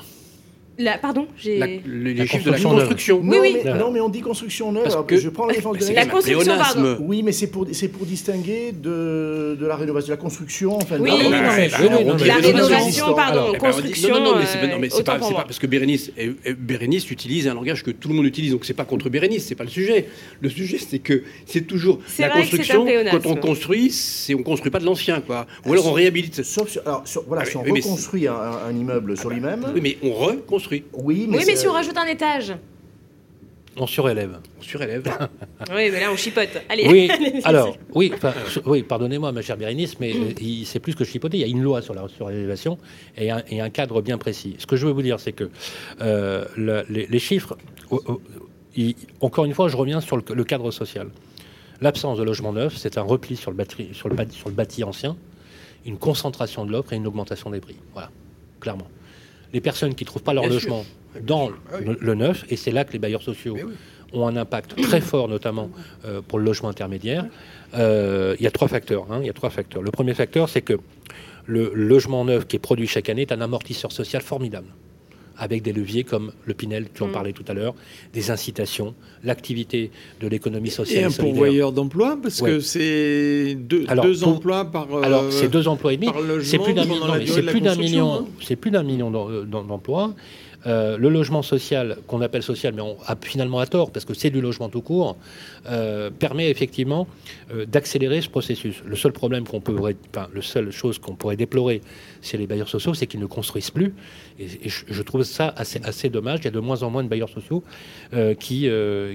La, 0.80 0.96
pardon, 0.96 1.26
j'ai. 1.36 1.58
La- 1.58 1.66
le- 1.66 1.80
les 1.84 2.14
La 2.14 2.26
chiffres 2.26 2.44
de 2.44 2.50
la 2.52 2.56
construction 2.58 2.70
construction. 2.78 3.20
Oui, 3.20 3.36
non, 3.36 3.40
oui. 3.42 3.56
Mais, 3.64 3.74
non, 3.74 3.90
mais 3.90 4.00
on 4.00 4.08
dit 4.08 4.20
construction 4.20 4.70
neuve. 4.70 4.84
Parce 4.84 4.94
alors, 4.94 5.06
que- 5.08 5.16
je 5.18 5.28
prends 5.28 5.46
la 5.46 5.54
défense 5.54 5.76
de 5.76 5.92
La 5.92 6.02
un 6.02 6.06
construction, 6.06 6.56
pardon. 6.56 6.96
Oui, 7.00 7.24
mais 7.24 7.32
c'est 7.32 7.48
pour, 7.48 7.66
c'est 7.72 7.88
pour 7.88 8.06
distinguer 8.06 8.70
de, 8.72 9.56
de 9.60 9.66
la 9.66 9.74
rénovation, 9.74 10.06
de 10.06 10.12
la 10.12 10.16
construction. 10.22 10.76
Enfin, 10.76 10.98
Oui, 11.00 11.10
oui, 11.12 11.24
non, 11.24 11.30
mais- 11.30 11.36
oui, 11.36 12.14
oui, 12.20 12.26
La 12.28 12.36
rénovation 12.36 13.12
pardon, 13.14 13.32
Alors, 13.40 13.48
Eh 13.56 13.58
ben, 13.58 13.72
construction. 13.72 14.08
non, 14.14 14.20
non, 14.20 14.30
non, 14.34 14.78
mais 14.78 14.88
c'est 14.90 15.02
pas, 15.02 15.18
parce 15.18 15.58
que 15.58 15.66
Bérénice, 15.66 16.12
Bérénice 16.56 17.10
utilise 17.10 17.48
un 17.48 17.54
langage 17.54 17.82
que 17.82 17.90
tout 17.90 18.08
le 18.08 18.14
monde 18.14 18.26
utilise, 18.26 18.52
donc 18.52 18.64
c'est 18.64 18.72
pas 18.74 18.84
contre 18.84 19.08
Bérénice, 19.08 19.46
c'est 19.46 19.56
pas 19.56 19.64
le 19.64 19.70
sujet. 19.70 20.06
Le 20.40 20.48
sujet, 20.48 20.78
c'est 20.78 21.00
que 21.00 21.24
c'est 21.44 21.62
toujours 21.66 21.98
la 22.20 22.28
vrai 22.28 22.42
que 22.42 22.46
c'est 22.46 22.72
un 22.72 22.76
construction. 22.76 22.86
Quand 23.10 23.26
on 23.26 23.34
construit, 23.34 23.90
c'est 23.90 24.34
on 24.36 24.44
construit 24.44 24.70
pas 24.70 24.78
de 24.78 24.84
l'ancien, 24.84 25.20
quoi. 25.22 25.46
Ou 25.66 25.72
alors 25.72 25.86
on 25.88 25.92
réhabilite. 25.92 26.44
Sauf 26.44 26.78
alors, 26.86 27.02
voilà, 27.26 27.42
Ah, 27.44 27.50
si 27.50 27.56
on 27.56 27.64
oui, 27.64 27.80
reconstruit 27.80 28.28
un, 28.28 28.34
un 28.34 28.72
immeuble 28.76 29.16
sur 29.16 29.30
lui-même, 29.30 29.66
Oui, 29.74 29.80
mais 29.82 29.98
on 30.04 30.12
reconstruit, 30.12 30.67
oui, 30.70 30.84
mais, 31.28 31.38
Oui, 31.38 31.44
mais 31.46 31.56
si 31.56 31.66
on 31.66 31.72
rajoute 31.72 31.96
un 31.96 32.06
étage. 32.06 32.54
On 33.80 33.86
surélève. 33.86 34.38
on 34.58 34.62
surélève. 34.62 35.04
Oui, 35.70 35.90
mais 35.92 36.00
là, 36.00 36.10
on 36.12 36.16
chipote. 36.16 36.48
Allez. 36.68 36.88
Oui, 36.88 37.10
alors, 37.44 37.76
oui, 37.94 38.12
oui 38.66 38.82
pardonnez-moi, 38.82 39.30
ma 39.32 39.40
chère 39.42 39.56
Bérénice, 39.56 40.00
mais 40.00 40.12
euh, 40.14 40.32
il- 40.40 40.66
c'est 40.66 40.80
plus 40.80 40.94
que 40.96 41.04
chipoter. 41.04 41.36
Il 41.36 41.40
y 41.40 41.44
a 41.44 41.46
une 41.46 41.62
loi 41.62 41.80
sur 41.82 41.94
la 41.94 42.06
surélévation 42.08 42.76
et 43.16 43.30
un, 43.30 43.42
et 43.48 43.60
un 43.60 43.70
cadre 43.70 44.02
bien 44.02 44.18
précis. 44.18 44.56
Ce 44.58 44.66
que 44.66 44.74
je 44.76 44.86
veux 44.86 44.92
vous 44.92 45.02
dire, 45.02 45.20
c'est 45.20 45.32
que 45.32 45.50
euh, 46.00 46.44
le- 46.56 46.84
les, 46.88 47.06
les 47.06 47.18
chiffres, 47.20 47.56
oh, 47.90 48.02
oh, 48.08 48.20
encore 49.20 49.44
une 49.44 49.54
fois, 49.54 49.68
je 49.68 49.76
reviens 49.76 50.00
sur 50.00 50.16
le, 50.16 50.24
le 50.34 50.44
cadre 50.44 50.70
social. 50.72 51.08
L'absence 51.80 52.18
de 52.18 52.24
logement 52.24 52.52
neuf, 52.52 52.76
c'est 52.76 52.98
un 52.98 53.02
repli 53.02 53.36
sur 53.36 53.52
le, 53.52 53.56
bâti, 53.56 53.88
sur, 53.92 54.08
le 54.08 54.16
bâti, 54.16 54.36
sur 54.36 54.48
le 54.48 54.54
bâti 54.56 54.82
ancien, 54.82 55.16
une 55.86 55.98
concentration 55.98 56.64
de 56.66 56.72
l'offre 56.72 56.92
et 56.92 56.96
une 56.96 57.06
augmentation 57.06 57.50
des 57.50 57.60
prix. 57.60 57.76
Voilà, 57.92 58.10
clairement. 58.60 58.88
Les 59.52 59.60
personnes 59.60 59.94
qui 59.94 60.04
ne 60.04 60.06
trouvent 60.06 60.22
pas 60.22 60.34
leur 60.34 60.44
Bien 60.44 60.52
logement 60.52 60.84
bien 61.14 61.22
dans. 61.26 61.50
Ah 61.72 61.80
le, 61.80 61.96
le 62.00 62.14
neuf, 62.14 62.44
et 62.50 62.56
c'est 62.56 62.70
là 62.70 62.84
que 62.84 62.92
les 62.92 62.98
bailleurs 62.98 63.22
sociaux 63.22 63.56
oui. 63.56 63.72
ont 64.12 64.26
un 64.26 64.36
impact 64.36 64.80
très 64.82 65.00
fort, 65.00 65.26
notamment 65.28 65.70
euh, 66.04 66.20
pour 66.26 66.38
le 66.38 66.44
logement 66.44 66.68
intermédiaire. 66.68 67.26
Euh, 67.74 68.36
il 68.38 68.44
y 68.44 68.46
a 68.46 68.50
trois 68.50 68.68
facteurs. 68.68 69.06
hein, 69.10 69.18
il 69.20 69.26
y 69.26 69.30
a 69.30 69.32
trois 69.32 69.50
facteurs. 69.50 69.82
Le 69.82 69.90
premier 69.90 70.14
facteur, 70.14 70.48
c'est 70.48 70.62
que 70.62 70.78
le 71.46 71.72
logement 71.74 72.24
neuf 72.26 72.46
qui 72.46 72.56
est 72.56 72.58
produit 72.58 72.86
chaque 72.86 73.08
année 73.08 73.22
est 73.22 73.32
un 73.32 73.40
amortisseur 73.40 73.90
social 73.90 74.22
formidable, 74.22 74.68
avec 75.38 75.62
des 75.62 75.72
leviers 75.72 76.04
comme 76.04 76.32
le 76.46 76.54
Pinel, 76.54 76.86
tu 76.92 77.02
en 77.02 77.08
Mm. 77.08 77.12
parlais 77.12 77.32
tout 77.32 77.44
à 77.48 77.54
l'heure, 77.54 77.74
des 78.12 78.30
incitations, 78.30 78.94
l'activité 79.24 79.90
de 80.20 80.26
l'économie 80.28 80.70
sociale. 80.70 81.02
Et 81.02 81.04
un 81.04 81.10
pourvoyeur 81.10 81.72
d'emploi, 81.72 82.18
parce 82.20 82.40
Ouais. 82.40 82.50
que 82.50 82.60
c'est 82.60 83.54
deux, 83.54 83.86
emplois 84.24 84.64
par. 84.64 84.92
euh, 84.94 85.02
Alors, 85.02 85.32
c'est 85.32 85.48
deux 85.48 85.68
emplois 85.68 85.92
et 85.92 85.96
demi. 85.96 86.06
par 86.12 86.20
logement 86.20 86.42
C'est 86.44 86.58
plus 86.58 86.74
d'un 86.74 86.84
million. 88.84 89.06
d'emplois. 89.62 90.14
Euh, 90.66 90.98
le 90.98 91.08
logement 91.08 91.42
social, 91.42 91.98
qu'on 92.06 92.20
appelle 92.20 92.42
social, 92.42 92.74
mais 92.74 92.82
on 92.82 92.96
a 93.06 93.16
finalement 93.20 93.60
à 93.60 93.66
tort, 93.66 93.90
parce 93.90 94.04
que 94.04 94.14
c'est 94.14 94.30
du 94.30 94.40
logement 94.40 94.68
tout 94.68 94.82
court, 94.82 95.16
euh, 95.66 96.10
permet 96.10 96.50
effectivement 96.50 97.06
euh, 97.52 97.64
d'accélérer 97.64 98.20
ce 98.20 98.28
processus. 98.28 98.82
Le 98.84 98.96
seul 98.96 99.12
problème 99.12 99.46
qu'on 99.46 99.60
peut, 99.60 99.76
enfin, 100.10 100.28
le 100.32 100.42
seule 100.42 100.70
chose 100.70 100.98
qu'on 100.98 101.14
pourrait 101.14 101.36
déplorer 101.36 101.80
chez 102.22 102.38
les 102.38 102.46
bailleurs 102.46 102.68
sociaux, 102.68 102.94
c'est 102.94 103.06
qu'ils 103.06 103.20
ne 103.20 103.26
construisent 103.26 103.70
plus. 103.70 103.94
Et, 104.40 104.48
je, 104.68 105.02
trouve 105.02 105.22
ça 105.22 105.54
assez, 105.56 106.08
dommage. 106.08 106.40
Il 106.40 106.44
y 106.44 106.48
a 106.48 106.52
de 106.52 106.60
moins 106.60 106.82
en 106.82 106.90
moins 106.90 107.02
de 107.02 107.08
bailleurs 107.08 107.28
sociaux 107.28 107.64
qui, 108.38 108.68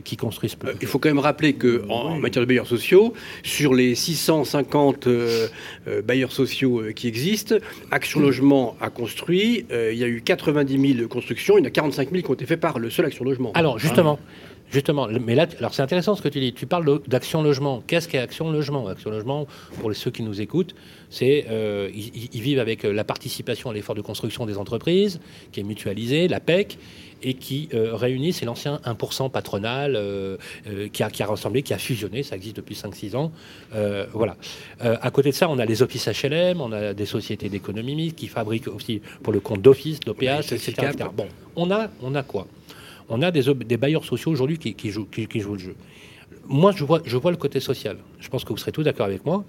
qui 0.03 0.17
construisent 0.17 0.55
plus. 0.55 0.71
Il 0.81 0.87
faut 0.87 0.99
quand 0.99 1.09
même 1.09 1.19
rappeler 1.19 1.53
que 1.53 1.85
en 1.89 2.17
matière 2.17 2.41
de 2.41 2.47
bailleurs 2.47 2.67
sociaux, 2.67 3.13
sur 3.43 3.73
les 3.73 3.95
650 3.95 5.07
euh, 5.07 5.47
euh, 5.87 6.01
bailleurs 6.01 6.31
sociaux 6.31 6.83
qui 6.95 7.07
existent, 7.07 7.55
Action 7.91 8.19
Logement 8.19 8.75
a 8.81 8.89
construit. 8.89 9.65
il 9.71 9.97
y 9.97 10.03
a 10.03 10.07
eu 10.07 10.21
90 10.21 10.95
000 10.95 11.07
constructions. 11.07 11.32
Il 11.33 11.59
y 11.59 11.61
en 11.61 11.65
a 11.65 11.69
45 11.69 12.09
000 12.11 12.23
qui 12.23 12.29
ont 12.29 12.33
été 12.33 12.45
faits 12.45 12.59
par 12.59 12.79
le 12.79 12.89
seul 12.89 13.05
Action 13.05 13.25
Logement. 13.25 13.51
Alors 13.53 13.79
justement, 13.79 14.19
Justement, 14.71 15.05
le- 15.05 15.19
mais 15.19 15.35
là, 15.35 15.45
alors 15.59 15.71
c'est 15.71 15.83
intéressant 15.83 16.15
ce 16.15 16.21
que 16.23 16.29
tu 16.29 16.39
dis. 16.39 16.51
Tu 16.51 16.65
parles 16.65 16.99
d'Action 17.07 17.43
Logement. 17.43 17.83
Qu'est-ce 17.85 18.07
qu'est 18.07 18.17
Action 18.17 18.49
Logement? 18.51 18.87
Action 18.87 19.11
Logement, 19.11 19.45
pour 19.79 19.93
ceux 19.95 20.09
qui 20.09 20.23
nous 20.23 20.41
écoutent, 20.41 20.73
c'est 21.11 21.45
euh, 21.49 21.91
ils, 21.93 22.07
ils- 22.15 22.29
ils 22.33 22.41
vivent 22.41 22.57
avec 22.59 22.83
euh, 22.83 22.91
la 22.91 23.03
participation 23.03 23.69
à 23.69 23.73
l'effort 23.73 23.93
de 23.93 24.01
construction 24.01 24.47
des 24.47 24.57
entreprises, 24.57 25.19
qui 25.51 25.59
est 25.59 25.63
mutualisée, 25.63 26.27
la 26.27 26.39
PEC, 26.39 26.79
et 27.23 27.33
qui 27.35 27.69
euh, 27.73 27.95
réunit, 27.95 28.33
c'est 28.33 28.45
l'ancien 28.45 28.79
1% 28.85 29.31
patronal 29.31 29.95
euh, 29.95 30.37
euh, 30.67 30.87
qui, 30.89 31.01
a, 31.03 31.09
qui 31.09 31.23
a 31.23 31.25
rassemblé, 31.27 31.63
qui 31.63 31.73
a 31.73 31.77
fusionné, 31.77 32.21
ça 32.21 32.35
existe 32.35 32.57
depuis 32.57 32.75
5-6 32.75 33.15
ans. 33.15 33.31
Voilà. 34.13 34.35
À 34.79 35.09
côté 35.11 35.29
de 35.29 35.35
ça, 35.35 35.49
on 35.49 35.57
a 35.59 35.65
les 35.65 35.81
offices 35.81 36.07
HLM, 36.07 36.61
on 36.61 36.71
a 36.71 36.93
des 36.93 37.05
sociétés 37.05 37.49
d'économie 37.49 37.95
mixte 37.95 38.17
qui 38.17 38.27
fabriquent 38.27 38.67
aussi 38.67 39.01
pour 39.23 39.33
le 39.33 39.39
compte 39.39 39.61
d'office, 39.61 39.99
d'OPH, 40.01 40.51
les 40.51 40.53
etc.. 40.69 40.73
Bon, 41.15 41.27
on 41.55 41.71
a, 41.71 41.89
on 42.01 42.13
a 42.15 42.23
quoi? 42.23 42.47
On 43.09 43.21
a 43.21 43.31
des, 43.31 43.43
des 43.53 43.77
bailleurs 43.77 44.05
sociaux 44.05 44.31
aujourd'hui 44.31 44.57
qui, 44.57 44.73
qui 44.75 44.89
jouent, 44.89 45.05
qui- 45.05 45.27
qui 45.27 45.39
jouent 45.39 45.53
le 45.53 45.59
jeu. 45.59 45.75
Moi, 46.47 46.71
je 46.75 46.83
vois, 46.83 47.01
je 47.05 47.15
vois 47.17 47.31
le 47.31 47.37
côté 47.37 47.59
social. 47.59 47.97
Je 48.19 48.27
pense 48.29 48.43
que 48.43 48.49
vous 48.49 48.57
serez 48.57 48.71
tous 48.71 48.83
d'accord 48.83 49.05
avec 49.05 49.25
moi. 49.25 49.43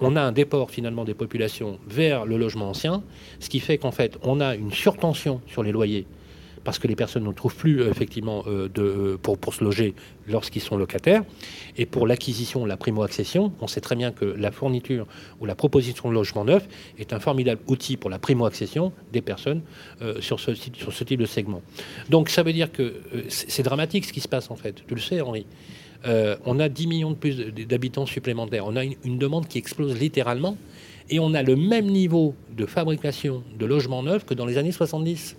On 0.00 0.16
a 0.16 0.22
un 0.22 0.32
déport 0.32 0.70
finalement 0.70 1.04
des 1.04 1.14
populations 1.14 1.78
vers 1.86 2.24
le 2.24 2.36
logement 2.36 2.70
ancien, 2.70 3.02
ce 3.40 3.48
qui 3.48 3.60
fait 3.60 3.78
qu'en 3.78 3.92
fait, 3.92 4.18
on 4.22 4.40
a 4.40 4.54
une 4.54 4.72
surtension 4.72 5.40
sur 5.46 5.62
les 5.62 5.70
loyers 5.72 6.06
parce 6.64 6.78
que 6.78 6.88
les 6.88 6.96
personnes 6.96 7.24
ne 7.24 7.32
trouvent 7.32 7.54
plus 7.54 7.80
euh, 7.80 7.90
effectivement 7.90 8.44
euh, 8.46 8.68
de, 8.68 8.82
euh, 8.82 9.18
pour, 9.20 9.38
pour 9.38 9.54
se 9.54 9.64
loger 9.64 9.94
lorsqu'ils 10.28 10.62
sont 10.62 10.76
locataires. 10.76 11.22
Et 11.76 11.86
pour 11.86 12.06
l'acquisition, 12.06 12.64
la 12.64 12.76
primo-accession, 12.76 13.52
on 13.60 13.66
sait 13.66 13.80
très 13.80 13.96
bien 13.96 14.12
que 14.12 14.24
la 14.24 14.52
fourniture 14.52 15.06
ou 15.40 15.46
la 15.46 15.54
proposition 15.54 16.08
de 16.08 16.14
logement 16.14 16.44
neuf 16.44 16.66
est 16.98 17.12
un 17.12 17.20
formidable 17.20 17.60
outil 17.66 17.96
pour 17.96 18.10
la 18.10 18.18
primo-accession 18.18 18.92
des 19.12 19.20
personnes 19.20 19.62
sur, 20.20 20.38
ce, 20.38 20.52
type 21.04 21.20
de 21.20 21.26
segment. 21.26 21.62
Donc 22.08 22.28
ça 22.28 22.42
veut 22.42 22.52
dire 22.52 22.70
que 22.70 22.94
c'est 23.28 23.62
dramatique 23.62 24.04
ce 24.04 24.12
qui 24.12 24.20
se 24.20 24.28
passe 24.28 24.50
en 24.50 24.56
fait. 24.56 24.84
Tu 24.86 24.94
le 24.94 25.00
sais, 25.00 25.20
Henri. 25.20 25.46
On 26.04 26.60
a 26.60 26.68
10 26.68 26.86
millions 26.86 27.10
de 27.10 27.16
plus 27.16 27.36
d'habitants 27.36 28.06
supplémentaires. 28.06 28.66
On 28.66 28.76
a 28.76 28.84
une, 28.84 28.94
une 29.04 29.18
demande 29.18 29.48
qui 29.48 29.58
explose 29.58 29.98
littéralement. 29.98 30.56
Et 31.10 31.18
on 31.18 31.34
a 31.34 31.42
le 31.42 31.56
même 31.56 31.86
niveau 31.86 32.34
de 32.56 32.66
fabrication 32.66 33.42
de 33.58 33.66
logements 33.66 34.02
neufs 34.02 34.24
que 34.24 34.34
dans 34.34 34.46
les 34.46 34.56
années 34.56 34.72
70. 34.72 35.36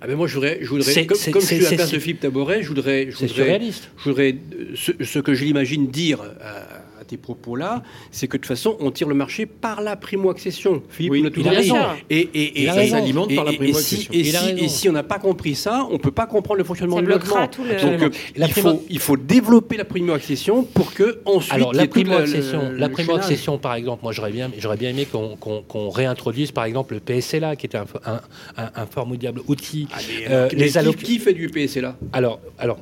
Ah 0.00 0.06
ben 0.06 0.16
moi, 0.16 0.26
je 0.26 0.34
voudrais, 0.34 0.58
je 0.60 0.68
voudrais 0.68 1.06
comme, 1.06 1.18
comme 1.32 1.42
je 1.42 1.46
suis 1.46 1.66
à 1.66 1.70
la 1.70 1.76
place 1.76 1.90
de 1.92 1.98
Philippe 1.98 2.20
Taboret, 2.20 2.62
je 2.62 2.68
voudrais, 2.68 3.10
je 3.10 3.16
voudrais, 3.26 3.60
je 3.98 4.04
voudrais 4.04 4.32
euh, 4.32 4.74
ce, 4.74 4.92
ce 5.02 5.18
que 5.18 5.34
je 5.34 5.44
l'imagine 5.44 5.90
dire 5.90 6.20
à 6.40 6.73
tes 7.04 7.16
propos-là, 7.16 7.82
c'est 8.10 8.26
que 8.28 8.36
de 8.36 8.42
toute 8.42 8.48
façon, 8.48 8.76
on 8.80 8.90
tire 8.90 9.08
le 9.08 9.14
marché 9.14 9.46
par 9.46 9.80
la 9.80 9.96
primo-accession. 9.96 10.82
Philippe, 10.88 11.12
Oui, 11.12 11.22
on 11.24 11.26
a 11.26 11.30
tout 11.30 11.40
il 11.40 11.48
a 11.48 11.50
compris. 11.50 11.70
raison. 11.70 11.76
Et, 12.10 12.18
et, 12.18 12.28
et, 12.34 12.62
et- 12.62 12.84
et- 12.84 12.88
S'alimente 12.88 13.34
par 13.34 13.44
la 13.44 13.52
et 13.52 13.56
primo-accession. 13.56 14.12
si- 14.12 14.18
Et, 14.20 14.24
si, 14.24 14.36
raison. 14.36 14.56
et 14.64 14.68
si 14.68 14.88
on 14.88 14.92
n'a 14.92 15.02
pas 15.02 15.18
compris 15.18 15.54
ça, 15.54 15.86
on 15.90 15.98
peut 15.98 16.10
pas 16.10 16.26
comprendre 16.26 16.58
le 16.58 16.64
fonctionnement 16.64 16.96
Ça 16.96 17.02
du 17.02 17.08
logement. 17.08 17.48
tout 17.48 17.64
le- 17.64 17.74
Donc, 17.80 18.02
euh, 18.02 18.10
La 18.36 18.46
il, 18.46 18.52
faut, 18.52 18.82
il 18.90 18.98
faut 18.98 19.16
développer 19.16 19.76
la 19.76 19.84
primo-accession 19.84 20.64
pour 20.64 20.92
que 20.94 21.20
ensuite 21.24 21.52
Alors 21.52 21.72
la 21.72 21.86
primo-accession, 21.86 22.70
le- 22.70 22.76
la 22.78 22.88
primo-accession, 22.88 23.58
par 23.58 23.74
exemple, 23.74 24.02
moi 24.02 24.12
j'aurais 24.12 24.32
bien, 24.32 24.50
j'aurais 24.58 24.76
bien 24.76 24.90
aimé 24.90 25.06
qu'on 25.10 25.36
qu'on- 25.36 25.62
qu'on 25.62 25.90
réintroduise 25.90 26.52
par 26.52 26.64
exemple 26.64 26.94
le 26.94 27.00
PSLA, 27.00 27.56
qui 27.56 27.66
était 27.66 27.78
un, 27.78 27.86
un- 28.06 28.20
un- 28.56 28.70
un 28.74 28.86
formidable 28.86 29.40
outil. 29.48 29.88
Ah, 29.92 29.98
Euh, 30.30 30.48
les 30.52 30.68
qui- 30.68 31.04
qui, 31.04 31.18
fait 31.18 31.32
du 31.34 31.48
PSC 31.48 31.80
là 31.80 31.96
Alors, 32.12 32.40
alors, 32.58 32.78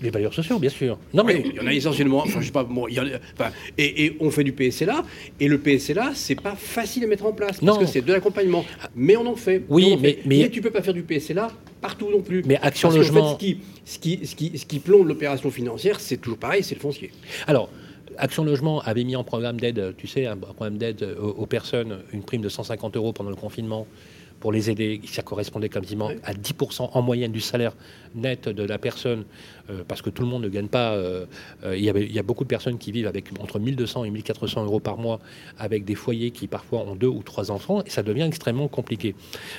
les 0.00 0.10
bailleurs 0.10 0.32
sociaux, 0.34 0.58
bien 0.58 0.70
sûr. 0.70 0.98
Non 1.12 1.24
mais 1.24 1.36
Oui, 1.36 1.42
il 1.52 1.56
y 1.56 1.60
en 1.60 1.66
a 1.66 1.72
essentiellement. 1.72 2.18
Enfin, 2.18 2.40
je 2.40 2.46
sais 2.46 2.52
pas. 2.52 2.64
Bon, 2.64 2.86
il 2.88 2.94
y 2.94 3.00
en 3.00 3.06
a- 3.06 3.18
enfin, 3.38 3.50
et, 3.76 4.04
et 4.06 4.16
on 4.20 4.30
fait 4.30 4.44
du 4.44 4.52
PSLA. 4.52 5.02
Et 5.40 5.48
le 5.48 5.58
PSLA, 5.58 6.12
c'est 6.14 6.40
pas 6.40 6.54
facile 6.54 7.04
à 7.04 7.06
mettre 7.06 7.26
en 7.26 7.32
place 7.32 7.58
parce 7.60 7.62
Non. 7.62 7.78
que 7.78 7.86
c'est 7.86 8.02
de 8.02 8.12
l'accompagnement. 8.12 8.64
Mais 8.94 9.16
on 9.16 9.26
en 9.26 9.36
fait. 9.36 9.62
Oui, 9.68 9.94
en 9.94 9.98
mais- 9.98 10.12
fait. 10.14 10.18
mais- 10.26 10.48
tu 10.50 10.60
peux 10.60 10.70
pas 10.70 10.82
faire 10.82 10.94
du 10.94 11.02
PSLA 11.02 11.48
partout 11.80 12.10
non 12.10 12.20
plus. 12.22 12.42
Mais 12.46 12.56
Action 12.62 12.88
Parce 12.88 12.98
Logement- 12.98 13.36
fait, 13.38 13.46
ce 13.46 13.48
qui, 13.54 13.58
ce 13.84 13.98
qui, 13.98 14.26
ce 14.26 14.34
qui, 14.36 14.58
ce 14.58 14.66
qui 14.66 14.78
plombe 14.78 15.06
l'opération 15.08 15.50
financière, 15.50 16.00
c'est 16.00 16.16
toujours 16.18 16.38
pareil, 16.38 16.62
c'est 16.62 16.74
le 16.74 16.80
foncier. 16.80 17.10
Alors, 17.46 17.70
Action 18.16 18.42
Logement 18.44 18.80
avait 18.80 19.04
mis 19.04 19.14
en 19.16 19.22
programme 19.24 19.60
d'aide, 19.60 19.94
tu 19.96 20.06
sais, 20.08 20.26
un 20.26 20.36
programme 20.36 20.76
d'aide 20.76 21.16
aux, 21.20 21.28
aux 21.28 21.46
personnes, 21.46 21.98
une 22.12 22.22
prime 22.22 22.40
de 22.42 22.48
150 22.48 22.96
euros 22.96 23.12
pendant 23.12 23.30
le 23.30 23.36
confinement 23.36 23.86
pour 24.40 24.50
les 24.52 24.70
aider. 24.70 25.00
Ça 25.06 25.22
correspondait 25.22 25.68
quasiment 25.68 26.08
Ouais. 26.08 26.18
à 26.24 26.32
10% 26.34 26.90
en 26.94 27.02
moyenne 27.02 27.30
du 27.32 27.40
salaire 27.40 27.74
net 28.16 28.48
de 28.48 28.62
la 28.64 28.78
personne, 28.78 29.24
parce 29.86 30.02
que 30.02 30.10
tout 30.10 30.22
le 30.22 30.28
monde 30.28 30.42
ne 30.42 30.48
gagne 30.48 30.68
pas. 30.68 30.92
euh, 30.92 31.26
euh, 31.64 31.76
il, 31.76 31.84
y 31.84 32.18
a 32.18 32.22
beaucoup 32.22 32.44
de 32.44 32.48
personnes 32.48 32.78
qui 32.78 32.92
vivent 32.92 33.06
avec 33.06 33.26
entre 33.40 33.58
1200 33.58 34.04
et 34.04 34.10
1400 34.10 34.64
euros 34.64 34.80
par 34.80 34.98
mois, 34.98 35.20
avec 35.58 35.84
des 35.84 35.94
foyers 35.94 36.30
qui 36.30 36.46
parfois 36.46 36.80
ont 36.80 36.94
deux 36.94 37.06
ou 37.08 37.22
trois 37.22 37.50
enfants, 37.50 37.82
et 37.84 37.90
ça 37.90 38.02
devient 38.02 38.22
extrêmement 38.22 38.68
compliqué. 38.68 39.14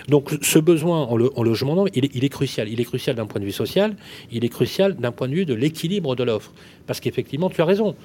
Donc 0.07 0.37
ce 0.41 0.59
besoin 0.59 1.03
en, 1.03 1.17
lo- 1.17 1.33
en 1.35 1.43
logement 1.43 1.75
neuf, 1.75 1.89
il 1.93 2.23
est, 2.23 2.29
crucial. 2.29 2.69
Il 2.69 2.79
est 2.79 2.85
crucial 2.85 3.15
d'un 3.15 3.25
point 3.25 3.39
de 3.39 3.45
vue 3.45 3.51
social, 3.51 3.95
il 4.31 4.43
est 4.45 4.49
crucial 4.49 4.95
d'un 4.95 5.11
point 5.11 5.27
de 5.27 5.33
vue 5.35 5.45
de 5.45 5.53
l'équilibre 5.53 6.15
de 6.15 6.23
l'offre. 6.23 6.51
Parce 6.87 6.99
qu'effectivement, 6.99 7.49
tu 7.49 7.61
as 7.61 7.65
raison. 7.65 7.95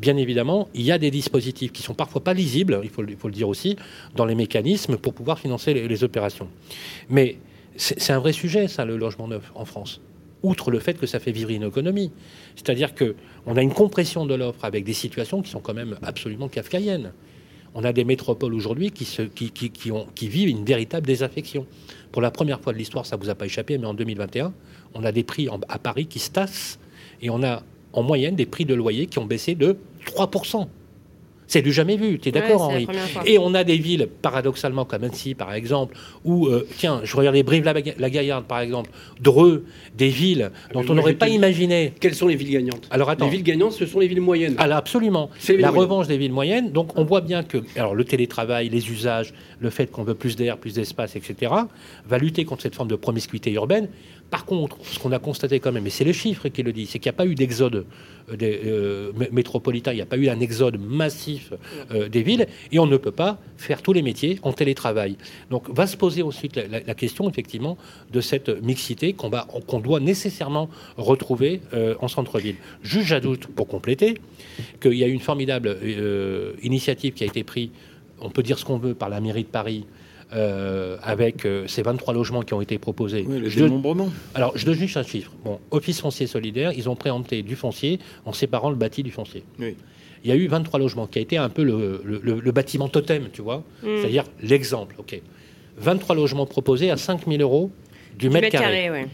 Bien 0.00 0.16
évidemment, 0.16 0.68
il 0.74 0.82
y 0.82 0.92
a 0.92 0.98
des 0.98 1.10
dispositifs 1.10 1.72
qui 1.72 1.82
sont 1.82 1.94
parfois 1.94 2.22
pas 2.22 2.34
lisibles, 2.34 2.80
il 2.82 2.90
faut, 2.90 3.02
le- 3.02 3.32
dire 3.32 3.48
aussi, 3.48 3.76
dans 4.14 4.26
les 4.26 4.34
mécanismes 4.34 4.96
pour 4.96 5.14
pouvoir 5.14 5.38
financer 5.38 5.74
les, 5.74 6.04
opérations. 6.04 6.48
Mais 7.08 7.38
c'est 7.76 8.12
un 8.12 8.18
vrai 8.18 8.32
sujet, 8.32 8.68
ça, 8.68 8.84
le 8.84 8.96
logement 8.96 9.28
neuf 9.28 9.50
en 9.54 9.64
France. 9.64 10.00
Outre 10.44 10.70
le 10.70 10.78
fait 10.78 10.94
que 10.94 11.06
ça 11.06 11.18
fait 11.18 11.32
vivre 11.32 11.50
une 11.50 11.64
économie. 11.64 12.12
C'est-à-dire 12.54 12.94
que 12.94 13.16
on 13.46 13.56
a 13.56 13.62
une 13.62 13.72
compression 13.72 14.26
de 14.26 14.34
l'offre 14.34 14.64
avec 14.64 14.84
des 14.84 14.92
situations 14.92 15.42
qui 15.42 15.50
sont 15.50 15.60
quand 15.60 15.74
même 15.74 15.96
absolument 16.02 16.48
kafkaïennes. 16.48 17.12
On 17.74 17.82
a 17.82 17.92
des 17.92 18.04
métropoles 18.04 18.54
aujourd'hui 18.54 18.92
qui, 18.92 20.28
vivent 20.28 20.48
une 20.48 20.64
véritable 20.64 21.06
désaffection. 21.06 21.66
Pour 22.12 22.22
la 22.22 22.30
première 22.30 22.60
fois 22.60 22.72
de 22.72 22.78
l'histoire, 22.78 23.04
ça 23.04 23.16
vous 23.16 23.30
a 23.30 23.34
pas 23.34 23.46
échappé, 23.46 23.78
mais 23.78 23.86
en 23.86 23.94
2021, 23.94 24.52
on 24.94 25.02
a 25.02 25.10
des 25.10 25.24
prix 25.24 25.48
à 25.68 25.78
Paris 25.78 26.06
qui 26.06 26.20
se 26.20 26.30
et 27.20 27.30
on 27.30 27.42
a 27.42 27.62
en 27.94 28.02
moyenne 28.02 28.36
des 28.36 28.46
prix 28.46 28.64
de 28.64 28.74
loyer 28.74 29.06
qui 29.06 29.18
ont 29.18 29.24
baissé 29.24 29.54
de 29.54 29.78
3%. 30.06 30.68
C'est 31.46 31.62
du 31.62 31.72
jamais 31.72 31.96
vu, 31.96 32.18
tu 32.18 32.28
es 32.30 32.32
d'accord 32.32 32.68
Ouais, 32.68 32.86
Henri. 32.86 32.86
Et 33.26 33.38
on 33.38 33.54
a 33.54 33.64
des 33.64 33.76
villes, 33.76 34.08
paradoxalement, 34.22 34.84
comme 34.84 35.04
Annecy, 35.04 35.34
par 35.34 35.52
exemple, 35.52 35.94
où, 36.24 36.46
euh, 36.46 36.66
tiens, 36.78 37.00
je 37.04 37.16
regardais 37.16 37.42
Brive-la-Gaillarde, 37.42 38.46
par 38.46 38.60
exemple, 38.60 38.90
Dreux, 39.20 39.64
des 39.94 40.08
villes 40.08 40.50
dont 40.72 40.80
mais 40.82 40.90
on 40.90 40.94
n'aurait 40.94 41.14
pas 41.14 41.28
imaginé. 41.28 41.92
Quelles 42.00 42.14
sont 42.14 42.26
les 42.28 42.36
villes 42.36 42.50
gagnantes? 42.52 42.88
Alors 42.90 43.10
attends, 43.10 43.26
Les 43.26 43.30
villes 43.32 43.42
gagnantes, 43.42 43.72
ce 43.72 43.86
sont 43.86 44.00
les 44.00 44.06
villes 44.08 44.20
moyennes. 44.20 44.54
alors 44.58 44.78
absolument. 44.78 45.30
C'est 45.38 45.52
les 45.52 45.56
villes 45.58 45.62
La 45.66 45.70
moyennes. 45.72 45.90
revanche 45.90 46.06
des 46.08 46.18
villes 46.18 46.32
moyennes. 46.32 46.72
Donc 46.72 46.98
on 46.98 47.04
voit 47.04 47.20
bien 47.20 47.42
que 47.42 47.58
alors 47.76 47.94
le 47.94 48.04
télétravail, 48.04 48.68
les 48.68 48.90
usages, 48.90 49.32
le 49.60 49.70
fait 49.70 49.90
qu'on 49.90 50.02
veut 50.04 50.14
plus 50.14 50.36
d'air, 50.36 50.56
plus 50.58 50.74
d'espace, 50.74 51.14
etc., 51.16 51.52
va 52.08 52.18
lutter 52.18 52.44
contre 52.44 52.62
cette 52.62 52.74
forme 52.74 52.88
de 52.88 52.96
promiscuité 52.96 53.52
urbaine. 53.52 53.88
Par 54.34 54.46
contre, 54.46 54.78
ce 54.82 54.98
qu'on 54.98 55.12
a 55.12 55.20
constaté 55.20 55.60
quand 55.60 55.70
même, 55.70 55.86
et 55.86 55.90
c'est 55.90 56.02
les 56.02 56.12
chiffres 56.12 56.48
qui 56.48 56.64
le 56.64 56.72
disent, 56.72 56.90
c'est 56.90 56.98
qu'il 56.98 57.08
n'y 57.08 57.14
a 57.14 57.18
pas 57.22 57.24
eu 57.24 57.36
d'exode 57.36 57.86
euh, 58.30 58.36
des, 58.36 58.62
euh, 58.64 59.12
mé- 59.12 59.30
métropolitain, 59.30 59.92
il 59.92 59.96
n'y 59.96 60.02
a 60.02 60.06
pas 60.06 60.16
eu 60.16 60.28
un 60.28 60.40
exode 60.40 60.76
massif 60.80 61.52
euh, 61.92 62.08
des 62.08 62.24
villes, 62.24 62.48
et 62.72 62.80
on 62.80 62.86
ne 62.86 62.96
peut 62.96 63.12
pas 63.12 63.38
faire 63.56 63.80
tous 63.80 63.92
les 63.92 64.02
métiers 64.02 64.40
en 64.42 64.52
télétravail. 64.52 65.16
Donc 65.50 65.72
va 65.72 65.86
se 65.86 65.96
poser 65.96 66.24
ensuite 66.24 66.56
la, 66.56 66.94
question, 66.94 67.30
effectivement, 67.30 67.78
de 68.12 68.20
cette 68.20 68.48
mixité 68.60 69.12
qu'on 69.12 69.30
qu'on 69.68 69.78
doit 69.78 70.00
nécessairement 70.00 70.68
retrouver 70.96 71.60
euh, 71.72 71.94
en 72.00 72.08
centre-ville. 72.08 72.56
Juste, 72.82 73.06
j'ajoute, 73.06 73.46
pour 73.46 73.68
compléter, 73.68 74.18
qu'il 74.80 74.94
y 74.94 75.04
a 75.04 75.06
eu 75.06 75.12
une 75.12 75.20
formidable 75.30 75.78
initiative 76.60 77.12
qui 77.14 77.22
a 77.22 77.28
été 77.28 77.44
prise, 77.44 77.70
on 78.20 78.30
peut 78.30 78.42
dire 78.42 78.58
ce 78.58 78.64
qu'on 78.64 78.78
veut, 78.78 78.94
par 78.94 79.10
la 79.10 79.20
mairie 79.20 79.44
de 79.44 79.48
Paris, 79.60 79.84
euh, 80.34 80.96
avec 81.02 81.44
euh, 81.46 81.66
ces 81.66 81.82
23 81.82 82.12
logements 82.14 82.42
qui 82.42 82.54
ont 82.54 82.60
été 82.60 82.78
proposés. 82.78 83.24
Oui, 83.28 83.38
le 83.38 83.48
Je 83.48 83.58
alors, 84.34 84.56
je 84.56 84.66
donne 84.66 84.74
juste 84.74 84.96
un 84.96 85.02
chiffre. 85.02 85.30
Bon, 85.44 85.60
Office 85.70 86.00
foncier 86.00 86.26
solidaire, 86.26 86.72
ils 86.72 86.88
ont 86.88 86.96
préempté 86.96 87.42
du 87.42 87.56
foncier 87.56 87.98
en 88.24 88.32
séparant 88.32 88.70
le 88.70 88.76
bâti 88.76 89.02
du 89.02 89.10
foncier. 89.10 89.44
Oui. 89.58 89.76
Il 90.24 90.30
y 90.30 90.32
a 90.32 90.36
eu 90.36 90.46
23 90.46 90.78
logements, 90.80 91.06
qui 91.06 91.18
a 91.18 91.22
été 91.22 91.36
un 91.36 91.48
peu 91.50 91.62
le, 91.62 92.00
le- 92.04 92.20
le- 92.22 92.40
le 92.40 92.52
bâtiment 92.52 92.88
totem, 92.88 93.28
tu 93.32 93.42
vois, 93.42 93.58
Mm. 93.82 93.86
c'est-à-dire 94.00 94.24
l'exemple. 94.42 94.96
ok. 94.98 95.20
23 95.76 96.14
logements 96.16 96.46
proposés 96.46 96.90
à 96.90 96.96
5 96.96 97.26
000 97.26 97.42
euros 97.42 97.70
du, 98.18 98.30
mètre, 98.30 98.42
mètre 98.44 98.58
carré, 98.58 98.84
carré, 98.84 98.90
ouais. 98.90 99.06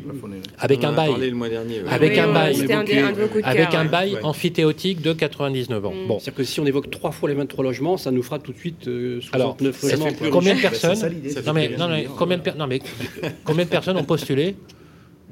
avec 0.58 0.84
un 0.84 0.92
bail, 0.92 1.10
parlé 1.10 1.30
le 1.30 1.36
mois 1.36 1.48
dernier. 1.48 1.80
ouais. 1.80 1.88
Avec 1.90 2.18
un 2.18 2.32
bail. 2.32 2.54
C'était 2.56 2.74
un, 2.74 2.84
de 2.84 3.42
avec 3.44 3.74
un 3.74 3.84
bail 3.86 4.14
Ouais. 4.14 4.24
amphithéotique 4.24 5.00
de 5.00 5.12
99 5.12 5.86
ans. 5.86 5.92
Mm. 5.92 6.06
Bon, 6.08 6.18
C'est-à-dire 6.18 6.34
que 6.38 6.44
si 6.44 6.60
on 6.60 6.66
évoque 6.66 6.90
trois 6.90 7.10
fois 7.10 7.28
les 7.28 7.34
23 7.34 7.64
logements, 7.64 7.96
ça 7.96 8.10
nous 8.10 8.22
fera 8.22 8.38
tout 8.38 8.52
de 8.52 8.58
suite 8.58 8.88
euh, 8.88 9.20
Alors, 9.32 9.56
69 9.58 9.76
ça 9.80 9.86
logements. 9.88 10.06
fait 10.10 10.14
plus 10.16 10.30
combien 10.30 10.54
de 10.54 10.60
personnes 10.60 10.98
non 11.46 11.52
mais, 11.52 11.68
non, 11.78 11.88
combien 13.44 13.64
de 13.64 13.70
personnes 13.70 13.96
ont 13.96 14.04
postulé 14.04 14.56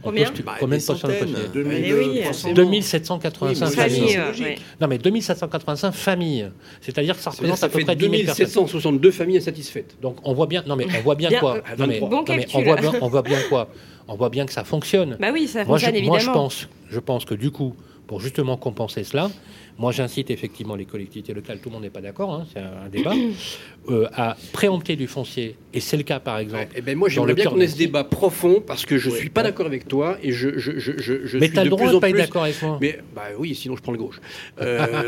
Combien 0.03 0.31
Bah, 0.45 0.55
Combien 0.61 0.79
des 0.79 0.85
de 0.85 1.63
oui. 1.65 2.23
2785 2.55 3.43
Oui, 3.43 3.57
mais 3.61 3.89
familles. 3.89 4.59
Non, 4.81 4.89
mais 4.89 4.99
2785 4.99 5.93
familles. 5.93 6.51
C'est-à-dire 6.81 7.17
que 7.17 7.23
ça 7.23 7.31
représente 7.31 7.63
à 7.63 7.69
peu 7.69 7.81
près 7.81 7.97
10 7.97 8.03
000 8.03 8.13
personnes. 8.25 8.47
2762 8.47 9.11
familles 9.11 9.39
insatisfaites. 9.39 9.97
Donc 10.01 10.17
on 10.25 10.35
voit 10.35 10.47
bien, 10.47 10.63
non 10.67 10.77
mais 10.77 10.87
on 10.97 11.03
voit 11.03 11.15
bien, 11.15 11.29
Bien, 11.29 11.41
quoi 11.41 11.57
euh, 11.57 11.77
Non, 11.79 11.87
mais, 11.87 12.01
bon 12.01 12.09
non, 12.09 12.25
mais 12.29 12.45
calcul. 12.45 12.51
on 12.55 12.63
voit 12.63 12.77
bien, 12.77 12.93
on 13.01 13.09
voit 13.09 13.23
bien 13.23 13.39
quoi 13.49 13.69
On 14.09 14.15
voit 14.17 14.31
bien 14.31 14.47
que 14.47 14.53
ça 14.53 14.65
fonctionne. 14.65 15.17
Bah 15.21 15.29
oui, 15.33 15.47
ça 15.49 15.65
Moi 15.65 15.79
je, 15.79 15.87
fonctionne 15.87 16.07
moi, 16.07 16.19
je 16.19 16.25
évidemment. 16.25 16.45
pense, 16.45 16.69
je 16.91 17.01
pense 17.01 17.25
que 17.25 17.35
du 17.35 17.51
coup, 17.51 17.75
pour 18.09 18.21
justement 18.21 18.57
compenser 18.57 19.05
cela, 19.05 19.31
moi 19.79 19.93
j'incite 19.93 20.31
effectivement 20.33 20.75
les 20.75 20.87
collectivités 20.87 21.33
locales, 21.35 21.59
tout 21.61 21.69
le 21.69 21.75
monde 21.75 21.83
n'est 21.83 21.91
pas 21.91 22.01
d'accord, 22.01 22.33
hein, 22.35 22.47
c'est 22.53 22.59
un, 22.59 22.87
un 22.87 22.89
débat, 22.89 23.13
euh, 23.91 24.09
à 24.15 24.37
préempter 24.53 24.97
du 24.97 25.07
foncier. 25.07 25.55
Et 25.75 25.81
c'est 25.81 25.97
le 25.99 26.03
cas 26.03 26.19
par 26.19 26.39
exemple. 26.39 26.69
Eh 26.75 26.81
ben 26.81 26.97
moi, 26.97 27.09
j'aimerais 27.11 27.35
bien 27.35 27.45
qu'on 27.45 27.61
ait 27.61 27.69
ce 27.69 27.77
débat 27.77 28.03
profond 28.05 28.63
parce 28.67 28.85
que 28.87 28.97
je 28.99 29.11
Oui. 29.11 29.19
suis 29.19 29.29
pas 29.31 29.43
d'accord 29.43 29.67
avec 29.67 29.87
toi 29.87 30.17
et 30.23 30.33
je, 30.33 30.59
je, 30.59 30.79
je, 30.79 30.93
je, 30.99 31.27
je 31.27 31.39
Mais 31.39 31.47
suis 31.47 31.55
tu 31.55 31.61
as 31.61 31.65
le 31.65 31.71
droit 31.71 31.83
plus 31.85 31.93
de 31.93 31.97
en 31.97 32.01
pas 32.01 32.09
être 32.09 32.15
plus. 32.15 32.23
d'accord 32.23 32.45
avec 32.45 32.61
moi. 32.63 32.79
Mais 32.81 32.99
bah 33.15 33.25
oui, 33.39 33.55
sinon 33.55 33.77
je 33.77 33.83
prends 33.83 33.93
le 33.93 33.99
gauche. 33.99 34.21
Euh, 34.61 35.03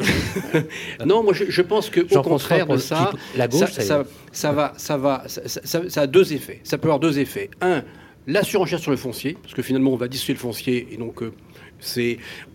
non, 1.06 1.22
moi 1.24 1.32
je, 1.32 1.44
je 1.48 1.62
pense 1.62 1.88
que 1.90 2.00
au 2.14 2.22
contraire 2.22 2.66
de 2.66 2.76
ça, 2.76 3.12
la 3.36 3.48
gauche, 3.48 3.70
ça, 3.70 4.52
va, 4.52 4.74
ça 4.76 4.96
va, 4.98 5.24
ça, 5.26 5.48
ça- 5.48 5.60
ça- 5.64 5.88
ça 5.88 6.00
a 6.02 6.06
deux 6.06 6.32
effets. 6.34 6.60
Ça 6.64 6.76
peut 6.78 6.86
avoir 6.88 7.00
deux 7.00 7.18
effets. 7.18 7.50
Un, 7.62 7.82
la 8.26 8.42
surenchère 8.44 8.78
sur 8.78 8.90
le 8.90 8.96
foncier, 8.98 9.36
parce 9.42 9.54
que 9.54 9.62
finalement 9.62 9.92
on 9.92 9.96
va 9.96 10.06
dissocier 10.06 10.34
le 10.34 10.40
foncier 10.40 10.88
et 10.92 10.96
donc 10.98 11.22
euh, 11.22 11.32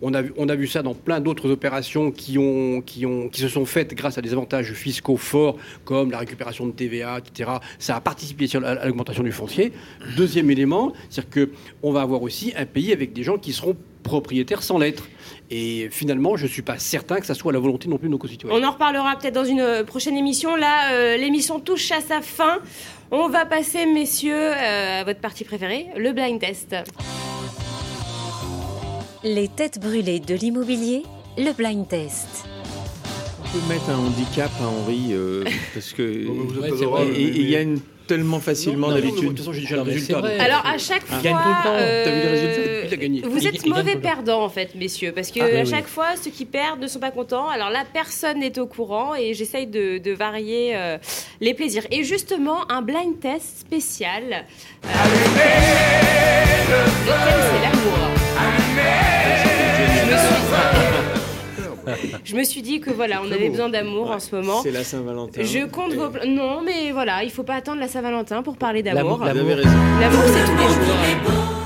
on 0.02 0.14
a 0.14 0.54
vu, 0.54 0.66
ça 0.66 0.82
dans 0.82 0.94
plein 0.94 1.20
d'autres 1.20 1.50
opérations 1.50 2.10
qui 2.10 2.34
se 2.34 3.48
sont 3.48 3.66
faites 3.66 3.94
grâce 3.94 4.18
à 4.18 4.22
des 4.22 4.32
avantages 4.32 4.72
fiscaux 4.72 5.16
forts 5.16 5.56
comme 5.84 6.10
la 6.10 6.18
récupération 6.18 6.66
de 6.66 6.72
TVA, 6.72 7.18
etc. 7.18 7.50
Ça 7.78 7.96
a 7.96 8.00
participé 8.00 8.48
à 8.64 8.86
l'augmentation 8.86 9.22
du 9.22 9.32
foncier. 9.32 9.72
Deuxième 10.16 10.50
élément, 10.50 10.92
c'est 11.10 11.28
que 11.28 11.50
on 11.82 11.92
va 11.92 12.02
avoir 12.02 12.22
aussi 12.22 12.52
un 12.56 12.66
pays 12.66 12.92
avec 12.92 13.12
des 13.12 13.22
gens 13.22 13.38
qui 13.38 13.52
seront 13.52 13.76
propriétaires 14.06 14.62
sans 14.62 14.78
l'être. 14.78 15.08
Et 15.50 15.88
finalement, 15.90 16.36
je 16.36 16.44
ne 16.44 16.48
suis 16.48 16.62
pas 16.62 16.78
certain 16.78 17.20
que 17.20 17.26
ça 17.26 17.34
soit 17.34 17.52
la 17.52 17.58
volonté 17.58 17.88
non 17.88 17.98
plus 17.98 18.08
de 18.08 18.12
nos 18.12 18.18
concitoyens. 18.18 18.56
On 18.56 18.64
en 18.64 18.72
reparlera 18.72 19.16
peut-être 19.16 19.34
dans 19.34 19.44
une 19.44 19.60
euh, 19.60 19.84
prochaine 19.84 20.16
émission. 20.16 20.56
Là, 20.56 20.92
euh, 20.92 21.16
l'émission 21.16 21.60
touche 21.60 21.90
à 21.92 22.00
sa 22.00 22.20
fin. 22.20 22.58
On 23.10 23.28
va 23.28 23.44
passer, 23.46 23.86
messieurs, 23.86 24.34
euh, 24.34 25.00
à 25.00 25.04
votre 25.04 25.20
partie 25.20 25.44
préférée, 25.44 25.86
le 25.96 26.12
blind 26.12 26.40
test. 26.40 26.74
Les 29.24 29.48
têtes 29.48 29.80
brûlées 29.80 30.20
de 30.20 30.34
l'immobilier, 30.34 31.02
le 31.38 31.52
blind 31.52 31.86
test. 31.88 32.44
On 33.40 33.58
peut 33.58 33.64
mettre 33.72 33.88
un 33.90 33.98
handicap 33.98 34.50
à 34.60 34.66
Henri 34.66 35.08
euh, 35.12 35.44
parce 35.74 35.92
que 35.92 36.26
Vous 36.26 36.60
Ouais, 36.60 36.70
vrai. 36.70 37.06
et- 37.08 37.20
il 37.22 37.48
y 37.50 37.56
a 37.56 37.60
une 37.62 37.80
tellement 38.06 38.38
facilement 38.38 38.88
d'habitude. 38.92 39.22
De 39.22 39.28
toute 39.30 39.38
façon, 39.38 39.52
j'ai 39.52 39.62
déjà 39.62 39.76
le 39.76 39.82
résultat. 39.82 40.18
Alors, 40.38 40.64
à 40.64 40.78
chaque 40.78 41.02
Il 41.08 41.14
fois. 41.14 41.22
gagne 41.22 41.36
tout 41.42 41.48
le 41.48 41.62
temps. 41.64 41.76
T'as 41.76 42.10
vu 42.12 42.22
le 42.22 42.30
résultat 42.30 42.60
euh, 42.60 42.82
Il 42.86 42.94
a 42.94 42.96
gagné. 42.96 43.22
Vous 43.22 43.46
êtes 43.48 43.66
mauvais 43.66 43.96
perdants, 43.96 44.44
en 44.44 44.48
fait, 44.48 44.76
messieurs, 44.76 45.10
parce 45.12 45.32
que 45.32 45.40
Ah, 45.40 45.58
à 45.58 45.62
oui. 45.64 45.68
chaque 45.68 45.88
fois, 45.88 46.14
ceux 46.22 46.30
qui 46.30 46.44
perdent 46.44 46.80
ne 46.80 46.86
sont 46.86 47.00
pas 47.00 47.10
contents. 47.10 47.48
Alors 47.48 47.70
là, 47.70 47.82
personne 47.92 48.38
n'est 48.40 48.56
au 48.60 48.66
courant 48.66 49.16
et 49.16 49.34
j'essaye 49.34 49.66
de, 49.66 49.98
de 49.98 50.12
varier 50.12 50.76
euh, 50.76 50.98
les 51.40 51.52
plaisirs. 51.54 51.84
Et 51.90 52.04
justement, 52.04 52.70
un 52.70 52.82
blind 52.82 53.18
test 53.18 53.58
spécial. 53.58 54.44
euh, 54.84 54.88
c'est 56.68 57.62
l'amour. 57.62 58.15
Je 62.24 62.34
me 62.34 62.42
suis- 62.42 62.62
dit 62.62 62.80
que 62.80 62.90
voilà, 62.90 63.20
on 63.22 63.30
avait 63.30 63.44
beau. 63.46 63.52
besoin 63.52 63.68
d'amour 63.68 64.10
en 64.10 64.18
ce 64.18 64.34
moment. 64.34 64.60
C'est 64.62 64.72
la 64.72 64.82
Saint-Valentin. 64.82 65.42
Je 65.44 65.64
compte 65.66 65.92
vos. 65.94 66.08
pla- 66.10 66.26
Non, 66.26 66.60
mais 66.64 66.90
voilà, 66.90 67.22
il 67.22 67.30
faut 67.30 67.44
pas 67.44 67.54
attendre 67.54 67.78
la 67.80 67.86
Saint-Valentin 67.88 68.42
pour 68.42 68.56
parler 68.56 68.82
d'amour. 68.82 69.20
L'amour- 69.24 70.22
c'est 70.26 70.44
tous 70.44 70.56
les 70.56 70.68
jours. 70.68 70.94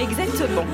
Exactement. 0.01 0.65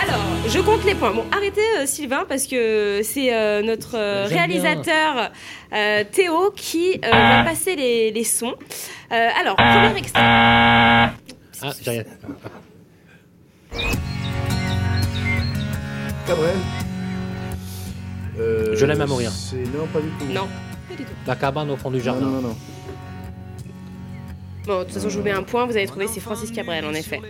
Alors, 0.00 0.20
je 0.48 0.58
compte 0.60 0.84
les 0.84 0.94
points. 0.94 1.10
Bon, 1.12 1.24
arrêtez 1.32 1.60
euh, 1.80 1.86
Sylvain 1.86 2.24
parce 2.28 2.46
que 2.46 3.00
c'est 3.02 3.34
euh, 3.34 3.62
notre 3.62 3.96
euh, 3.96 4.26
réalisateur 4.28 5.30
euh, 5.72 6.04
Théo 6.10 6.52
qui 6.54 7.00
euh, 7.04 7.10
va 7.10 7.44
passer 7.44 7.74
les, 7.76 8.12
les 8.12 8.24
sons. 8.24 8.54
Euh, 9.12 9.28
alors, 9.40 9.56
premier 9.56 9.98
extrait. 9.98 10.20
Ah, 10.22 11.10
j'ai 11.82 11.90
rien. 11.90 12.04
Cabrel. 16.26 16.56
Euh, 18.38 18.74
Je 18.76 18.86
l'aime 18.86 19.00
à 19.00 19.06
mourir. 19.06 19.30
c'est- 19.30 19.56
Non, 19.56 19.86
pas 19.92 20.00
du 20.00 20.08
tout. 20.18 20.24
Non, 20.26 20.48
pas 20.88 20.94
du 20.96 21.04
tout. 21.04 21.12
La 21.26 21.36
cabane 21.36 21.70
au 21.70 21.76
fond 21.76 21.90
du 21.90 22.00
jardin. 22.00 22.20
non, 22.26 22.30
non, 22.30 22.48
non. 22.48 22.56
Bon, 24.66 24.78
de 24.78 24.84
toute 24.84 24.92
façon, 24.94 25.08
je 25.08 25.18
vous 25.18 25.24
mets 25.24 25.32
un 25.32 25.42
point. 25.42 25.66
Vous 25.66 25.76
avez 25.76 25.86
trouvé, 25.86 26.06
c'est 26.06 26.20
Francis 26.20 26.50
Cabrel, 26.52 26.84
en 26.84 26.92
effet. 26.94 27.20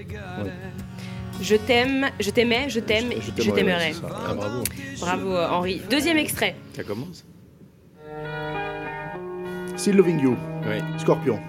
Je 1.41 1.57
t'aime, 1.57 2.09
je 2.21 2.31
t'aimais, 2.31 2.69
je 2.69 2.79
t'aime, 2.79 3.11
je 3.37 3.51
t'aimerai. 3.51 3.95
ça. 3.95 4.01
Ah, 4.29 4.35
bravo. 4.35 4.63
Bravo, 5.01 5.33
euh, 5.35 5.49
Henri. 5.49 5.83
Deuxième 5.91 6.19
extrait. 6.19 6.55
Ça 6.77 6.85
commence 6.85 7.25
Still 9.77 9.97
Loving 9.97 10.21
You, 10.21 10.37
Oui. 10.69 10.77
Scorpion. 10.99 11.41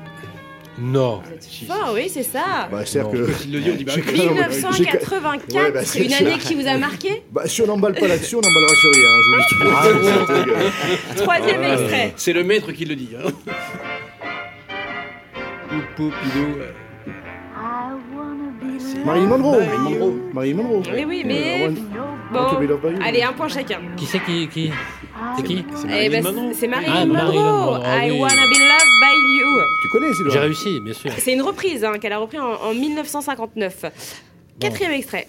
Non. 0.79 1.21
Vous 1.23 1.33
êtes 1.33 1.67
fort, 1.67 1.91
oui, 1.93 2.09
c'est 2.09 2.23
ça. 2.23 2.67
Bah, 2.71 2.79
c'est-à-dire 2.85 3.11
que. 3.11 3.29
Il 3.45 3.51
le 3.53 3.59
dit, 3.59 3.71
on 3.71 3.75
dit 3.75 3.83
bah, 3.83 3.93
J'ai- 3.95 4.03
j'ai- 4.15 4.29
1984, 4.29 5.55
Ouais, 5.55 5.71
bah, 5.71 5.79
c'est 5.85 5.99
une 6.03 6.09
ça. 6.09 6.17
année 6.17 6.37
qui 6.39 6.55
vous 6.55 6.67
a 6.67 6.77
marqué. 6.77 7.21
Bah, 7.31 7.43
si 7.45 7.61
on 7.61 7.67
n'emballe 7.67 7.93
pas 7.93 8.07
là-dessus, 8.07 8.35
on 8.35 8.41
n'emballera 8.41 8.73
sur 8.75 8.89
rien. 8.91 9.09
hein, 9.09 9.21
Je 9.21 9.29
vous 9.29 9.35
le 9.35 10.45
dis 10.45 10.45
de 10.95 11.05
suite. 11.05 11.15
Troisième 11.23 11.61
Ah, 11.63 11.73
extrait. 11.73 12.13
C'est 12.15 12.33
le 12.33 12.43
maître 12.43 12.71
qui 12.71 12.85
le 12.85 12.95
dit. 12.95 13.09
Hein. 13.15 13.29
Pou, 15.69 15.75
pou, 15.95 16.11
pidou. 16.23 16.47
Marilyn 19.05 19.27
Monroe. 19.27 19.59
Marilyn 19.59 19.89
Monroe. 19.99 20.13
Marilyn 20.33 20.55
Monroe. 20.57 20.81
Mais 20.91 21.05
oui, 21.05 21.21
Euh, 21.23 21.27
mais- 21.27 21.59
I 21.59 21.63
want- 21.67 21.75
Bon, 22.31 22.39
want 22.39 22.49
to 22.55 22.59
be 22.59 22.67
loved 22.67 22.81
by 22.81 22.87
you. 22.97 23.03
allez, 23.05 23.21
un 23.21 23.33
point 23.33 23.47
chacun. 23.47 23.79
Qui 23.97 24.05
c'est 24.05 24.19
qui, 24.23 24.47
qui 24.47 24.71
C'est 25.37 25.43
qui 25.43 25.65
C'est 25.75 25.85
Eh 25.87 26.09
Marilyn 26.09 26.21
ben, 26.21 26.31
Monroe. 26.35 26.53
c'est 26.53 26.67
Marilyn 26.67 26.91
Ah, 26.95 27.05
Marilyn 27.05 27.41
Monroe. 27.43 27.79
Ah 27.85 28.05
I 28.07 28.11
oui. 28.11 28.19
wanna 28.19 28.47
be 28.47 28.57
loved 28.59 28.99
connais, 29.93 30.13
Sylvain 30.13 30.29
J'ai 30.31 30.39
réussi, 30.39 30.79
bien 30.81 30.93
sûr. 30.93 31.11
C'est 31.17 31.33
une 31.33 31.41
reprise 31.41 31.83
hein, 31.85 31.97
qu'elle 31.99 32.11
a 32.13 32.17
repris 32.17 32.39
en, 32.39 32.51
en 32.53 32.73
1959. 32.73 33.85
Quatrième 34.59 34.91
extrait. 34.93 35.27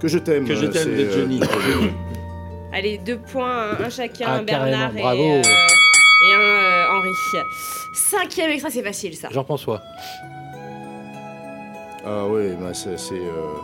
Que 0.00 0.08
je 0.08 0.18
t'aime. 0.18 0.46
Que 0.46 0.54
je 0.54 0.64
euh, 0.66 0.68
t'aime 0.68 0.84
c'est, 0.96 1.04
de 1.04 1.08
euh, 1.08 1.20
Johnny. 1.20 1.40
Allez, 2.72 2.98
deux 2.98 3.18
points, 3.18 3.70
un, 3.78 3.84
un 3.84 3.90
chacun, 3.90 4.26
Ah, 4.28 4.42
Bernard 4.42 4.92
carrément, 4.94 4.98
et, 4.98 5.02
bravo. 5.02 5.22
euh, 5.22 5.42
et 5.42 6.34
un 6.34 6.40
euh, 6.40 6.98
Henri. 6.98 7.10
Cinquième 7.94 8.50
extrait, 8.50 8.70
c'est 8.70 8.82
facile 8.82 9.16
ça. 9.16 9.28
Jean-François. 9.30 9.80
Ah 12.04 12.24
oui, 12.28 12.52
bah, 12.60 12.72
c'est. 12.72 12.96
c'est, 12.98 13.14
euh, 13.14 13.56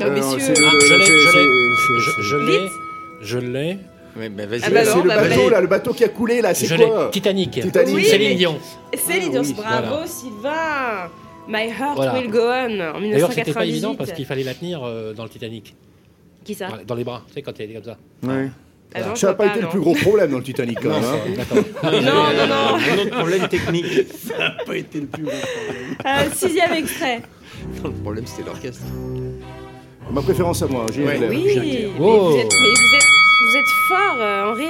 Non, 0.00 0.06
euh, 0.06 0.10
messieurs. 0.14 0.38
c'est 0.40 0.58
le- 0.60 0.66
Ah, 0.66 0.72
le- 0.74 0.80
je 0.80 0.94
l'ai, 0.94 1.04
c'est- 1.04 1.18
je 1.20 1.28
c'est- 1.28 1.38
l'ai. 1.38 1.76
c'est- 1.76 2.00
Je, 2.00 2.10
c'est- 2.10 2.22
je 2.22 2.36
l'ai. 2.36 2.58
Vite. 2.64 2.72
Je 3.22 3.38
l'ai. 3.38 3.78
Ouais, 4.16 4.28
bah, 4.28 4.46
vas-y. 4.46 4.60
Ah 4.64 4.70
bah 4.70 4.84
C'est 4.84 4.94
non, 4.96 5.02
le 5.02 5.08
bah, 5.08 5.16
bateau 5.22 5.40
vas-y. 5.40 5.50
là, 5.50 5.60
le 5.60 5.66
bateau 5.66 5.92
qui 5.92 6.04
a 6.04 6.08
coulé 6.08 6.40
là, 6.42 6.52
c'est 6.54 6.66
Je 6.66 6.74
l'ai. 6.74 6.86
quoi 6.86 7.08
Titanic. 7.12 7.50
Titanic. 7.52 7.94
Oui, 7.94 8.04
Céline 8.04 8.28
mais- 8.30 8.34
Dion. 8.36 8.58
Céline 8.96 9.22
Ah, 9.28 9.30
Dion, 9.30 9.42
oui, 9.42 9.52
bravo 9.54 9.86
voilà. 9.88 10.06
Sylvain. 10.06 11.10
My 11.48 11.68
Heart 11.68 11.96
Voilà. 11.96 12.14
Will 12.18 12.30
Go 12.30 12.38
On 12.38 12.44
en 12.44 13.00
1998. 13.00 13.10
D'ailleurs, 13.10 13.32
c'était 13.32 13.52
pas 13.52 13.64
évident 13.66 13.94
parce 13.94 14.12
qu'il 14.12 14.26
fallait 14.26 14.42
la 14.44 14.54
tenir 14.54 14.82
euh, 14.84 15.12
dans 15.14 15.24
le 15.24 15.28
Titanic. 15.30 15.74
Qui 16.44 16.54
ça 16.54 16.68
Dans 16.86 16.94
les 16.94 17.04
bras. 17.04 17.22
Tu 17.28 17.34
sais, 17.34 17.42
quand 17.42 17.52
elle 17.58 17.70
est 17.70 17.74
comme 17.74 17.84
ça. 17.84 17.96
Ouais. 18.22 18.48
Ah 18.94 19.00
non, 19.02 19.14
je 19.14 19.20
Ça 19.20 19.26
n'a 19.28 19.32
vois 19.34 19.44
pas 19.44 19.46
été 19.52 19.60
le 19.60 19.64
non. 19.66 19.70
plus 19.70 19.80
gros 19.80 19.94
problème 19.94 20.30
dans 20.32 20.38
le 20.38 20.42
Titanic 20.44 20.80
quand 20.80 20.88
même. 20.90 21.04
hein. 21.04 21.18
D'accord. 21.36 21.92
Non, 21.92 22.00
non, 22.02 22.46
non. 22.48 22.76
Un 22.76 22.98
autre 22.98 23.16
problème 23.18 23.48
technique. 23.48 23.86
pas 24.66 24.76
été 24.76 25.00
le 25.00 25.06
plus 25.06 25.26
Euh, 25.28 26.30
sixième 26.34 26.72
extrait. 26.72 27.22
Le 27.84 27.90
problème, 27.90 28.26
c'était 28.26 28.48
l'orchestre. 28.48 28.82
Ma 30.10 30.22
préférence 30.22 30.62
à 30.62 30.66
moi, 30.66 30.86
Gilles 30.92 31.04
Ouais. 31.04 31.18
Leclerc. 31.18 31.30
Oui, 31.30 31.56
mais, 31.60 31.88
Oh. 32.00 32.30
vous 32.30 32.36
êtes, 32.36 32.52
mais 32.52 32.68
vous 32.68 32.96
êtes, 32.96 32.99
êtes 33.60 33.88
fort, 33.88 34.16
euh, 34.20 34.50
Henri. 34.52 34.66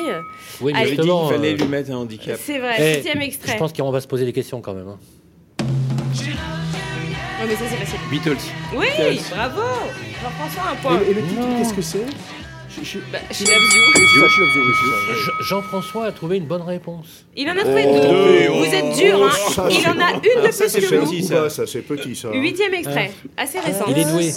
Oui, 0.60 0.72
mais 0.72 0.78
Allez, 0.80 0.88
justement. 0.90 1.28
fallait 1.28 1.52
euh, 1.52 1.56
lui 1.56 1.64
mettre 1.64 1.90
un 1.90 1.96
handicap. 1.96 2.38
C'est 2.42 2.58
vrai, 2.58 2.74
eh, 2.78 2.94
septième 3.02 3.22
Je 3.22 3.56
pense 3.58 3.72
qu'on 3.72 3.90
va 3.90 4.00
se 4.00 4.06
poser 4.08 4.24
des 4.24 4.32
questions 4.32 4.60
quand 4.60 4.74
même. 4.74 4.88
hein. 4.88 4.98
Non, 5.60 7.46
mais 7.48 7.54
ça, 7.54 7.62
c'est 7.70 7.76
facile. 7.76 7.98
Beatles. 8.10 8.36
Oui, 8.76 8.86
bravo. 9.30 9.60
Jean-François, 10.22 10.72
un 10.72 10.76
point. 10.76 11.00
Et, 11.06 11.10
et 11.10 11.14
le 11.14 11.22
titre, 11.22 11.40
Non. 11.40 11.56
qu'est-ce 11.58 11.72
que 11.74 11.80
c'est? 11.82 12.04
Je- 12.78 12.84
je- 12.84 12.98
Bah, 13.10 13.18
She 13.32 13.40
loves 13.40 13.50
you. 13.50 13.82
C'est 13.94 14.20
ça, 14.20 14.28
She 14.28 14.38
Loves 14.38 14.54
You, 14.54 14.62
oui, 14.66 14.74
c'est 14.78 14.90
ça. 14.90 15.18
Je- 15.40 15.44
Jean-François 15.44 16.04
a 16.06 16.12
trouvé 16.12 16.36
une 16.36 16.44
bonne 16.44 16.62
réponse. 16.62 17.24
Il 17.36 17.48
en 17.48 17.52
a 17.56 17.60
trouvé 17.62 17.84
Oh, 17.88 18.00
deux. 18.00 18.48
oh, 18.50 18.58
Vous 18.58 18.74
êtes 18.74 18.96
dur, 18.96 19.24
hein. 19.24 19.30
ça, 19.54 19.66
Il 19.70 19.76
c'est- 19.80 19.88
en 19.88 19.98
a 19.98 20.10
une 20.12 20.46
de 20.46 20.50
ça, 20.52 20.64
plus 20.64 20.70
c'est 20.70 20.80
que 20.82 20.94
vous. 20.96 21.06
petit, 21.06 21.22
Ou 21.22 21.26
ça. 21.28 21.34
pas, 21.36 21.50
ça, 21.50 21.66
c'est 21.66 21.80
petit 21.82 22.14
ça. 22.14 22.28
Huitième 22.32 22.74
extrait, 22.74 23.10
assez 23.38 23.58
récent. 23.58 23.86
Il 23.88 23.98
est 23.98 24.04
doué. 24.04 24.30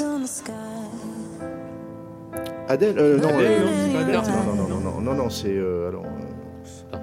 Adèle 2.69 2.97
euh, 2.97 3.17
Non, 3.19 3.27
Adèle, 3.29 3.51
euh, 3.51 3.87
non, 3.87 3.93
pas 3.93 3.99
Adèle, 3.99 4.15
non, 4.15 4.21
non, 4.21 4.55
non, 4.55 4.67
non, 4.67 4.79
non, 4.91 5.01
non, 5.01 5.13
non, 5.15 5.29
c'est. 5.29 5.47
euh, 5.49 5.89
alors, 5.89 6.05
euh, 6.93 6.97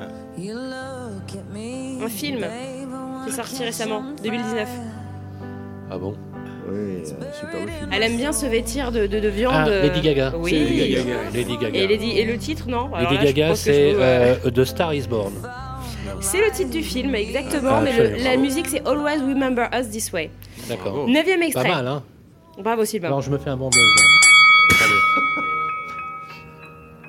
Un 2.03 2.09
film 2.09 2.39
qui 3.25 3.31
est 3.31 3.37
sorti 3.37 3.63
récemment, 3.65 4.03
2019. 4.23 4.69
Ah 5.91 5.99
bon? 5.99 6.15
Oui, 6.73 7.03
super 7.05 7.61
le 7.61 7.67
film. 7.67 7.91
Elle 7.93 8.03
aime 8.05 8.17
bien 8.17 8.33
se 8.33 8.47
vêtir 8.47 8.93
de, 8.93 9.07
de, 9.07 9.19
de 9.21 9.29
viande. 9.29 9.55
Ah, 9.55 9.69
Lady 9.69 10.01
Gaga. 10.03 10.33
Oui. 10.39 10.51
C'est 10.51 10.59
Lady 10.59 10.95
Gaga. 10.95 11.15
Lady 11.35 11.57
Gaga. 11.59 11.79
Et, 11.79 11.87
Lady- 11.89 12.19
et 12.19 12.25
le 12.25 12.39
titre, 12.39 12.69
non? 12.69 12.95
Alors 12.95 13.13
Lady 13.13 13.25
là, 13.25 13.33
Gaga, 13.33 13.55
c'est 13.57 13.93
euh, 13.95 14.37
euh, 14.47 14.51
The 14.51 14.65
Star 14.65 14.95
is 14.95 15.07
Born. 15.09 15.33
C'est 16.21 16.39
le 16.39 16.51
titre 16.53 16.71
du 16.71 16.83
film, 16.83 17.15
exactement, 17.15 17.77
Ah, 17.77 17.81
mais 17.83 17.93
le- 17.97 18.23
la 18.23 18.37
musique 18.37 18.69
c'est 18.69 18.87
Always 18.87 19.19
Remember 19.19 19.69
Us 19.75 19.89
This 19.91 20.13
Way. 20.13 20.31
D'accord. 20.69 21.07
Neuvième 21.09 21.41
Pas 21.41 21.47
extrait. 21.47 21.69
mal, 21.69 21.87
hein 21.89 22.03
Bravo 22.63 22.85
Sylvain. 22.85 23.09
Alors, 23.09 23.23
je 23.23 23.31
me 23.31 23.39
fais 23.39 23.51
un 23.51 23.57
bon 23.57 23.71
buzz. 23.71 23.81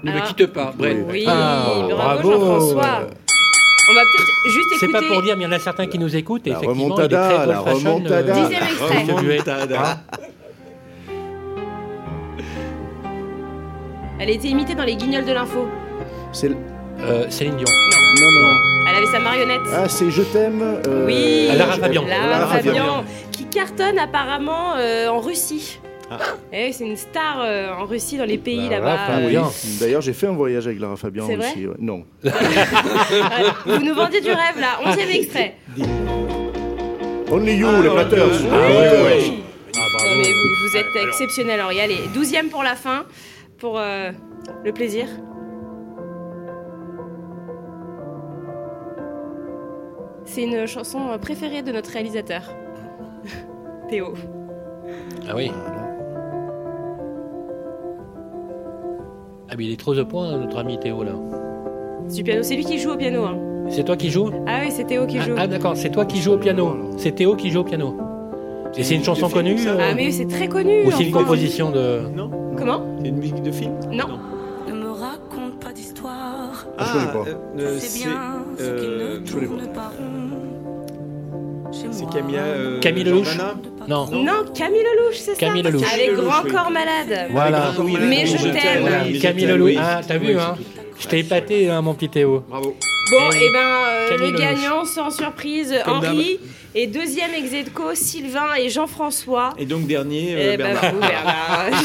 Ne 0.04 0.12
me 0.12 0.16
Alors- 0.18 0.28
quitte 0.36 0.46
pas. 0.48 0.74
Bref. 0.78 0.98
Oui, 1.10 1.26
Ah, 1.28 1.64
bravo, 1.90 1.90
bravo. 1.96 2.32
Jean-François. 2.32 3.08
On 3.90 3.94
va 3.94 4.02
peut-être 4.02 4.52
juste 4.54 4.68
C'est 4.80 4.88
pas 4.88 5.02
pour 5.02 5.22
dire, 5.22 5.36
mais 5.38 5.44
il 5.44 5.48
y 5.48 5.50
en 5.50 5.56
a 5.56 5.60
certains 5.60 5.86
qui 5.88 6.00
nous 6.00 6.16
écoutent. 6.16 6.48
Et 6.48 6.52
La 6.52 6.58
effectivement, 6.58 6.84
remontada, 6.96 7.28
il 7.30 7.34
est 7.34 7.38
très 7.38 7.48
la 7.48 7.60
remontada. 7.60 8.34
Dixième 8.34 8.64
extrait. 8.64 9.14
Remontada. 9.14 9.98
Elle 14.20 14.30
a 14.30 14.32
été 14.32 14.48
imitée 14.50 14.76
dans 14.76 14.84
les 14.84 14.96
guignols 14.96 15.26
de 15.26 15.34
l'info. 15.34 15.68
C'est 16.32 16.50
le- 16.50 16.58
Euh, 17.00 17.26
Céline 17.30 17.56
Dion. 17.58 17.66
non 18.22 18.32
non 18.32 18.42
non. 18.42 18.58
Elle 18.88 18.96
avait 18.98 19.06
sa 19.12 19.20
marionnette. 19.20 19.62
Ah 19.74 19.90
c'est 19.90 20.12
je 20.12 20.22
t'aime. 20.22 20.62
euh, 20.62 21.06
oui, 21.08 21.50
Lara 21.58 21.74
Fabian. 21.74 22.04
Lara 22.06 22.48
Fabian. 22.48 23.04
qui 23.32 23.46
cartonne 23.46 23.98
apparemment 23.98 24.74
euh, 24.78 25.08
en 25.08 25.20
Russie. 25.20 25.80
Ah. 26.14 26.18
Eh, 26.52 26.74
c'est 26.74 26.86
une 26.86 26.98
star 26.98 27.40
euh, 27.42 27.72
en 27.74 27.86
Russie, 27.86 28.18
dans 28.18 28.26
les 28.26 28.38
pays 28.38 28.68
Lara 28.70 28.80
là-bas. 28.86 28.98
Ah 29.08 29.18
oui. 29.20 29.24
Fabian. 29.24 29.52
D'ailleurs 29.80 30.02
j'ai 30.02 30.12
fait 30.12 30.28
un 30.28 30.34
voyage 30.34 30.68
avec 30.68 30.80
Lara 30.82 30.98
Fabian 30.98 31.26
vrai 31.26 31.38
aussi. 31.38 31.66
ouais. 31.68 31.76
Non. 31.80 32.04
Vous 33.66 33.80
nous 33.84 33.96
vendiez 33.96 34.20
du 34.20 34.30
rêve 34.30 34.60
là, 34.60 34.80
onzième 34.86 35.10
extrait. 35.10 35.56
Only 37.32 37.54
You 37.56 37.68
Ah, 37.70 37.82
les 37.82 37.88
Ah, 37.88 37.94
ouais, 37.94 39.04
ouais. 39.04 39.34
Ah, 39.74 39.80
Non, 40.04 40.18
mais 40.18 40.24
vous, 40.34 40.70
vous 40.70 40.78
êtes 40.78 41.08
exceptionnel, 41.08 41.62
Henri. 41.62 41.80
Allez, 41.80 42.00
douzième 42.14 42.50
pour 42.50 42.62
la 42.64 42.76
fin, 42.76 43.06
pour 43.58 43.80
euh, 43.80 44.12
le 44.66 44.74
plaisir. 44.74 45.08
C'est 50.26 50.44
une 50.44 50.66
chanson 50.68 51.10
euh, 51.10 51.18
préférée 51.18 51.62
de 51.62 51.72
notre 51.72 51.92
réalisateur, 51.92 52.42
Théo. 53.90 54.14
Ah 55.28 55.36
oui. 55.36 55.52
Ah 59.52 59.56
mais 59.58 59.66
il 59.66 59.74
est 59.74 59.78
trop 59.80 59.94
de 59.94 60.04
points, 60.04 60.38
notre 60.38 60.58
ami 60.60 60.80
Théo 60.80 61.04
là. 61.04 61.12
C'est 62.08 62.16
du 62.18 62.24
piano, 62.24 62.42
c'est 62.42 62.56
lui 62.56 62.64
qui 62.64 62.80
joue 62.80 62.92
au 62.92 62.96
piano. 62.96 63.26
hein. 63.26 63.38
C'est 63.70 63.84
toi 63.84 63.98
qui 63.98 64.10
joues 64.10 64.30
Ah 64.48 64.60
oui, 64.64 64.72
c'est 64.72 64.86
Théo 64.86 65.06
qui 65.06 65.18
ah, 65.20 65.24
joue. 65.24 65.34
ah, 65.38 65.48
d'accord, 65.48 65.76
c'est 65.76 65.90
toi 65.90 66.06
qui 66.06 66.22
joues 66.22 66.34
au 66.34 66.38
piano. 66.38 66.76
C'est 66.98 67.12
Théo 67.14 67.36
qui 67.36 67.52
joue 67.52 67.60
au 67.60 67.64
piano. 67.66 67.98
Et 68.78 68.84
c'est 68.84 68.96
une 68.96 69.04
chanson 69.04 69.28
film, 69.28 69.44
connue 69.44 69.68
euh, 69.68 69.78
Ah, 69.78 69.94
mais 69.94 70.06
oui, 70.06 70.14
c'est 70.14 70.28
très 70.28 70.48
connu. 70.48 70.86
Ou 70.86 70.92
c'est 70.92 71.04
une 71.04 71.12
composition 71.12 71.72
de... 71.72 72.04
Non 72.16 72.32
Comment 72.58 72.82
C'est 73.02 73.10
une 73.10 73.18
musique 73.18 73.44
de 73.44 73.52
film 73.52 73.74
Non. 73.92 74.06
Ne 74.70 74.74
me 74.74 74.90
raconte 74.92 75.60
pas 75.60 75.74
d'histoire. 75.74 76.66
Ah, 76.78 76.86
je 76.86 76.92
connais 76.94 77.12
pas. 77.26 77.30
euh, 77.30 77.36
euh, 77.60 77.78
c'est 77.78 78.04
bien 78.06 78.46
ce 78.58 78.64
qui 78.64 78.86
euh, 78.86 79.20
ne 79.20 79.26
je 79.26 79.34
connais 79.48 79.74
pas. 79.74 79.92
C'est. 81.72 82.10
Camilla 82.10 82.42
euh, 82.42 82.80
Camille 82.80 83.04
Lelouch 83.04 83.38
Non. 83.88 84.06
Non, 84.12 84.46
Camille 84.56 84.82
Lelouch, 84.82 85.16
c'est 85.16 85.32
ça 85.32 85.38
Camille 85.38 85.64
Lelouch. 85.64 85.84
Avec 85.94 86.14
Grand 86.16 86.44
Corps. 86.44 86.72
Malade. 86.72 87.28
Voilà. 87.32 87.74
Oui, 87.80 87.98
Mais 88.02 88.26
je 88.26 88.38
t'aime. 88.38 89.20
Camille 89.22 89.46
Lelouch. 89.46 89.76
Ah, 89.80 90.02
t'as 90.08 90.18
vu, 90.18 90.38
hein 90.38 90.56
Je 91.00 91.08
t'ai 91.08 91.20
épaté, 91.20 91.70
hein, 91.70 91.82
mon 91.82 91.94
petit 91.94 92.10
Théo. 92.10 92.44
Bravo. 92.50 92.76
Bon, 93.12 93.18
Eh 93.34 93.36
et 93.36 93.50
ben 93.52 93.60
euh, 93.60 94.10
Camille 94.10 94.32
le 94.32 94.38
gagnant, 94.38 94.86
sans 94.86 95.10
surprise, 95.12 95.76
Comme 95.84 95.98
Henri. 95.98 96.40
Et 96.74 96.88
deuxième 96.88 97.32
ex 97.34 97.52
aequo, 97.54 97.94
Sylvain 97.94 98.54
et 98.58 98.70
Jean-François. 98.70 99.50
Et 99.58 99.66
donc 99.66 99.86
dernier, 99.88 100.34
euh, 100.36 100.52
Eh 100.54 100.58
ben 100.58 100.72
Bernard. 100.74 100.94
vous, 100.94 101.00
Bernard. 101.02 101.70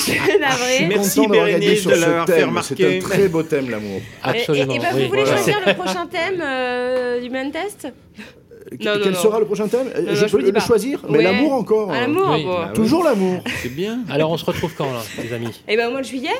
Je. 0.78 0.84
Merci, 0.86 1.26
Bérénice, 1.26 1.80
sur 1.80 1.90
de 1.90 1.96
ce 1.96 2.00
l'avoir 2.02 2.26
fait 2.26 2.36
thème. 2.36 2.48
remarquer. 2.50 2.74
C'est 2.78 2.96
un 2.96 3.00
très 3.00 3.28
beau 3.28 3.42
thème 3.42 3.70
l'amour. 3.70 4.00
Absolument. 4.22 4.72
Et, 4.74 4.76
et 4.76 4.78
ben, 4.78 4.88
oui, 4.94 5.02
vous 5.02 5.08
voulez 5.08 5.22
voilà. 5.24 5.36
choisir 5.38 5.58
le 5.66 5.74
prochain 5.74 6.06
thème 6.06 6.40
euh, 6.40 7.20
du 7.20 7.28
blind 7.30 7.50
test? 7.52 7.88
Non, 8.72 8.94
non, 8.94 9.00
Quel 9.02 9.12
non. 9.12 9.18
sera 9.18 9.38
le 9.40 9.46
prochain 9.46 9.68
thème? 9.68 9.86
Non, 9.86 10.14
Je 10.14 10.26
peux 10.26 10.42
le 10.42 10.52
pas. 10.52 10.60
choisir 10.60 11.00
Mais 11.08 11.18
Ouais. 11.18 11.24
l'amour 11.24 11.52
encore. 11.52 11.92
L'amour, 11.92 12.28
Oui. 12.32 12.44
Bah 12.44 12.64
oui. 12.68 12.72
Toujours 12.74 13.04
l'amour. 13.04 13.40
C'est 13.62 13.68
bien. 13.74 14.00
Alors 14.10 14.30
on 14.30 14.36
se 14.36 14.44
retrouve 14.44 14.74
quand 14.76 14.90
là, 14.92 15.00
les 15.22 15.32
amis? 15.32 15.62
Et 15.68 15.76
ben 15.76 15.88
au 15.88 15.92
mois 15.92 16.00
de 16.00 16.06
juillet 16.06 16.30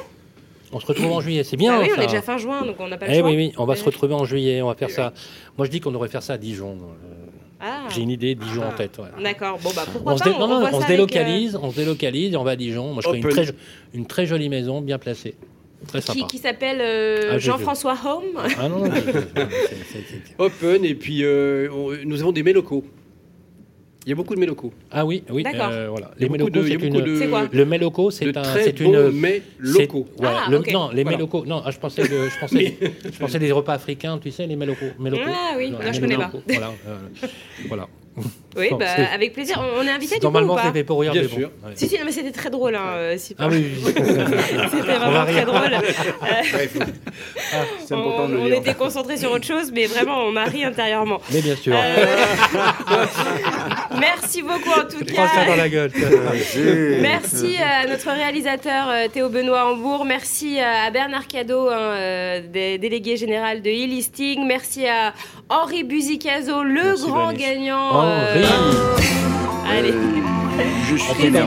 On 0.72 0.81
se 0.81 0.87
retrouve 0.87 1.12
en 1.12 1.20
juillet, 1.20 1.45
c'est 1.45 1.57
bien 1.57 1.74
Ah 1.77 1.81
oui, 1.83 1.91
on 1.97 2.01
est 2.01 2.07
déjà 2.07 2.22
fin 2.22 2.37
juin, 2.39 2.62
donc 2.66 2.77
on 2.81 2.89
n'a 2.89 2.97
pas 2.97 3.07
le 3.07 3.12
Eh 3.12 3.18
choix. 3.20 3.29
oui, 3.29 3.37
oui, 3.37 3.53
on 3.57 3.64
va 3.64 3.77
se 3.77 3.81
Ouais. 3.81 3.87
retrouver 3.87 4.14
en 4.14 4.24
juillet, 4.24 4.61
on 4.62 4.66
va 4.66 4.74
faire 4.74 4.91
ça. 4.91 5.12
Moi 5.57 5.66
je 5.66 5.70
dis 5.70 5.81
qu'on 5.81 5.93
devrait 5.93 6.09
faire 6.09 6.22
ça 6.22 6.33
à 6.35 6.39
Dijon. 6.39 6.72
Euh, 6.72 7.12
Ah, 7.59 7.85
J'ai 7.89 8.03
une 8.03 8.11
idée, 8.11 8.35
Dijon 8.35 8.64
en 8.64 8.72
tête. 8.72 8.99
ouais. 8.99 9.22
d'accord. 9.22 9.59
Bon, 9.64 9.70
bah 9.74 9.85
pourquoi 9.91 10.12
On 10.12 10.18
se, 10.18 10.24
pas 10.24 10.31
dé- 10.31 10.39
non, 10.39 10.47
non, 10.47 10.61
voit 10.61 10.68
on 10.68 10.72
se 10.72 10.77
avec, 10.77 10.89
délocalise, 10.89 11.59
on 11.62 11.70
se 11.70 11.77
délocalise 11.77 12.35
et 12.35 12.37
on 12.37 12.45
va 12.45 12.51
à 12.51 12.57
Dijon. 12.57 12.93
Moi 12.93 13.03
je 13.03 13.16
une 13.16 13.22
très, 13.22 13.45
jo- 13.45 13.53
une 13.95 14.05
très 14.07 14.27
jolie 14.27 14.51
maison, 14.51 14.83
bien 14.83 14.99
placée. 14.99 15.35
Très 15.89 15.99
euh, 15.99 16.01
qui, 16.01 16.07
sympa. 16.20 16.27
qui 16.29 16.39
s'appelle 16.39 16.79
euh, 16.81 17.31
Ah, 17.33 17.39
Jean-François 17.39 17.97
Home. 18.05 18.39
Ah 18.59 18.68
non, 18.68 18.81
non, 18.87 18.91
c'est- 18.95 20.35
Open, 20.39 20.85
et 20.85 20.95
puis 20.95 21.22
euh, 21.24 21.68
on- 21.72 21.93
nous 22.05 22.20
avons 22.20 22.33
des 22.33 22.43
mélocaux. 22.43 22.85
Il 24.05 24.11
y 24.11 24.12
a 24.12 24.14
beaucoup 24.14 24.37
de 24.37 24.41
mélocaux. 24.41 24.72
Ah 24.93 25.05
oui, 25.05 25.24
oui, 25.31 25.43
D'accord. 25.43 25.68
euh, 25.72 25.89
voilà. 25.91 26.12
Les 26.16 26.29
mélocaux, 26.29 26.62
c'est 26.62 26.74
une. 26.74 27.01
de- 27.01 27.16
C'est 27.18 27.27
quoi 27.29 27.49
Le 27.53 27.64
méloco, 27.64 28.11
c'est 28.12 28.37
un, 28.37 28.45
c'est 28.55 28.79
une. 28.79 29.11
mets 29.11 29.43
c'est- 29.64 29.81
locaux. 29.81 30.07
voilà, 30.16 30.43
Ah, 30.47 30.51
le- 30.51 30.59
ok. 30.59 30.72
Non, 30.72 30.91
les 30.93 31.03
Voilà. 31.03 31.16
mélocaux. 31.18 31.45
Non, 31.45 31.61
ah, 31.64 31.70
je 31.72 31.79
pensais, 31.79 32.03
de- 32.03 32.29
je 32.29 32.39
pensais, 32.39 32.77
je 33.05 33.18
pensais 33.18 33.39
des 33.41 33.51
repas 33.51 33.72
africains, 33.74 34.16
tu 34.18 34.31
sais, 34.31 34.47
les 34.47 34.55
mélocaux. 34.55 34.87
mélocaux. 35.01 35.24
Ah 35.29 35.55
oui, 35.57 35.70
non, 35.72 35.79
les 35.85 35.93
je 35.93 36.01
connais 36.01 36.16
pas. 36.16 36.31
Voilà, 36.49 36.72
euh, 36.87 36.99
voilà. 37.66 37.89
Oui, 38.57 38.69
Bon, 38.71 38.77
bah, 38.79 38.87
avec 39.12 39.35
plaisir. 39.35 39.62
On 39.79 39.83
est 39.87 39.91
invité 39.91 40.14
du 40.14 40.21
coup 40.21 40.25
Normalement, 40.27 40.55
ou 40.55 40.57
pas 40.57 40.62
c'est 40.64 40.73
fait 40.73 40.85
pour 40.85 41.01
rire, 41.01 41.12
Bien 41.12 41.23
mais 41.23 41.29
bon. 41.29 41.37
sûr. 41.37 41.51
Ouais. 41.62 41.73
Si, 41.75 41.89
si, 41.89 41.99
non, 41.99 42.05
mais 42.07 42.12
c'était 42.12 42.31
très 42.33 42.49
drôle. 42.49 42.75
Hein, 42.75 42.87
euh, 42.95 43.14
si 43.19 43.37
Ah 43.39 43.49
oui. 43.51 43.67
C'était 43.85 44.97
vraiment 44.97 45.27
très 45.27 45.45
drôle. 45.45 45.75
Important 47.91 48.29
on 48.41 48.47
était 48.47 48.75
concentrés 48.75 49.17
sur 49.19 49.31
autre 49.33 49.45
chose, 49.47 49.71
mais 49.73 49.87
vraiment, 49.87 50.23
on 50.25 50.35
a 50.37 50.45
ri 50.45 50.64
intérieurement. 50.64 51.21
mais 51.33 51.43
bien 51.43 51.55
sûr. 51.57 51.75
Euh, 51.77 52.17
Merci 54.01 54.43
beaucoup 54.43 54.71
en 54.71 54.85
tout 54.89 55.05
Prends 55.14 55.29
ça 55.29 55.45
dans 55.45 55.51
cas. 55.53 55.57
la 55.57 55.69
gueule. 55.69 55.91
Merci 57.01 57.57
à 57.59 57.87
notre 57.87 58.11
réalisateur 58.11 58.89
euh, 58.89 59.09
Théo 59.12 59.29
Benoît 59.29 59.67
Hambourg. 59.71 60.05
Merci 60.05 60.59
à 60.61 60.91
Bernard 60.91 61.27
Cadeau, 61.27 61.69
hein, 61.69 61.77
euh, 61.79 62.41
délégué 62.79 63.17
général 63.17 63.62
de 63.62 63.69
e-listing. 63.71 64.47
Merci 64.47 64.87
à 64.87 65.12
Henri 65.49 65.85
Buzicazo, 65.85 66.62
le 66.62 66.83
Merci, 66.83 67.07
grand 67.07 67.33
gagnant. 67.33 68.03
euh, 68.05 68.06
Henri. 68.07 68.45
allez. 69.79 69.95
Je 70.89 70.97
suis 70.97 71.25
de, 71.25 71.31
de. 71.31 71.39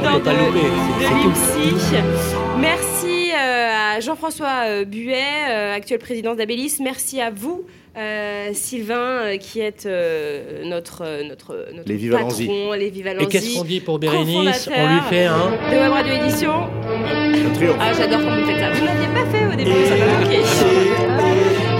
Merci 2.60 3.32
euh, 3.32 3.96
à 3.96 4.00
Jean-François 4.00 4.66
euh, 4.66 4.86
Buet, 4.86 5.16
euh, 5.50 5.74
actuel 5.76 6.00
président 6.00 6.36
d'Abélis. 6.36 6.78
Merci 6.82 7.20
à 7.22 7.32
vous, 7.32 7.64
euh, 7.98 8.50
Sylvain, 8.54 9.38
qui 9.40 9.62
êtes 9.62 9.86
euh, 9.88 10.64
notre, 10.66 11.24
notre, 11.24 11.68
notre 11.74 11.88
Les 11.90 11.96
Vivalanzi. 11.96 12.46
patron, 12.46 12.74
les 12.74 12.86
Et 12.88 12.90
Vivalanzi. 12.92 13.28
qu'est-ce 13.30 13.58
qu'on 13.58 13.64
dit 13.64 13.80
pour 13.80 13.98
Bérénice? 13.98 14.70
On 14.76 14.88
lui 14.94 15.02
fait 15.10 15.26
un. 15.26 15.50
de 15.72 15.78
Web 15.78 15.92
Radio 15.92 16.14
Édition. 16.14 16.52
un 16.54 17.54
triomphe. 17.56 17.78
Ah, 17.80 17.92
j'adore 17.98 18.20
quand 18.22 18.40
vous 18.40 18.46
faites 18.46 18.60
ça. 18.60 18.72
Vous 18.72 18.86
n'aviez 18.86 19.08
pas 19.08 19.26
fait 19.32 19.46
au 19.48 19.56
début, 19.56 19.86
ça 19.88 19.96
m'a 19.96 20.06
manqué. 20.20 20.40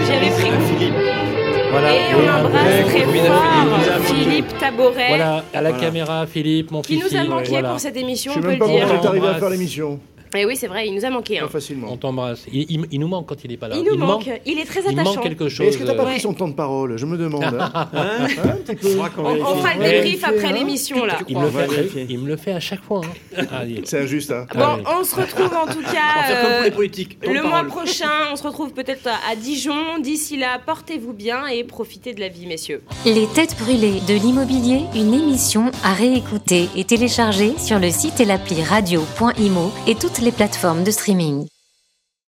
J'y 0.06 0.12
avais 0.14 0.32
pris. 0.32 1.29
Voilà. 1.72 1.94
Et 1.96 2.00
on 2.16 2.46
embrasse 2.46 2.86
très 2.88 3.02
fort. 3.28 3.44
Philippe 4.06 4.58
Taboret, 4.60 5.08
Voilà, 5.10 5.44
à 5.54 5.62
la 5.62 5.70
Voilà. 5.72 5.86
caméra, 5.86 6.26
Philippe, 6.28 6.72
mon 6.72 6.82
qui 6.82 7.00
fils. 7.00 7.12
nous 7.14 7.18
a 7.20 7.24
manqué 7.26 7.50
voilà. 7.50 7.70
pour 7.70 7.80
cette 7.80 7.98
émission, 7.98 8.32
Je 8.34 8.40
on 8.40 8.42
sais 8.42 8.48
peut 8.48 8.52
même 8.54 8.60
le 8.60 8.66
pas 8.66 8.72
dire. 8.72 8.88
comment 8.88 9.02
t'es 9.02 9.08
arrivé 9.08 9.28
à 9.28 9.36
faire 9.36 9.50
l'émission. 9.50 10.00
Et 10.36 10.46
oui, 10.46 10.56
c'est 10.56 10.68
vrai, 10.68 10.88
il 10.88 10.94
nous 10.96 11.06
a 11.06 11.10
manqué. 11.10 11.40
hein. 11.40 11.44
Pas 11.44 11.50
facilement. 11.50 11.88
On 11.92 11.98
t'embrasse. 11.98 12.46
Il, 12.52 12.66
il- 12.70 12.86
il 12.92 13.00
nous 13.00 13.08
manque 13.08 13.28
quand 13.28 13.44
il 13.44 13.50
n'est 13.52 13.58
pas 13.58 13.68
là. 13.68 13.76
Il 13.78 13.84
nous 13.84 13.98
manque. 13.98 14.30
Il 14.46 14.60
est 14.60 14.66
très 14.66 14.82
Il 14.82 14.88
attachant. 15.00 15.16
manque 15.16 15.24
quelque 15.24 15.50
chose. 15.50 15.68
Est-ce 15.68 15.78
que 15.78 15.84
t'as 15.84 15.94
pas 15.96 16.04
euh, 16.04 16.12
pris 16.12 16.20
son 16.20 16.34
temps 16.34 16.48
de 16.48 16.54
parole 16.54 16.98
Je 16.98 17.06
me 17.06 17.18
demande. 17.18 17.44
hein. 17.60 17.72
Hein 17.74 17.88
un 17.94 18.76
peu. 18.76 19.00
On, 19.20 19.56
fera 19.56 19.76
le 19.76 19.84
débrief 19.84 20.24
après 20.24 20.46
Hein 20.48 20.52
l'émission 20.54 21.06
là. 21.06 21.18
Il 21.28 21.38
me, 21.38 21.44
le 21.46 21.50
fait, 21.50 22.06
il 22.10 22.20
me 22.20 22.28
le 22.28 22.38
fait 22.38 22.52
à 22.54 22.60
chaque 22.60 22.84
fois. 22.84 23.02
hein. 23.38 23.44
Ah, 23.52 23.66
il- 23.66 23.82
C'est 23.86 24.02
injuste, 24.02 24.32
hein. 24.32 24.46
Bon, 24.54 24.60
Ah 24.62 24.76
oui. 24.78 24.84
on 25.00 25.04
se 25.04 25.16
retrouve 25.16 25.54
en 25.56 25.66
tout 25.72 25.82
cas 25.82 26.24
faire 26.28 26.42
comme 26.42 26.72
pour 26.72 26.82
euh, 26.82 26.88
les 27.24 27.34
le 27.34 27.44
mois 27.44 27.64
prochain. 27.64 28.10
On 28.32 28.36
se 28.36 28.44
retrouve 28.44 28.72
peut-être 28.74 29.08
à 29.08 29.32
à 29.32 29.36
Dijon. 29.36 30.00
D'ici 30.00 30.38
là, 30.38 30.60
portez-vous 30.66 31.14
bien 31.14 31.48
et 31.48 31.64
profitez 31.64 32.14
de 32.14 32.20
la 32.20 32.30
vie, 32.30 32.46
messieurs. 32.48 32.82
Les 33.06 33.28
têtes 33.28 33.56
brûlées 33.60 34.00
de 34.08 34.14
l'immobilier, 34.14 34.82
une 34.96 35.14
émission 35.14 35.72
à 35.84 35.94
réécouter 35.94 36.68
et 36.76 36.84
télécharger 36.84 37.54
sur 37.58 37.80
le 37.80 37.90
site 37.92 38.20
et 38.20 38.26
l'appli 38.26 38.62
radio.imo 38.64 39.72
et 39.88 39.96
toutes 39.96 40.19
les 40.22 40.32
plateformes 40.32 40.84
de 40.84 40.92
streaming. 40.92 41.48